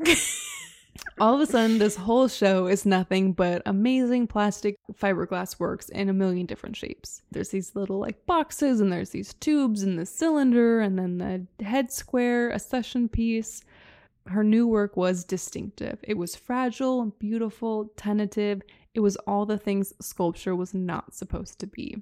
all 1.20 1.36
of 1.36 1.42
a 1.42 1.46
sudden, 1.46 1.78
this 1.78 1.96
whole 1.96 2.28
show 2.28 2.68
is 2.68 2.86
nothing 2.86 3.34
but 3.34 3.62
amazing 3.66 4.28
plastic 4.28 4.76
fiberglass 4.94 5.60
works 5.60 5.90
in 5.90 6.10
a 6.10 6.14
million 6.14 6.46
different 6.46 6.76
shapes. 6.76 7.22
There's 7.32 7.50
these 7.50 7.76
little 7.76 8.00
like 8.00 8.26
boxes, 8.26 8.80
and 8.80 8.92
there's 8.92 9.10
these 9.10 9.34
tubes, 9.34 9.84
and 9.84 9.98
the 9.98 10.06
cylinder, 10.06 10.80
and 10.80 10.98
then 10.98 11.48
the 11.58 11.64
head 11.64 11.92
square, 11.92 12.52
Accession 12.52 13.10
piece. 13.10 13.64
Her 14.28 14.44
new 14.44 14.68
work 14.68 14.98
was 14.98 15.24
distinctive. 15.24 16.00
It 16.04 16.18
was 16.18 16.36
fragile, 16.36 17.06
beautiful, 17.20 17.92
tentative. 17.96 18.62
It 18.94 19.00
was 19.00 19.16
all 19.18 19.46
the 19.46 19.58
things 19.58 19.94
sculpture 20.02 20.56
was 20.56 20.74
not 20.74 21.16
supposed 21.16 21.60
to 21.60 21.68
be. 21.68 22.02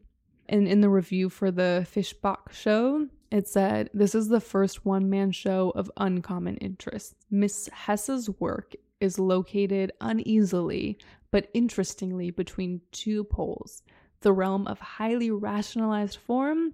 And 0.50 0.68
in 0.68 0.82
the 0.82 0.90
review 0.90 1.30
for 1.30 1.52
the 1.52 1.88
Fischbach 1.92 2.52
show, 2.52 3.08
it 3.32 3.48
said, 3.48 3.90
This 3.94 4.16
is 4.16 4.28
the 4.28 4.40
first 4.40 4.86
one 4.86 5.10
man 5.10 5.32
show 5.32 5.72
of 5.76 5.92
uncommon 5.98 6.58
interest. 6.58 7.16
Miss 7.30 7.68
Hesse's 7.74 8.30
work 8.40 8.76
is 9.06 9.18
located 9.18 9.92
uneasily 10.02 10.98
but 11.32 11.50
interestingly 11.54 12.32
between 12.32 12.82
two 12.92 13.24
poles 13.24 13.84
the 14.22 14.34
realm 14.34 14.66
of 14.68 14.80
highly 14.80 15.30
rationalized 15.30 16.18
form 16.18 16.74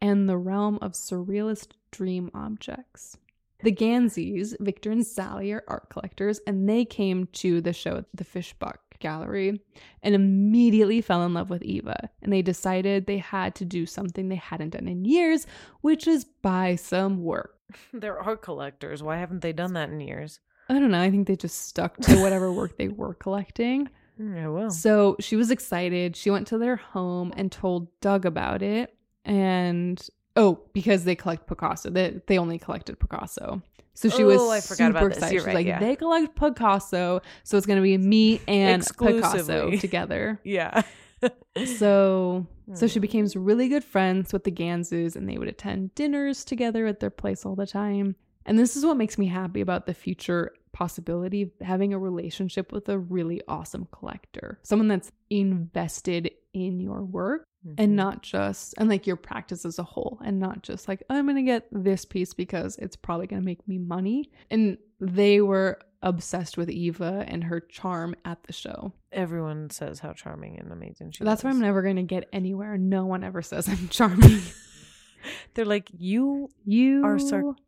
and 0.00 0.28
the 0.28 0.36
realm 0.36 0.78
of 0.80 0.92
surrealist 0.92 1.72
dream 1.90 2.30
objects. 2.34 3.16
The 3.62 3.72
Ganzes, 3.72 4.54
Victor 4.60 4.90
and 4.92 5.06
Sally, 5.06 5.52
are 5.52 5.64
art 5.66 5.88
collectors, 5.88 6.40
and 6.46 6.68
they 6.68 6.84
came 6.84 7.26
to 7.32 7.60
the 7.60 7.72
show 7.72 7.96
at 7.96 8.04
the 8.12 8.24
Fischbach 8.24 8.76
Gallery 8.98 9.60
and 10.02 10.14
immediately 10.14 11.00
fell 11.00 11.24
in 11.24 11.34
love 11.34 11.50
with 11.50 11.62
Eva. 11.62 12.10
And 12.22 12.32
they 12.32 12.42
decided 12.42 13.06
they 13.06 13.18
had 13.18 13.54
to 13.56 13.64
do 13.64 13.86
something 13.86 14.28
they 14.28 14.34
hadn't 14.36 14.70
done 14.70 14.86
in 14.86 15.04
years, 15.04 15.46
which 15.80 16.06
is 16.06 16.24
buy 16.24 16.76
some 16.76 17.22
work. 17.22 17.56
They're 17.92 18.20
art 18.20 18.42
collectors. 18.42 19.02
Why 19.02 19.16
haven't 19.16 19.40
they 19.40 19.52
done 19.52 19.72
that 19.72 19.88
in 19.88 20.00
years? 20.00 20.40
I 20.68 20.74
don't 20.78 20.90
know. 20.90 21.00
I 21.00 21.10
think 21.10 21.26
they 21.26 21.36
just 21.36 21.66
stuck 21.66 21.96
to 21.98 22.20
whatever 22.22 22.52
work 22.52 22.78
they 22.78 22.88
were 22.88 23.14
collecting. 23.14 23.88
Mm, 24.20 24.44
I 24.44 24.48
will. 24.48 24.70
So 24.70 25.16
she 25.20 25.36
was 25.36 25.50
excited. 25.50 26.16
She 26.16 26.30
went 26.30 26.46
to 26.48 26.58
their 26.58 26.76
home 26.76 27.32
and 27.36 27.50
told 27.52 27.88
Doug 28.00 28.24
about 28.24 28.62
it. 28.62 28.94
And 29.24 30.00
oh, 30.36 30.60
because 30.72 31.04
they 31.04 31.14
collect 31.16 31.46
Picasso, 31.46 31.90
they, 31.90 32.20
they 32.26 32.38
only 32.38 32.58
collected 32.58 32.98
Picasso. 32.98 33.60
So 33.94 34.08
she 34.08 34.24
was 34.24 34.40
Oh, 34.40 34.50
I 34.50 34.60
forgot 34.60 34.76
super 34.88 34.90
about 34.98 35.08
this. 35.08 35.16
excited. 35.18 35.32
You're 35.34 35.40
She's 35.42 35.46
right, 35.46 35.54
like, 35.54 35.66
yeah. 35.66 35.78
they 35.80 35.94
collect 35.96 36.34
Picasso, 36.36 37.20
so 37.44 37.56
it's 37.56 37.66
gonna 37.66 37.80
be 37.82 37.96
me 37.96 38.40
and 38.48 38.84
Picasso 38.98 39.70
together. 39.78 40.40
Yeah. 40.44 40.82
So 41.66 42.46
so 42.74 42.86
Hmm. 42.86 42.86
she 42.86 42.98
became 42.98 43.26
really 43.34 43.68
good 43.68 43.84
friends 43.84 44.32
with 44.32 44.44
the 44.44 44.50
Ganzes 44.50 45.16
and 45.16 45.28
they 45.28 45.36
would 45.38 45.48
attend 45.48 45.94
dinners 45.94 46.44
together 46.44 46.86
at 46.86 47.00
their 47.00 47.10
place 47.10 47.44
all 47.44 47.54
the 47.54 47.66
time. 47.66 48.16
And 48.46 48.58
this 48.58 48.76
is 48.76 48.84
what 48.84 48.96
makes 48.96 49.16
me 49.18 49.26
happy 49.26 49.60
about 49.60 49.86
the 49.86 49.94
future 49.94 50.52
possibility 50.72 51.42
of 51.42 51.50
having 51.62 51.92
a 51.94 51.98
relationship 51.98 52.72
with 52.72 52.88
a 52.88 52.98
really 52.98 53.40
awesome 53.48 53.86
collector, 53.92 54.58
someone 54.62 54.88
that's 54.88 55.12
invested 55.30 56.30
in 56.52 56.80
your 56.80 57.02
work 57.04 57.46
Mhm. 57.66 57.74
and 57.78 57.96
not 57.96 58.22
just 58.22 58.74
and 58.76 58.88
like 58.88 59.06
your 59.06 59.16
practice 59.16 59.64
as 59.64 59.78
a 59.78 59.82
whole 59.82 60.20
and 60.24 60.38
not 60.38 60.62
just 60.62 60.86
like 60.86 61.02
i'm 61.10 61.26
gonna 61.26 61.42
get 61.42 61.66
this 61.72 62.04
piece 62.04 62.34
because 62.34 62.76
it's 62.76 62.94
probably 62.94 63.26
gonna 63.26 63.40
make 63.42 63.66
me 63.66 63.78
money 63.78 64.30
and 64.50 64.76
they 65.00 65.40
were 65.40 65.78
obsessed 66.02 66.56
with 66.58 66.68
eva 66.70 67.24
and 67.26 67.42
her 67.44 67.58
charm 67.60 68.14
at 68.26 68.40
the 68.44 68.52
show 68.52 68.92
everyone 69.12 69.70
says 69.70 69.98
how 69.98 70.12
charming 70.12 70.58
and 70.60 70.70
amazing 70.70 71.10
she 71.10 71.22
is. 71.22 71.26
that's 71.26 71.42
why 71.42 71.50
i'm 71.50 71.58
never 71.58 71.80
gonna 71.82 72.02
get 72.02 72.28
anywhere 72.34 72.76
no 72.76 73.06
one 73.06 73.24
ever 73.24 73.40
says 73.42 73.66
i'm 73.68 73.88
charming 73.98 74.40
They're 75.54 75.64
like, 75.64 75.88
you 75.98 76.50
you 76.66 77.02
are 77.04 77.18
sarcastic? 77.18 77.64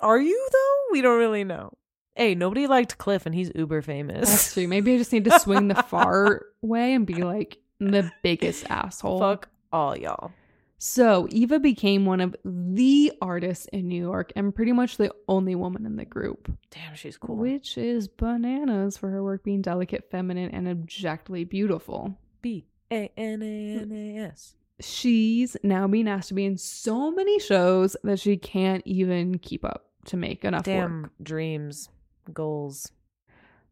Are 0.00 0.20
you 0.20 0.48
though? 0.52 0.92
We 0.92 1.00
don't 1.02 1.18
really 1.18 1.44
know. 1.44 1.72
Hey, 2.14 2.34
nobody 2.34 2.66
liked 2.68 2.98
Cliff, 2.98 3.26
and 3.26 3.34
he's 3.34 3.50
uber 3.54 3.82
famous. 3.82 4.30
that's 4.30 4.54
true 4.54 4.68
maybe 4.68 4.94
i 4.94 4.98
just 4.98 5.12
need 5.12 5.24
to 5.24 5.38
swing 5.40 5.66
the 5.68 5.82
far 5.82 6.46
way 6.62 6.94
and 6.94 7.06
be 7.06 7.22
like 7.24 7.58
the 7.80 8.08
biggest 8.22 8.64
asshole 8.70 9.18
Fuck 9.18 9.48
all 9.72 9.96
y'all. 9.96 10.30
So, 10.78 11.26
Eva 11.30 11.58
became 11.60 12.04
one 12.04 12.20
of 12.20 12.36
the 12.44 13.10
artists 13.22 13.66
in 13.72 13.88
New 13.88 14.00
York 14.02 14.32
and 14.36 14.54
pretty 14.54 14.72
much 14.72 14.96
the 14.98 15.10
only 15.28 15.54
woman 15.54 15.86
in 15.86 15.96
the 15.96 16.04
group, 16.04 16.52
Damn, 16.70 16.94
she's 16.94 17.16
cool. 17.16 17.36
which 17.36 17.78
is 17.78 18.06
bananas 18.06 18.98
for 18.98 19.08
her 19.10 19.22
work 19.22 19.42
being 19.44 19.62
delicate, 19.62 20.10
feminine, 20.10 20.50
and 20.50 20.68
objectively 20.68 21.44
beautiful. 21.44 22.18
B 22.42 22.66
A 22.92 23.10
N 23.16 23.42
A 23.42 23.80
N 23.80 23.92
A 23.92 24.18
S. 24.28 24.54
She's 24.80 25.56
now 25.62 25.86
being 25.86 26.08
asked 26.08 26.28
to 26.28 26.34
be 26.34 26.44
in 26.44 26.56
so 26.58 27.10
many 27.12 27.38
shows 27.38 27.96
that 28.02 28.18
she 28.18 28.36
can't 28.36 28.82
even 28.86 29.38
keep 29.38 29.64
up 29.64 29.86
to 30.06 30.16
make 30.16 30.44
enough 30.44 30.64
Damn 30.64 31.02
work. 31.02 31.12
dreams, 31.22 31.88
goals. 32.32 32.90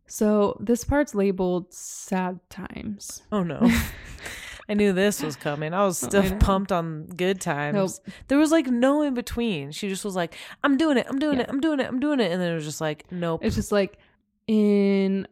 So, 0.06 0.56
this 0.60 0.84
part's 0.84 1.14
labeled 1.14 1.72
sad 1.72 2.38
times. 2.50 3.22
Oh 3.32 3.42
no. 3.42 3.60
I 4.68 4.74
knew 4.74 4.92
this 4.92 5.22
was 5.22 5.34
coming. 5.34 5.74
I 5.74 5.84
was 5.84 6.02
Oh, 6.04 6.06
still 6.08 6.22
know. 6.22 6.36
pumped 6.36 6.70
on 6.70 7.06
good 7.06 7.40
times. 7.40 7.74
Nope. 7.74 8.14
There 8.28 8.38
was 8.38 8.52
like 8.52 8.66
no 8.68 9.02
in 9.02 9.12
between. 9.14 9.72
She 9.72 9.88
just 9.88 10.04
was 10.04 10.14
like, 10.14 10.36
I'm 10.62 10.76
doing 10.76 10.98
it, 10.98 11.06
I'm 11.08 11.18
doing 11.18 11.38
Yeah. 11.38 11.44
it, 11.44 11.48
I'm 11.50 11.60
doing 11.60 11.80
it, 11.80 11.86
I'm 11.88 11.98
doing 11.98 12.20
it. 12.20 12.30
And 12.30 12.40
then 12.40 12.52
it 12.52 12.54
was 12.54 12.64
just 12.64 12.80
like, 12.80 13.10
nope. 13.10 13.40
It's 13.42 13.56
just 13.56 13.72
like 13.72 13.98
in 14.46 15.26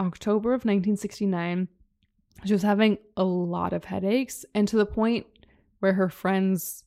October 0.00 0.50
of 0.50 0.60
1969, 0.66 1.68
she 2.44 2.52
was 2.52 2.62
having 2.62 2.98
a 3.16 3.24
lot 3.24 3.72
of 3.72 3.84
headaches, 3.84 4.44
and 4.54 4.66
to 4.68 4.76
the 4.76 4.86
point 4.86 5.26
where 5.80 5.94
her 5.94 6.08
friends 6.08 6.84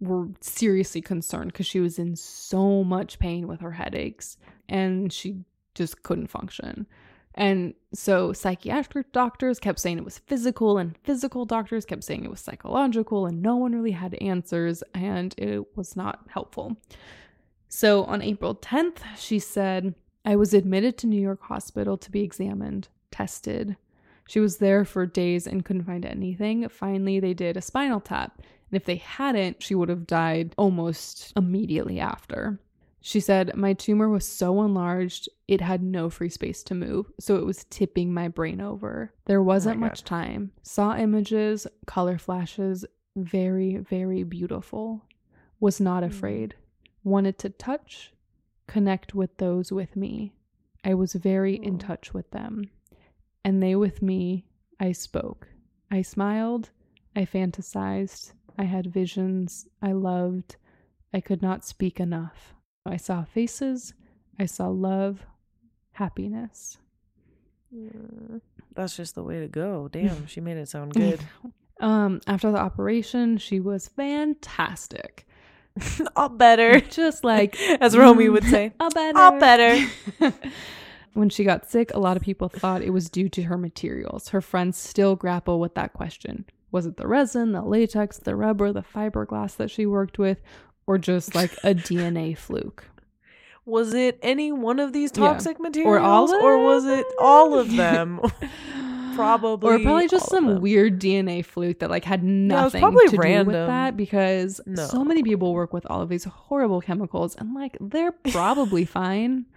were 0.00 0.28
seriously 0.40 1.00
concerned 1.00 1.52
because 1.52 1.66
she 1.66 1.80
was 1.80 1.98
in 1.98 2.16
so 2.16 2.82
much 2.82 3.18
pain 3.18 3.46
with 3.46 3.60
her 3.60 3.72
headaches 3.72 4.38
and 4.68 5.12
she 5.12 5.44
just 5.74 6.02
couldn't 6.02 6.28
function. 6.28 6.86
And 7.34 7.74
so 7.94 8.32
psychiatric 8.32 9.12
doctors 9.12 9.60
kept 9.60 9.78
saying 9.78 9.98
it 9.98 10.04
was 10.04 10.18
physical, 10.18 10.78
and 10.78 10.98
physical 11.04 11.44
doctors 11.44 11.84
kept 11.84 12.02
saying 12.02 12.24
it 12.24 12.30
was 12.30 12.40
psychological, 12.40 13.26
and 13.26 13.40
no 13.40 13.56
one 13.56 13.72
really 13.72 13.92
had 13.92 14.14
answers, 14.14 14.82
and 14.94 15.34
it 15.38 15.76
was 15.76 15.94
not 15.94 16.20
helpful. 16.28 16.76
So 17.68 18.04
on 18.04 18.20
April 18.20 18.56
10th, 18.56 18.98
she 19.16 19.38
said, 19.38 19.94
I 20.24 20.34
was 20.34 20.52
admitted 20.52 20.98
to 20.98 21.06
New 21.06 21.20
York 21.20 21.42
Hospital 21.42 21.96
to 21.98 22.10
be 22.10 22.22
examined, 22.22 22.88
tested. 23.12 23.76
She 24.30 24.38
was 24.38 24.58
there 24.58 24.84
for 24.84 25.06
days 25.06 25.48
and 25.48 25.64
couldn't 25.64 25.82
find 25.86 26.06
anything. 26.06 26.68
Finally, 26.68 27.18
they 27.18 27.34
did 27.34 27.56
a 27.56 27.60
spinal 27.60 27.98
tap. 28.00 28.38
And 28.38 28.80
if 28.80 28.84
they 28.84 28.94
hadn't, 28.94 29.60
she 29.60 29.74
would 29.74 29.88
have 29.88 30.06
died 30.06 30.54
almost 30.56 31.32
immediately 31.36 31.98
after. 31.98 32.60
She 33.00 33.18
said, 33.18 33.56
My 33.56 33.72
tumor 33.72 34.08
was 34.08 34.24
so 34.24 34.62
enlarged, 34.62 35.28
it 35.48 35.60
had 35.60 35.82
no 35.82 36.08
free 36.10 36.28
space 36.28 36.62
to 36.64 36.76
move, 36.76 37.10
so 37.18 37.38
it 37.38 37.44
was 37.44 37.64
tipping 37.70 38.14
my 38.14 38.28
brain 38.28 38.60
over. 38.60 39.12
There 39.24 39.42
wasn't 39.42 39.80
my 39.80 39.88
much 39.88 40.04
time. 40.04 40.52
Saw 40.62 40.96
images, 40.96 41.66
color 41.86 42.16
flashes, 42.16 42.84
very, 43.16 43.78
very 43.78 44.22
beautiful. 44.22 45.02
Was 45.58 45.80
not 45.80 46.04
Mm. 46.04 46.06
afraid. 46.06 46.54
Wanted 47.02 47.36
to 47.40 47.48
touch, 47.48 48.12
connect 48.68 49.12
with 49.12 49.36
those 49.38 49.72
with 49.72 49.96
me. 49.96 50.34
I 50.84 50.94
was 50.94 51.14
very 51.14 51.56
in 51.56 51.78
touch 51.78 52.14
with 52.14 52.30
them. 52.30 52.70
And 53.44 53.62
they 53.62 53.74
with 53.74 54.02
me, 54.02 54.46
I 54.78 54.92
spoke. 54.92 55.48
I 55.90 56.02
smiled. 56.02 56.70
I 57.16 57.24
fantasized. 57.24 58.32
I 58.58 58.64
had 58.64 58.92
visions. 58.92 59.66
I 59.82 59.92
loved. 59.92 60.56
I 61.12 61.20
could 61.20 61.42
not 61.42 61.64
speak 61.64 61.98
enough. 62.00 62.54
I 62.86 62.96
saw 62.96 63.24
faces. 63.24 63.94
I 64.38 64.46
saw 64.46 64.68
love, 64.68 65.26
happiness. 65.92 66.78
That's 68.74 68.96
just 68.96 69.14
the 69.14 69.22
way 69.22 69.40
to 69.40 69.48
go. 69.48 69.88
Damn, 69.92 70.26
she 70.26 70.40
made 70.40 70.56
it 70.56 70.68
sound 70.68 70.94
good. 70.94 71.20
Um, 71.80 72.20
after 72.26 72.50
the 72.52 72.58
operation, 72.58 73.38
she 73.38 73.58
was 73.58 73.88
fantastic. 73.88 75.26
All 76.14 76.28
better. 76.28 76.78
Just 76.78 77.24
like 77.24 77.58
As 77.80 77.96
Romy 77.96 78.28
would 78.28 78.44
say. 78.44 78.74
a 78.78 78.90
better. 78.90 79.18
All 79.18 79.38
better. 79.40 79.86
When 81.14 81.28
she 81.28 81.44
got 81.44 81.68
sick, 81.68 81.90
a 81.92 81.98
lot 81.98 82.16
of 82.16 82.22
people 82.22 82.48
thought 82.48 82.82
it 82.82 82.90
was 82.90 83.08
due 83.10 83.28
to 83.30 83.42
her 83.44 83.56
materials. 83.58 84.28
Her 84.28 84.40
friends 84.40 84.76
still 84.78 85.16
grapple 85.16 85.58
with 85.60 85.74
that 85.74 85.92
question. 85.92 86.44
Was 86.72 86.86
it 86.86 86.96
the 86.96 87.08
resin, 87.08 87.52
the 87.52 87.62
latex, 87.62 88.18
the 88.18 88.36
rubber, 88.36 88.72
the 88.72 88.82
fiberglass 88.82 89.56
that 89.56 89.70
she 89.70 89.86
worked 89.86 90.18
with, 90.18 90.38
or 90.86 90.98
just 90.98 91.34
like 91.34 91.52
a 91.64 91.74
DNA 91.74 92.36
fluke? 92.38 92.84
Was 93.66 93.92
it 93.92 94.18
any 94.22 94.52
one 94.52 94.78
of 94.78 94.92
these 94.92 95.10
Yeah. 95.14 95.24
toxic 95.28 95.60
materials? 95.60 96.02
all 96.30 96.34
of 96.34 96.42
or 96.42 96.58
was 96.58 96.86
it 96.86 97.06
all 97.20 97.58
of 97.58 97.74
them? 97.76 98.20
Probably 99.14 99.68
or 99.74 99.78
probably 99.80 100.08
just 100.08 100.28
some 100.30 100.60
weird 100.60 101.00
DNA 101.00 101.44
fluke 101.44 101.80
that 101.80 101.90
like 101.90 102.04
had 102.04 102.22
nothing 102.24 102.80
probably 102.80 103.06
to 103.08 103.16
do 103.16 103.44
with 103.44 103.54
that 103.54 103.96
because 103.96 104.60
No. 104.66 104.86
so 104.86 105.04
many 105.04 105.22
people 105.22 105.52
work 105.52 105.72
with 105.72 105.86
all 105.90 106.00
of 106.00 106.08
these 106.08 106.24
horrible 106.24 106.80
chemicals 106.80 107.34
and 107.36 107.52
like 107.54 107.76
they're 107.80 108.12
probably 108.12 108.84
fine. 108.84 109.46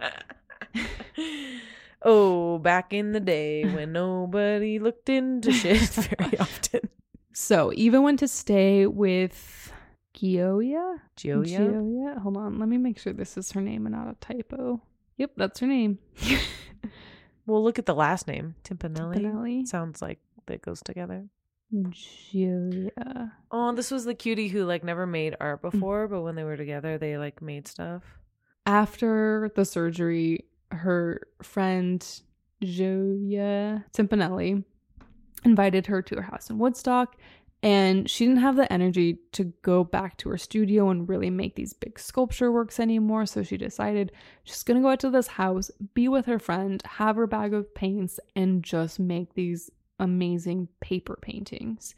oh, 2.02 2.58
back 2.58 2.92
in 2.92 3.12
the 3.12 3.20
day 3.20 3.64
when 3.64 3.92
nobody 3.92 4.78
looked 4.78 5.08
into 5.08 5.52
shit 5.52 5.80
very 6.18 6.38
often. 6.38 6.88
So 7.32 7.72
Eva 7.74 8.00
went 8.00 8.18
to 8.20 8.28
stay 8.28 8.86
with 8.86 9.72
Gioia. 10.16 11.00
Gioia? 11.16 11.58
Gioia. 11.58 12.18
Hold 12.20 12.36
on, 12.36 12.58
let 12.58 12.68
me 12.68 12.78
make 12.78 12.98
sure 12.98 13.12
this 13.12 13.36
is 13.36 13.52
her 13.52 13.60
name 13.60 13.86
and 13.86 13.94
not 13.94 14.08
a 14.08 14.14
typo. 14.20 14.80
Yep, 15.18 15.32
that's 15.36 15.60
her 15.60 15.66
name. 15.66 15.98
Well, 17.46 17.62
look 17.62 17.78
at 17.78 17.84
the 17.84 17.94
last 17.94 18.26
name. 18.26 18.54
Timpanelli. 18.64 19.16
Timpanelli. 19.18 19.66
Sounds 19.66 20.00
like 20.00 20.18
that 20.46 20.62
goes 20.62 20.80
together. 20.82 21.26
Gioia. 21.74 23.32
Oh, 23.50 23.74
this 23.74 23.90
was 23.90 24.06
the 24.06 24.14
cutie 24.14 24.48
who 24.48 24.64
like 24.64 24.82
never 24.82 25.06
made 25.06 25.36
art 25.40 25.60
Mm. 25.62 25.70
before, 25.70 26.08
but 26.08 26.22
when 26.22 26.36
they 26.36 26.44
were 26.44 26.56
together, 26.56 26.96
they 26.96 27.18
like 27.18 27.42
made 27.42 27.68
stuff. 27.68 28.02
After 28.64 29.50
the 29.54 29.66
surgery, 29.66 30.46
her 30.74 31.26
friend 31.42 32.04
Gioia 32.62 33.84
Timpanelli 33.92 34.64
invited 35.44 35.86
her 35.86 36.02
to 36.02 36.16
her 36.16 36.22
house 36.22 36.50
in 36.50 36.58
Woodstock, 36.58 37.16
and 37.62 38.08
she 38.10 38.26
didn't 38.26 38.40
have 38.40 38.56
the 38.56 38.70
energy 38.72 39.18
to 39.32 39.44
go 39.62 39.84
back 39.84 40.18
to 40.18 40.28
her 40.28 40.36
studio 40.36 40.90
and 40.90 41.08
really 41.08 41.30
make 41.30 41.54
these 41.56 41.72
big 41.72 41.98
sculpture 41.98 42.52
works 42.52 42.78
anymore. 42.78 43.24
So 43.24 43.42
she 43.42 43.56
decided 43.56 44.12
she's 44.44 44.62
gonna 44.62 44.82
go 44.82 44.88
out 44.88 45.00
to 45.00 45.10
this 45.10 45.28
house, 45.28 45.70
be 45.94 46.08
with 46.08 46.26
her 46.26 46.38
friend, 46.38 46.82
have 46.84 47.16
her 47.16 47.26
bag 47.26 47.54
of 47.54 47.74
paints, 47.74 48.20
and 48.36 48.62
just 48.62 49.00
make 49.00 49.34
these 49.34 49.70
amazing 49.98 50.68
paper 50.80 51.18
paintings. 51.20 51.94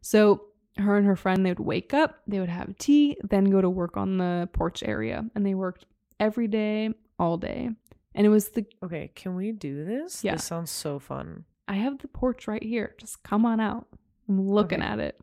So 0.00 0.44
her 0.76 0.96
and 0.96 1.06
her 1.06 1.16
friend 1.16 1.44
they 1.44 1.50
would 1.50 1.60
wake 1.60 1.92
up, 1.92 2.20
they 2.28 2.38
would 2.38 2.48
have 2.48 2.78
tea, 2.78 3.16
then 3.28 3.46
go 3.46 3.60
to 3.60 3.70
work 3.70 3.96
on 3.96 4.18
the 4.18 4.48
porch 4.52 4.82
area, 4.84 5.24
and 5.34 5.44
they 5.44 5.54
worked 5.54 5.86
every 6.20 6.46
day, 6.46 6.90
all 7.18 7.36
day. 7.36 7.70
And 8.14 8.26
it 8.26 8.30
was 8.30 8.48
the 8.50 8.66
Okay, 8.82 9.10
can 9.14 9.34
we 9.34 9.52
do 9.52 9.84
this? 9.84 10.24
Yeah. 10.24 10.32
This 10.32 10.44
sounds 10.44 10.70
so 10.70 10.98
fun. 10.98 11.44
I 11.66 11.74
have 11.74 11.98
the 11.98 12.08
porch 12.08 12.48
right 12.48 12.62
here. 12.62 12.94
Just 12.98 13.22
come 13.22 13.44
on 13.44 13.60
out. 13.60 13.86
I'm 14.28 14.40
looking 14.48 14.80
Okay. 14.80 14.88
at 14.88 14.98
it. 14.98 15.20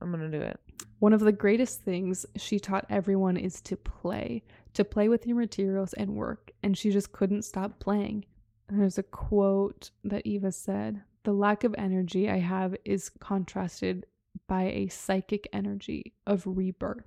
I'm 0.00 0.10
gonna 0.10 0.30
do 0.30 0.40
it. 0.40 0.58
One 0.98 1.12
of 1.12 1.20
the 1.20 1.32
greatest 1.32 1.82
things 1.82 2.24
she 2.36 2.58
taught 2.58 2.86
everyone 2.88 3.36
is 3.36 3.60
to 3.62 3.76
play, 3.76 4.42
to 4.74 4.84
play 4.84 5.08
with 5.08 5.26
your 5.26 5.36
materials 5.36 5.92
and 5.94 6.14
work, 6.14 6.50
and 6.62 6.76
she 6.76 6.90
just 6.90 7.12
couldn't 7.12 7.42
stop 7.42 7.78
playing. 7.78 8.24
And 8.68 8.80
there's 8.80 8.98
a 8.98 9.02
quote 9.02 9.90
that 10.04 10.26
Eva 10.26 10.50
said 10.52 11.02
The 11.24 11.32
lack 11.32 11.62
of 11.64 11.74
energy 11.78 12.28
I 12.30 12.38
have 12.38 12.74
is 12.84 13.08
contrasted 13.10 14.06
by 14.48 14.64
a 14.64 14.88
psychic 14.88 15.48
energy 15.52 16.14
of 16.26 16.42
rebirth, 16.46 17.04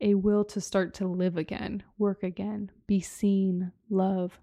a 0.00 0.14
will 0.14 0.44
to 0.44 0.60
start 0.60 0.94
to 0.94 1.06
live 1.06 1.36
again, 1.36 1.82
work 1.98 2.22
again, 2.22 2.70
be 2.86 3.00
seen, 3.00 3.72
love. 3.90 4.40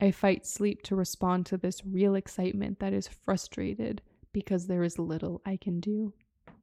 I 0.00 0.10
fight 0.10 0.46
sleep 0.46 0.82
to 0.82 0.96
respond 0.96 1.46
to 1.46 1.56
this 1.56 1.84
real 1.84 2.14
excitement 2.14 2.80
that 2.80 2.92
is 2.92 3.08
frustrated 3.08 4.02
because 4.32 4.66
there 4.66 4.82
is 4.82 4.98
little 4.98 5.40
I 5.46 5.56
can 5.56 5.80
do. 5.80 6.12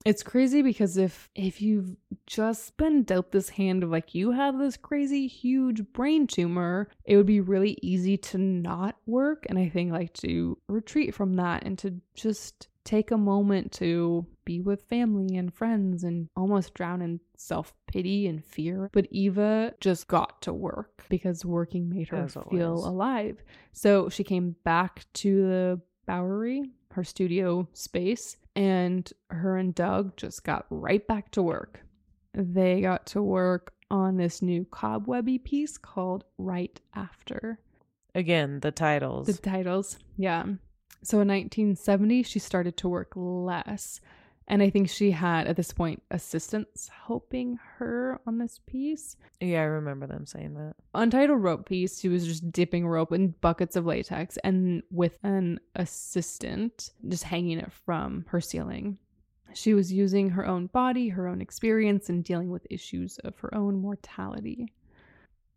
It's 0.04 0.24
crazy 0.24 0.64
because 0.64 0.98
if 0.98 1.30
if 1.36 1.62
you've 1.62 1.96
just 2.26 2.76
been 2.78 3.04
dealt 3.04 3.32
this 3.32 3.50
hand 3.50 3.84
of 3.84 3.92
like 3.92 4.16
you 4.16 4.32
have 4.32 4.58
this 4.58 4.76
crazy 4.76 5.28
huge 5.28 5.84
brain 5.94 6.26
tumor, 6.26 6.90
it 7.06 7.18
would 7.18 7.28
be 7.28 7.40
really 7.40 7.78
easy 7.84 8.18
to 8.18 8.38
not 8.40 8.96
work 9.06 9.46
and 9.48 9.60
I 9.60 9.70
think 9.70 9.92
like 9.92 10.14
to 10.14 10.58
retreat 10.68 11.14
from 11.14 11.36
that 11.36 11.64
and 11.66 11.78
to 11.80 12.02
just 12.16 12.68
take 12.84 13.12
a 13.12 13.18
moment 13.18 13.72
to 13.74 14.26
be 14.46 14.60
with 14.62 14.84
family 14.84 15.36
and 15.38 15.54
friends 15.54 16.04
and 16.04 16.28
almost 16.36 16.74
drown 16.74 17.02
in 17.02 17.20
self 17.38 17.74
pity 17.88 18.28
and 18.28 18.44
fear. 18.44 18.90
But 18.92 19.08
Eva 19.12 19.74
just 19.80 20.08
got 20.08 20.42
to 20.44 20.54
work 20.54 21.04
because 21.10 21.46
working 21.46 21.90
made 21.90 22.10
her 22.10 22.18
As 22.18 22.34
feel 22.50 22.70
always. 22.72 22.86
alive. 22.86 23.44
So 23.74 24.10
she 24.10 24.24
came 24.24 24.56
back 24.64 25.06
to 25.16 25.42
the 25.48 25.82
Bowery, 26.08 26.64
her 26.92 27.04
studio 27.04 27.68
space, 27.74 28.38
and 28.56 29.12
her 29.30 29.58
and 29.58 29.74
Doug 29.74 30.18
just 30.18 30.44
got 30.44 30.66
right 30.70 31.06
back 31.08 31.32
to 31.32 31.42
work. 31.42 31.82
They 32.34 32.82
got 32.82 33.06
to 33.08 33.22
work 33.22 33.74
on 33.90 34.18
this 34.18 34.42
new 34.42 34.66
cobwebby 34.72 35.38
piece 35.38 35.78
called 35.78 36.24
Right 36.38 36.80
After. 36.96 37.60
Again, 38.16 38.60
the 38.62 38.72
titles. 38.72 39.28
The 39.28 39.34
titles, 39.34 39.98
yeah. 40.18 40.44
So 41.04 41.20
in 41.20 41.28
1970, 41.28 42.24
she 42.24 42.40
started 42.40 42.78
to 42.78 42.90
work 42.90 43.12
less. 43.16 44.00
And 44.48 44.62
I 44.62 44.70
think 44.70 44.90
she 44.90 45.12
had, 45.12 45.48
at 45.48 45.56
this 45.56 45.72
point, 45.72 46.04
assistants 46.12 46.90
helping 47.08 47.58
her 47.78 48.20
on 48.28 48.38
this 48.38 48.60
piece. 48.66 49.16
yeah, 49.40 49.62
I 49.62 49.66
remember 49.66 50.08
them 50.08 50.26
saying 50.26 50.56
that. 50.56 50.76
Untitled 50.94 51.42
rope 51.42 51.66
piece, 51.66 52.02
she 52.02 52.10
was 52.10 52.28
just 52.28 52.52
dipping 52.52 52.86
rope 52.86 53.14
in 53.14 53.36
buckets 53.40 53.76
of 53.76 53.86
latex 53.86 54.38
and 54.44 54.84
with 54.92 55.18
an 55.24 55.60
assistant 55.76 56.92
just 57.08 57.24
hanging 57.24 57.60
it 57.60 57.72
from 57.72 58.26
her 58.28 58.42
ceiling. 58.42 58.98
She 59.54 59.74
was 59.74 59.92
using 59.92 60.30
her 60.32 60.46
own 60.46 60.68
body, 60.68 61.10
her 61.10 61.28
own 61.28 61.42
experience, 61.42 62.10
and 62.10 62.24
dealing 62.24 62.50
with 62.50 62.68
issues 62.70 63.20
of 63.20 63.38
her 63.40 63.54
own 63.54 63.78
mortality. 63.78 64.74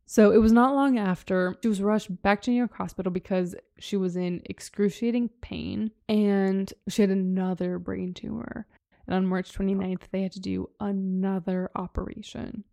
So 0.07 0.33
it 0.33 0.39
was 0.39 0.53
not 0.53 0.75
long 0.75 0.99
after 0.99 1.57
she 1.63 1.69
was 1.69 1.83
rushed 1.83 2.23
back 2.23 2.43
to 2.43 2.51
New 2.51 2.59
York 2.59 2.75
Hospital 2.75 3.11
because 3.11 3.55
she 3.79 3.97
was 3.97 4.17
in 4.17 4.43
excruciating 4.45 5.31
pain 5.41 5.91
and 6.09 6.73
she 6.89 7.03
had 7.03 7.11
another 7.11 7.79
brain 7.79 8.13
tumor. 8.13 8.67
And 9.07 9.15
on 9.15 9.27
March 9.27 9.53
29th, 9.53 10.03
they 10.11 10.23
had 10.23 10.33
to 10.33 10.41
do 10.41 10.71
another 10.81 11.71
operation. 11.75 12.65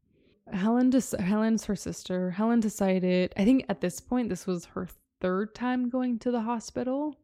Helen, 0.51 0.89
des- 0.89 1.17
Helen's 1.21 1.65
her 1.65 1.75
sister. 1.75 2.31
Helen 2.31 2.59
decided, 2.59 3.33
I 3.37 3.45
think 3.45 3.65
at 3.69 3.81
this 3.81 3.99
point, 3.99 4.29
this 4.29 4.45
was 4.45 4.65
her 4.65 4.87
third 5.21 5.55
time 5.55 5.89
going 5.89 6.19
to 6.19 6.31
the 6.31 6.41
hospital. 6.41 7.17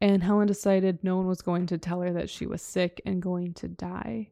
And 0.00 0.22
Helen 0.22 0.46
decided 0.46 1.02
no 1.02 1.16
one 1.16 1.26
was 1.26 1.40
going 1.40 1.66
to 1.66 1.78
tell 1.78 2.02
her 2.02 2.12
that 2.12 2.28
she 2.28 2.46
was 2.46 2.62
sick 2.62 3.00
and 3.06 3.22
going 3.22 3.54
to 3.54 3.68
die. 3.68 4.30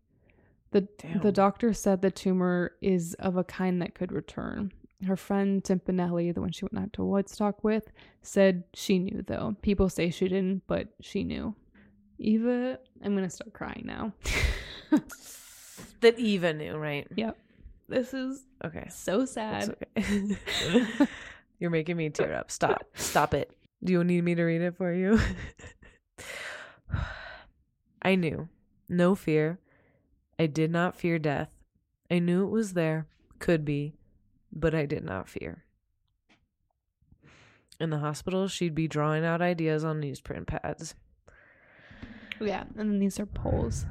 The, 0.72 0.82
Damn. 0.98 1.20
the 1.20 1.32
doctor 1.32 1.72
said 1.72 2.02
the 2.02 2.10
tumor 2.10 2.72
is 2.82 3.14
of 3.14 3.36
a 3.36 3.44
kind 3.44 3.80
that 3.80 3.94
could 3.94 4.12
return. 4.12 4.72
Her 5.06 5.16
friend 5.16 5.62
Timpanelli, 5.62 6.32
the 6.34 6.40
one 6.40 6.52
she 6.52 6.64
went 6.64 6.82
out 6.84 6.92
to 6.94 7.04
Woodstock 7.04 7.62
with, 7.64 7.90
said 8.22 8.64
she 8.74 8.98
knew 8.98 9.22
though. 9.26 9.56
People 9.62 9.88
say 9.88 10.10
she 10.10 10.28
didn't, 10.28 10.62
but 10.66 10.88
she 11.00 11.24
knew. 11.24 11.54
Eva, 12.18 12.78
I'm 13.04 13.14
gonna 13.14 13.30
start 13.30 13.52
crying 13.52 13.82
now. 13.86 14.12
That 16.00 16.18
Eva 16.18 16.52
knew, 16.52 16.76
right? 16.76 17.06
yep. 17.16 17.36
This 17.88 18.12
is 18.14 18.44
Okay. 18.64 18.86
so 18.90 19.24
sad. 19.24 19.74
okay. 19.96 20.36
You're 21.58 21.70
making 21.70 21.96
me 21.96 22.10
tear 22.10 22.34
up. 22.34 22.50
Stop. 22.50 22.84
Stop 22.94 23.32
it. 23.34 23.50
Do 23.82 23.92
you 23.92 24.04
need 24.04 24.22
me 24.22 24.34
to 24.34 24.42
read 24.44 24.60
it 24.60 24.76
for 24.76 24.92
you? 24.92 25.18
I 28.02 28.14
knew. 28.16 28.48
No 28.88 29.14
fear. 29.14 29.58
I 30.38 30.46
did 30.46 30.70
not 30.70 30.94
fear 30.96 31.18
death. 31.18 31.48
I 32.10 32.18
knew 32.18 32.44
it 32.44 32.50
was 32.50 32.74
there, 32.74 33.06
could 33.38 33.64
be, 33.64 33.94
but 34.54 34.74
I 34.74 34.86
did 34.86 35.04
not 35.04 35.28
fear. 35.28 35.64
In 37.80 37.90
the 37.90 37.98
hospital, 37.98 38.46
she'd 38.46 38.74
be 38.74 38.86
drawing 38.86 39.24
out 39.24 39.42
ideas 39.42 39.84
on 39.84 40.00
newsprint 40.00 40.46
pads. 40.46 40.94
Oh, 42.40 42.44
yeah, 42.44 42.64
and 42.76 42.90
then 42.90 42.98
these 42.98 43.18
are 43.18 43.26
poles. 43.26 43.84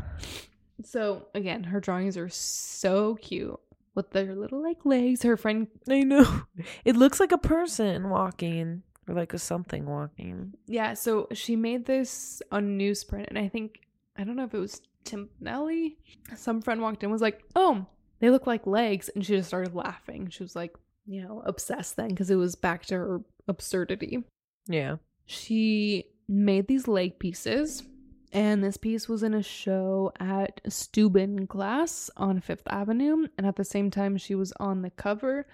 So 0.83 1.27
again, 1.35 1.65
her 1.65 1.79
drawings 1.79 2.17
are 2.17 2.29
so 2.29 3.15
cute 3.15 3.59
with 3.95 4.11
their 4.11 4.35
little 4.35 4.61
like 4.63 4.85
legs. 4.85 5.21
Her 5.23 5.37
friend, 5.37 5.67
I 5.89 6.01
know. 6.01 6.43
It 6.85 6.95
looks 6.95 7.19
like 7.19 7.31
a 7.31 7.37
person 7.37 8.09
walking 8.09 8.83
or 9.07 9.15
like 9.15 9.33
a 9.33 9.39
something 9.39 9.85
walking. 9.85 10.53
yeah. 10.65 10.93
So 10.93 11.27
she 11.33 11.55
made 11.57 11.85
this 11.85 12.41
on 12.51 12.79
newsprint, 12.79 13.27
and 13.27 13.37
I 13.37 13.49
think 13.49 13.79
I 14.17 14.23
don't 14.23 14.35
know 14.37 14.45
if 14.45 14.53
it 14.53 14.59
was 14.59 14.81
Timpanelli. 15.05 15.97
Some 16.35 16.61
friend 16.61 16.81
walked 16.81 17.03
in 17.03 17.11
was 17.11 17.21
like, 17.21 17.41
"Oh, 17.55 17.85
they 18.23 18.29
look 18.31 18.47
like 18.47 18.65
legs," 18.65 19.09
and 19.09 19.25
she 19.25 19.35
just 19.35 19.49
started 19.49 19.75
laughing. 19.75 20.29
She 20.29 20.43
was 20.43 20.55
like, 20.55 20.73
you 21.05 21.21
know, 21.21 21.43
obsessed 21.45 21.97
then 21.97 22.07
because 22.09 22.29
it 22.31 22.35
was 22.35 22.55
back 22.55 22.85
to 22.85 22.95
her 22.95 23.21
absurdity. 23.49 24.23
Yeah. 24.67 24.95
she 25.25 26.05
made 26.29 26.67
these 26.67 26.87
leg 26.87 27.19
pieces 27.19 27.83
and 28.31 28.63
this 28.63 28.77
piece 28.77 29.09
was 29.09 29.21
in 29.23 29.33
a 29.33 29.43
show 29.43 30.11
at 30.21 30.61
Steuben 30.69 31.45
Glass 31.45 32.09
on 32.15 32.39
Fifth 32.39 32.63
Avenue 32.67 33.27
and 33.37 33.45
at 33.45 33.57
the 33.57 33.65
same 33.65 33.91
time 33.91 34.15
she 34.17 34.35
was 34.35 34.53
on 34.59 34.81
the 34.81 34.89
cover 34.89 35.45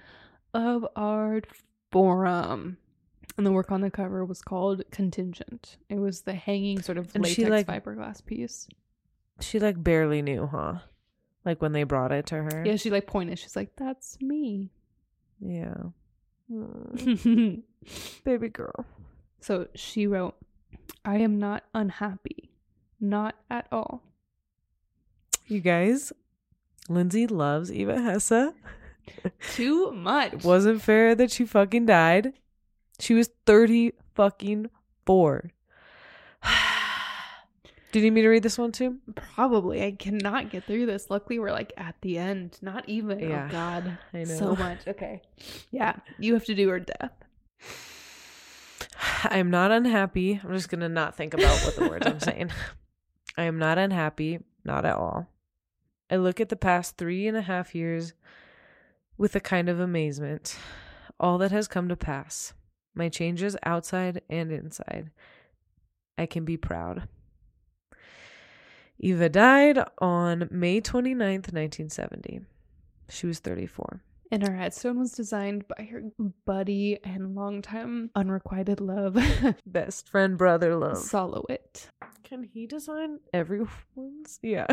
of 0.53 0.85
Art 0.95 1.47
Forum 1.91 2.77
and 3.37 3.45
the 3.47 3.51
work 3.51 3.71
on 3.71 3.81
the 3.81 3.89
cover 3.91 4.23
was 4.23 4.41
called 4.43 4.83
Contingent. 4.91 5.77
It 5.89 5.97
was 5.97 6.21
the 6.21 6.33
hanging 6.35 6.81
sort 6.83 6.97
of 6.99 7.09
And 7.15 7.23
latex 7.23 7.35
she, 7.35 7.45
like- 7.47 7.65
fiberglass 7.67 8.23
piece. 8.23 8.67
She 9.39 9.59
like 9.59 9.83
barely 9.83 10.21
knew, 10.21 10.45
huh? 10.47 10.79
Like 11.45 11.61
when 11.61 11.71
they 11.71 11.83
brought 11.83 12.11
it 12.11 12.27
to 12.27 12.35
her. 12.35 12.63
Yeah, 12.65 12.75
she 12.75 12.89
like 12.89 13.07
pointed. 13.07 13.39
She's 13.39 13.55
like, 13.55 13.71
"That's 13.77 14.21
me." 14.21 14.71
Yeah. 15.39 15.75
Mm. 16.51 17.59
Aw, 17.59 18.23
Baby 18.23 18.49
girl. 18.49 18.85
So 19.39 19.67
she 19.73 20.05
wrote, 20.07 20.35
"I 21.05 21.17
am 21.17 21.39
not 21.39 21.63
unhappy, 21.73 22.51
not 22.99 23.35
at 23.49 23.67
all." 23.71 24.03
You 25.47 25.61
guys, 25.61 26.11
Lindsay 26.89 27.25
loves 27.25 27.71
Eva 27.71 27.99
Hesse. 28.01 28.53
Too 29.53 29.91
much. 29.91 30.33
It 30.33 30.43
wasn't 30.43 30.81
fair 30.81 31.15
that 31.15 31.31
she 31.31 31.45
fucking 31.45 31.85
died. 31.85 32.33
She 32.99 33.13
was 33.13 33.29
30 33.45 33.93
fucking 34.13 34.69
four. 35.05 35.51
Do 37.91 37.99
you 37.99 38.05
need 38.05 38.11
me 38.11 38.21
to 38.21 38.29
read 38.29 38.43
this 38.43 38.57
one 38.57 38.71
too? 38.71 38.97
Probably. 39.15 39.83
I 39.83 39.91
cannot 39.91 40.51
get 40.51 40.65
through 40.65 40.85
this. 40.85 41.09
Luckily, 41.09 41.39
we're 41.39 41.51
like 41.51 41.73
at 41.75 41.95
the 42.01 42.17
end. 42.19 42.59
Not 42.61 42.87
even. 42.87 43.23
Oh, 43.23 43.27
yeah, 43.27 43.47
oh, 43.49 43.51
God. 43.51 43.97
I 44.13 44.17
know. 44.19 44.35
So 44.35 44.55
much. 44.55 44.87
Okay. 44.87 45.21
Yeah. 45.71 45.95
You 46.19 46.33
have 46.33 46.45
to 46.45 46.55
do 46.55 46.69
her 46.69 46.79
death. 46.79 47.11
I 49.23 49.37
am 49.37 49.49
not 49.49 49.71
unhappy. 49.71 50.39
I'm 50.43 50.53
just 50.53 50.69
going 50.69 50.81
to 50.81 50.89
not 50.89 51.15
think 51.15 51.33
about 51.33 51.59
what 51.61 51.75
the 51.75 51.89
words 51.89 52.05
I'm 52.05 52.19
saying. 52.19 52.51
I 53.37 53.43
am 53.43 53.57
not 53.57 53.77
unhappy, 53.77 54.39
not 54.63 54.85
at 54.85 54.95
all. 54.95 55.27
I 56.11 56.17
look 56.17 56.39
at 56.39 56.49
the 56.49 56.55
past 56.55 56.97
three 56.97 57.27
and 57.27 57.37
a 57.37 57.41
half 57.41 57.73
years 57.73 58.13
with 59.17 59.35
a 59.35 59.39
kind 59.39 59.69
of 59.69 59.79
amazement. 59.79 60.57
All 61.19 61.37
that 61.37 61.51
has 61.51 61.67
come 61.67 61.87
to 61.89 61.95
pass, 61.95 62.53
my 62.95 63.09
changes 63.09 63.55
outside 63.63 64.21
and 64.29 64.51
inside. 64.51 65.11
I 66.17 66.25
can 66.25 66.45
be 66.45 66.57
proud. 66.57 67.07
Eva 68.99 69.29
died 69.29 69.79
on 69.99 70.47
May 70.51 70.81
29th, 70.81 71.53
1970. 71.53 72.41
She 73.09 73.27
was 73.27 73.39
34. 73.39 74.03
And 74.31 74.45
her 74.47 74.53
headstone 74.55 74.99
was 74.99 75.13
designed 75.13 75.65
by 75.67 75.85
her 75.85 76.03
buddy 76.45 76.99
and 77.03 77.33
longtime 77.33 78.11
unrequited 78.15 78.79
love, 78.79 79.17
Best 79.65 80.09
friend, 80.09 80.37
brother, 80.37 80.75
love. 80.75 80.97
Sol 80.99 81.29
LeWitt. 81.31 81.87
Can 82.23 82.43
he 82.43 82.67
design 82.67 83.19
everyone's? 83.33 84.39
Yeah. 84.43 84.67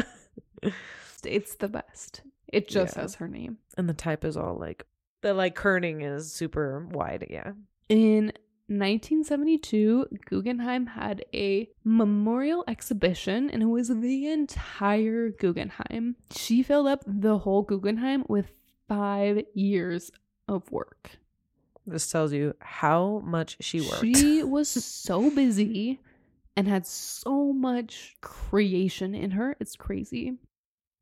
It's 1.25 1.55
the 1.57 1.69
best. 1.69 2.23
It 2.53 2.69
just 2.69 2.97
Yeah. 2.97 3.03
has 3.03 3.15
her 3.17 3.29
name. 3.29 3.59
and 3.79 3.89
the 3.89 3.95
type 3.95 4.25
is 4.25 4.37
all 4.37 4.57
like 4.59 4.85
the 5.23 5.33
like 5.35 5.55
kerning 5.57 6.03
is 6.05 6.33
super 6.33 6.87
wide. 6.93 7.27
Yeah. 7.31 7.53
In 7.89 8.33
1972, 8.69 10.07
Guggenheim 10.29 10.87
had 10.87 11.25
a 11.33 11.69
memorial 11.85 12.65
exhibition, 12.67 13.49
and 13.49 13.63
it 13.63 13.67
was 13.67 13.89
the 13.89 14.27
entire 14.29 15.31
Guggenheim. 15.31 16.17
She 16.35 16.65
filled 16.65 16.89
up 16.89 17.05
the 17.07 17.39
whole 17.39 17.63
Guggenheim 17.63 18.25
with 18.29 18.53
five 18.89 19.45
years 19.55 20.11
of 20.49 20.71
work. 20.73 21.11
This 21.87 22.11
tells 22.11 22.33
you 22.33 22.55
how 22.61 23.23
much 23.25 23.57
she 23.61 23.81
worked. 23.81 24.05
She 24.05 24.43
was 24.43 24.69
so 24.69 25.31
busy 25.31 26.01
and 26.57 26.67
had 26.67 26.87
so 26.87 27.53
much 27.53 28.17
creation 28.21 29.15
in 29.15 29.33
her. 29.33 29.57
It's 29.61 29.77
crazy. 29.77 30.39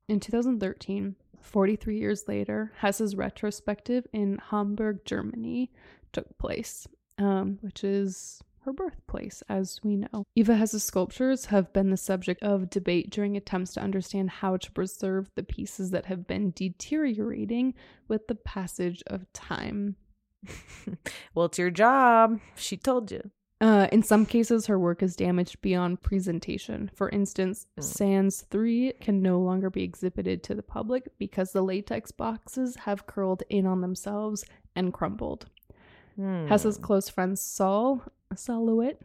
In 0.09 0.21
2013, 0.21 1.17
43 1.41 1.99
years 1.99 2.25
later, 2.29 2.73
Hesse's 2.77 3.17
retrospective 3.17 4.07
in 4.13 4.39
Hamburg, 4.51 5.05
Germany 5.07 5.71
took 6.13 6.37
place, 6.37 6.87
um, 7.19 7.59
which 7.61 7.85
is 7.85 8.43
her 8.65 8.73
birthplace, 8.73 9.43
as 9.49 9.79
we 9.85 9.97
know. 9.97 10.25
Eva 10.35 10.57
Hesse's 10.57 10.85
sculptures 10.85 11.47
have 11.47 11.73
been 11.73 11.91
the 11.91 11.97
subject 11.97 12.43
of 12.43 12.71
debate 12.71 13.11
during 13.11 13.37
attempts 13.37 13.75
to 13.75 13.81
understand 13.81 14.31
how 14.31 14.57
to 14.57 14.73
preserve 14.73 15.31
the 15.35 15.43
pieces 15.43 15.91
that 15.91 16.07
have 16.07 16.27
been 16.27 16.51
deteriorating 16.53 17.75
with 18.09 18.27
the 18.27 18.35
passage 18.35 19.03
of 19.07 19.31
time. 19.33 19.97
well, 21.35 21.47
it's 21.47 21.59
your 21.59 21.71
job. 21.71 22.41
She 22.57 22.77
told 22.77 23.11
you. 23.11 23.31
Uh, 23.61 23.87
in 23.93 24.03
some 24.03 24.27
cases, 24.27 24.67
her 24.67 24.79
work 24.79 25.03
is 25.03 25.17
damaged 25.17 25.61
beyond 25.63 26.03
presentation. 26.03 26.91
For 26.95 27.09
instance, 27.11 27.67
Mm. 27.79 27.83
Sans 27.85 28.43
3 28.51 28.93
can 29.01 29.23
no 29.23 29.39
longer 29.41 29.71
be 29.71 29.83
exhibited 29.83 30.43
to 30.43 30.55
the 30.55 30.63
public 30.63 31.09
because 31.19 31.53
the 31.53 31.63
latex 31.63 32.11
boxes 32.11 32.77
have 32.77 33.07
curled 33.07 33.43
in 33.49 33.67
on 33.67 33.81
themselves 33.81 34.45
and 34.77 34.93
crumbled. 34.93 35.47
Hmm. 36.17 36.47
Hesse's 36.47 36.79
close 36.79 37.09
friend 37.09 37.39
Sol 37.39 38.03
LeWitt 38.49 39.01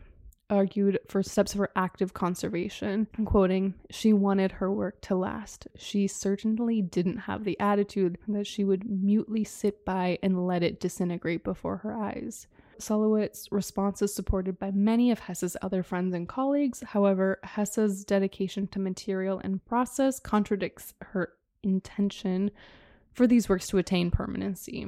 argued 0.49 0.99
for 1.07 1.21
steps 1.21 1.53
for 1.53 1.69
active 1.75 2.13
conservation. 2.13 3.07
I'm 3.17 3.25
quoting, 3.25 3.75
she 3.91 4.13
wanted 4.13 4.53
her 4.53 4.71
work 4.71 4.99
to 5.01 5.15
last. 5.15 5.67
She 5.77 6.07
certainly 6.07 6.81
didn't 6.81 7.17
have 7.17 7.43
the 7.43 7.59
attitude 7.59 8.17
that 8.27 8.47
she 8.47 8.63
would 8.63 8.89
mutely 8.89 9.43
sit 9.43 9.85
by 9.85 10.17
and 10.23 10.47
let 10.47 10.63
it 10.63 10.79
disintegrate 10.79 11.43
before 11.43 11.77
her 11.77 11.95
eyes. 11.95 12.47
LeWitt's 12.89 13.51
response 13.51 14.01
is 14.01 14.13
supported 14.13 14.57
by 14.57 14.71
many 14.71 15.11
of 15.11 15.19
Hesse's 15.19 15.57
other 15.61 15.83
friends 15.83 16.15
and 16.15 16.27
colleagues. 16.27 16.81
However, 16.81 17.39
Hesse's 17.43 18.05
dedication 18.05 18.67
to 18.67 18.79
material 18.79 19.39
and 19.43 19.63
process 19.65 20.19
contradicts 20.19 20.93
her 21.01 21.33
intention 21.61 22.51
for 23.11 23.27
these 23.27 23.49
works 23.49 23.67
to 23.67 23.77
attain 23.77 24.11
permanency. 24.11 24.87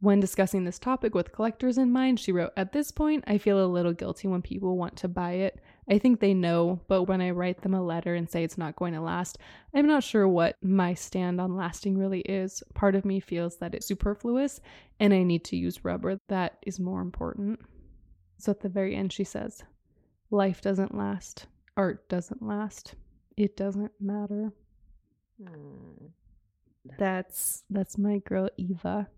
When 0.00 0.20
discussing 0.20 0.62
this 0.62 0.78
topic 0.78 1.14
with 1.14 1.32
collectors 1.32 1.76
in 1.76 1.90
mind, 1.90 2.20
she 2.20 2.30
wrote, 2.30 2.52
At 2.56 2.72
this 2.72 2.92
point, 2.92 3.24
I 3.26 3.38
feel 3.38 3.64
a 3.64 3.66
little 3.66 3.92
guilty 3.92 4.28
when 4.28 4.42
people 4.42 4.76
want 4.76 4.96
to 4.98 5.08
buy 5.08 5.32
it. 5.32 5.60
I 5.90 5.98
think 5.98 6.20
they 6.20 6.34
know, 6.34 6.80
but 6.86 7.04
when 7.04 7.20
I 7.20 7.30
write 7.30 7.62
them 7.62 7.74
a 7.74 7.82
letter 7.82 8.14
and 8.14 8.30
say 8.30 8.44
it's 8.44 8.58
not 8.58 8.76
going 8.76 8.94
to 8.94 9.00
last, 9.00 9.38
I'm 9.74 9.86
not 9.86 10.04
sure 10.04 10.28
what 10.28 10.54
my 10.62 10.94
stand 10.94 11.40
on 11.40 11.56
lasting 11.56 11.98
really 11.98 12.20
is. 12.20 12.62
Part 12.74 12.94
of 12.94 13.04
me 13.04 13.18
feels 13.18 13.56
that 13.58 13.74
it's 13.74 13.86
superfluous 13.86 14.60
and 15.00 15.12
I 15.12 15.24
need 15.24 15.44
to 15.46 15.56
use 15.56 15.84
rubber. 15.84 16.20
That 16.28 16.58
is 16.64 16.78
more 16.78 17.00
important. 17.00 17.58
So 18.38 18.52
at 18.52 18.60
the 18.60 18.68
very 18.68 18.94
end, 18.94 19.12
she 19.12 19.24
says, 19.24 19.64
Life 20.30 20.60
doesn't 20.60 20.94
last. 20.94 21.46
Art 21.76 22.08
doesn't 22.08 22.42
last. 22.42 22.94
It 23.36 23.56
doesn't 23.56 23.92
matter. 24.00 24.52
Hmm. 25.42 26.06
That's 26.98 27.64
that's 27.70 27.98
my 27.98 28.18
girl 28.18 28.48
Eva. 28.56 29.08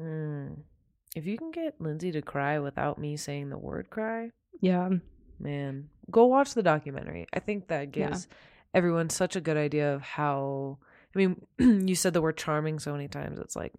Mm. 0.00 0.56
If 1.16 1.26
you 1.26 1.38
can 1.38 1.50
get 1.50 1.80
Lindsay 1.80 2.10
to 2.12 2.22
cry 2.22 2.58
without 2.58 2.98
me 2.98 3.16
saying 3.16 3.50
the 3.50 3.58
word 3.58 3.88
cry, 3.90 4.30
Yeah. 4.60 4.90
man, 5.38 5.88
go 6.10 6.26
watch 6.26 6.54
the 6.54 6.62
documentary. 6.62 7.26
I 7.32 7.38
think 7.40 7.68
that 7.68 7.96
Yeah. 7.96 8.08
gives 8.08 8.28
everyone 8.72 9.10
such 9.10 9.36
a 9.36 9.40
good 9.40 9.56
idea 9.56 9.94
of 9.94 10.02
how. 10.02 10.78
I 11.14 11.18
mean, 11.18 11.46
you 11.88 11.94
said 11.94 12.12
the 12.14 12.22
word 12.22 12.36
charming 12.36 12.80
so 12.80 12.90
many 12.92 13.06
times. 13.06 13.38
It's 13.38 13.54
like 13.54 13.72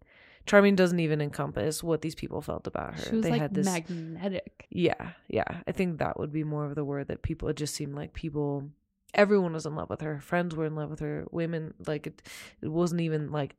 charming 0.46 0.76
doesn't 0.76 1.00
even 1.02 1.20
encompass 1.22 1.84
what 1.84 2.02
these 2.02 2.16
people 2.16 2.42
felt 2.42 2.66
about 2.68 2.94
her. 2.96 3.04
She 3.06 3.16
was 3.16 3.24
they 3.24 3.32
like 3.32 3.42
had 3.42 3.54
this. 3.54 3.66
magnetic. 3.66 4.68
yeah, 4.70 5.12
yeah. 5.28 5.62
I 5.68 5.74
think 5.74 5.98
that 6.00 6.18
would 6.18 6.32
be 6.32 6.46
more 6.46 6.66
of 6.66 6.76
the 6.76 6.86
word 6.86 7.10
that 7.10 7.22
people. 7.24 7.50
It 7.50 7.58
just 7.58 7.76
seemed 7.76 7.96
like 7.96 8.14
people. 8.14 8.70
Everyone 9.14 9.52
was 9.54 9.66
in 9.66 9.76
love 9.76 9.90
with 9.90 10.02
her. 10.02 10.20
Friends 10.22 10.56
were 10.56 10.66
in 10.66 10.76
love 10.76 10.90
with 10.90 11.00
her. 11.02 11.26
Women 11.32 11.74
like 11.86 12.08
it. 12.08 12.22
It 12.62 12.70
wasn't 12.70 13.02
even 13.02 13.32
like 13.32 13.56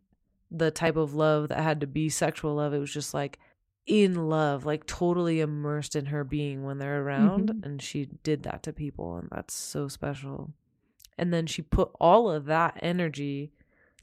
the 0.51 0.71
type 0.71 0.97
of 0.97 1.15
love 1.15 1.49
that 1.49 1.59
had 1.63 1.81
to 1.81 1.87
be 1.87 2.09
sexual 2.09 2.55
love. 2.55 2.73
It 2.75 2.79
was 2.79 2.93
just 2.93 3.13
like 3.15 3.39
in 3.87 4.29
love, 4.29 4.65
like 4.65 4.87
totally 4.87 5.41
immersed 5.41 5.95
in 5.97 6.07
her 6.07 6.25
being 6.25 6.65
when 6.65 6.79
they're 6.79 7.03
around. 7.03 7.51
Mhm. 7.51 7.65
And 7.65 7.83
she 7.83 8.07
did 8.23 8.43
that 8.45 8.63
to 8.65 8.73
people, 8.73 9.17
and 9.17 9.29
that's 9.31 9.55
so 9.55 9.89
special. 9.89 10.53
And 11.19 11.33
then 11.33 11.47
she 11.47 11.63
put 11.63 11.91
all 12.01 12.31
of 12.31 12.45
that 12.47 12.79
energy, 12.83 13.53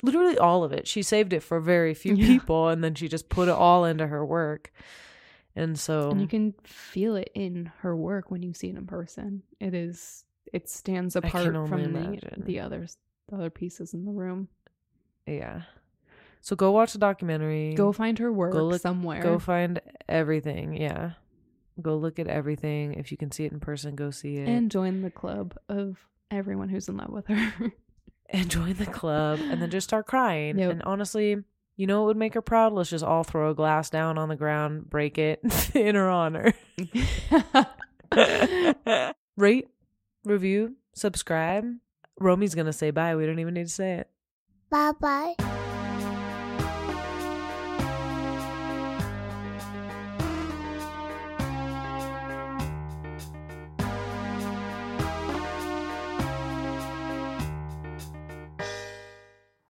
literally 0.01 0.37
all 0.37 0.63
of 0.63 0.71
it. 0.71 0.87
She 0.87 1.03
saved 1.03 1.33
it 1.33 1.41
for 1.43 1.59
very 1.59 1.93
few 2.03 2.15
Yeah. 2.15 2.25
people, 2.27 2.69
and 2.69 2.83
then 2.83 2.95
she 2.95 3.07
just 3.07 3.29
put 3.29 3.47
it 3.47 3.53
all 3.53 3.85
into 3.85 4.07
her 4.07 4.25
work. 4.25 4.71
And 5.55 5.77
so, 5.77 6.09
And 6.09 6.19
you 6.21 6.27
can 6.27 6.55
feel 6.63 7.15
it 7.15 7.29
in 7.35 7.71
her 7.79 7.95
work 7.95 8.31
when 8.31 8.41
you 8.41 8.53
see 8.53 8.69
it 8.69 8.75
in 8.75 8.87
person. 8.87 9.43
It 9.59 9.73
is 9.73 10.25
it 10.51 10.67
stands 10.69 11.15
apart 11.15 11.53
from 11.67 11.93
the, 11.93 12.19
the 12.37 12.59
others 12.59 12.97
the 13.29 13.35
other 13.35 13.49
pieces 13.49 13.93
in 13.93 14.05
the 14.05 14.11
room. 14.11 14.47
yeah. 15.27 15.63
So 16.43 16.57
go 16.57 16.71
watch 16.71 16.91
the 16.91 16.99
documentary. 16.99 17.73
Go 17.73 17.93
find 17.93 18.19
her 18.19 18.31
work 18.31 18.53
look- 18.53 18.81
somewhere. 18.81 19.23
Go 19.23 19.39
find 19.39 19.79
everything. 20.09 20.75
Yeah. 20.75 21.11
Go 21.81 21.95
look 21.95 22.19
at 22.19 22.27
everything. 22.27 22.95
If 22.95 23.11
you 23.11 23.17
can 23.17 23.31
see 23.31 23.45
it 23.45 23.53
in 23.53 23.61
person, 23.61 23.95
go 23.95 24.11
see 24.11 24.35
it. 24.35 24.49
and 24.49 24.69
join 24.69 25.01
the 25.01 25.09
club 25.09 25.57
of 25.69 25.97
everyone 26.29 26.67
who's 26.67 26.89
in 26.89 26.97
love 26.97 27.11
with 27.11 27.27
her. 27.27 27.71
and 28.29 28.49
join 28.49 28.73
the 28.73 28.85
club 28.85 29.39
and 29.41 29.61
then 29.61 29.69
just 29.69 29.87
start 29.87 30.05
crying. 30.05 30.59
Yep. 30.59 30.71
And 30.71 30.83
honestly, 30.83 31.37
you 31.77 31.87
know 31.87 32.01
what 32.01 32.07
would 32.07 32.17
make 32.17 32.33
her 32.33 32.41
proud? 32.41 32.73
Let's 32.73 32.89
just 32.89 33.05
all 33.05 33.23
throw 33.23 33.51
a 33.51 33.55
glass 33.55 33.89
down 33.89 34.17
on 34.17 34.27
the 34.27 34.35
ground, 34.35 34.89
break 34.89 35.17
it 35.17 35.41
in 35.73 35.95
her 35.95 36.09
honor. 36.09 36.53
Rate, 39.37 39.69
review, 40.25 40.75
subscribe. 40.93 41.65
Romy's 42.19 42.53
going 42.53 42.67
to 42.67 42.73
say 42.73 42.91
bye. 42.91 43.15
We 43.15 43.25
don't 43.25 43.39
even 43.39 43.53
need 43.53 43.67
to 43.67 43.73
say 43.73 43.93
it. 43.93 44.09
Bye 44.69 44.91
bye. 44.99 45.35